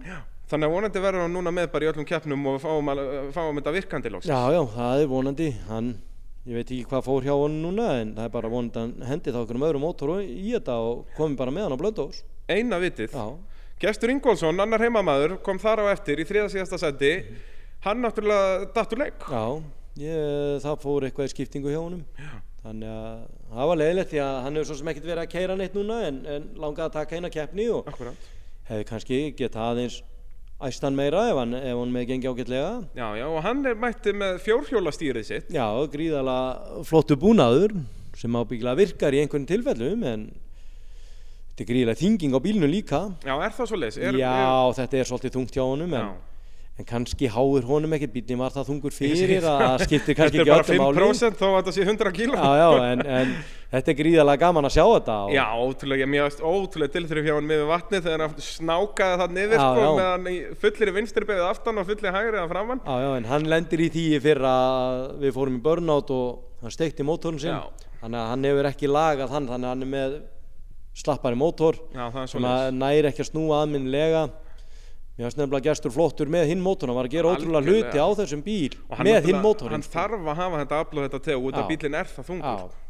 þannig 0.52 0.72
að 0.72 0.78
vonandi 0.78 1.04
verður 1.04 1.26
hann 1.28 1.36
núna 1.36 1.54
með 1.60 1.68
bara 1.76 1.86
í 1.86 1.92
öllum 1.92 2.08
keppnum 2.08 2.48
og 2.54 2.58
fáum, 2.64 2.90
al- 2.96 3.04
fáum 3.36 3.60
þetta 3.60 3.76
virkandi 3.76 4.14
loks 4.16 4.32
Já, 4.32 4.40
já, 4.56 4.62
það 4.74 5.04
er 5.04 5.12
vonandi. 5.12 5.50
Hann, 5.70 5.92
ég 6.50 6.58
veit 6.58 6.66
ekki 6.74 6.88
hvað 6.90 7.06
fór 7.06 7.28
hjá 7.28 7.36
hann 7.38 7.60
núna 7.62 7.86
en 8.02 8.16
það 8.18 8.26
er 8.26 8.34
bara 8.34 8.50
vonandi 8.56 8.82
að 8.82 9.06
hendi 9.12 9.32
þá 9.36 9.40
okkur 9.44 9.60
um 9.62 9.68
öðrum 9.70 9.86
mótor 9.86 10.12
í 10.26 10.50
þetta 10.56 10.80
og 10.82 11.06
komi 11.20 11.38
bara 11.40 11.54
með 11.54 11.68
hann 11.70 11.78
á 11.78 11.82
blöndós. 11.84 12.24
Eina 12.58 12.80
vitið, 12.82 13.16
Já, 13.16 13.26
Gestur 13.82 14.12
Ingólfsson, 14.14 14.60
annar 14.62 14.84
heimamaður, 14.84 15.40
kom 15.42 15.58
þar 15.58 15.82
á 15.82 15.86
eftir 15.96 16.20
í 16.22 16.26
þriða 16.30 16.52
síðasta 16.54 16.78
seti. 16.78 17.14
Hann 17.82 18.04
náttúrulega 18.06 18.68
datt 18.76 18.92
úr 18.94 19.00
leik. 19.02 19.24
Já, 19.26 19.46
ég, 20.04 20.60
það 20.62 20.76
fór 20.84 21.08
eitthvað 21.08 21.30
í 21.32 21.32
skiptingu 21.34 21.72
hjá 21.74 21.80
honum. 21.82 22.04
Já. 22.20 22.30
Þannig 22.62 22.92
að 22.94 23.24
það 23.56 23.70
var 23.72 23.80
leiðilegt 23.82 24.12
því 24.12 24.20
að 24.22 24.36
hann 24.46 24.60
hefur 24.60 24.68
svo 24.70 24.76
sem 24.78 24.92
ekkert 24.92 25.08
verið 25.10 25.24
að 25.24 25.32
keira 25.32 25.56
neitt 25.58 25.74
núna 25.80 25.96
en, 26.06 26.20
en 26.30 26.44
langaði 26.62 26.86
að 26.86 26.94
taka 27.00 27.18
eina 27.18 27.32
keppni 27.34 27.66
og 27.74 27.90
Akkurat. 27.90 28.28
hefði 28.70 28.86
kannski 28.92 29.20
geta 29.40 29.64
aðeins 29.72 29.96
æstan 30.62 30.94
meira 30.94 31.24
ef 31.32 31.40
hann, 31.42 31.56
ef 31.58 31.80
hann 31.82 31.96
með 31.96 32.06
gengi 32.12 32.30
ágætlega. 32.30 32.70
Já, 32.94 33.08
já, 33.18 33.26
og 33.34 33.42
hann 33.48 33.66
er 33.66 33.82
mætti 33.82 34.14
með 34.14 34.38
fjórhjólastýrið 34.46 35.26
sitt. 35.32 35.50
Já, 35.58 35.66
gríðalega 35.90 36.86
flottu 36.86 37.18
búnaður 37.18 37.74
sem 38.22 38.38
ábyggilega 38.38 38.78
virkar 38.84 39.18
í 39.18 39.24
einhvern 39.26 39.50
tilfellum 39.50 40.06
en 40.14 40.28
þetta 41.62 41.70
er 41.70 41.76
gríðalega 41.76 42.02
þinging 42.02 42.36
á 42.36 42.40
bílnu 42.42 42.68
líka. 42.70 43.06
Já, 43.22 43.38
er 43.38 43.56
það 43.56 43.72
svo 43.72 43.80
leis? 43.80 44.02
Já, 44.02 44.36
þetta 44.82 45.00
er 45.00 45.10
svolítið 45.10 45.38
þungt 45.38 45.56
hjá 45.56 45.64
honum 45.64 45.96
en, 46.00 46.12
en 46.82 46.88
kannski 46.88 47.30
háir 47.30 47.66
honum 47.70 47.96
ekkert 47.98 48.14
bílni 48.16 48.38
var 48.40 48.54
það 48.56 48.70
þungur 48.72 48.96
fyrir 48.96 49.46
að 49.46 49.84
skiptir 49.86 50.18
kannski 50.18 50.42
ekki 50.42 50.50
öllum 50.50 50.66
Þetta 50.66 50.78
er 50.78 50.82
bara 50.82 51.10
5% 51.12 51.42
þó 51.42 51.48
að 51.52 51.58
þetta 51.60 51.74
sé 51.76 51.86
100 51.86 52.14
kíló. 52.18 52.40
Já, 52.40 52.52
já, 52.62 52.88
en, 52.88 53.04
en 53.20 53.36
þetta 53.76 53.94
er 53.94 54.00
gríðalega 54.00 54.42
gaman 54.46 54.70
að 54.70 54.76
sjá 54.78 54.84
þetta. 54.88 55.18
Og... 55.28 55.36
Já, 55.36 55.46
ótrúlega, 55.68 56.10
mér 56.14 56.26
varst 56.26 56.42
ótrúlega 56.42 56.96
tilþrif 56.96 57.30
hjá 57.30 57.36
hann 57.38 57.52
með 57.52 57.66
vatni 57.70 58.02
þegar 58.02 58.26
hann 58.26 58.48
snákaði 58.48 59.22
það 59.22 59.38
niður 59.38 59.62
sko, 59.62 59.86
já. 59.86 59.92
með 60.00 60.10
hann 60.10 60.32
í 60.32 60.36
fullir 60.66 60.94
vinstri 60.98 61.30
beðið 61.30 61.52
aftan 61.52 61.84
og 61.84 61.90
fullir 61.92 62.18
hægri 62.18 62.42
að 62.42 62.52
framann. 62.56 62.84
Já, 62.88 63.06
já, 63.06 63.12
en 63.20 63.32
hann 63.36 63.50
lendir 63.52 63.86
í 63.86 63.92
því 63.94 64.08
fyrir 64.26 64.50
að 64.50 65.08
við 65.22 65.38
fórum 65.38 65.62
í 65.62 65.64
burnout 65.70 66.18
og 66.18 66.66
hann 66.66 66.74
steikti 66.74 67.06
mótorn 67.06 67.42
sinn. 67.42 67.58
Já. 67.60 67.88
Þannig 68.02 68.18
að 68.18 68.30
hann 68.32 68.46
hefur 68.48 68.68
ekki 68.72 68.88
lagað 68.90 69.34
hann, 69.36 69.46
þannig 69.46 69.68
að 69.68 69.76
hann 69.76 69.86
er 69.86 69.90
með 69.92 70.14
slappari 70.98 71.40
mótor 71.40 71.78
Já, 71.96 72.10
sem 72.28 72.44
næri 72.76 73.10
ekki 73.12 73.24
að 73.24 73.32
snúa 73.32 73.62
aðminnilega. 73.64 74.26
Mér 75.18 75.28
finnst 75.28 75.40
nefnilega 75.40 75.70
gestur 75.70 75.92
flottur 75.94 76.30
með 76.32 76.52
hinn 76.52 76.62
mótorn, 76.64 76.92
hann 76.92 76.98
var 76.98 77.10
að 77.10 77.18
gera 77.18 77.34
ótrúlega 77.36 77.68
hluti 77.68 78.00
á 78.00 78.08
þessum 78.22 78.46
bíl 78.46 78.78
með 79.04 79.28
hinn 79.30 79.42
mótorinn. 79.44 79.78
Hann 79.78 79.90
þarf 79.92 80.24
að 80.24 80.40
hafa 80.40 80.62
þetta 80.64 80.80
afl 80.86 81.02
og 81.02 81.06
þetta 81.10 81.26
teg 81.28 81.50
út 81.50 81.60
að 81.60 81.68
bílinn 81.74 82.00
er 82.00 82.10
það 82.10 82.32
þungur. 82.32 82.64
Já, 82.72 82.82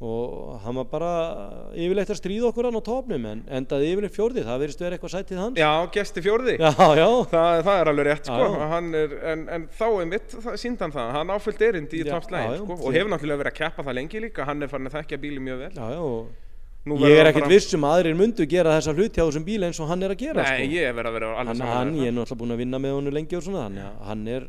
og 0.00 0.60
hann 0.64 0.78
var 0.80 0.86
bara 0.88 1.08
yfirleitt 1.76 2.08
að 2.08 2.18
stríða 2.22 2.48
okkur 2.48 2.70
hann 2.70 2.80
á 2.80 2.88
topnum 2.88 3.26
en 3.28 3.42
endaði 3.60 3.90
yfirleitt 3.92 4.14
fjórði, 4.16 4.44
það 4.46 4.62
verðist 4.62 4.84
vera 4.84 4.96
eitthvað 4.96 5.12
sætið 5.12 5.40
hans. 5.42 5.60
Já, 5.60 5.72
gesti 5.92 6.24
fjórði. 6.24 6.54
já, 6.56 6.70
já. 6.96 7.08
Það, 7.34 7.60
það 7.66 7.80
er 7.82 7.90
alveg 7.92 8.08
rétt 8.08 8.30
sko, 8.30 8.46
er, 9.02 9.16
en, 9.34 9.42
en 9.58 9.66
þá 9.76 9.86
er 9.90 10.08
mitt, 10.16 10.38
sínd 10.64 10.80
hann 10.86 10.94
það, 10.96 11.10
hann 11.18 11.34
áfyllt 11.36 11.66
erindi 11.68 12.00
í 12.00 12.06
já. 12.08 12.16
sko, 12.24 12.78
og 12.80 12.96
hefur 12.96 13.12
náttúrulega 13.12 13.42
verið 13.44 13.52
að 13.52 13.58
keppa 13.60 13.84
það 13.90 13.98
lengi 14.00 14.24
líka, 14.24 14.48
hann 14.48 14.64
er 14.64 14.72
farin 14.72 14.88
að 14.88 14.96
þekkja 15.02 15.20
bíli 15.26 15.44
mjög 15.50 15.66
vel. 15.66 15.74
Ég 16.86 17.18
er 17.20 17.26
ekkert 17.30 17.44
bara- 17.44 17.52
viss 17.54 17.74
um 17.74 17.82
að 17.84 17.94
aðrir 18.00 18.16
mundu 18.16 18.46
gera 18.48 18.70
þessa 18.80 18.94
hluti 18.96 19.20
á 19.20 19.24
þessum 19.28 19.44
bíl 19.44 19.62
eins 19.66 19.80
og 19.80 19.88
hann 19.88 20.02
er 20.02 20.10
að 20.14 20.18
gera 20.18 20.42
Nei, 20.42 20.64
sko. 20.66 20.72
ég 20.74 20.82
er 20.88 20.94
verið 20.96 21.10
að 21.10 21.12
vera 21.18 21.26
alveg 21.36 21.46
hann, 21.46 21.56
saman 21.56 21.76
hann, 21.76 21.94
ég 22.00 22.08
er 22.08 22.12
náttúrulega 22.16 22.40
búin 22.40 22.52
að 22.54 22.60
vinna 22.62 22.78
með 22.80 22.92
honum 22.96 23.12
lengi 23.14 23.36
og 23.36 23.42
svona 23.44 23.64
þannig 23.68 23.84
að 23.84 24.06
hann 24.08 24.28
er 24.28 24.46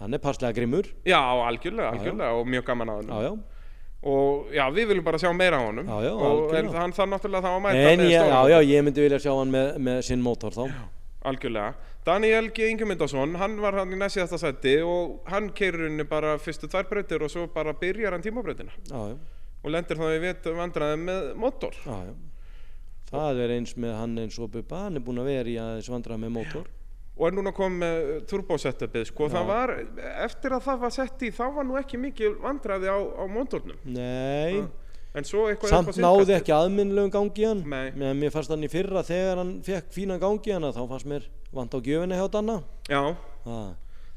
hann 0.00 0.14
er 0.14 0.18
passlega 0.18 0.52
grimmur 0.58 0.84
Já, 1.06 1.20
algjörlega, 1.48 1.90
algjörlega 1.96 2.32
og 2.40 2.46
mjög 2.46 2.64
gaman 2.66 2.88
að 2.88 2.96
hann. 2.96 3.08
já, 3.08 3.22
já. 3.30 3.38
Og 4.06 4.52
já, 4.54 4.64
við 4.70 4.86
viljum 4.92 5.04
bara 5.04 5.18
sjá 5.18 5.32
meira 5.34 5.56
á 5.58 5.64
honum. 5.66 5.86
Já, 5.88 6.12
og, 6.12 6.52
algjörlega. 6.52 6.78
hann 6.78 6.92
þarf 6.92 7.08
náttúrulega 7.10 7.42
þá 7.42 7.50
að 7.56 7.62
mæta 7.64 7.90
En 7.90 8.00
ég, 8.00 8.10
já, 8.12 8.48
já, 8.52 8.58
ég 8.62 8.84
myndi 8.84 9.00
vilja 9.02 9.18
sjá 9.24 9.32
hann 9.38 9.50
með, 9.50 9.76
með 9.78 10.02
sinn 10.04 10.22
mótor 10.22 10.52
þá 10.52 10.68
Algjörlega. 11.26 11.74
Daniel 12.06 12.50
G. 12.54 12.68
Ingemyndarsson, 12.70 13.34
hann 13.40 13.56
var 13.60 13.72
hann 13.80 13.90
í 13.90 13.96
næst 13.98 14.14
síðasta 14.14 14.38
seti 14.38 14.76
og 14.86 15.24
hann 15.26 15.48
keirur 15.50 15.88
henni 15.88 16.04
bara 16.06 16.36
fyrstu 16.38 16.68
tvær 16.70 16.84
brautir 16.86 17.24
og 17.26 17.30
svo 17.32 17.48
bara 17.50 17.72
byrjar 17.72 18.12
hann 18.14 18.22
tímabrautina. 18.22 18.70
já, 18.86 18.94
já, 19.10 19.16
Og 19.66 19.74
lendir 19.74 19.98
þá 19.98 20.06
í 20.12 20.22
vit 20.22 20.48
vandræði 20.60 21.02
með 21.02 21.28
mótor. 21.42 21.76
já, 21.82 21.96
já. 22.06 22.14
það 23.10 23.42
er 23.44 23.54
eins 23.58 23.76
með 23.76 23.94
hann 23.98 24.16
eins 24.22 24.38
og 24.38 24.50
Bubba 24.54 24.86
hann 24.86 24.98
er 24.98 25.06
búin 25.06 25.22
að 25.22 25.30
vera 25.32 25.50
í 25.50 25.60
aðeins 25.62 25.90
vandrað 25.90 26.22
með 26.22 26.34
mótor 26.38 26.72
og 27.16 27.28
er 27.30 27.36
núna 27.36 27.52
komið 27.56 27.78
með 27.80 28.08
turbosetupið 28.28 29.06
sko, 29.08 29.28
það 29.32 29.46
var, 29.48 29.72
eftir 30.26 30.52
að 30.52 30.66
það 30.66 30.82
var 30.82 30.92
sett 30.92 31.22
í 31.24 31.30
þá 31.32 31.44
var 31.54 31.64
nú 31.64 31.78
ekki 31.80 32.00
mikil 32.00 32.34
vandræði 32.42 32.92
á, 32.92 32.98
á 32.98 33.24
mótornum 33.30 33.78
nei, 33.88 34.66
en 35.16 35.24
svo 35.24 35.46
eitthvað 35.48 35.72
samt 35.72 36.00
náði 36.02 36.36
ekki 36.36 36.52
aðminnlegum 36.52 37.12
gangi 37.14 37.46
hann. 37.48 37.62
Meðan 37.64 38.20
mér 38.20 38.34
fannst 38.34 38.52
hann 38.52 38.66
í 38.66 38.70
fyrra 38.72 39.04
þegar 39.06 39.40
hann 39.40 39.54
fekk 39.64 39.88
fínan 39.96 40.20
gangi 40.20 40.52
hann 40.52 40.68
þá 40.76 40.82
fannst 40.90 41.08
mér 41.08 41.28
vant 41.56 41.72
á 41.72 41.78
gjöfinni 41.80 42.18
hjá 42.18 42.26
Danna. 42.34 42.58
Já, 42.90 43.00
ah, 43.48 43.70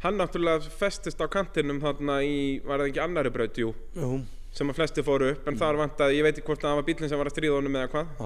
hann 0.04 0.20
náttúrulega 0.20 0.74
festist 0.82 1.24
á 1.24 1.28
kantinum 1.32 1.80
þarna 1.84 2.20
í, 2.28 2.60
var 2.66 2.84
það 2.84 2.92
ekki 2.92 3.04
annari 3.06 3.32
braut, 3.32 3.62
jú. 3.64 3.72
Jú, 3.96 4.12
sem 4.56 4.70
að 4.70 4.80
flesti 4.80 5.06
fóru 5.06 5.34
upp, 5.34 5.46
en 5.48 5.60
þar 5.60 5.80
vantaði, 5.84 6.18
ég 6.20 6.26
veit 6.26 6.38
ekki 6.38 6.48
hvort 6.50 6.64
að 6.64 6.72
það 6.72 6.82
var 6.82 6.90
bílinn 6.90 7.12
sem 7.12 7.22
var 7.22 7.30
að 7.30 7.36
stríða 7.38 7.60
honum 7.60 7.78
eða 7.80 7.92
hvað 7.94 8.18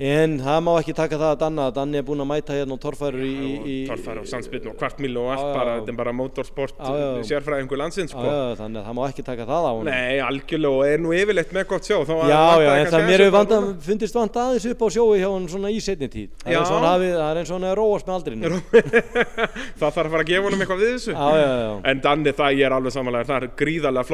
En 0.00 0.38
það 0.40 0.60
má 0.64 0.70
ekki 0.80 0.94
taka 0.96 1.16
það 1.20 1.30
að 1.34 1.40
Danna 1.42 1.64
Danni 1.76 1.98
er 2.00 2.04
búinn 2.08 2.22
að 2.24 2.28
mæta 2.30 2.54
hérna 2.56 2.72
og 2.72 2.80
torfærur 2.80 3.20
í, 3.20 3.32
í, 3.60 3.74
Torfæra 3.84 4.22
og 4.22 4.28
sandspiln 4.30 4.70
og 4.70 4.76
kvartmíl 4.80 5.12
og 5.20 5.26
allt 5.34 5.50
bara, 5.52 5.74
þetta 5.76 5.92
er 5.92 5.96
bara 5.98 6.14
motorsport 6.16 6.78
sérfræðingur 7.28 7.76
landsins 7.82 8.14
sko. 8.14 8.24
já, 8.24 8.56
þannig 8.56 8.80
að 8.80 8.86
það 8.88 8.94
má 8.96 9.02
ekki 9.10 9.24
taka 9.26 9.44
það 9.50 9.60
á 9.68 9.72
honum. 9.76 9.90
Nei, 9.90 10.16
algjörlega 10.24 10.72
og 10.72 10.82
er 10.88 10.98
nú 11.04 11.10
yfirleitt 11.12 11.52
með 11.52 11.64
gott 11.74 11.84
sjó 11.84 11.98
þá 12.08 12.14
Já, 12.30 12.44
já, 12.64 12.70
en 12.78 12.86
það 12.94 13.04
mér 13.10 13.20
hefur 13.26 13.68
fundist 13.90 14.16
vant 14.16 14.34
aðeins 14.40 14.66
upp 14.72 14.80
á 14.80 14.88
sjói 14.96 15.20
hjá 15.20 15.28
hann 15.28 15.46
svona 15.52 15.68
í 15.68 15.76
setni 15.84 16.08
tíð. 16.08 16.30
Það 16.46 16.52
er, 16.56 16.64
svona, 16.70 16.96
það 16.96 17.28
er 17.28 17.36
eins 17.42 17.50
og 17.52 17.56
hann 17.58 17.68
er 17.68 17.76
róast 17.76 18.06
með 18.08 18.16
aldrinu 18.16 18.48
það 19.80 19.84
þarf 19.84 20.00
að 20.00 20.12
fara 20.16 20.24
að 20.24 20.30
gefa 20.32 20.44
honum 20.48 20.60
eitthvað 20.64 20.80
við 20.80 20.90
þessu. 20.96 21.12
Já, 21.12 21.28
já, 21.36 21.52
já. 21.60 21.72
En 21.92 22.00
Danni 22.08 22.32
það 22.40 22.56
ég 22.56 22.64
er 22.70 22.72
alveg 22.78 22.92
samanlega, 22.96 23.28
það 23.28 23.36
er 23.44 23.52
gríðarlega 23.60 24.08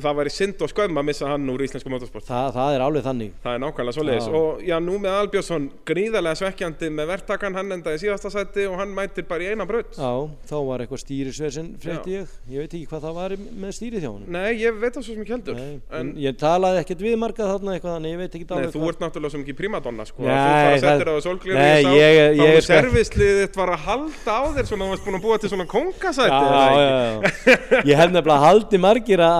það 0.00 0.16
væri 0.18 0.32
synd 0.32 0.62
og 0.64 0.70
skömm 0.72 1.00
að 1.00 1.06
missa 1.08 1.26
hann 1.30 1.50
úr 1.52 1.60
íslensku 1.66 1.90
motorsport. 1.92 2.24
Það, 2.28 2.48
það 2.56 2.70
er 2.76 2.80
alveg 2.86 3.02
þannig 3.06 3.30
Það 3.42 3.52
er 3.56 3.60
nákvæmlega 3.62 3.94
svoleiðis 3.96 4.26
Já. 4.28 4.32
og 4.38 4.48
já 4.68 4.76
nú 4.82 4.94
með 5.02 5.12
Albjörnsson 5.20 5.64
gríðarlega 5.88 6.36
svekkjandi 6.40 6.86
með 6.96 7.06
verktakan, 7.12 7.56
hann 7.58 7.68
endaði 7.76 7.98
síðasta 8.04 8.28
sæti 8.32 8.62
og 8.70 8.74
hann 8.80 8.92
mætir 8.96 9.24
bara 9.28 9.42
í 9.42 9.46
eina 9.52 9.64
braut. 9.68 9.92
Já, 9.96 10.12
þá 10.50 10.56
var 10.68 10.78
eitthvað 10.84 11.02
stýrisversin 11.02 11.68
frétti 11.82 12.10
ég 12.16 12.26
Ég 12.52 12.58
veit 12.64 12.72
ekki 12.76 12.88
hvað 12.90 13.02
það 13.06 13.14
var 13.18 13.30
með 13.36 13.70
stýrið 13.78 14.00
hjá 14.06 14.12
hann 14.12 14.24
Nei, 14.32 14.50
ég 14.60 14.72
veit 14.78 14.94
það 14.96 15.02
svo 15.02 15.12
sem 15.12 15.22
ekki 15.24 15.34
heldur. 15.36 15.54
Nei, 15.58 15.74
en, 15.98 16.06
ég 16.22 16.32
talaði 16.40 16.78
ekkert 16.82 17.00
við 17.04 17.14
marga 17.20 17.44
þarna 17.52 17.70
eitthvað 17.76 17.94
þannig 17.96 18.10
ég 18.12 18.20
veit 18.22 18.34
ekki 18.38 18.46
nei, 18.52 18.70
þú 18.72 18.80
ert 18.90 19.00
náttúrulega 19.02 19.32
svo 19.32 19.40
mikið 19.42 19.56
primadonna 19.60 20.04
sko, 20.08 20.18
Nei, 20.22 20.32
að 20.32 20.38
þú 20.42 20.48
fara 20.52 20.72
að 20.72 20.80
setja 20.82 20.96
þér 21.02 21.10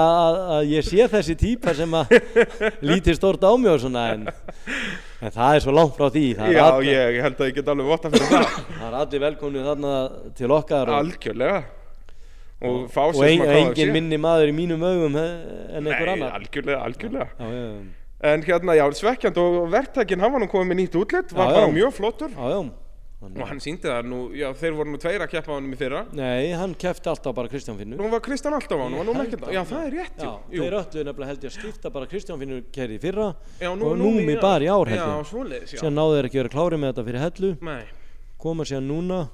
Nei, 0.43 0.57
að. 0.59 0.71
Ég 0.73 0.87
sé 0.87 1.07
þessi 1.13 1.37
típa 1.39 1.75
sem 1.79 1.95
að 1.99 2.13
lítið 2.91 3.19
stórt 3.19 3.45
á 3.47 3.53
mig 3.57 3.71
og 3.73 3.81
svona 3.83 4.03
en, 4.15 4.27
en 5.23 5.35
það 5.35 5.57
er 5.59 5.65
svo 5.65 5.75
langt 5.77 5.95
frá 5.99 6.09
því 6.13 6.25
Já, 6.35 6.65
allir, 6.67 6.91
ég 7.17 7.23
held 7.27 7.41
að 7.41 7.51
ég 7.51 7.57
get 7.61 7.71
alveg 7.73 7.91
votta 7.93 8.11
fyrir 8.13 8.29
það 8.33 8.59
það 8.81 8.85
er 8.89 8.99
allir 9.01 9.25
velkomnið 9.27 9.71
þarna 9.71 9.95
til 10.43 10.53
okkar 10.59 10.93
og, 10.93 10.99
Algjörlega 11.01 11.63
Og 12.63 12.85
og 12.87 13.17
sér 13.19 13.27
ein, 13.33 13.43
engin 13.59 13.91
minni 13.97 14.19
maður 14.23 14.53
í 14.53 14.55
mínum 14.55 14.85
augum 14.87 15.17
en 15.19 15.81
einhver 15.83 16.07
Nei, 16.07 16.13
annar 16.15 16.37
algjörlega, 16.39 16.79
algjörlega 16.87 17.27
Já, 17.33 17.49
já, 17.49 17.65
já. 17.67 17.99
En 18.23 18.45
hérna, 18.47 18.77
já, 18.79 18.85
svekkjand 18.95 19.39
og 19.43 19.57
verktakinn, 19.73 20.21
hann 20.23 20.31
var 20.31 20.45
nú 20.45 20.47
komið 20.51 20.69
með 20.71 20.79
nýtt 20.85 20.99
útlit 21.01 21.33
Var 21.35 21.57
bara 21.57 21.71
mjög 21.75 21.97
flottur 21.97 22.31
já, 22.31 22.53
já. 22.55 22.61
Þannig- 23.23 23.39
Og 23.43 23.49
hann 23.49 23.61
síndi 23.63 23.87
það 23.87 24.07
nú, 24.11 24.17
já, 24.35 24.49
þeir 24.59 24.73
voru 24.75 24.91
nú 24.91 24.99
tveir 24.99 25.23
að 25.23 25.31
keppa 25.31 25.53
á 25.53 25.55
honum 25.55 25.73
í 25.73 25.79
fyrra. 25.79 26.01
Nei, 26.13 26.51
hann 26.59 26.75
kefti 26.75 27.07
alltaf 27.13 27.35
bara 27.37 27.47
Kristján 27.49 27.77
Finnur. 27.79 27.97
Nú 28.01 28.11
var 28.11 28.21
Kristján 28.21 28.57
alltaf 28.57 28.75
á 28.75 28.83
var 28.83 28.91
nú 28.91 29.13
ekki 29.15 29.31
held 29.31 29.45
að- 29.47 29.53
Já, 29.55 29.63
það 29.63 29.87
er 29.87 29.93
rétt, 29.95 30.19
Já, 30.19 30.33
jú, 30.51 30.63
þeir 30.63 30.75
öllu 30.81 31.05
nefnilega 31.07 31.27
held 31.31 31.41
ég 31.47 31.51
að 31.53 31.57
skipta 31.61 31.93
bara 31.93 32.07
Kristján 32.11 32.39
Finnur 32.43 32.63
kerði 32.75 32.99
í 32.99 33.01
fyrra 33.01 33.29
Já, 33.61 33.71
og 33.71 33.79
Númi 34.03 34.41
bara 34.41 34.65
í 34.65 34.69
ár 34.69 34.89
held 34.91 34.99
Já, 34.99 35.07
ég. 35.07 35.27
svoleiðis, 35.31 35.71
já. 35.73 35.79
Síðan 35.81 35.95
náðu 35.95 36.19
þeir 36.19 36.27
ekki 36.29 36.41
verið 36.43 36.55
klárið 36.57 36.81
með 36.83 36.93
þetta 36.93 37.05
fyrir 37.07 37.23
hellu. 37.23 37.57
Nei, 37.63 37.85
koma 38.43 38.65
síðan 38.65 38.89
núna 38.91 39.29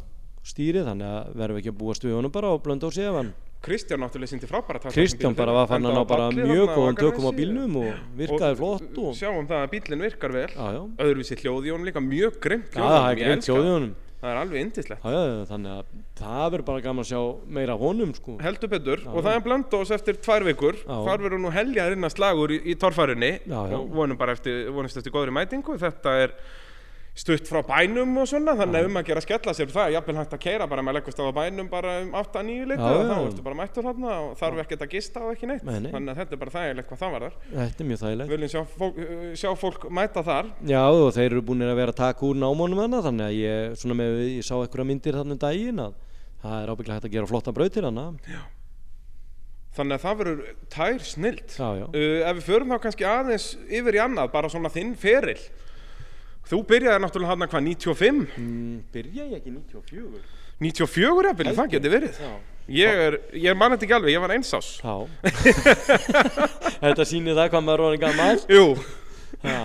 stýrið 0.45 0.84
þannig 0.84 1.09
að 1.09 1.34
verðum 1.34 1.57
við 1.57 1.62
ekki 1.64 1.72
að 1.72 1.78
búast 1.80 2.05
við 2.05 2.14
honum 2.18 2.32
bara 2.32 2.53
og 2.53 2.62
blönda 2.62 2.84
á 2.89 2.93
hann 3.16 3.32
Kristján 3.59 3.98
náttúrulega 4.04 4.30
síndi 4.30 4.46
frábæra 4.46 4.78
takta 4.78 4.94
Kristján 4.94 5.34
bara 5.34 5.52
var 5.56 5.66
fann 5.70 5.84
hann 5.84 5.98
á 5.98 6.04
bara 6.06 6.28
mjög 6.30 6.74
góðan 6.76 6.98
tökum 6.98 7.26
á 7.26 7.32
bílnum 7.34 7.78
og 7.80 7.94
virkaði 8.18 8.59
flott 8.61 9.00
og 9.02 9.16
Sjáum 9.18 9.48
það 9.50 9.64
að 9.64 9.72
bílinn 9.74 10.04
virkar 10.06 10.34
vel. 10.34 10.50
Já, 10.54 10.66
já, 10.76 10.82
Öðruvísi 11.02 11.38
hljóði 11.42 11.72
honum 11.74 11.88
líka, 11.88 12.02
mjög 12.04 12.38
grimt 12.44 12.78
já, 12.78 12.84
hljóð 13.18 13.88
í 13.88 13.94
það 14.18 14.30
er 14.32 14.38
alveg 14.40 14.62
indislegt 14.64 15.04
já, 15.04 15.11
já, 15.14 15.26
já, 15.30 15.42
þannig 15.46 15.74
að 15.74 15.90
það 16.18 16.46
verður 16.52 16.64
bara 16.68 16.84
gaman 16.86 17.04
að 17.04 17.11
sjá 17.12 17.20
meira 17.59 17.76
honum 17.78 18.14
sko. 18.16 18.36
Heldur 18.42 18.72
betur. 18.72 19.02
Og 19.12 19.20
það 19.22 19.36
er 19.36 19.44
blöndós 19.44 19.92
eftir 19.94 20.18
tvær 20.22 20.46
vikur. 20.48 20.78
Já. 20.82 20.96
þar 21.06 21.22
verður 21.26 21.42
nú 21.44 21.52
heljar 21.54 21.94
innan 21.94 22.11
slagur 22.14 22.54
í, 22.54 22.59
í 22.66 22.74
torfærinni 22.82 23.30
Já, 23.44 23.61
já. 23.70 23.76
og 23.78 23.92
vonum 23.94 24.18
bara 24.18 24.34
eftir, 24.34 24.64
vonumst 24.74 24.98
eftir 24.98 25.14
góðri 25.14 25.34
mætingu. 25.38 25.78
Þetta 25.78 26.16
er 26.24 26.34
stutt 27.18 27.48
frá 27.50 27.58
bænum 27.66 28.12
og 28.22 28.28
svona 28.30 28.52
þannig 28.58 28.78
að 28.84 28.88
um 28.88 28.98
að 29.00 29.06
gera 29.08 29.22
skella 29.24 29.54
sér 29.56 29.70
það 29.74 29.88
er 29.88 29.94
jafnvel 29.96 30.16
hægt 30.20 30.34
að 30.36 30.42
keira 30.44 30.66
bara 30.70 30.84
með 30.86 30.96
leggust 30.98 31.18
á 31.18 31.24
bænum 31.34 31.68
bara 31.72 31.94
um 32.04 32.12
8-9 32.14 32.66
leitu 32.70 32.78
Já, 32.78 32.92
og 32.94 33.00
já. 33.02 33.08
þá 33.10 33.30
ertu 33.30 33.44
bara 33.48 33.58
mættur 33.58 33.86
þarna 33.88 34.12
og 34.22 34.28
þarf 34.38 34.60
ekkert 34.62 34.84
að 34.86 34.92
gista 34.94 35.22
og 35.26 35.32
ekki 35.34 35.48
neitt 35.50 35.64
Nei, 35.66 35.78
nei. 35.82 35.90
þannig 35.94 36.12
að 36.14 36.20
þetta 36.22 36.36
er 36.36 36.42
bara 36.44 36.54
þægilegt 36.54 36.92
hvað 36.92 37.00
það 37.02 37.14
var 37.16 37.24
þar 37.26 37.38
þetta 37.56 37.84
er 37.84 37.88
mjög 37.90 38.02
þægilegt 38.04 38.34
viljum 38.34 38.52
sjá 38.54 38.62
fólk, 38.78 39.00
sjá 39.42 39.50
fólk 39.64 39.88
mæta 39.98 40.24
þar 40.28 40.52
já 40.70 40.82
og 40.86 41.08
þeir 41.18 41.26
eru 41.32 41.42
búin 41.50 41.66
að 41.66 41.74
vera 41.82 41.94
að 41.96 42.00
taka 42.04 42.28
úr 42.28 42.38
námónum 42.44 42.84
hana 42.84 43.02
þannig 43.08 43.26
að 43.26 43.40
ég, 43.40 43.74
svona 43.82 43.98
með, 43.98 44.20
ég 44.38 44.46
sá 44.46 44.54
einhverja 44.60 44.88
myndir 44.92 45.18
þarna 45.18 45.34
um 45.34 45.42
daginn 45.42 45.82
að 45.88 45.98
það 46.44 46.62
er 46.62 46.72
ábygglega 46.76 47.00
hægt 47.00 47.10
að 47.10 47.16
gera 47.18 47.32
flotta 47.34 47.56
brautir 47.58 47.88
hana 47.90 48.06
Þannig 49.78 49.94
að 49.98 50.02
það 50.02 50.16
verður 50.18 50.38
tær 50.74 51.02
snilt. 51.06 51.52
Já, 51.54 51.66
já. 51.78 51.84
Uh, 51.92 52.22
ef 52.26 52.38
við 52.40 52.46
förum 52.48 52.72
þá 52.72 52.78
kannski 52.82 53.04
aðeins 53.06 53.44
yfir 53.78 53.98
í 53.98 54.00
annað, 54.02 54.30
bara 54.32 54.50
svona 54.50 54.70
þinn 54.74 54.94
feril. 54.98 55.38
Þú 56.49 56.61
byrjaði 56.70 57.03
náttúrulega 57.05 57.32
hann 57.34 57.49
hvað, 57.53 57.64
95? 57.68 58.22
Mm, 58.40 58.76
byrja 58.94 59.26
ég 59.28 59.34
ekki 59.40 59.53
94? 59.53 60.22
94 60.64 61.28
jafnvel, 61.28 61.53
það 61.59 61.68
geti 61.74 61.92
verið. 61.92 62.22
Já. 62.24 62.30
Ég 62.68 62.99
er, 63.09 63.14
ég 63.32 63.46
er 63.53 63.57
mann 63.57 63.72
þetta 63.72 63.84
ekki 63.86 63.94
alveg, 63.96 64.12
ég 64.12 64.20
var 64.24 64.32
einsás. 64.34 64.66
Já. 64.84 64.94
Þetta 66.82 67.05
sýnir 67.09 67.36
það 67.38 67.51
hvað 67.55 67.64
maður 67.64 67.80
er 67.80 67.86
orðin 67.88 68.03
gammal. 68.07 68.42
Jú, 68.53 68.64
Ha. 69.44 69.61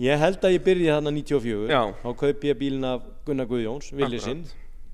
Ég 0.00 0.16
held 0.22 0.44
að 0.46 0.54
ég 0.54 0.62
byrja 0.64 0.94
þarna 0.96 1.10
94. 1.12 1.66
Já. 1.68 1.80
Þá 2.00 2.08
kaupi 2.22 2.48
ég 2.48 2.56
bílinn 2.58 2.86
af 2.88 3.02
Gunnar 3.26 3.46
Guðjóns, 3.50 3.90
villisinn, 3.94 4.40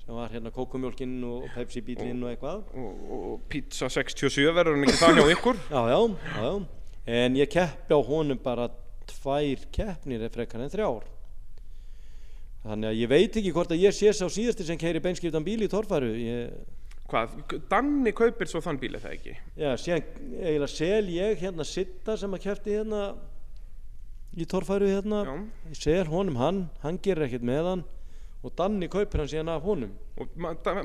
sem 0.03 0.17
var 0.17 0.33
hérna 0.33 0.51
kókumjólkinn 0.53 1.15
og 1.29 1.45
Pepsi 1.55 1.83
bílinn 1.87 2.25
og 2.27 2.33
eitthvað. 2.33 2.65
og, 2.75 3.13
og 3.31 3.45
pizza 3.53 3.87
67 3.93 4.49
verður 4.57 4.75
hann 4.75 4.89
ekki 4.89 4.99
það 4.99 5.21
hjá 5.21 5.37
ykkur? 5.37 5.61
Já, 5.77 5.81
já, 5.93 6.01
já, 6.35 6.49
já. 6.49 6.51
En 7.23 7.39
ég 7.39 7.49
keppi 7.53 7.95
á 7.97 8.01
honum 8.05 8.41
bara 8.43 8.67
tvær 9.09 9.63
keppnir 9.73 10.19
eða 10.27 10.35
frekar 10.35 10.65
en 10.67 10.73
þrjár. 10.75 11.07
Þannig 12.69 12.91
að 12.91 12.99
ég 13.01 13.09
veit 13.09 13.39
ekki 13.41 13.53
hvort 13.57 13.73
að 13.73 13.81
ég 13.81 13.95
sé 13.97 14.13
sá 14.13 14.27
síðasti 14.29 14.67
sem 14.69 14.79
keiri 14.81 15.01
beinskiptan 15.05 15.47
bíl 15.47 15.63
í 15.65 15.71
torfæru. 15.73 16.11
Ég, 16.21 16.53
Hvað, 17.09 17.39
Danni 17.71 18.13
kaupir 18.13 18.51
svo 18.51 18.61
þann 18.61 18.77
bíl 18.83 18.93
eða 18.99 19.15
ekki? 19.15 19.33
já, 19.57 19.71
síðan 19.81 20.03
eiginlega 20.43 20.69
sel 20.69 21.07
ég 21.09 21.39
hérna 21.41 21.65
Sitta 21.65 22.19
sem 22.21 22.35
að 22.37 22.43
kefti 22.45 22.75
hérna 22.77 22.99
í 24.37 24.45
torfæru 24.45 24.91
hérna. 24.91 25.23
Já. 25.25 25.39
Ég 25.73 25.81
sel 25.81 26.11
honum 26.13 26.37
hann, 26.37 26.67
hann 26.83 27.01
gerir 27.01 27.25
ekkert 27.25 27.47
með 27.49 27.71
hann 27.71 27.87
og 28.45 28.53
Danni 28.61 28.91
kaupir 28.93 29.23
hann 29.23 29.33
síðan 29.33 29.55
af 29.55 29.65
honum. 29.65 29.97
Og 30.21 30.37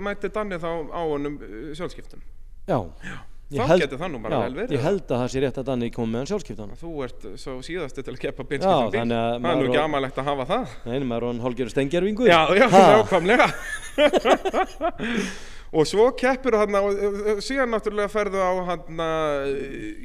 mætti 0.07 0.31
Danni 0.33 0.57
þá 0.63 0.71
á 0.95 1.01
honum 1.03 1.35
uh, 1.43 1.69
sjálfskiptum? 1.75 2.23
Já. 2.71 2.79
Ég 3.03 3.19
Þá 3.53 3.75
gæti 3.83 3.99
það 4.01 4.09
nú 4.13 4.19
bara 4.23 4.33
já, 4.33 4.43
vel 4.47 4.55
verið. 4.59 4.73
Ég 4.77 4.83
held 4.87 5.03
að 5.05 5.19
það 5.23 5.29
sé 5.33 5.43
rétt 5.43 5.59
að 5.61 5.67
Danni 5.69 5.89
kom 5.93 6.09
með 6.09 6.19
hann 6.23 6.29
sjálfskiptan. 6.31 6.73
Þú 6.81 6.91
ert 7.05 7.27
svo 7.43 7.55
síðasti 7.65 8.03
til 8.03 8.13
að 8.15 8.21
keppa 8.23 8.43
Já, 8.43 8.49
beinskiptum 8.53 8.91
bíl. 8.93 9.01
að 9.03 9.39
það 9.43 9.49
er 9.53 9.57
nú 9.61 9.67
ekki 9.69 9.79
og- 9.79 9.85
amalegt 9.87 10.17
að 10.23 10.29
hafa 10.31 10.45
það. 10.53 10.75
Nei, 10.89 10.97
maður 11.11 11.23
er 11.23 11.27
hann 11.31 11.41
hálgjörðu 11.45 11.73
stengjarvingur. 11.75 12.27
Já, 12.27 12.41
já, 12.57 12.67
nákvæmlega. 12.73 13.47
og 15.73 15.87
svo 15.89 16.05
keppir 16.17 16.53
hann 16.59 16.75
og 16.77 16.89
uh, 16.93 17.29
síðan 17.41 17.71
náttúrulega 17.73 18.11
ferðu 18.13 18.41
á 18.45 18.51
hann 18.67 18.99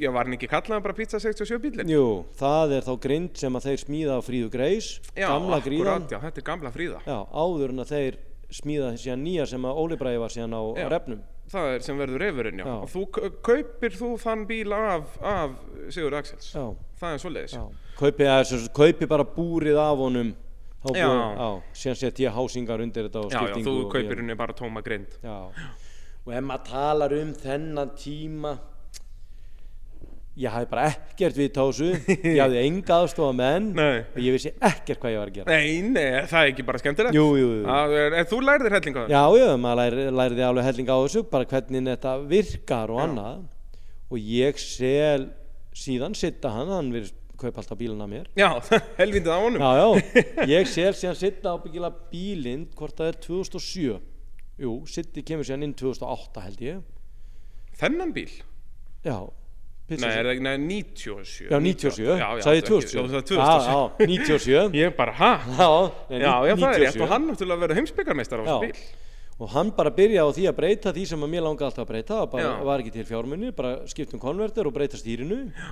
já, 0.01 0.09
var 0.13 0.25
hann 0.25 0.33
ekki 0.37 0.49
kallaðan 0.49 0.85
bara 0.85 0.95
pizza 0.97 1.19
67 1.21 1.59
bílinn? 1.61 1.91
Jú, 1.93 2.05
það 2.39 2.73
er 2.79 2.87
þá 2.87 2.93
grind 3.03 3.37
sem 3.37 3.59
að 3.59 3.67
þeir 3.69 3.83
smíða 3.83 4.17
á 4.17 4.21
Fríðu 4.25 4.49
Greis, 4.53 4.87
Já, 5.13 5.27
gamla 5.29 5.59
gríðan, 5.65 6.07
já, 6.09 6.17
þetta 6.25 6.41
er 6.41 6.47
gamla 6.49 6.71
fríða. 6.73 7.01
já, 7.05 7.17
áður 7.29 7.75
en 7.75 7.83
að 7.85 7.93
þeir 7.93 8.17
smíða 8.49 8.93
síðan 8.97 9.21
nýja 9.27 9.45
sem 9.51 9.67
að 9.69 9.77
Óli 9.83 9.97
Bræði 10.01 10.21
var 10.23 10.33
síðan 10.33 10.57
á, 10.57 10.61
á 10.73 10.85
refnum. 10.89 11.21
Það 11.49 11.71
er 11.73 11.85
sem 11.85 11.97
verður 11.97 12.21
refurinn, 12.21 12.59
já. 12.61 12.65
Já. 12.67 12.75
Og 12.83 12.89
þú 12.93 13.03
kaupir 13.45 13.95
þú 13.97 14.09
þann 14.21 14.43
bíl 14.49 14.73
af, 14.75 15.15
af 15.25 15.55
Sigur 15.89 16.17
Axels? 16.19 16.51
Já, 16.53 16.65
Það 16.99 17.15
er 17.15 17.23
svoleiðis. 17.23 17.55
já. 17.57 17.63
Kaupi, 17.99 18.23
eða, 18.27 18.43
sem 18.45 18.61
sagt, 18.63 18.73
kaupi 18.77 19.07
bara 19.09 19.25
búrið 19.25 19.79
af 19.81 19.97
honum, 20.03 20.33
síðan 21.75 21.97
sett 21.99 22.21
ég 22.23 22.31
hásingar 22.35 22.83
undir 22.83 23.09
þetta 23.09 23.25
Já, 23.33 23.41
já, 23.49 23.55
þú 23.65 23.73
kaupir 23.91 24.21
henni 24.21 24.35
bara 24.39 24.53
tóma 24.55 24.83
grind. 24.85 25.17
Já, 25.23 25.49
og 26.25 26.33
ef 26.35 26.45
maður 26.45 26.65
talar 26.69 27.15
um 27.17 27.33
þennan 27.33 27.91
tíma 27.99 28.53
ég 30.39 30.53
hafði 30.53 30.69
bara 30.71 30.85
ekkert 30.93 31.35
við 31.39 31.49
tásu 31.57 31.87
ég 32.31 32.39
hafði 32.39 32.61
enga 32.63 32.97
aðstofa 33.01 33.33
menn 33.35 33.65
Nei. 33.75 33.99
og 34.07 34.19
ég 34.23 34.35
vissi 34.37 34.51
ekkert 34.55 35.01
hvað 35.01 35.13
ég 35.13 35.19
var 35.19 35.31
að 35.31 35.37
gera 35.39 35.55
Nei, 35.57 35.81
nei, 35.83 36.05
það 36.31 36.39
er 36.41 36.51
ekki 36.53 36.65
bara 36.69 36.79
skemmtilegt. 36.81 37.17
Jú, 37.17 37.25
jú, 37.39 37.49
jú. 37.59 37.77
Er, 37.99 38.15
en 38.21 38.29
þú 38.29 38.39
lærðir 38.47 38.75
hellinga 38.77 39.03
það? 39.03 39.13
Já, 39.15 39.23
já, 39.41 39.47
maður 39.65 39.81
læri, 39.83 40.05
læriði 40.21 40.45
alveg 40.47 40.67
helling 40.69 40.91
á 40.91 40.97
þessu 41.03 41.23
bara 41.33 41.49
hvernig 41.51 41.87
þetta 41.91 42.13
virkar 42.31 42.93
og 42.95 43.01
annað 43.03 43.41
og 44.09 44.29
ég 44.39 44.61
sel 44.63 45.25
síðan 45.79 46.15
sitta 46.17 46.51
hann, 46.55 46.71
hann 46.73 46.93
vil 46.95 47.03
kaupa 47.39 47.61
alltaf 47.61 47.77
bílinn 47.79 48.03
af 48.03 48.09
mér 48.11 48.29
Já, 48.39 48.49
helvindið 48.99 49.31
á 49.35 49.39
honum. 49.39 49.63
Já, 49.63 49.71
já, 49.79 50.23
ég 50.55 50.71
sel 50.71 50.93
síðan 50.97 51.19
sitta 51.19 51.53
ábyggilega 51.55 52.07
bílinn 52.11 52.65
hvort 52.79 52.95
það 52.99 53.11
er 53.13 53.19
2007 53.27 53.99
Jú, 54.59 54.73
sitti 54.91 55.23
kemur 55.23 55.47
síðan 55.47 55.67
inn 55.69 55.75
2008 55.79 56.41
held 56.47 56.63
ég 56.65 56.81
Þennan 57.79 58.09
bíl? 58.15 58.31
Já, 59.07 59.15
Nei, 59.89 60.11
er 60.19 60.41
nei, 60.45 60.57
97. 60.57 61.49
Já, 61.49 61.59
97, 61.59 62.05
Já, 62.05 62.15
já, 62.19 62.41
sagði 62.45 62.59
ég 62.61 62.67
þú 62.69 62.77
ekki- 62.79 62.95
2007 62.99 63.35
Já, 63.35 63.43
það 63.43 63.59
er 63.59 63.59
Já, 63.59 63.81
2007. 63.99 63.99
já, 63.99 64.07
97 64.07 64.77
Ég 64.83 64.95
bara, 64.95 65.13
ha? 65.17 65.31
Já, 65.59 65.69
Já, 66.09 66.33
já, 66.49 66.55
það 66.55 66.73
er 66.73 66.81
rétt 66.85 66.97
97. 66.99 67.01
og 67.01 67.09
hann 67.13 67.27
náttúrulega 67.31 67.61
verður 67.63 67.79
heimsbyggarmeistar 67.81 68.39
á 68.39 68.45
Já. 68.45 68.57
bíl. 68.61 68.73
Og 69.39 69.47
hann 69.55 69.69
bara 69.71 69.89
byrjaði 69.95 70.19
á 70.19 70.35
því 70.35 70.45
að 70.51 70.55
breyta 70.59 70.91
því 70.93 71.03
sem 71.13 71.21
að 71.23 71.29
mér 71.31 71.43
langaði 71.47 71.69
alltaf 71.69 71.85
að 71.85 71.91
breyta 71.93 72.15
og 72.25 72.31
bara 72.33 72.43
Já. 72.43 72.63
var 72.67 72.81
ekki 72.83 72.91
til 72.91 73.05
fjármunni, 73.07 73.51
bara 73.55 73.75
skipt 73.87 74.13
um 74.13 74.19
konverter 74.19 74.67
og 74.67 74.73
breyta 74.75 74.99
stýrinu 74.99 75.37
já. 75.55 75.69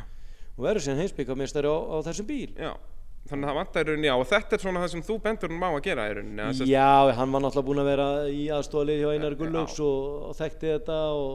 og 0.58 0.62
verður 0.64 0.86
síðan 0.88 1.02
heimsbyggamestari 1.04 1.68
á, 1.68 1.76
á 1.76 1.96
þessum 2.08 2.30
bíl 2.30 2.54
Já, 2.56 2.72
þannig 3.28 3.44
að 3.44 3.52
það 3.52 3.58
vantar 3.60 3.84
í 3.84 3.90
rauninni 3.92 4.08
á 4.08 4.16
og 4.16 4.24
þetta 4.32 4.56
er 4.56 4.64
svona 4.64 4.80
það 4.86 4.94
sem 4.96 5.04
þú 5.04 5.18
bendur 5.26 5.52
hún 5.52 5.60
má 5.60 5.68
að 5.68 5.84
gera 5.84 6.06
að 6.08 6.24
sest- 6.56 6.72
Já, 6.72 7.12
hann 7.20 7.32
var 7.36 7.44
náttúrulega 7.44 7.68
búinn 7.68 7.84
að 7.84 7.90
vera 7.92 8.08
í 8.32 8.42
aðstofalið 8.56 9.04
hjá 9.04 9.10
Einar 9.18 9.36
Gullaugs 9.36 9.80
og, 9.84 10.00
og 10.32 10.40
þekkti 10.40 10.72
þetta 10.78 11.00
og 11.12 11.34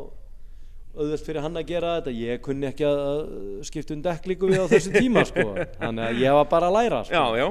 auðvelt 0.92 1.24
fyrir 1.24 1.44
hann 1.44 1.56
að 1.56 1.68
gera 1.70 1.94
þetta. 1.98 2.12
Ég 2.20 2.42
kunni 2.44 2.68
ekki 2.68 2.84
að 2.84 3.20
skipta 3.68 3.94
um 3.96 4.02
dekk 4.04 4.28
líku 4.28 4.50
við 4.50 4.60
á 4.60 4.66
þessu 4.68 4.92
tíma 4.92 5.24
sko. 5.28 5.46
þannig 5.78 6.04
að 6.06 6.20
ég 6.20 6.36
var 6.36 6.48
bara 6.52 6.68
að 6.68 6.76
læra 6.76 7.00
sko. 7.08 7.16
Já, 7.16 7.40
já, 7.40 7.46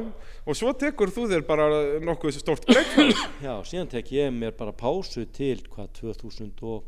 og 0.46 0.58
svo 0.60 0.74
tekur 0.78 1.14
þú 1.16 1.28
þér 1.34 1.46
bara 1.50 1.68
nokkuð 2.06 2.38
stórt 2.38 2.66
breytt 2.70 2.98
Já, 3.46 3.54
síðan 3.68 3.92
tek 3.92 4.12
ég 4.14 4.32
mér 4.36 4.54
bara 4.58 4.74
pásu 4.78 5.26
til 5.34 5.60
hvað 5.74 5.90
2011 6.02 6.82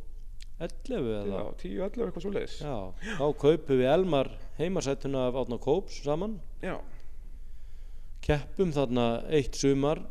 eða? 0.93 1.23
Já, 1.27 1.43
10, 1.63 1.77
11, 1.89 2.07
eitthvað 2.07 2.25
svo 2.25 2.33
leiðis 2.33 2.57
Já, 2.61 2.77
þá 3.17 3.25
kaupum 3.41 3.81
við 3.81 3.89
Elmar 3.93 4.29
heimasættuna 4.59 5.27
af 5.29 5.39
Átna 5.41 5.57
Kóps 5.61 6.01
saman. 6.05 6.37
Já, 6.63 6.77
keppum 8.23 8.71
þarna 8.71 9.07
eitt 9.33 9.57
sumar 9.59 10.05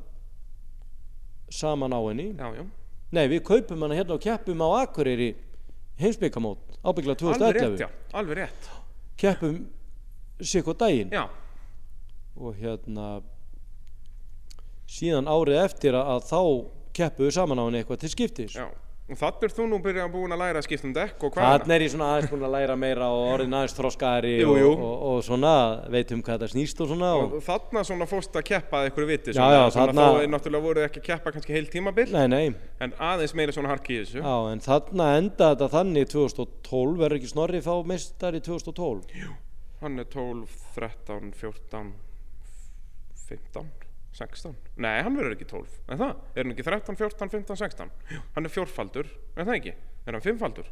saman 1.53 1.95
á 1.95 2.01
henni. 2.09 2.33
Já, 2.37 2.49
já. 2.59 2.67
Nei, 3.13 3.27
við 3.29 3.43
kaupum 3.45 3.83
hana 3.85 3.97
hérna 3.97 4.17
og 4.17 4.23
keppum 4.25 4.63
á 4.65 4.69
Akureyri 4.83 5.31
heimsbyggamót 6.03 6.79
ábyggla 6.83 7.15
Alveg 7.15 7.57
rétt, 7.57 7.79
2011 7.79 7.79
já, 7.79 7.89
alveg 8.11 8.37
rétt. 8.37 8.71
Keppum 9.17 9.59
sikko 10.43 10.75
daginn. 10.75 11.13
Já, 11.15 11.29
og 12.37 12.57
hérna 12.59 13.09
síðan 14.91 15.29
árið 15.31 15.61
eftir 15.63 15.97
að, 15.97 16.25
þá 16.29 16.41
keppum 16.97 17.29
við 17.29 17.37
saman 17.37 17.61
á 17.61 17.65
henni 17.67 17.83
eitthvað 17.83 18.03
til 18.03 18.13
skiptis. 18.13 18.57
Já. 18.57 18.67
Og 18.69 18.92
þannig 19.11 19.43
er 19.45 19.53
þú 19.53 19.65
nú 19.69 19.79
byrjað 19.83 20.13
búin 20.15 20.33
að 20.33 20.41
læra 20.41 20.61
að 20.63 20.65
skipta 20.69 20.87
um 20.89 20.93
dekk 20.97 21.25
og 21.27 21.33
hvað 21.35 21.49
Þannig 21.63 21.75
er 21.75 21.83
ég 21.85 21.91
svona 21.93 22.07
aðeins 22.15 22.31
búin 22.33 22.45
að 22.47 22.53
læra 22.55 22.77
meira 22.79 23.09
og 23.13 23.25
orðin 23.33 23.57
aðeins 23.59 23.75
þroskaðari 23.77 24.31
Jú, 24.39 24.47
og, 24.53 24.61
jú. 24.63 24.69
og, 24.73 25.03
og 25.11 25.19
svona 25.27 25.51
veit 25.93 26.13
um 26.15 26.23
hvað 26.23 26.39
þetta 26.39 26.49
snýst 26.55 26.81
og 26.85 26.89
svona 26.93 27.11
og, 27.19 27.35
Og 27.37 27.43
þarna 27.45 27.83
svona 27.89 28.07
fórst 28.09 28.39
að 28.41 28.47
keppa 28.53 28.81
að 28.81 28.89
ykkur 28.93 29.09
viti 29.11 29.35
Já, 29.35 29.37
svona, 29.41 29.59
já, 29.59 29.65
svona 29.75 29.87
þarna- 29.91 30.07
Þó 30.07 30.23
er 30.23 30.33
náttúrulega 30.33 30.67
voruð 30.69 30.87
ekki 30.87 31.03
að 31.03 31.07
keppa 31.11 31.35
kannski 31.35 31.57
heil 31.59 31.69
tímabil 31.75 32.09
Nei, 32.15 32.25
nei, 32.31 32.47
En 32.87 32.95
aðeins 33.11 33.35
meira 33.37 33.53
svona 33.59 33.73
harki 33.75 33.99
í 33.99 34.01
þessu. 34.05 34.23
Já, 34.23 34.37
en 34.55 34.65
þarna 34.65 35.11
enda 35.19 35.51
þetta 35.53 35.71
þannig 35.77 36.09
2012, 36.15 36.97
verður 37.03 37.19
ekki 37.21 37.33
snorri 37.35 37.61
fá 37.67 37.75
meistari 37.93 38.41
2012 38.41 39.29
Hann 39.83 39.99
er 39.99 40.09
12, 40.15 40.47
13, 40.79 41.33
14, 41.43 41.93
15, 43.29 43.71
16 44.19 44.57
Nei, 44.85 44.97
hann 45.03 45.15
verður 45.17 45.37
ekki 45.37 45.47
12 45.49 45.77
En 45.89 46.01
það, 46.01 46.17
er 46.37 46.45
hann 46.45 46.55
ekki 46.55 46.67
13, 46.67 46.99
14, 47.01 47.31
15, 47.33 47.61
16 47.63 47.93
Jú, 48.13 48.19
Hann 48.37 48.49
er 48.49 48.53
fjórfaldur, 48.53 49.13
er 49.37 49.47
það 49.49 49.55
ekki? 49.61 49.75
Er 50.05 50.17
hann 50.19 50.25
fimmfaldur? 50.25 50.69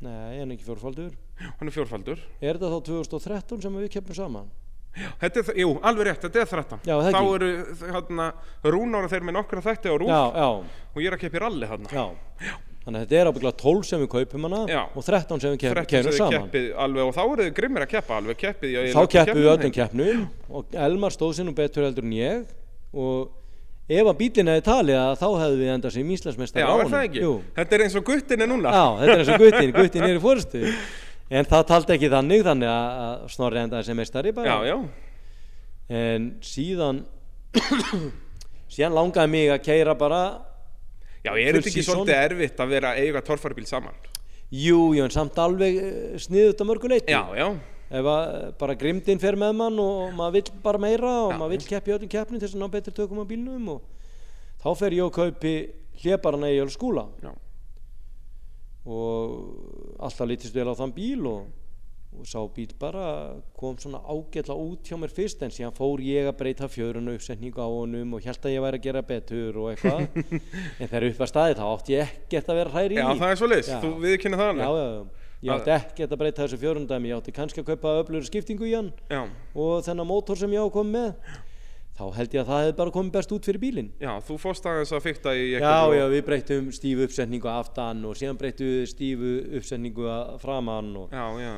Nei, 0.00 0.40
en 0.40 0.54
ekki 0.56 0.66
fjórfaldur? 0.66 1.12
Jú, 1.12 1.52
Hann 1.60 1.70
er 1.70 1.76
fjórfaldur. 1.76 2.24
Er 2.40 2.58
þetta 2.58 2.72
þá 2.72 2.80
2013 2.88 3.62
sem 3.66 3.78
við 3.82 3.92
keppum 3.98 4.16
saman? 4.18 4.48
Þetta 5.20 5.42
er, 5.44 5.50
jú, 5.62 5.68
alveg 5.86 6.08
rétt, 6.08 6.24
þetta 6.24 6.40
er 6.42 6.48
13 6.50 6.88
Já, 6.88 6.96
Þá 7.14 7.20
eru 7.36 7.50
hérna 7.92 8.26
Rúnar 8.66 9.06
þeir 9.12 9.28
með 9.28 9.36
nokkra 9.38 9.62
rúf. 9.62 10.10
Já, 10.10 10.22
já, 10.34 10.48
Og 10.90 10.98
ég 11.04 11.06
er 11.12 11.14
að 11.16 11.22
keppa 11.22 11.38
í 11.38 11.42
ralli 11.44 11.68
já. 11.70 12.06
Þannig 12.80 12.96
að 12.96 13.02
þetta 13.04 13.18
er 13.20 13.28
ábygglega 13.28 13.58
12 13.60 13.82
sem 13.86 14.00
við 14.00 14.08
kaupum 14.14 14.46
hana 14.48 14.60
Já. 14.66 14.80
og 14.88 15.04
13 15.04 15.40
sem 15.42 15.52
við 15.52 15.58
kepp, 15.60 15.74
13 15.78 15.90
keppum 15.90 16.10
þið 16.10 16.16
saman. 16.16 16.46
keppið 16.48 16.68
alveg 16.80 17.02
Og 17.04 17.12
þá 17.14 17.20
eru 17.26 17.44
þið 17.44 17.52
grimmir 17.58 17.84
að 17.84 17.90
keppa 17.92 18.16
alveg. 18.16 18.38
Keppið 18.40 18.76
Þá 18.94 19.02
keppum 19.14 19.40
við 19.40 19.50
öllum 19.52 19.74
keppnum 19.76 20.22
og 20.48 20.78
Elmar 20.88 21.14
stóð 21.14 21.34
sér 21.36 21.46
nú 21.46 21.54
betur 21.58 21.84
heldur 21.86 22.08
en 22.08 22.14
ég 22.16 22.48
og 22.94 23.30
ef 23.90 24.06
að 24.06 24.16
bílinn 24.20 24.50
hefði 24.52 24.64
talið 24.66 24.98
að 25.00 25.12
þá 25.20 25.26
hefðu 25.42 25.60
við 25.60 25.70
endað 25.74 25.94
sem 25.96 26.10
Íslandsmeistar 26.16 26.62
Já, 26.62 26.66
á 26.66 26.74
er 26.74 26.82
honum. 26.84 27.44
Þetta 27.56 27.76
er 27.76 27.84
eins 27.86 27.96
og 27.98 28.04
guttin 28.06 28.44
er 28.44 28.50
núna. 28.50 28.74
Já, 28.74 28.84
þetta 29.00 29.14
er 29.14 29.22
eins 29.22 29.32
og 29.34 29.44
guttin, 29.44 29.72
guttin 29.80 30.06
er 30.06 30.18
í 30.18 30.22
fórstu 30.22 30.64
En 31.30 31.46
það 31.46 31.64
taldi 31.68 31.94
ekki 31.94 32.10
þannig 32.10 32.44
þannig 32.46 32.70
að 32.74 33.24
Snorri 33.30 33.60
endaði 33.62 33.86
sem 33.86 33.98
meistari 33.98 34.32
bara. 34.34 34.50
Já, 34.50 34.72
já, 34.72 34.78
En 36.00 36.30
síðan 36.42 37.04
síðan 38.74 38.96
langaði 38.96 39.30
mig 39.34 39.50
að 39.54 39.64
keira 39.66 39.94
bara 39.98 40.22
já, 41.22 41.32
er 41.34 41.54
Full 41.54 41.60
þetta 41.60 41.72
ekki 41.72 41.84
svolítið 41.86 42.16
erfitt 42.18 42.62
að 42.62 42.74
vera 42.76 42.94
eiga 42.98 43.22
torfarbíl 43.26 43.66
saman? 43.68 43.94
Jú, 44.50 44.90
jú, 44.96 45.04
en 45.04 45.14
samt 45.14 45.38
alveg 45.38 45.78
sniðut 46.22 46.62
að 46.62 46.70
mörguleiti 46.72 47.14
Já, 47.14 47.22
já, 47.38 47.46
Ef 47.90 48.06
að 48.06 48.34
bara 48.60 48.76
grimdin 48.78 49.18
fer 49.18 49.34
með 49.34 49.56
mann 49.58 49.78
og 49.82 50.12
maður 50.14 50.36
vill 50.36 50.58
bara 50.62 50.78
meira 50.78 51.14
og 51.24 51.32
maður 51.34 51.56
vill 51.56 51.70
keppi 51.72 51.94
öllum 51.96 52.10
keppni 52.12 52.38
til 52.38 52.46
þess 52.46 52.54
að 52.54 52.62
ná 52.62 52.68
betri 52.70 52.94
tökum 52.94 53.18
á 53.18 53.26
bílnum 53.26 53.70
og 53.72 53.80
þá 54.62 54.68
fer 54.78 54.94
ég 54.94 55.08
og 55.08 55.16
kaupi 55.16 55.54
hlébarana 56.04 56.52
í 56.52 56.60
Jöl 56.60 56.70
skúla 56.70 57.08
já, 57.18 57.32
og 58.86 59.96
alltaf 59.98 60.28
litist 60.30 60.54
vel 60.54 60.70
á 60.70 60.74
þann 60.78 60.94
bíl 60.94 61.26
og, 61.28 61.48
og 62.14 62.30
sá 62.30 62.38
bíl 62.54 62.70
bara 62.78 63.04
kom 63.58 63.74
svona 63.82 63.98
ágætla 64.06 64.54
út 64.54 64.86
hjá 64.86 64.94
mér 65.00 65.10
fyrst 65.16 65.42
en 65.42 65.50
síðan 65.50 65.74
fór 65.74 65.98
ég 66.06 66.30
að 66.30 66.38
breyta 66.38 66.70
fjörun 66.70 67.10
uppsetningu 67.16 67.58
á 67.58 67.68
honum 67.68 68.14
og 68.14 68.22
held 68.22 68.46
að 68.46 68.54
ég 68.54 68.64
væri 68.68 68.80
að 68.80 68.86
gera 68.86 69.02
betur 69.02 69.58
og 69.64 69.72
eitthvað. 69.72 70.06
En 70.80 70.86
þegar 70.86 71.08
upp 71.10 71.24
var 71.24 71.32
staðið 71.34 71.58
þá 71.58 71.66
átti 71.74 71.98
ég 71.98 72.14
ekkert 72.14 72.54
að 72.54 72.62
vera 72.62 72.74
hræri 72.76 72.96
í. 72.96 73.02
Já, 73.02 73.10
það 73.18 73.34
er 73.34 73.42
svo 73.42 73.50
Já. 73.50 73.80
þú 73.82 73.92
viðkynna 74.06 74.40
það 74.40 74.50
já, 74.62 74.68
alveg 74.70 74.86
já, 74.86 74.94
já. 74.94 75.19
Ég 75.40 75.52
átti 75.54 75.72
ekkert 75.74 76.12
að 76.14 76.20
breyta 76.22 76.42
þessu 76.44 76.58
fjörundæmi 76.60 77.10
ég 77.10 77.20
átti 77.20 77.32
kannski 77.36 77.62
að 77.62 77.70
kaupa 77.72 77.94
öflur 78.02 78.26
skiptingu 78.26 78.66
í 78.68 78.74
hann 78.76 78.90
Já, 79.10 79.22
og 79.54 79.84
þennan 79.86 80.08
mótor 80.10 80.36
sem 80.40 80.52
ég 80.52 80.60
á 80.60 80.66
að 80.66 80.74
koma 80.74 80.90
með. 80.98 81.38
Þá 82.00 82.04
held 82.16 82.34
ég 82.34 82.40
að 82.40 82.48
það 82.48 82.62
hefði 82.64 82.76
bara 82.78 82.92
komið 82.94 83.12
best 83.12 83.32
út 83.36 83.44
fyrir 83.44 83.60
bílinn. 83.60 83.88
Já, 84.00 84.12
þú 84.24 84.36
fórst 84.40 84.64
aðeins 84.70 84.92
að 84.96 85.02
fykta 85.04 85.34
í 85.36 85.42
Já, 85.50 85.58
eitthvað 85.58 85.96
já, 85.98 86.04
við 86.14 86.22
breytum 86.30 86.70
stífu 86.72 87.04
uppsetningu 87.04 87.50
aftan 87.52 88.00
og 88.08 88.16
síðan 88.16 88.38
breytum 88.40 88.70
við 88.70 88.86
stífu 88.94 89.32
uppsetningu 89.60 90.08
að 90.08 90.30
framan 90.40 90.90
og 91.02 91.12
Já, 91.12 91.26
já, 91.44 91.52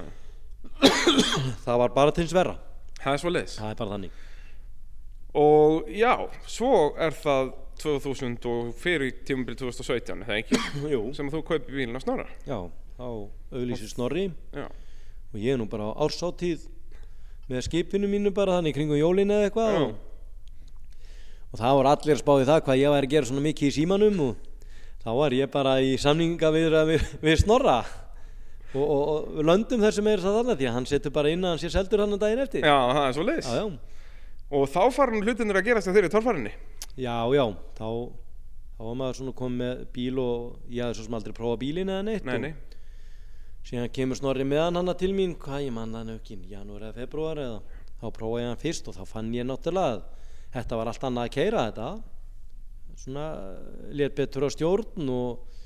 það 1.63 1.81
var 1.85 1.95
bara 1.95 2.15
til 2.17 2.27
sverra 2.31 2.57
það 3.03 3.15
er 3.15 3.23
svo 3.23 3.33
leys 3.35 3.57
það 3.59 3.71
er 3.71 3.79
bara 3.83 3.95
þannig. 3.97 4.21
Og 5.43 5.89
já, 5.89 6.13
svo 6.45 6.73
er 7.01 7.15
það 7.17 7.53
2000 7.83 8.37
og 8.51 8.75
fyrir 8.79 9.15
tímabil 9.27 9.57
2017, 9.59 10.21
er 10.21 10.29
það 10.29 10.41
ekki? 10.43 10.59
Jú, 10.93 11.01
Sem 11.17 11.31
að 11.31 11.39
þú 11.39 11.45
kaupi 11.49 11.73
bílinn 11.73 11.97
á 11.97 12.01
Snorra. 12.03 12.27
Já, 12.47 12.59
þá 13.03 13.59
auðlýsir 13.59 13.91
Snorri. 13.91 14.29
Já, 14.55 14.69
og 15.33 15.41
ég 15.43 15.57
er 15.57 15.61
nú 15.61 15.67
bara 15.71 15.91
á 15.91 15.99
ársáttíð 16.07 16.69
með 17.51 17.67
skipinu 17.67 18.09
mínu 18.09 18.33
bara 18.35 18.61
þannig 18.61 18.77
kringum 18.77 19.01
jólin 19.01 19.33
eða 19.35 19.49
eitthvað 19.49 19.79
og, 19.81 19.95
og 21.51 21.61
það 21.61 21.77
voru 21.79 21.93
allir 21.93 22.15
að 22.15 22.23
spáði 22.23 22.49
það 22.49 22.65
hvað 22.69 22.81
ég 22.81 22.95
væri 22.95 23.09
að 23.09 23.15
gera 23.17 23.31
svona 23.31 23.45
mikið 23.49 23.69
í 23.69 23.75
símanum 23.77 24.21
og 24.29 24.49
þá 25.03 25.11
var 25.19 25.37
ég 25.37 25.51
bara 25.53 25.75
í 25.83 25.97
samninga 26.01 26.53
við, 26.55 26.77
við, 26.93 27.07
við 27.25 27.41
Snorra 27.43 27.79
og, 28.73 28.85
og, 28.85 29.03
og 29.03 29.43
löndum 29.45 29.83
þessum 29.83 30.09
er 30.13 30.23
það 30.23 30.39
þarna 30.39 30.59
því 30.61 30.69
að 30.69 30.77
hann 30.79 30.89
setur 30.89 31.15
bara 31.15 31.33
inn 31.33 31.45
að 31.45 31.57
hann 31.57 31.63
sé 31.63 31.73
seldur 31.75 32.05
hann 32.05 32.21
daginn 32.21 32.45
eftir. 32.45 32.65
Já, 32.65 32.77
það 32.93 33.09
er 33.09 33.17
svo 33.19 33.57
já. 33.59 33.65
Og 34.53 34.69
þá 34.69 34.83
farin 34.93 35.25
hlutinir 35.25 35.59
að 35.59 35.69
gerast 35.71 35.89
þegar 35.89 35.97
þeir 35.97 36.07
eru 36.07 36.13
torfarinni 36.13 36.53
Já, 37.01 37.15
já, 37.33 37.45
þá, 37.79 37.89
þá 38.77 38.83
var 38.85 38.97
maður 39.01 39.19
svona 39.19 39.35
komið 39.37 39.61
með 39.63 39.85
bíl 39.95 40.19
og 40.21 40.43
ég 40.69 40.85
hafði 40.85 40.99
svo 40.99 41.07
sem 41.07 41.17
aldrei 41.17 41.37
prófað 41.37 41.61
bílinn 41.63 41.93
eða 41.93 42.05
neitt 42.09 42.27
Nei, 42.29 42.35
nei, 42.43 42.53
síðan 43.67 43.93
kemur 43.95 44.19
snorri 44.19 44.47
meðan 44.49 44.81
hana 44.81 44.95
til 44.99 45.13
mín, 45.17 45.37
hvað 45.41 45.69
ég 45.69 45.77
manna 45.77 46.03
hann 46.03 46.17
ekki, 46.17 46.39
janúar 46.51 46.89
eða 46.89 46.99
februar 47.03 47.41
eða? 47.43 47.61
Þá 48.03 48.07
prófaði 48.17 48.43
ég 48.43 48.51
hann 48.51 48.61
fyrst 48.63 48.91
og 48.91 48.97
þá 48.97 49.03
fann 49.07 49.31
ég 49.37 49.47
náttúrulega 49.47 49.95
að 49.95 50.03
þetta 50.57 50.81
var 50.81 50.91
allt 50.91 51.07
annað 51.09 51.29
að 51.29 51.35
keira 51.37 51.65
þetta. 51.69 51.89
Svona 53.03 53.27
létt 53.95 54.19
betur 54.19 54.47
á 54.47 54.51
stjórn 54.53 55.09
og, 55.15 55.63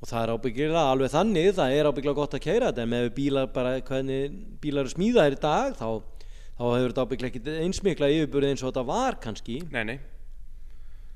og 0.00 0.12
það 0.12 0.20
er 0.22 0.34
ábyggilega 0.36 0.84
alveg 0.92 1.12
þannig, 1.16 1.50
það 1.56 1.74
er 1.78 1.90
ábyggilega 1.90 2.20
gott 2.20 2.36
að 2.36 2.44
keira 2.44 2.70
þetta. 2.70 2.84
En 2.84 2.94
með 2.94 3.10
bílar 3.16 3.50
bara 3.56 3.74
hvernig 3.80 4.38
bílar 4.60 4.84
eru 4.84 4.94
smíðaðir 4.94 5.38
í 5.38 5.42
dag 5.42 5.76
þá, 5.80 5.88
þá 6.60 6.64
hefur 6.68 6.88
þetta 6.92 7.08
ábyggilega 7.08 7.40
ekki 7.40 7.58
einsmikla 7.64 8.14
yfirburði 8.14 8.52
eins 8.52 8.64
og 8.64 8.74
þetta 8.74 8.88
var 8.92 9.20
kannski. 9.24 9.62
Nei, 9.72 9.84
nei 9.94 9.98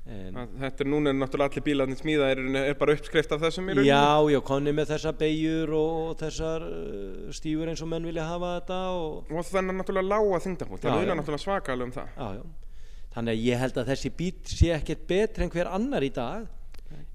en, 0.05 0.35
Að 0.37 0.51
Þetta 0.61 0.83
er 0.85 0.89
núna 0.91 1.09
er 1.11 1.17
náttúrulega 1.17 1.49
allir 1.55 1.65
bílarnir 1.65 1.97
smíða 1.99 2.27
er, 2.33 2.41
er 2.61 2.75
bara 2.79 2.95
uppskrift 2.97 3.31
af 3.35 3.41
þessum 3.45 3.69
í 3.71 3.75
rauninni 3.77 3.89
Já, 3.89 4.31
já, 4.35 4.39
konni 4.45 4.73
með 4.77 4.91
þessar 4.93 5.15
beigjur 5.21 5.73
og 5.79 6.11
þessar 6.21 6.65
uh, 6.67 7.31
stífur 7.33 7.71
eins 7.71 7.81
og 7.85 7.89
menn 7.93 8.05
vilja 8.09 8.27
hafa 8.29 8.51
þetta 8.59 8.79
og, 8.99 9.31
Og 9.33 9.49
þennan 9.49 9.81
náttúrulega 9.81 10.11
lága 10.13 10.41
þingdapúnt 10.45 10.85
Já, 10.85 10.91
Það 10.91 11.07
já. 11.09 11.15
náttúrulega 11.21 11.45
svakalega 11.45 11.89
um 11.89 11.95
það 11.95 12.11
já, 12.19 12.27
já. 12.37 12.43
Þannig 13.15 13.31
að 13.37 13.45
ég 13.47 13.61
held 13.63 13.77
að 13.81 13.89
þessi 13.93 14.13
bíl 14.19 14.33
sé 14.51 14.69
ekkert 14.75 15.05
betri 15.07 15.45
en 15.47 15.53
hver 15.55 15.69
annar 15.71 16.03
í 16.05 16.11
dag 16.13 16.51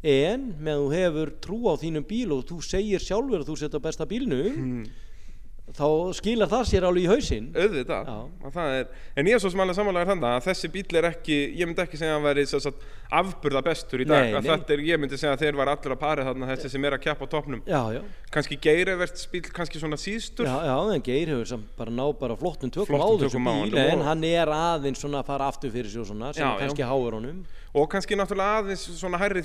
en 0.02 0.48
með 0.64 0.80
þú 0.80 0.86
hefur 0.96 1.30
trú 1.44 1.58
á 1.70 1.74
þínum 1.78 2.04
bíl 2.08 2.32
og 2.34 2.42
þú 2.48 2.56
segir 2.64 3.02
sjálfur 3.04 3.42
að 3.44 3.50
þú 3.52 3.56
setja 3.60 3.80
besta 3.84 4.06
bílnum 4.08 4.56
Hmm. 4.56 4.84
Þá 5.76 5.86
skilar 6.18 6.50
það 6.50 6.64
sér 6.70 6.86
alveg 6.88 7.04
í 7.04 7.10
hausinn. 7.10 7.50
Auðvitað. 7.54 8.10
Er, 8.60 8.88
en 9.16 9.30
ég 9.30 9.36
er 9.36 9.42
svo 9.42 9.50
sem 9.52 9.62
alveg 9.62 9.78
samanlega 9.78 10.10
þannig 10.10 10.28
að 10.30 10.48
þessi 10.48 10.70
bíl 10.74 10.98
er 11.00 11.08
ekki, 11.10 11.38
ég 11.60 11.70
myndi 11.70 11.84
ekki 11.84 12.00
segja 12.00 12.16
að 12.16 12.20
hann 12.20 12.28
væri 12.28 12.72
afburða 13.20 13.62
bestur 13.66 14.02
í 14.02 14.06
dag. 14.06 14.28
Nei, 14.28 14.38
nei. 14.38 14.46
þetta 14.46 14.74
er, 14.76 14.82
ég 14.86 15.00
myndi 15.02 15.18
segja 15.18 15.32
að 15.34 15.44
þeir 15.44 15.56
var 15.58 15.72
allir 15.72 15.94
að 15.96 16.00
pari 16.00 16.26
þarna 16.26 16.50
þessi 16.52 16.70
sem 16.70 16.84
er 16.86 16.94
að 16.94 17.02
keppa 17.06 17.26
á 17.26 17.32
topnum 17.32 17.62
Já, 17.66 17.80
já, 17.96 18.00
kannski 18.34 18.58
geirivert 18.62 19.24
bíl, 19.32 19.42
kannski 19.56 19.82
svona 19.82 19.98
síðstur. 19.98 20.46
Já, 20.46 20.68
já, 20.68 20.76
en 20.94 21.02
Geir 21.06 21.32
hefur 21.34 21.48
samt 21.50 21.72
bara 21.78 21.94
ná 21.94 22.04
bara 22.20 22.36
flottum 22.38 22.70
tökum 22.70 23.02
á 23.02 23.10
þessu 23.24 23.42
bíl 23.42 23.80
en 23.82 24.04
hann 24.06 24.26
er 24.28 24.52
aðeins 24.54 25.02
svona 25.02 25.24
að 25.24 25.32
fara 25.32 25.50
aftur 25.50 25.74
fyrir 25.74 25.90
sig 25.90 26.02
og 26.04 26.10
svona 26.12 26.30
sem 26.36 26.54
kannski 26.62 26.86
háur 26.86 27.18
honum 27.18 27.42
og 27.74 27.88
kannski 27.92 28.16
náttúrulega 28.18 28.60
aðeins 28.64 28.84
svona 28.98 29.18
hærri 29.22 29.42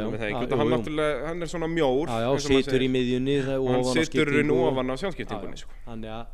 jú, 0.00 0.10
hann, 0.56 1.26
hann 1.28 1.42
er 1.42 1.46
svona 1.52 1.68
mjór 1.68 2.08
Já, 2.08 2.18
já, 2.24 2.28
og 2.32 2.40
situr 2.40 2.80
í 2.80 2.90
miðjunni 2.96 3.38
og 3.58 3.70
hann 3.74 3.84
situr 3.94 4.28
og- 4.56 4.68
ofan 4.72 4.90
á 4.90 4.94
sjónskiptingunni 5.04 5.58
sko. 5.60 5.70
Þannig 5.86 6.14
að 6.16 6.26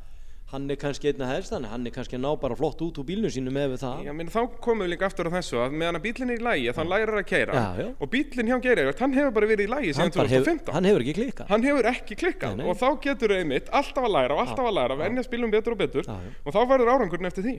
hann 0.46 0.70
er 0.70 0.76
kannski 0.78 1.10
einna 1.10 1.26
helst 1.26 1.50
þannig 1.50 1.66
að 1.66 1.72
hann 1.74 1.86
er 1.86 1.90
kannski 1.90 2.14
að 2.14 2.22
ná 2.22 2.30
bara 2.40 2.54
flott 2.54 2.78
út 2.86 2.98
úr 3.02 3.04
bílnum 3.08 3.32
sínu 3.34 3.50
með 3.50 3.74
það. 3.82 4.04
Já, 4.06 4.12
meni, 4.14 4.30
þá 4.30 4.46
komum 4.62 4.86
við 4.86 4.92
líka 4.94 5.08
aftur 5.10 5.26
á 5.26 5.30
þessu 5.34 5.58
að 5.58 5.74
meðan 5.74 5.98
að 5.98 6.04
bílinn 6.06 6.30
er 6.30 6.38
í 6.38 6.44
lægi 6.46 6.70
þá 6.76 6.82
lærir 6.86 7.18
að 7.18 7.26
keira 7.26 7.52
og 7.98 8.10
bílinn 8.14 8.46
hjá 8.52 8.60
Geirivert, 8.62 8.98
hann 9.02 9.12
hefur 9.18 9.34
bara 9.34 9.46
verið 9.50 9.66
í 9.66 9.70
lægi 9.74 9.96
hann, 9.98 10.10
2015 10.14 10.72
hann 10.72 10.84
hefur 10.86 11.02
ekki 11.02 11.14
klikkað. 11.18 11.46
Hann 11.50 11.62
hefur 11.66 11.90
ekki 11.90 12.14
klikkað. 12.22 12.62
Og 12.62 12.78
þá 12.78 12.88
getur 13.02 13.28
þau 13.34 13.38
einmitt 13.42 13.68
alltaf 13.74 14.04
að 14.06 14.14
læra 14.14 14.38
og 14.38 14.46
alltaf 14.46 14.66
að 14.70 14.74
læra, 14.78 14.96
venja 15.02 15.22
spilum 15.26 15.50
betur 15.50 15.72
og 15.74 15.78
betur. 15.82 16.06
Og 16.46 16.54
þá 16.54 16.60
verður 16.70 16.94
árangurinn 16.94 17.26
eftir 17.26 17.42
því. 17.42 17.56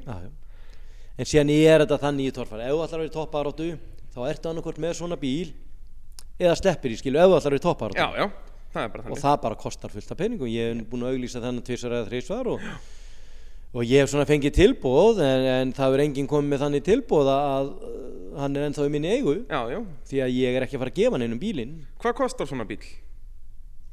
En 1.18 1.30
síðan 1.30 1.53
er 1.53 1.84
þetta 1.84 2.01
þannig 2.03 2.30
í 2.30 2.36
torfari. 2.36 2.68
Ef 2.68 2.76
þú 2.76 2.84
ætlar 2.84 2.97
að 2.97 3.03
vera 3.03 3.09
í 3.09 3.15
topparóttu 3.15 3.70
þá 4.13 4.20
ertu 4.28 4.51
annarkvort 4.51 4.82
með 4.82 4.99
svona 4.99 5.18
bíl 5.22 5.53
eða 6.38 6.57
sleppir 6.59 6.93
í 6.93 6.99
skilu 6.99 7.22
ef 7.22 7.32
þú 7.32 7.39
ætlar 7.39 7.41
að 7.41 7.49
vera 7.49 7.61
í 7.61 7.65
topparóttu 7.65 8.03
og 8.78 9.18
það 9.18 9.39
bara 9.41 9.57
kostar 9.57 9.93
fullt 9.93 10.13
af 10.13 10.20
peningum. 10.20 10.51
Ég 10.51 10.76
hef 10.76 10.86
búin 10.91 11.07
að 11.07 11.15
auglýsa 11.15 11.41
þennan 11.41 11.65
tvisar 11.65 11.95
eða 11.97 12.09
þrísvar 12.11 12.51
og, 12.51 12.68
og 13.74 13.82
ég 13.88 14.03
hef 14.03 14.11
svona 14.11 14.28
fengið 14.30 14.53
tilbúð 14.59 15.24
en, 15.26 15.47
en 15.55 15.74
það 15.74 15.97
er 15.97 16.05
enginn 16.05 16.30
komið 16.30 16.53
með 16.53 16.63
þannig 16.65 16.86
tilbúð 16.86 17.32
að 17.34 17.74
hann 18.38 18.59
er 18.59 18.68
ennþá 18.68 18.86
í 18.86 18.93
minni 18.93 19.15
eigu. 19.18 19.36
Já, 19.49 19.61
já, 19.74 19.80
því 20.11 20.24
að 20.28 20.38
ég 20.38 20.59
er 20.59 20.68
ekki 20.68 20.78
að 20.78 20.84
fara 20.84 20.93
að 20.93 20.99
gefa 20.99 21.18
hann 21.18 21.26
einum 21.26 21.41
bílinn. 21.41 21.76
Hvað 22.03 22.18
kostar 22.22 22.49
svona 22.51 22.68
bíl? 22.70 22.84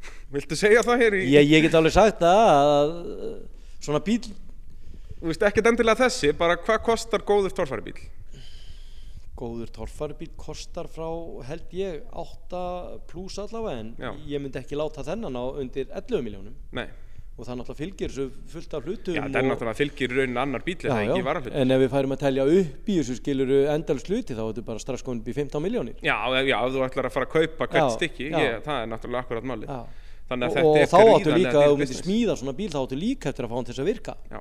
viltu 0.34 0.58
segja 0.58 0.84
það 0.84 1.04
hér 1.04 1.16
í 1.18 1.22
ég, 1.32 1.50
ég 1.54 1.64
get 1.64 1.76
alveg 1.78 1.94
sagt 1.94 2.24
að 2.28 2.94
svona 3.84 4.02
bíl 4.04 4.20
þú 5.24 5.30
veist 5.32 5.46
ekkert 5.48 5.70
endilega 5.70 6.04
þessi, 6.04 6.34
bara 6.36 6.58
hvað 6.60 6.82
kostar 6.84 7.24
góður 7.24 7.56
torfæri 7.56 7.86
bíl? 7.86 8.02
góður 9.34 9.70
torfaribíl 9.74 10.30
kostar 10.38 10.86
frá 10.90 11.08
held 11.48 11.72
ég 11.74 12.02
8 12.14 12.60
pluss 13.10 13.40
allavega 13.42 13.80
en 13.80 13.88
Já. 13.98 14.12
ég 14.30 14.42
myndi 14.42 14.60
ekki 14.60 14.78
láta 14.78 15.02
þennan 15.06 15.34
á 15.34 15.44
undir 15.58 15.88
11 15.90 16.22
miljónum 16.22 16.54
nei, 16.76 16.86
og 17.34 17.48
það 17.48 17.58
náttúrulega 17.58 17.80
fylgir 17.80 18.14
þessu 18.14 18.52
fullt 18.52 18.76
af 18.78 18.86
hlutum 18.86 19.18
já, 19.18 19.24
það 19.24 19.40
er 19.40 19.48
náttúrulega 19.48 19.80
fylgir 19.80 20.14
raunin 20.14 20.40
annar 20.44 20.62
bíl 20.66 20.76
eða 20.78 21.00
Já, 21.00 21.08
ekki 21.08 21.18
já, 21.24 21.26
varahlut 21.26 21.58
en 21.64 21.74
ef 21.74 21.82
við 21.82 21.92
færum 21.96 22.14
að 22.14 22.22
telja 22.22 22.46
upp 22.60 22.94
í 22.94 22.98
þessu 23.00 23.18
skiluru 23.18 23.60
endalst 23.74 24.12
hluti 24.12 24.38
þá 24.38 24.44
er 24.44 24.52
þetta 24.52 24.66
bara 24.70 24.86
strax 24.86 25.06
komin 25.08 25.24
upp 25.24 25.34
í 25.34 25.36
15 25.42 25.66
miljónir 25.66 25.98
já, 25.98 26.16
já, 26.30 26.56
ef 26.62 26.74
þú 26.78 26.86
ætlar 26.86 27.10
að 27.10 27.18
fara 27.18 27.30
að 27.30 27.34
kaupa 27.34 27.70
hvert 27.74 27.98
stykki, 27.98 28.30
ég, 28.30 28.58
það 28.62 28.82
er 28.84 28.90
náttúrulega 28.94 29.26
akkurat 29.26 29.50
málið. 29.50 29.74
Og, 30.24 30.40
og 30.40 30.76
er 30.80 30.86
þá 30.88 31.00
áttu 31.02 31.32
líka 31.34 31.50
dýr 31.52 31.66
þú 31.68 31.80
myndir 31.82 31.98
smíða 31.98 32.36
svona 32.40 32.54
bíl 32.56 32.70
þá 32.72 32.78
áttu 32.80 32.96
líka 32.96 33.28
eftir 33.28 33.44
að 33.44 33.50
fá 33.50 33.58
hann 33.58 33.66
til 33.66 33.74
þess 33.74 33.82
að 33.82 33.90
virka. 33.90 34.14
Já, 34.30 34.38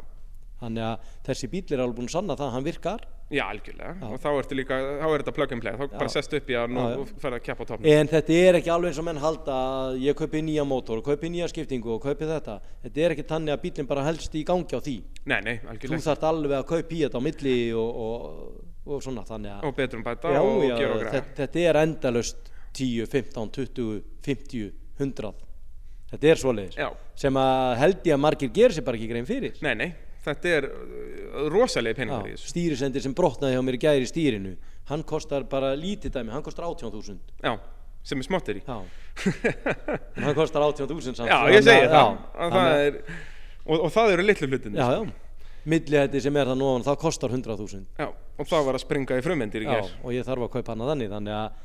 þannig 0.64 0.86
að 0.88 1.12
þessi 1.28 1.50
bíl 1.52 1.64
er 1.68 1.84
alveg 1.84 2.00
búin 2.00 2.10
að 2.10 2.16
sanna 2.16 2.38
það 2.40 2.48
að 2.50 2.56
hann 2.58 2.66
virkar. 2.68 3.06
Já, 3.34 3.44
algjörlega. 3.48 3.94
Já. 3.98 4.08
og 4.10 4.20
þá 4.22 4.28
ertu 4.32 4.58
líka, 4.58 4.78
þá 5.00 5.06
er 5.08 5.22
þetta 5.24 5.34
plug 5.38 5.54
and 5.56 5.64
play. 5.64 5.78
Þá 5.80 5.84
bara 5.94 6.10
Já. 6.10 6.14
sest 6.14 6.36
upp 6.38 6.50
í 6.52 6.54
já. 6.54 6.64
og 6.64 7.14
ferð 7.24 7.38
að 7.38 7.46
keppa 7.48 7.66
á 7.66 7.70
topnum 7.70 7.90
en 7.94 8.12
þetta 8.12 8.36
er 8.38 8.58
ekki 8.60 8.74
alveg 8.74 8.92
eins 8.92 9.00
og 9.02 9.08
menn 9.08 9.22
halda 9.24 9.56
að 9.70 9.96
ég 10.04 10.20
kaupi 10.20 10.44
nýja 10.46 10.66
mótor, 10.70 11.02
kaupi 11.06 11.32
nýja 11.34 11.48
skiptingu 11.50 11.96
og 11.96 12.04
kaupi 12.04 12.30
þetta. 12.30 12.60
Þetta 12.84 13.06
er 13.06 13.16
ekki 13.16 13.26
þannig 13.32 13.56
að 13.56 13.64
bílinn 13.64 13.90
bara 13.90 14.06
helst 14.06 14.38
í 14.38 14.44
gangi 14.46 14.78
á 14.78 14.82
því. 14.84 14.98
Nei, 15.26 15.40
nei, 15.48 15.56
þú 15.64 15.72
algjörlega 15.74 16.08
þarft 16.10 16.28
alveg 16.30 16.58
að 16.60 16.68
kaupa 16.74 16.94
í 16.94 17.02
þetta 17.06 17.24
á 17.24 17.26
milli 17.30 17.58
og, 17.80 18.04
og, 18.06 18.76
og 18.86 19.08
svona 19.08 19.26
þannig 19.28 19.56
að 19.56 19.70
og 19.70 19.78
betrum 19.80 20.06
bæta 20.06 20.36
og 20.44 20.62
gera 20.68 20.92
og 20.92 21.02
græða 21.02 21.16
þetta, 21.18 21.34
þetta 21.42 21.66
er 21.72 21.82
endalust 21.82 22.54
10, 22.74 23.10
15, 23.10 23.50
20, 23.58 24.06
50, 24.26 24.70
100 25.00 25.34
þetta 26.14 26.30
er 26.30 26.42
svoleiðis. 26.42 26.80
Sem 27.20 27.38
að 27.40 27.76
held 27.82 28.10
ég 28.10 28.18
að 28.18 28.24
margir 28.28 28.52
gerir 28.54 28.76
sér 28.76 28.86
bara 28.86 29.00
ekki 29.00 29.10
grein 29.10 29.30
fyrir. 29.30 29.58
Nei, 29.66 29.74
nei, 29.80 29.90
þetta 30.24 30.54
er 30.58 30.68
uh, 30.70 31.48
rosalega 31.54 32.00
peningar 32.02 32.28
í 32.30 32.34
Já, 32.34 32.38
þessu. 32.40 32.52
stýrisendir 32.54 33.04
sem 33.06 33.14
brotnaði 33.18 33.58
hjá 33.58 33.64
mér 33.68 33.78
í 33.78 33.82
gæri 33.84 34.06
í 34.08 34.10
stýrinu 34.12 34.56
hann 34.90 35.04
kostar 35.08 35.46
bara 35.52 35.74
lítið 35.80 36.14
dæmi 36.18 36.34
hann 36.36 36.44
kostar 36.46 36.66
18.000 36.68 37.18
já, 37.44 37.54
sem 38.04 38.20
er 38.20 38.28
smottir 38.28 38.58
í. 38.60 38.64
Já. 38.68 38.82
Hann 40.24 40.36
kostar 40.36 40.60
18.000 40.66 41.16
samt. 41.16 41.30
Já, 41.30 41.38
ég 41.54 41.64
segi 41.64 41.86
að- 41.86 41.94
það, 41.94 42.10
já, 42.18 42.48
það 42.52 42.58
að- 42.60 42.88
er 42.88 42.98
og, 43.64 43.78
og 43.86 43.92
það 43.96 44.12
eru 44.18 44.26
litlu 44.28 44.48
hlutin 44.52 44.76
já, 44.76 44.88
já. 44.98 45.04
Millihætti 45.72 46.20
sem 46.26 46.36
er 46.42 46.50
það 46.52 46.58
nú 46.60 46.72
það 46.84 46.98
kostar 47.00 47.32
100.000 47.32 47.86
já, 48.02 48.08
og 48.12 48.50
það 48.50 48.66
var 48.68 48.76
að 48.80 48.84
springa 48.84 49.20
í 49.22 49.24
frumendir 49.24 49.64
í 49.64 49.70
já, 49.70 49.78
ger 49.78 49.94
og 50.04 50.12
ég 50.18 50.26
þarf 50.28 50.44
að 50.50 50.52
kaupa 50.58 50.74
hana 50.76 50.90
þannig 50.92 51.14
þannig 51.14 51.38
að 51.38 51.62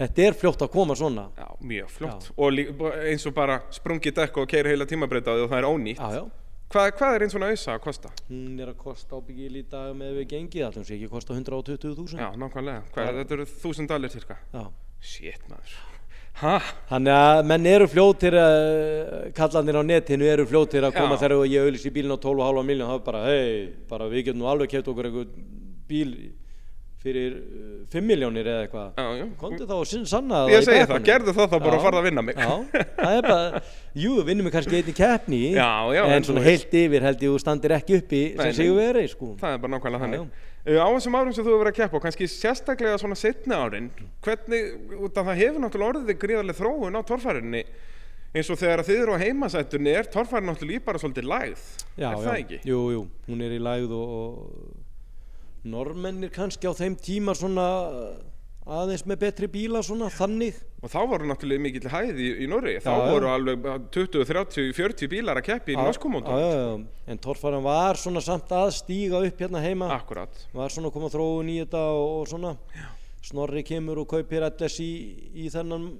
þetta 0.00 0.22
er 0.28 0.36
fljótt 0.44 0.62
að 0.64 0.70
koma 0.76 0.94
svona. 0.96 1.24
Já, 1.36 1.48
mjög 1.72 1.90
flott 1.96 2.28
og 2.36 2.54
lí, 2.54 2.68
eins 3.10 3.26
og 3.26 3.34
bara 3.36 3.58
sprungið 3.74 4.14
dekk 4.20 4.38
og 4.44 4.46
keiri 4.54 4.70
heila 4.76 4.86
tímabreytaði 4.88 5.42
og 5.44 5.50
það 5.50 5.58
er 5.64 5.68
ónýtt. 5.72 5.98
Já, 5.98 6.20
já 6.20 6.22
hvað, 6.70 6.88
hvað 6.98 7.16
er 7.16 7.24
einn 7.24 7.32
svona 7.34 7.50
auðsa 7.50 7.76
að 7.76 7.84
kosta? 7.84 8.10
hún 8.30 8.62
er 8.62 8.72
að 8.72 8.80
kosta 8.80 9.20
ábyggil 9.20 9.60
í 9.60 9.64
dag 9.70 9.92
með 9.98 10.18
við 10.20 10.26
gengið 10.34 10.66
allum 10.68 10.86
sé 10.86 10.96
ekki 10.96 11.08
að 11.10 11.14
kosta 11.16 11.36
120.000 11.36 12.20
já, 12.20 12.28
nákvæmlega, 12.40 12.82
hvað, 12.94 13.14
þetta 13.20 13.38
eru 13.38 13.48
þúsund 13.62 13.90
dalir 13.90 14.12
cirka? 14.12 14.38
Já, 14.54 14.66
shit 15.00 15.48
maður. 15.50 15.78
Ha? 16.40 16.56
Þannig 16.88 17.16
að 17.20 17.38
menn 17.50 17.66
eru 17.68 17.86
fljótir 17.90 18.36
að 18.38 18.60
kallandir 19.36 19.76
á 19.76 19.82
netinu 19.84 20.28
eru 20.30 20.46
fljótir 20.48 20.86
að 20.86 20.94
koma 20.96 21.18
þegar 21.20 21.42
ég 21.50 21.66
auðlis 21.66 21.84
í 21.84 21.92
bílinn 21.92 22.14
á 22.16 22.22
12,5 22.22 22.68
miljón 22.70 22.88
þá 22.88 22.94
er 22.94 23.02
bara, 23.08 23.24
hei, 23.26 23.50
bara 23.90 24.06
við 24.08 24.30
getum 24.30 24.40
nú 24.40 24.48
alveg 24.48 24.70
keft 24.72 24.88
okkur 24.88 25.10
einhvern 25.10 25.34
bíl 25.90 26.14
fyrir 27.00 27.36
uh, 27.38 27.68
5 27.92 28.04
miljónir 28.04 28.48
eða 28.50 28.66
eitthvað. 28.66 29.30
Komdu 29.40 29.66
þá 29.68 29.74
og 29.78 29.86
sanna 30.10 30.40
Ég 30.52 30.64
segi 30.66 30.84
það, 30.90 31.00
gerðu 31.06 31.34
það 31.38 31.48
þá 31.48 31.56
bara 31.64 31.78
að 31.78 31.84
fara 31.86 32.00
að 32.02 32.06
vinna 32.08 32.24
mig. 32.26 32.40
Já, 32.40 32.52
það 32.98 33.16
er 33.16 33.26
bara, 33.28 33.62
jú, 34.02 34.12
vinnum 34.28 34.48
við 34.48 34.54
kannski 34.56 34.78
einni 34.80 34.94
keppni 34.96 35.40
Já, 35.54 35.70
já, 35.96 36.02
en 36.04 36.14
en 36.18 36.28
svona 36.28 36.44
heilt 36.44 36.76
yfir 36.82 37.06
held 37.08 37.24
ég 37.24 37.32
þú 37.34 37.42
standir 37.42 37.74
ekki 37.78 37.98
uppi 38.02 38.22
sem 38.36 38.56
sigur 38.58 38.80
verið, 38.82 39.08
sko. 39.14 39.30
Það 39.40 39.56
er 39.56 39.62
bara 39.64 39.74
nákvæmlega 39.76 40.02
þannig. 40.04 40.26
Uh, 40.60 40.76
Á 40.76 40.88
þessum 40.92 41.16
árum 41.16 41.32
sem 41.32 41.44
þú 41.46 41.54
hefur 41.54 41.62
verið 41.64 41.72
að 41.72 41.78
keppa 41.80 41.96
og 41.96 42.04
kannski 42.04 42.28
sérstaklega 42.28 43.00
svona 43.00 43.16
setni 43.16 43.56
árin, 43.56 43.88
hvernig, 44.26 44.74
það 45.16 45.32
hefur 45.40 45.64
náttúrulega 45.64 45.94
orðið 45.94 46.20
gríðarlega 46.20 46.60
þróun 46.60 47.00
á 47.00 47.02
torfærinni 47.08 47.64
eins 48.30 48.46
og 48.52 48.60
þegar 48.60 48.84
þið 48.86 49.00
eru 49.02 49.16
á 49.16 49.22
heimasættunni 49.24 49.90
er 49.96 50.06
torfærin 50.12 50.46
náttúrulega 50.52 50.78
í 50.78 50.84
bara 50.84 51.00
svolítið 51.02 51.26
lægð, 51.32 51.64
normennir 55.64 56.30
kannski 56.32 56.68
á 56.68 56.72
þeim 56.76 56.94
tíma 57.00 57.34
svona 57.36 57.64
aðeins 58.70 59.02
með 59.08 59.18
betri 59.24 59.48
bíla 59.50 59.80
svona 59.82 60.10
þannig 60.12 60.58
Og 60.80 60.88
þá 60.92 60.98
voru 61.10 61.26
náttúrulega 61.28 61.60
mikill 61.64 61.90
hæð 61.92 62.20
í, 62.22 62.28
í 62.44 62.46
Norri, 62.48 62.76
þá 62.80 62.88
Já, 62.88 63.00
já. 63.00 63.08
voru 63.12 63.28
alveg 63.28 63.66
20, 63.92 64.22
30, 64.28 64.70
40 64.76 65.10
bílar 65.12 65.40
að 65.40 65.46
keppi 65.50 65.74
í 65.74 65.76
Já, 65.76 65.82
norskumóndum. 65.84 66.38
já, 66.38 66.46
já, 66.46 66.60
já. 66.70 67.02
en 67.12 67.18
torfaran 67.20 67.64
var 67.66 67.98
svona 68.00 68.22
samt 68.24 68.52
að 68.56 68.70
stíga 68.78 69.20
upp 69.26 69.42
hérna 69.44 69.60
heima 69.64 69.90
Akkurat. 69.96 70.32
var 70.56 70.72
svona 70.72 70.88
að 70.88 70.96
koma 70.96 71.10
þróun 71.12 71.50
í 71.52 71.58
þetta 71.64 71.82
og, 71.92 72.06
og 72.22 72.30
svona 72.32 72.54
Snorri 73.20 73.60
kemur 73.68 73.98
og 74.00 74.08
kaupir 74.08 74.46
LS 74.48 74.78
í, 74.80 74.92
í 75.44 75.50
þennan 75.52 75.90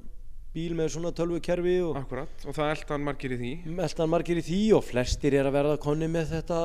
bíl 0.55 0.73
með 0.75 0.89
svona 0.97 1.13
tölvukerfi 1.15 1.77
og 1.87 1.99
Akkurat, 2.01 2.43
og 2.43 2.57
það 2.57 2.71
elda 2.75 2.95
hann 2.97 3.05
margir 3.07 3.35
í 3.37 3.39
því. 3.39 3.51
meldan 3.77 4.11
margir 4.11 4.41
í 4.41 4.43
því 4.43 4.61
og 4.75 4.83
flestir 4.89 5.37
er 5.39 5.47
að 5.47 5.55
verða 5.61 5.77
konni 5.85 6.09
með 6.11 6.33
þetta 6.35 6.59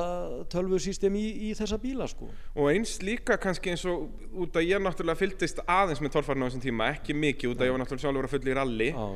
tölvusystem 0.50 1.14
í, 1.20 1.24
í 1.46 1.52
þessa 1.54 1.78
bíla 1.78 2.08
sko. 2.10 2.26
Og 2.56 2.70
eins 2.72 2.96
líka 3.06 3.38
kannski 3.38 3.70
eins 3.70 3.84
og 3.86 4.08
út 4.34 4.58
að 4.58 4.66
ég 4.72 4.82
náttúrulega 4.82 5.20
fylgdist 5.22 5.62
aðeins 5.66 6.02
með 6.02 6.16
torfærinu 6.16 6.46
á 6.46 6.48
þessum 6.50 6.64
tíma, 6.66 6.90
ekki 6.96 7.14
mikið 7.14 7.52
út 7.54 7.62
að 7.62 7.70
ég 7.70 7.76
var 7.76 7.82
náttúrulega 7.84 8.06
sjálfur 8.08 8.28
að 8.28 8.34
fulla 8.34 8.50
í 8.52 8.58
ralli 8.58 8.90
Já, 8.90 9.06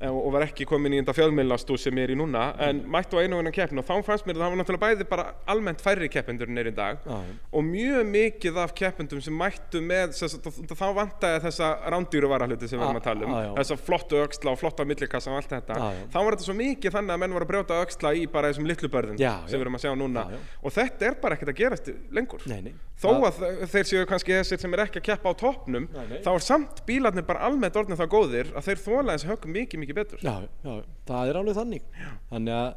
og 0.00 0.20
og 0.30 0.32
var 0.32 0.46
ekki 0.46 0.64
komin 0.68 0.94
í 0.94 1.00
þetta 1.02 1.14
fjölmiðlastú 1.18 1.76
sem 1.80 1.96
ég 2.00 2.06
er 2.08 2.12
í 2.14 2.18
núna 2.18 2.44
en 2.62 2.82
mættu 2.88 3.18
á 3.18 3.22
einu 3.24 3.36
og 3.36 3.42
einu 3.44 3.52
keppni 3.52 3.82
og 3.82 3.88
þá 3.88 4.04
fannst 4.06 4.26
mér 4.28 4.38
að 4.38 4.42
það 4.44 4.52
var 4.54 4.60
náttúrulega 4.60 4.84
bæði 4.86 5.06
bara 5.10 5.26
almennt 5.52 5.82
færri 5.84 6.08
keppendur 6.12 6.48
en 6.48 6.60
er 6.62 6.70
í 6.70 6.74
dag 6.76 7.02
já, 7.04 7.18
og 7.52 7.66
mjög 7.66 8.06
mikið 8.14 8.60
af 8.64 8.74
keppendum 8.78 9.20
sem 9.24 9.36
mættu 9.36 9.82
með 9.84 10.14
þess, 10.16 10.38
þá 10.72 10.86
vantaði 10.96 11.42
þessa 11.46 11.70
rándýru 11.92 12.30
varahluti 12.32 12.68
sem 12.70 12.80
við 12.80 12.86
erum 12.88 13.00
að 13.00 13.06
tala 13.08 13.26
um 13.28 13.34
já. 13.36 13.50
þessa 13.60 13.78
flottu 13.80 14.20
öxla 14.24 14.54
og 14.54 14.60
flotta 14.60 14.86
millikassa 14.88 15.32
og 15.32 15.40
allt 15.40 15.54
þetta. 15.56 15.78
Já. 15.80 16.04
þá 16.12 16.18
var 16.20 16.36
þetta 16.36 16.48
svo 16.48 16.56
mikið 16.60 16.96
þannig 16.96 17.16
að 17.16 17.22
menn 17.24 17.36
voru 17.36 17.48
að 17.48 17.52
brjóta 17.54 17.80
öxla 17.84 18.14
í 18.16 18.26
bara 18.30 18.52
þessum 18.52 19.18
Já, 19.20 19.32
sem 19.48 19.58
við 19.58 19.66
erum 19.66 19.76
að 19.76 19.84
sjá 19.84 19.94
núna. 19.98 20.26
Já. 20.30 20.38
og 20.62 20.72
þetta 20.76 21.10
er 21.10 21.18
bara 21.20 21.36
ekkert 21.36 21.52
að 21.52 21.60
gerast 21.60 21.92
lengur. 22.14 22.46
Nei, 22.46 22.60
nei. 22.68 22.74
Þó 23.00 23.08
að 23.24 23.38
þe- 23.40 23.68
þeir 23.72 23.86
séu 23.88 24.06
kannski 24.08 24.34
þessir 24.36 24.60
sem 24.60 24.74
er 24.76 24.82
ekki 24.84 25.00
að 25.00 25.06
keppa 25.08 25.32
á 25.32 25.34
toppnum 25.40 25.86
þá 26.20 26.28
er 26.34 26.44
samt 26.44 26.82
bílarnir 26.84 27.24
bara 27.24 27.46
almennt 27.48 27.76
orðin 27.80 27.96
það 27.96 28.10
góðir 28.12 28.50
að 28.52 28.66
þeir 28.68 28.82
þóla 28.84 29.14
þessi 29.14 29.30
högg 29.30 29.46
mikið 29.54 29.80
mikið 29.80 29.89
betur. 29.96 30.22
Já, 30.24 30.46
já, 30.64 30.72
það 31.10 31.30
er 31.32 31.38
alveg 31.40 31.58
þannig. 31.58 31.84
Þannig 32.30 32.56
að 32.56 32.70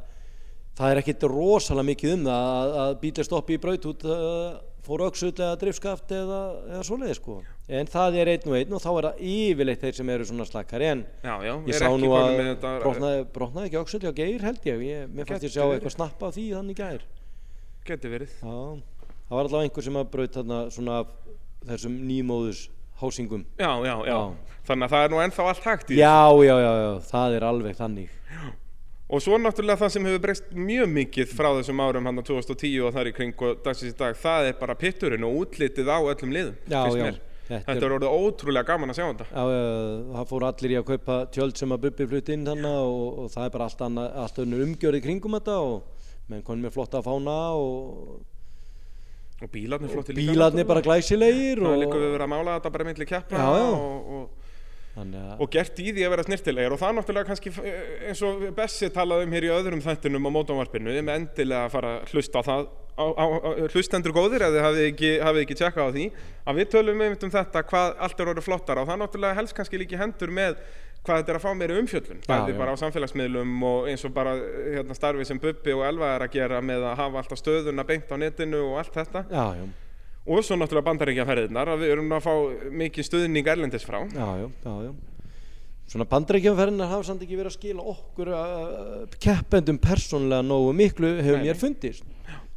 það 0.78 0.92
er 0.92 1.02
ekkit 1.04 1.26
rosalega 1.30 1.90
mikið 1.92 2.14
um 2.18 2.28
það 2.28 2.46
að, 2.52 2.78
að 2.84 2.94
bílir 3.04 3.28
stoppi 3.28 3.58
í 3.58 3.62
braut 3.64 3.90
út 3.92 4.06
uh, 4.10 4.54
fór 4.84 5.04
öksull 5.08 5.32
eða 5.32 5.58
driftskaft 5.62 6.12
eða, 6.16 6.40
eða 6.72 6.86
svoleiði 6.88 7.18
sko. 7.20 7.38
En 7.72 7.88
það 7.88 8.18
er 8.20 8.32
einn 8.34 8.50
og 8.50 8.58
einn 8.60 8.76
og 8.76 8.84
þá 8.84 8.90
er 8.92 9.08
það 9.08 9.22
yfirleitt 9.34 9.84
þeir 9.86 9.98
sem 10.00 10.14
eru 10.16 10.28
svona 10.28 10.48
slakkari. 10.50 10.90
En 10.92 11.04
já, 11.24 11.36
já, 11.48 11.54
ég 11.70 11.78
sá 11.80 11.88
nú 11.96 12.10
að 12.18 12.40
brotnaði, 12.84 13.22
brotnaði 13.38 13.70
ekki 13.70 13.82
öksull 13.84 14.02
hjá 14.04 14.16
Geir 14.18 14.44
held 14.44 14.68
ég, 14.68 14.84
ég 14.90 15.14
mér 15.14 15.30
fannst 15.30 15.48
ég 15.48 15.54
sjá 15.56 15.64
eitthvað 15.70 15.96
snappa 15.96 16.30
af 16.30 16.36
því 16.36 16.48
þannig 16.58 16.82
gær. 16.82 17.06
Geti 17.88 18.12
verið. 18.12 18.36
Já, 18.44 18.58
það 19.30 19.38
var 19.38 19.48
allavega 19.48 19.70
einhver 19.70 19.88
sem 19.88 20.00
að 20.02 20.12
braut 20.18 20.40
þarna 20.40 20.60
svona 20.76 21.00
af 21.04 21.14
þessum 21.70 21.96
nýmóðus 22.10 22.66
hásingum 23.04 23.46
já, 23.60 23.70
já, 23.88 23.96
já, 24.10 24.18
þannig 24.68 24.88
að 24.88 24.94
það 24.96 25.06
er 25.08 25.14
nú 25.16 25.22
ennþá 25.28 25.48
allt 25.52 25.68
hægt 25.70 25.92
í 25.94 26.00
já, 26.02 26.16
já, 26.48 26.56
já, 26.66 26.72
já, 26.84 26.92
það 27.12 27.38
er 27.40 27.48
alveg 27.52 27.80
þannig. 27.80 28.20
Og 29.14 29.22
svo 29.22 29.38
náttúrulega 29.38 29.78
það 29.84 29.92
sem 29.94 30.06
hefur 30.08 30.22
breyst 30.24 30.48
mjög 30.58 30.88
mikið 30.90 31.34
frá 31.38 31.50
þessum 31.60 31.82
árum 31.84 32.08
hann 32.10 32.22
2010 32.26 32.80
og 32.88 32.96
þar 32.96 33.10
í 33.12 33.14
kring 33.14 33.44
og 33.46 33.60
dagsins 33.66 33.94
í 33.94 33.98
dag, 34.00 34.16
það 34.18 34.48
er 34.50 34.56
bara 34.58 34.78
pitturinn 34.80 35.28
og 35.28 35.36
útlitið 35.44 35.92
á 35.92 36.00
öllum 36.02 36.34
liðum, 36.34 36.56
Já, 36.72 36.82
já, 36.88 37.12
þetta 37.12 37.30
Þetta 37.44 37.74
er- 37.76 37.84
er 37.84 37.94
orðið 37.98 38.14
ótrúlega 38.24 38.66
gaman 38.72 38.90
að 38.94 38.96
sjá 38.98 39.04
þetta. 39.12 39.26
Já, 39.28 39.44
já, 39.52 39.64
það 40.16 40.28
fór 40.32 40.44
allir 40.48 40.72
í 40.74 40.78
að 40.80 40.86
kaupa 40.88 41.18
tjöld 41.36 41.58
sem 41.60 41.74
að 41.76 41.82
Bubbi 41.84 42.06
flutt 42.08 42.30
inn 42.34 42.46
þannig 42.48 42.78
og, 42.88 43.20
og 43.20 43.28
það 43.34 43.46
er 43.46 43.52
bara 43.58 43.66
allt, 43.68 43.82
annað, 43.84 44.08
allt 44.24 44.40
önnur 44.46 44.64
umgjörð 44.64 44.98
í 44.98 45.02
kringum 45.04 45.36
þetta 45.38 45.58
og 45.60 45.84
menn 46.32 46.46
konum 46.48 46.64
með 46.66 46.74
flotta 46.78 47.02
fána 47.04 47.36
og, 47.60 48.24
Og 49.42 49.50
bílarnir 49.52 49.92
flottir 49.92 50.16
líka. 50.16 50.32
bílarnir 50.32 50.68
bara 50.70 50.84
glæsilegir 50.86 51.64
og, 51.66 51.76
líka 51.82 51.98
við 52.00 52.14
verið 52.14 52.26
að 52.28 52.32
mála 52.36 52.58
þetta 52.60 52.74
bara 52.78 52.88
myndli 52.88 53.08
keppna 53.10 53.42
Já, 53.42 53.50
já. 53.58 53.66
og, 53.74 54.14
og, 54.18 54.54
þannig 54.94 55.26
að 55.34 55.42
og 55.42 55.50
gert 55.56 55.82
í 55.82 55.88
því 55.90 56.06
að 56.06 56.14
vera 56.14 56.26
snirtilegir 56.28 56.76
og 56.76 56.80
það 56.80 56.92
er 56.92 56.98
náttúrulega 57.00 57.30
kannski 57.32 57.54
eh, 57.64 57.82
eins 58.12 58.22
og 58.28 58.46
Bessi 58.56 58.90
talaði 58.94 59.28
um 59.28 59.36
hér 59.36 59.48
í 59.50 59.52
öðrum 59.56 59.82
þættinum 59.84 60.30
á 60.30 60.36
mótumvarpinu, 60.38 60.94
erum 60.94 61.12
endilega 61.16 61.66
að 61.66 61.74
fara 61.74 61.94
að 61.98 62.14
hlusta 62.14 62.40
á 62.40 62.48
það 62.48 62.64
á, 62.94 63.06
á, 63.10 63.26
á, 63.26 63.50
hlustendur 63.74 64.14
góðir 64.14 64.46
þið 64.46 64.62
hafið 64.68 64.88
ekki, 64.92 65.12
hafið 65.26 65.46
ekki 65.48 65.60
tjekkað 65.60 65.90
á 65.90 65.94
því 65.98 66.06
að 66.46 66.60
við 66.60 66.72
tölum 66.76 67.04
um 67.10 67.34
þetta 67.34 67.66
hvað 67.72 67.94
allt 68.06 68.22
er 68.22 68.32
orðið 68.34 68.48
flottara 68.48 68.84
og 68.84 68.90
það 68.90 68.96
er 68.96 69.02
náttúrulega 69.04 69.40
helst 69.40 69.58
kannski 69.58 69.82
líki 69.82 70.00
hendur 70.00 70.34
með 70.34 70.60
hvað 71.04 71.20
þetta 71.20 71.34
er 71.34 71.40
að 71.40 71.44
fá 71.44 71.54
meiri 71.60 71.78
umfjöllun 71.82 72.20
bæði 72.24 72.54
já. 72.54 72.58
bara 72.60 72.74
á 72.74 72.82
samfélagsmiðlum 72.82 73.64
og 73.68 73.88
eins 73.92 74.06
og 74.08 74.14
bara 74.16 74.36
hérna, 74.40 74.98
starfi 74.98 75.28
sem 75.28 75.40
Bubbi 75.44 75.76
og 75.76 75.86
Elva 75.88 76.14
er 76.16 76.28
að 76.28 76.36
gera 76.38 76.62
með 76.64 76.88
að 76.90 77.00
hafa 77.02 77.24
alltaf 77.24 77.42
stöðuna 77.42 77.88
beint 77.88 78.12
á 78.12 78.16
netinu 78.20 78.62
og 78.70 78.78
allt 78.82 79.00
þetta. 79.02 79.26
Já, 79.28 79.46
já, 79.60 79.66
og 80.24 80.46
svo 80.48 80.56
náttúrulega 80.56 80.88
bandaríkjaferðirnar 80.88 81.74
að 81.74 81.82
við 81.84 81.96
erum 81.98 82.14
að 82.16 82.28
fá 82.28 82.34
mikið 82.84 83.10
stuðning 83.10 83.50
erlendis 83.52 83.84
frá. 83.88 84.00
Já, 84.08 84.30
já, 84.40 84.48
já, 84.64 84.76
já. 84.88 84.94
Svona 85.92 86.08
bandarækjumferðinar 86.10 86.90
hafa 86.90 87.04
samt 87.10 87.26
ekki 87.26 87.36
verið 87.38 87.52
að 87.52 87.56
skila 87.58 87.84
okkur 87.92 88.30
uh, 88.34 89.18
keppendum 89.22 89.78
persónlega 89.84 90.46
nógu 90.48 90.72
miklu 90.80 91.10
hefur 91.20 91.44
mér 91.44 91.60
fundist 91.60 92.08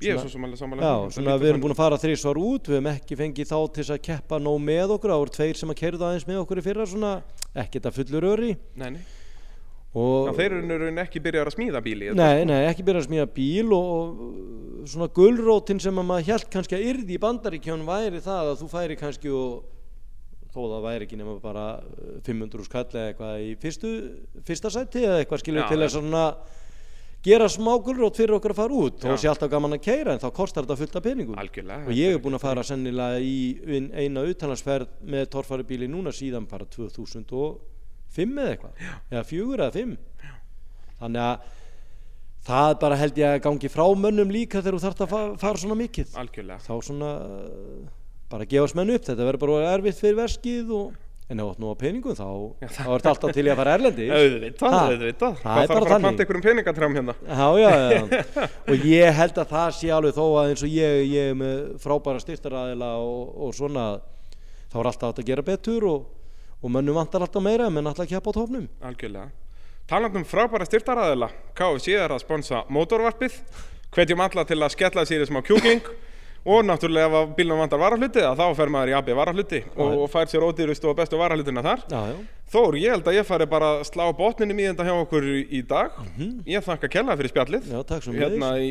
ég 0.05 0.13
er 0.13 0.21
svo 0.21 0.31
samanlega 0.33 0.61
samanlega 0.61 0.89
Já, 0.91 1.13
svona 1.17 1.37
við 1.41 1.51
erum 1.51 1.63
búin 1.65 1.73
að 1.73 1.81
fara 1.81 1.99
þrísvar 2.01 2.41
út 2.41 2.69
við 2.69 2.77
hefum 2.77 2.89
ekki 2.93 3.17
fengið 3.21 3.53
þá 3.53 3.59
til 3.77 3.85
að 3.95 4.03
keppa 4.09 4.41
nóg 4.43 4.59
með 4.65 4.97
okkur 4.97 5.13
það 5.13 5.23
voru 5.23 5.37
tveir 5.37 5.61
sem 5.61 5.73
að 5.73 5.79
kerða 5.81 6.11
aðeins 6.11 6.27
með 6.29 6.41
okkur 6.43 6.61
í 6.61 6.65
fyrra 6.67 6.89
svona 6.91 7.13
ekkert 7.65 7.89
að 7.89 7.97
fullur 8.01 8.27
öri 8.35 8.51
Nei, 8.77 8.91
nei. 8.97 9.01
og 9.97 10.29
Já, 10.29 10.33
þeir 10.41 10.57
eru 10.77 10.91
ekki 11.07 11.23
byrjar 11.25 11.51
að 11.51 11.57
smíða 11.57 11.83
bíli 11.87 12.11
Nei, 12.13 12.45
nei, 12.49 12.59
ekki 12.69 12.85
byrja 12.85 13.05
að 13.05 13.09
smíða 13.09 13.31
bíl 13.39 13.73
og, 13.77 13.87
og 13.87 14.91
svona 14.93 15.09
gulrótin 15.17 15.81
sem 15.81 16.03
að 16.03 16.11
maður 16.11 16.29
held 16.35 16.51
kannski 16.53 16.77
að 16.77 16.91
yrði 16.91 17.17
í 17.17 17.23
bandaríkjón 17.25 17.89
væri 17.89 18.21
það 18.25 18.53
að 18.53 18.61
þú 18.61 18.71
færi 18.75 19.01
kannski 19.01 19.33
og 19.33 19.65
þó 20.57 20.63
það 20.73 20.85
væri 20.87 21.07
ekki 21.07 21.19
nema 21.21 21.39
bara 21.41 21.65
uh, 21.81 22.21
500 22.25 22.69
skall 22.69 22.87
eða 22.89 23.09
eitthvað 23.11 23.43
í 23.45 23.51
fyrstu, 23.61 23.91
fyrsta 24.47 24.73
sæti 24.73 25.05
eða 25.05 25.19
eitthvað 25.23 25.43
skilur 25.43 25.65
Já, 25.65 25.69
til 25.73 25.81
þess 25.83 25.99
að 25.99 26.05
svona 26.05 26.25
gera 27.25 27.49
smá 27.51 27.73
gulrót 27.83 28.17
fyrir 28.17 28.37
okkur 28.37 28.53
að 28.55 28.59
fara 28.61 28.75
út 28.75 29.01
Já. 29.03 29.11
og 29.13 29.19
sé 29.19 29.29
alltaf 29.31 29.51
gaman 29.51 29.73
að 29.75 29.83
keira 29.83 30.13
en 30.15 30.21
þá 30.23 30.29
kostar 30.37 30.63
þetta 30.67 30.77
fullt 30.79 30.97
af 30.97 31.03
peningum. 31.03 31.35
Algjörlega 31.39 31.87
og 31.89 31.93
ég 31.97 32.15
er 32.15 32.19
búinn 32.23 32.37
að 32.39 32.45
fara 32.45 32.63
sennilega 32.63 33.19
í 33.21 33.59
ein- 33.67 33.91
eina 33.93 34.23
utanlandsferð 34.23 34.87
með 35.03 35.27
torfæri 35.33 35.65
bíli 35.67 35.89
núna 35.91 36.13
síðan 36.15 36.47
bara 36.49 36.65
2005 36.65 38.39
eða 38.39 38.51
eitthvað. 38.55 38.73
Eða 39.11 39.25
fjögur 39.27 39.59
eða 39.65 39.73
fimm. 39.75 39.97
Þannig 41.01 41.23
að 41.27 41.41
það 42.47 42.81
bara 42.81 42.97
held 42.97 43.17
ég 43.19 43.35
að 43.35 43.43
gangi 43.43 43.69
frá 43.75 43.85
mönnum 43.99 44.31
líka 44.31 44.63
þegar 44.63 44.79
þú 44.79 44.85
þarft 44.87 45.03
að 45.03 45.09
fa- 45.11 45.37
fara 45.43 45.59
svona 45.65 45.79
mikið. 45.83 46.15
Algjörlega. 46.15 46.61
Þá 46.63 46.75
svona 46.87 47.11
bara 48.31 48.47
gefast 48.47 48.75
menn 48.79 48.91
upp 48.95 49.03
þetta 49.07 49.27
verður 49.27 49.43
bara 49.47 49.75
erfitt 49.77 49.99
fyrir 50.01 50.17
verskið 50.23 50.71
og 50.71 50.95
en 51.27 51.41
ef 51.43 51.47
þú 51.47 51.51
átt 51.51 51.61
nú 51.63 51.71
á 51.71 51.77
peningum 51.81 52.15
þá, 52.15 52.27
þá 52.63 52.83
er 52.87 53.01
þetta 53.01 53.11
alltaf 53.13 53.33
til 53.35 53.45
í 53.47 53.51
að 53.51 53.59
fara 53.59 53.73
erlendi 53.77 54.05
Auðvitað, 54.15 54.75
auðvitað. 54.79 55.39
Það 55.43 55.57
er 55.57 55.57
þarf 55.57 55.57
bara 55.57 55.63
að 55.63 55.71
fara 55.71 55.81
að 55.81 55.91
þannig. 55.91 56.05
planta 56.07 56.27
ykkur 56.27 56.39
um 56.39 56.45
peningatram 56.45 56.99
hérna? 56.99 57.15
Já, 57.27 57.49
já, 57.59 57.71
já, 57.97 58.03
og 58.71 58.85
ég 58.87 59.17
held 59.21 59.41
að 59.43 59.55
það 59.55 59.73
sé 59.81 59.91
alveg 59.97 60.15
þó 60.15 60.25
að 60.27 60.51
eins 60.53 60.63
og 60.63 60.77
ég, 60.77 61.01
ég 61.11 61.33
er 61.33 61.41
með 61.41 61.57
frábæra 61.83 62.23
styrtaræðila 62.23 62.93
og, 63.03 63.35
og 63.43 63.57
svona 63.59 63.87
þá 64.71 64.79
er 64.79 64.91
alltaf 64.93 65.19
að 65.19 65.27
gera 65.33 65.47
betur 65.51 65.89
og, 65.91 66.07
og 66.63 66.75
mönnum 66.77 67.01
vantar 67.01 67.27
alltaf 67.27 67.43
meira 67.43 67.67
menn 67.75 67.91
alltaf 67.91 68.07
að 68.07 68.15
keppa 68.15 68.31
á 68.31 68.37
tófnum 68.39 68.69
Algjörlega. 68.87 69.29
Talandum 69.91 70.23
um 70.23 70.31
frábæra 70.31 70.67
styrtaraðila 70.71 71.33
KFC 71.59 71.99
er 71.99 72.15
að 72.15 72.23
sponsa 72.23 72.63
mótorvarpið 72.71 73.41
Hvetjum 73.97 74.23
alla 74.23 74.43
til 74.47 74.59
að 74.63 74.75
skella 74.75 75.07
sér 75.09 75.23
í 75.23 75.29
smá 75.29 75.43
kjúkling 75.47 75.83
Og 76.47 76.63
náttúrulega 76.63 77.09
ef 77.11 77.15
að 77.19 77.31
bílnum 77.41 77.59
vantar 77.59 77.81
varahluti 77.83 78.23
þá 78.23 78.45
fer 78.55 78.71
maður 78.71 78.93
í 78.93 78.97
AB 79.01 79.09
varahluti 79.19 79.63
og, 79.75 79.97
og 80.05 80.11
fær 80.13 80.31
sér 80.31 80.47
ódýrustu 80.47 80.93
og 80.93 80.99
bestu 81.01 81.19
varahlutina 81.19 81.65
þar. 81.67 81.83
Já, 81.91 82.03
já, 82.13 82.19
Þór, 82.47 82.77
ég 82.79 82.93
held 82.95 83.09
að 83.11 83.17
ég 83.17 83.25
fari 83.27 83.47
bara 83.51 83.69
að 83.81 83.81
slá 83.89 84.05
botninum 84.15 84.61
í 84.63 84.67
þetta 84.69 84.85
hjá 84.87 84.93
okkur 85.01 85.25
í 85.35 85.61
dag. 85.67 85.97
Ég 86.47 86.63
þakka 86.63 86.91
kella 86.95 87.17
fyrir 87.19 87.33
spjallið. 87.33 87.65
Já, 87.75 87.81
Hérna 88.15 88.51
í, 88.63 88.69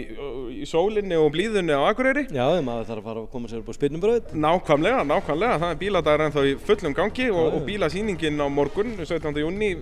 í 0.62 0.68
sólinni 0.70 1.18
og 1.20 1.28
blíðunni 1.34 1.76
á 1.76 1.84
Akureyri. 1.90 2.24
Já, 2.32 2.46
maður 2.64 2.88
þarf 2.94 3.10
að 3.12 3.20
koma 3.34 3.52
sér 3.52 3.60
upp 3.60 3.68
á 3.68 3.76
spilnubröð. 3.76 4.32
Nákvæmlega, 4.32 5.02
nákvæmlega. 5.12 5.58
Það 5.66 5.74
er 5.76 5.82
bíladagar 5.84 6.24
ennþá 6.30 6.46
í 6.48 6.56
fullum 6.70 6.96
gangi 6.96 7.28
og, 7.34 7.60
og 7.60 7.68
bílasýningin 7.68 8.40
á 8.40 8.48
morgun, 8.48 8.96
17. 9.04 9.44
júni, 9.44 9.74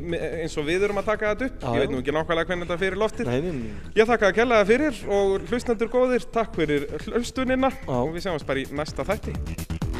eins 0.41 0.57
og 0.57 0.65
við 0.72 0.88
erum 0.90 1.03
að 1.03 1.11
taka 1.14 1.36
þetta 1.36 1.52
upp. 1.52 1.61
Já, 1.61 1.70
Ég 1.78 1.86
veit 1.86 1.94
nú 1.94 2.02
ekki 2.02 2.18
nákvæmlega 2.18 2.49
hvernig 2.49 2.65
þetta 2.72 2.82
fyrir 2.82 3.02
loftið. 3.03 3.30
Nei, 3.30 3.78
Ég 4.02 4.10
þakka 4.10 4.34
að 4.34 4.38
kella 4.41 4.64
það 4.64 4.74
fyrir 4.74 5.03
og 5.20 5.38
hlustendur 5.53 5.94
góðir, 5.94 6.26
takk 6.34 6.57
fyrir 6.57 6.90
hlustunina 7.06 7.70
og 7.86 8.15
við 8.18 8.26
sjáumst 8.26 9.93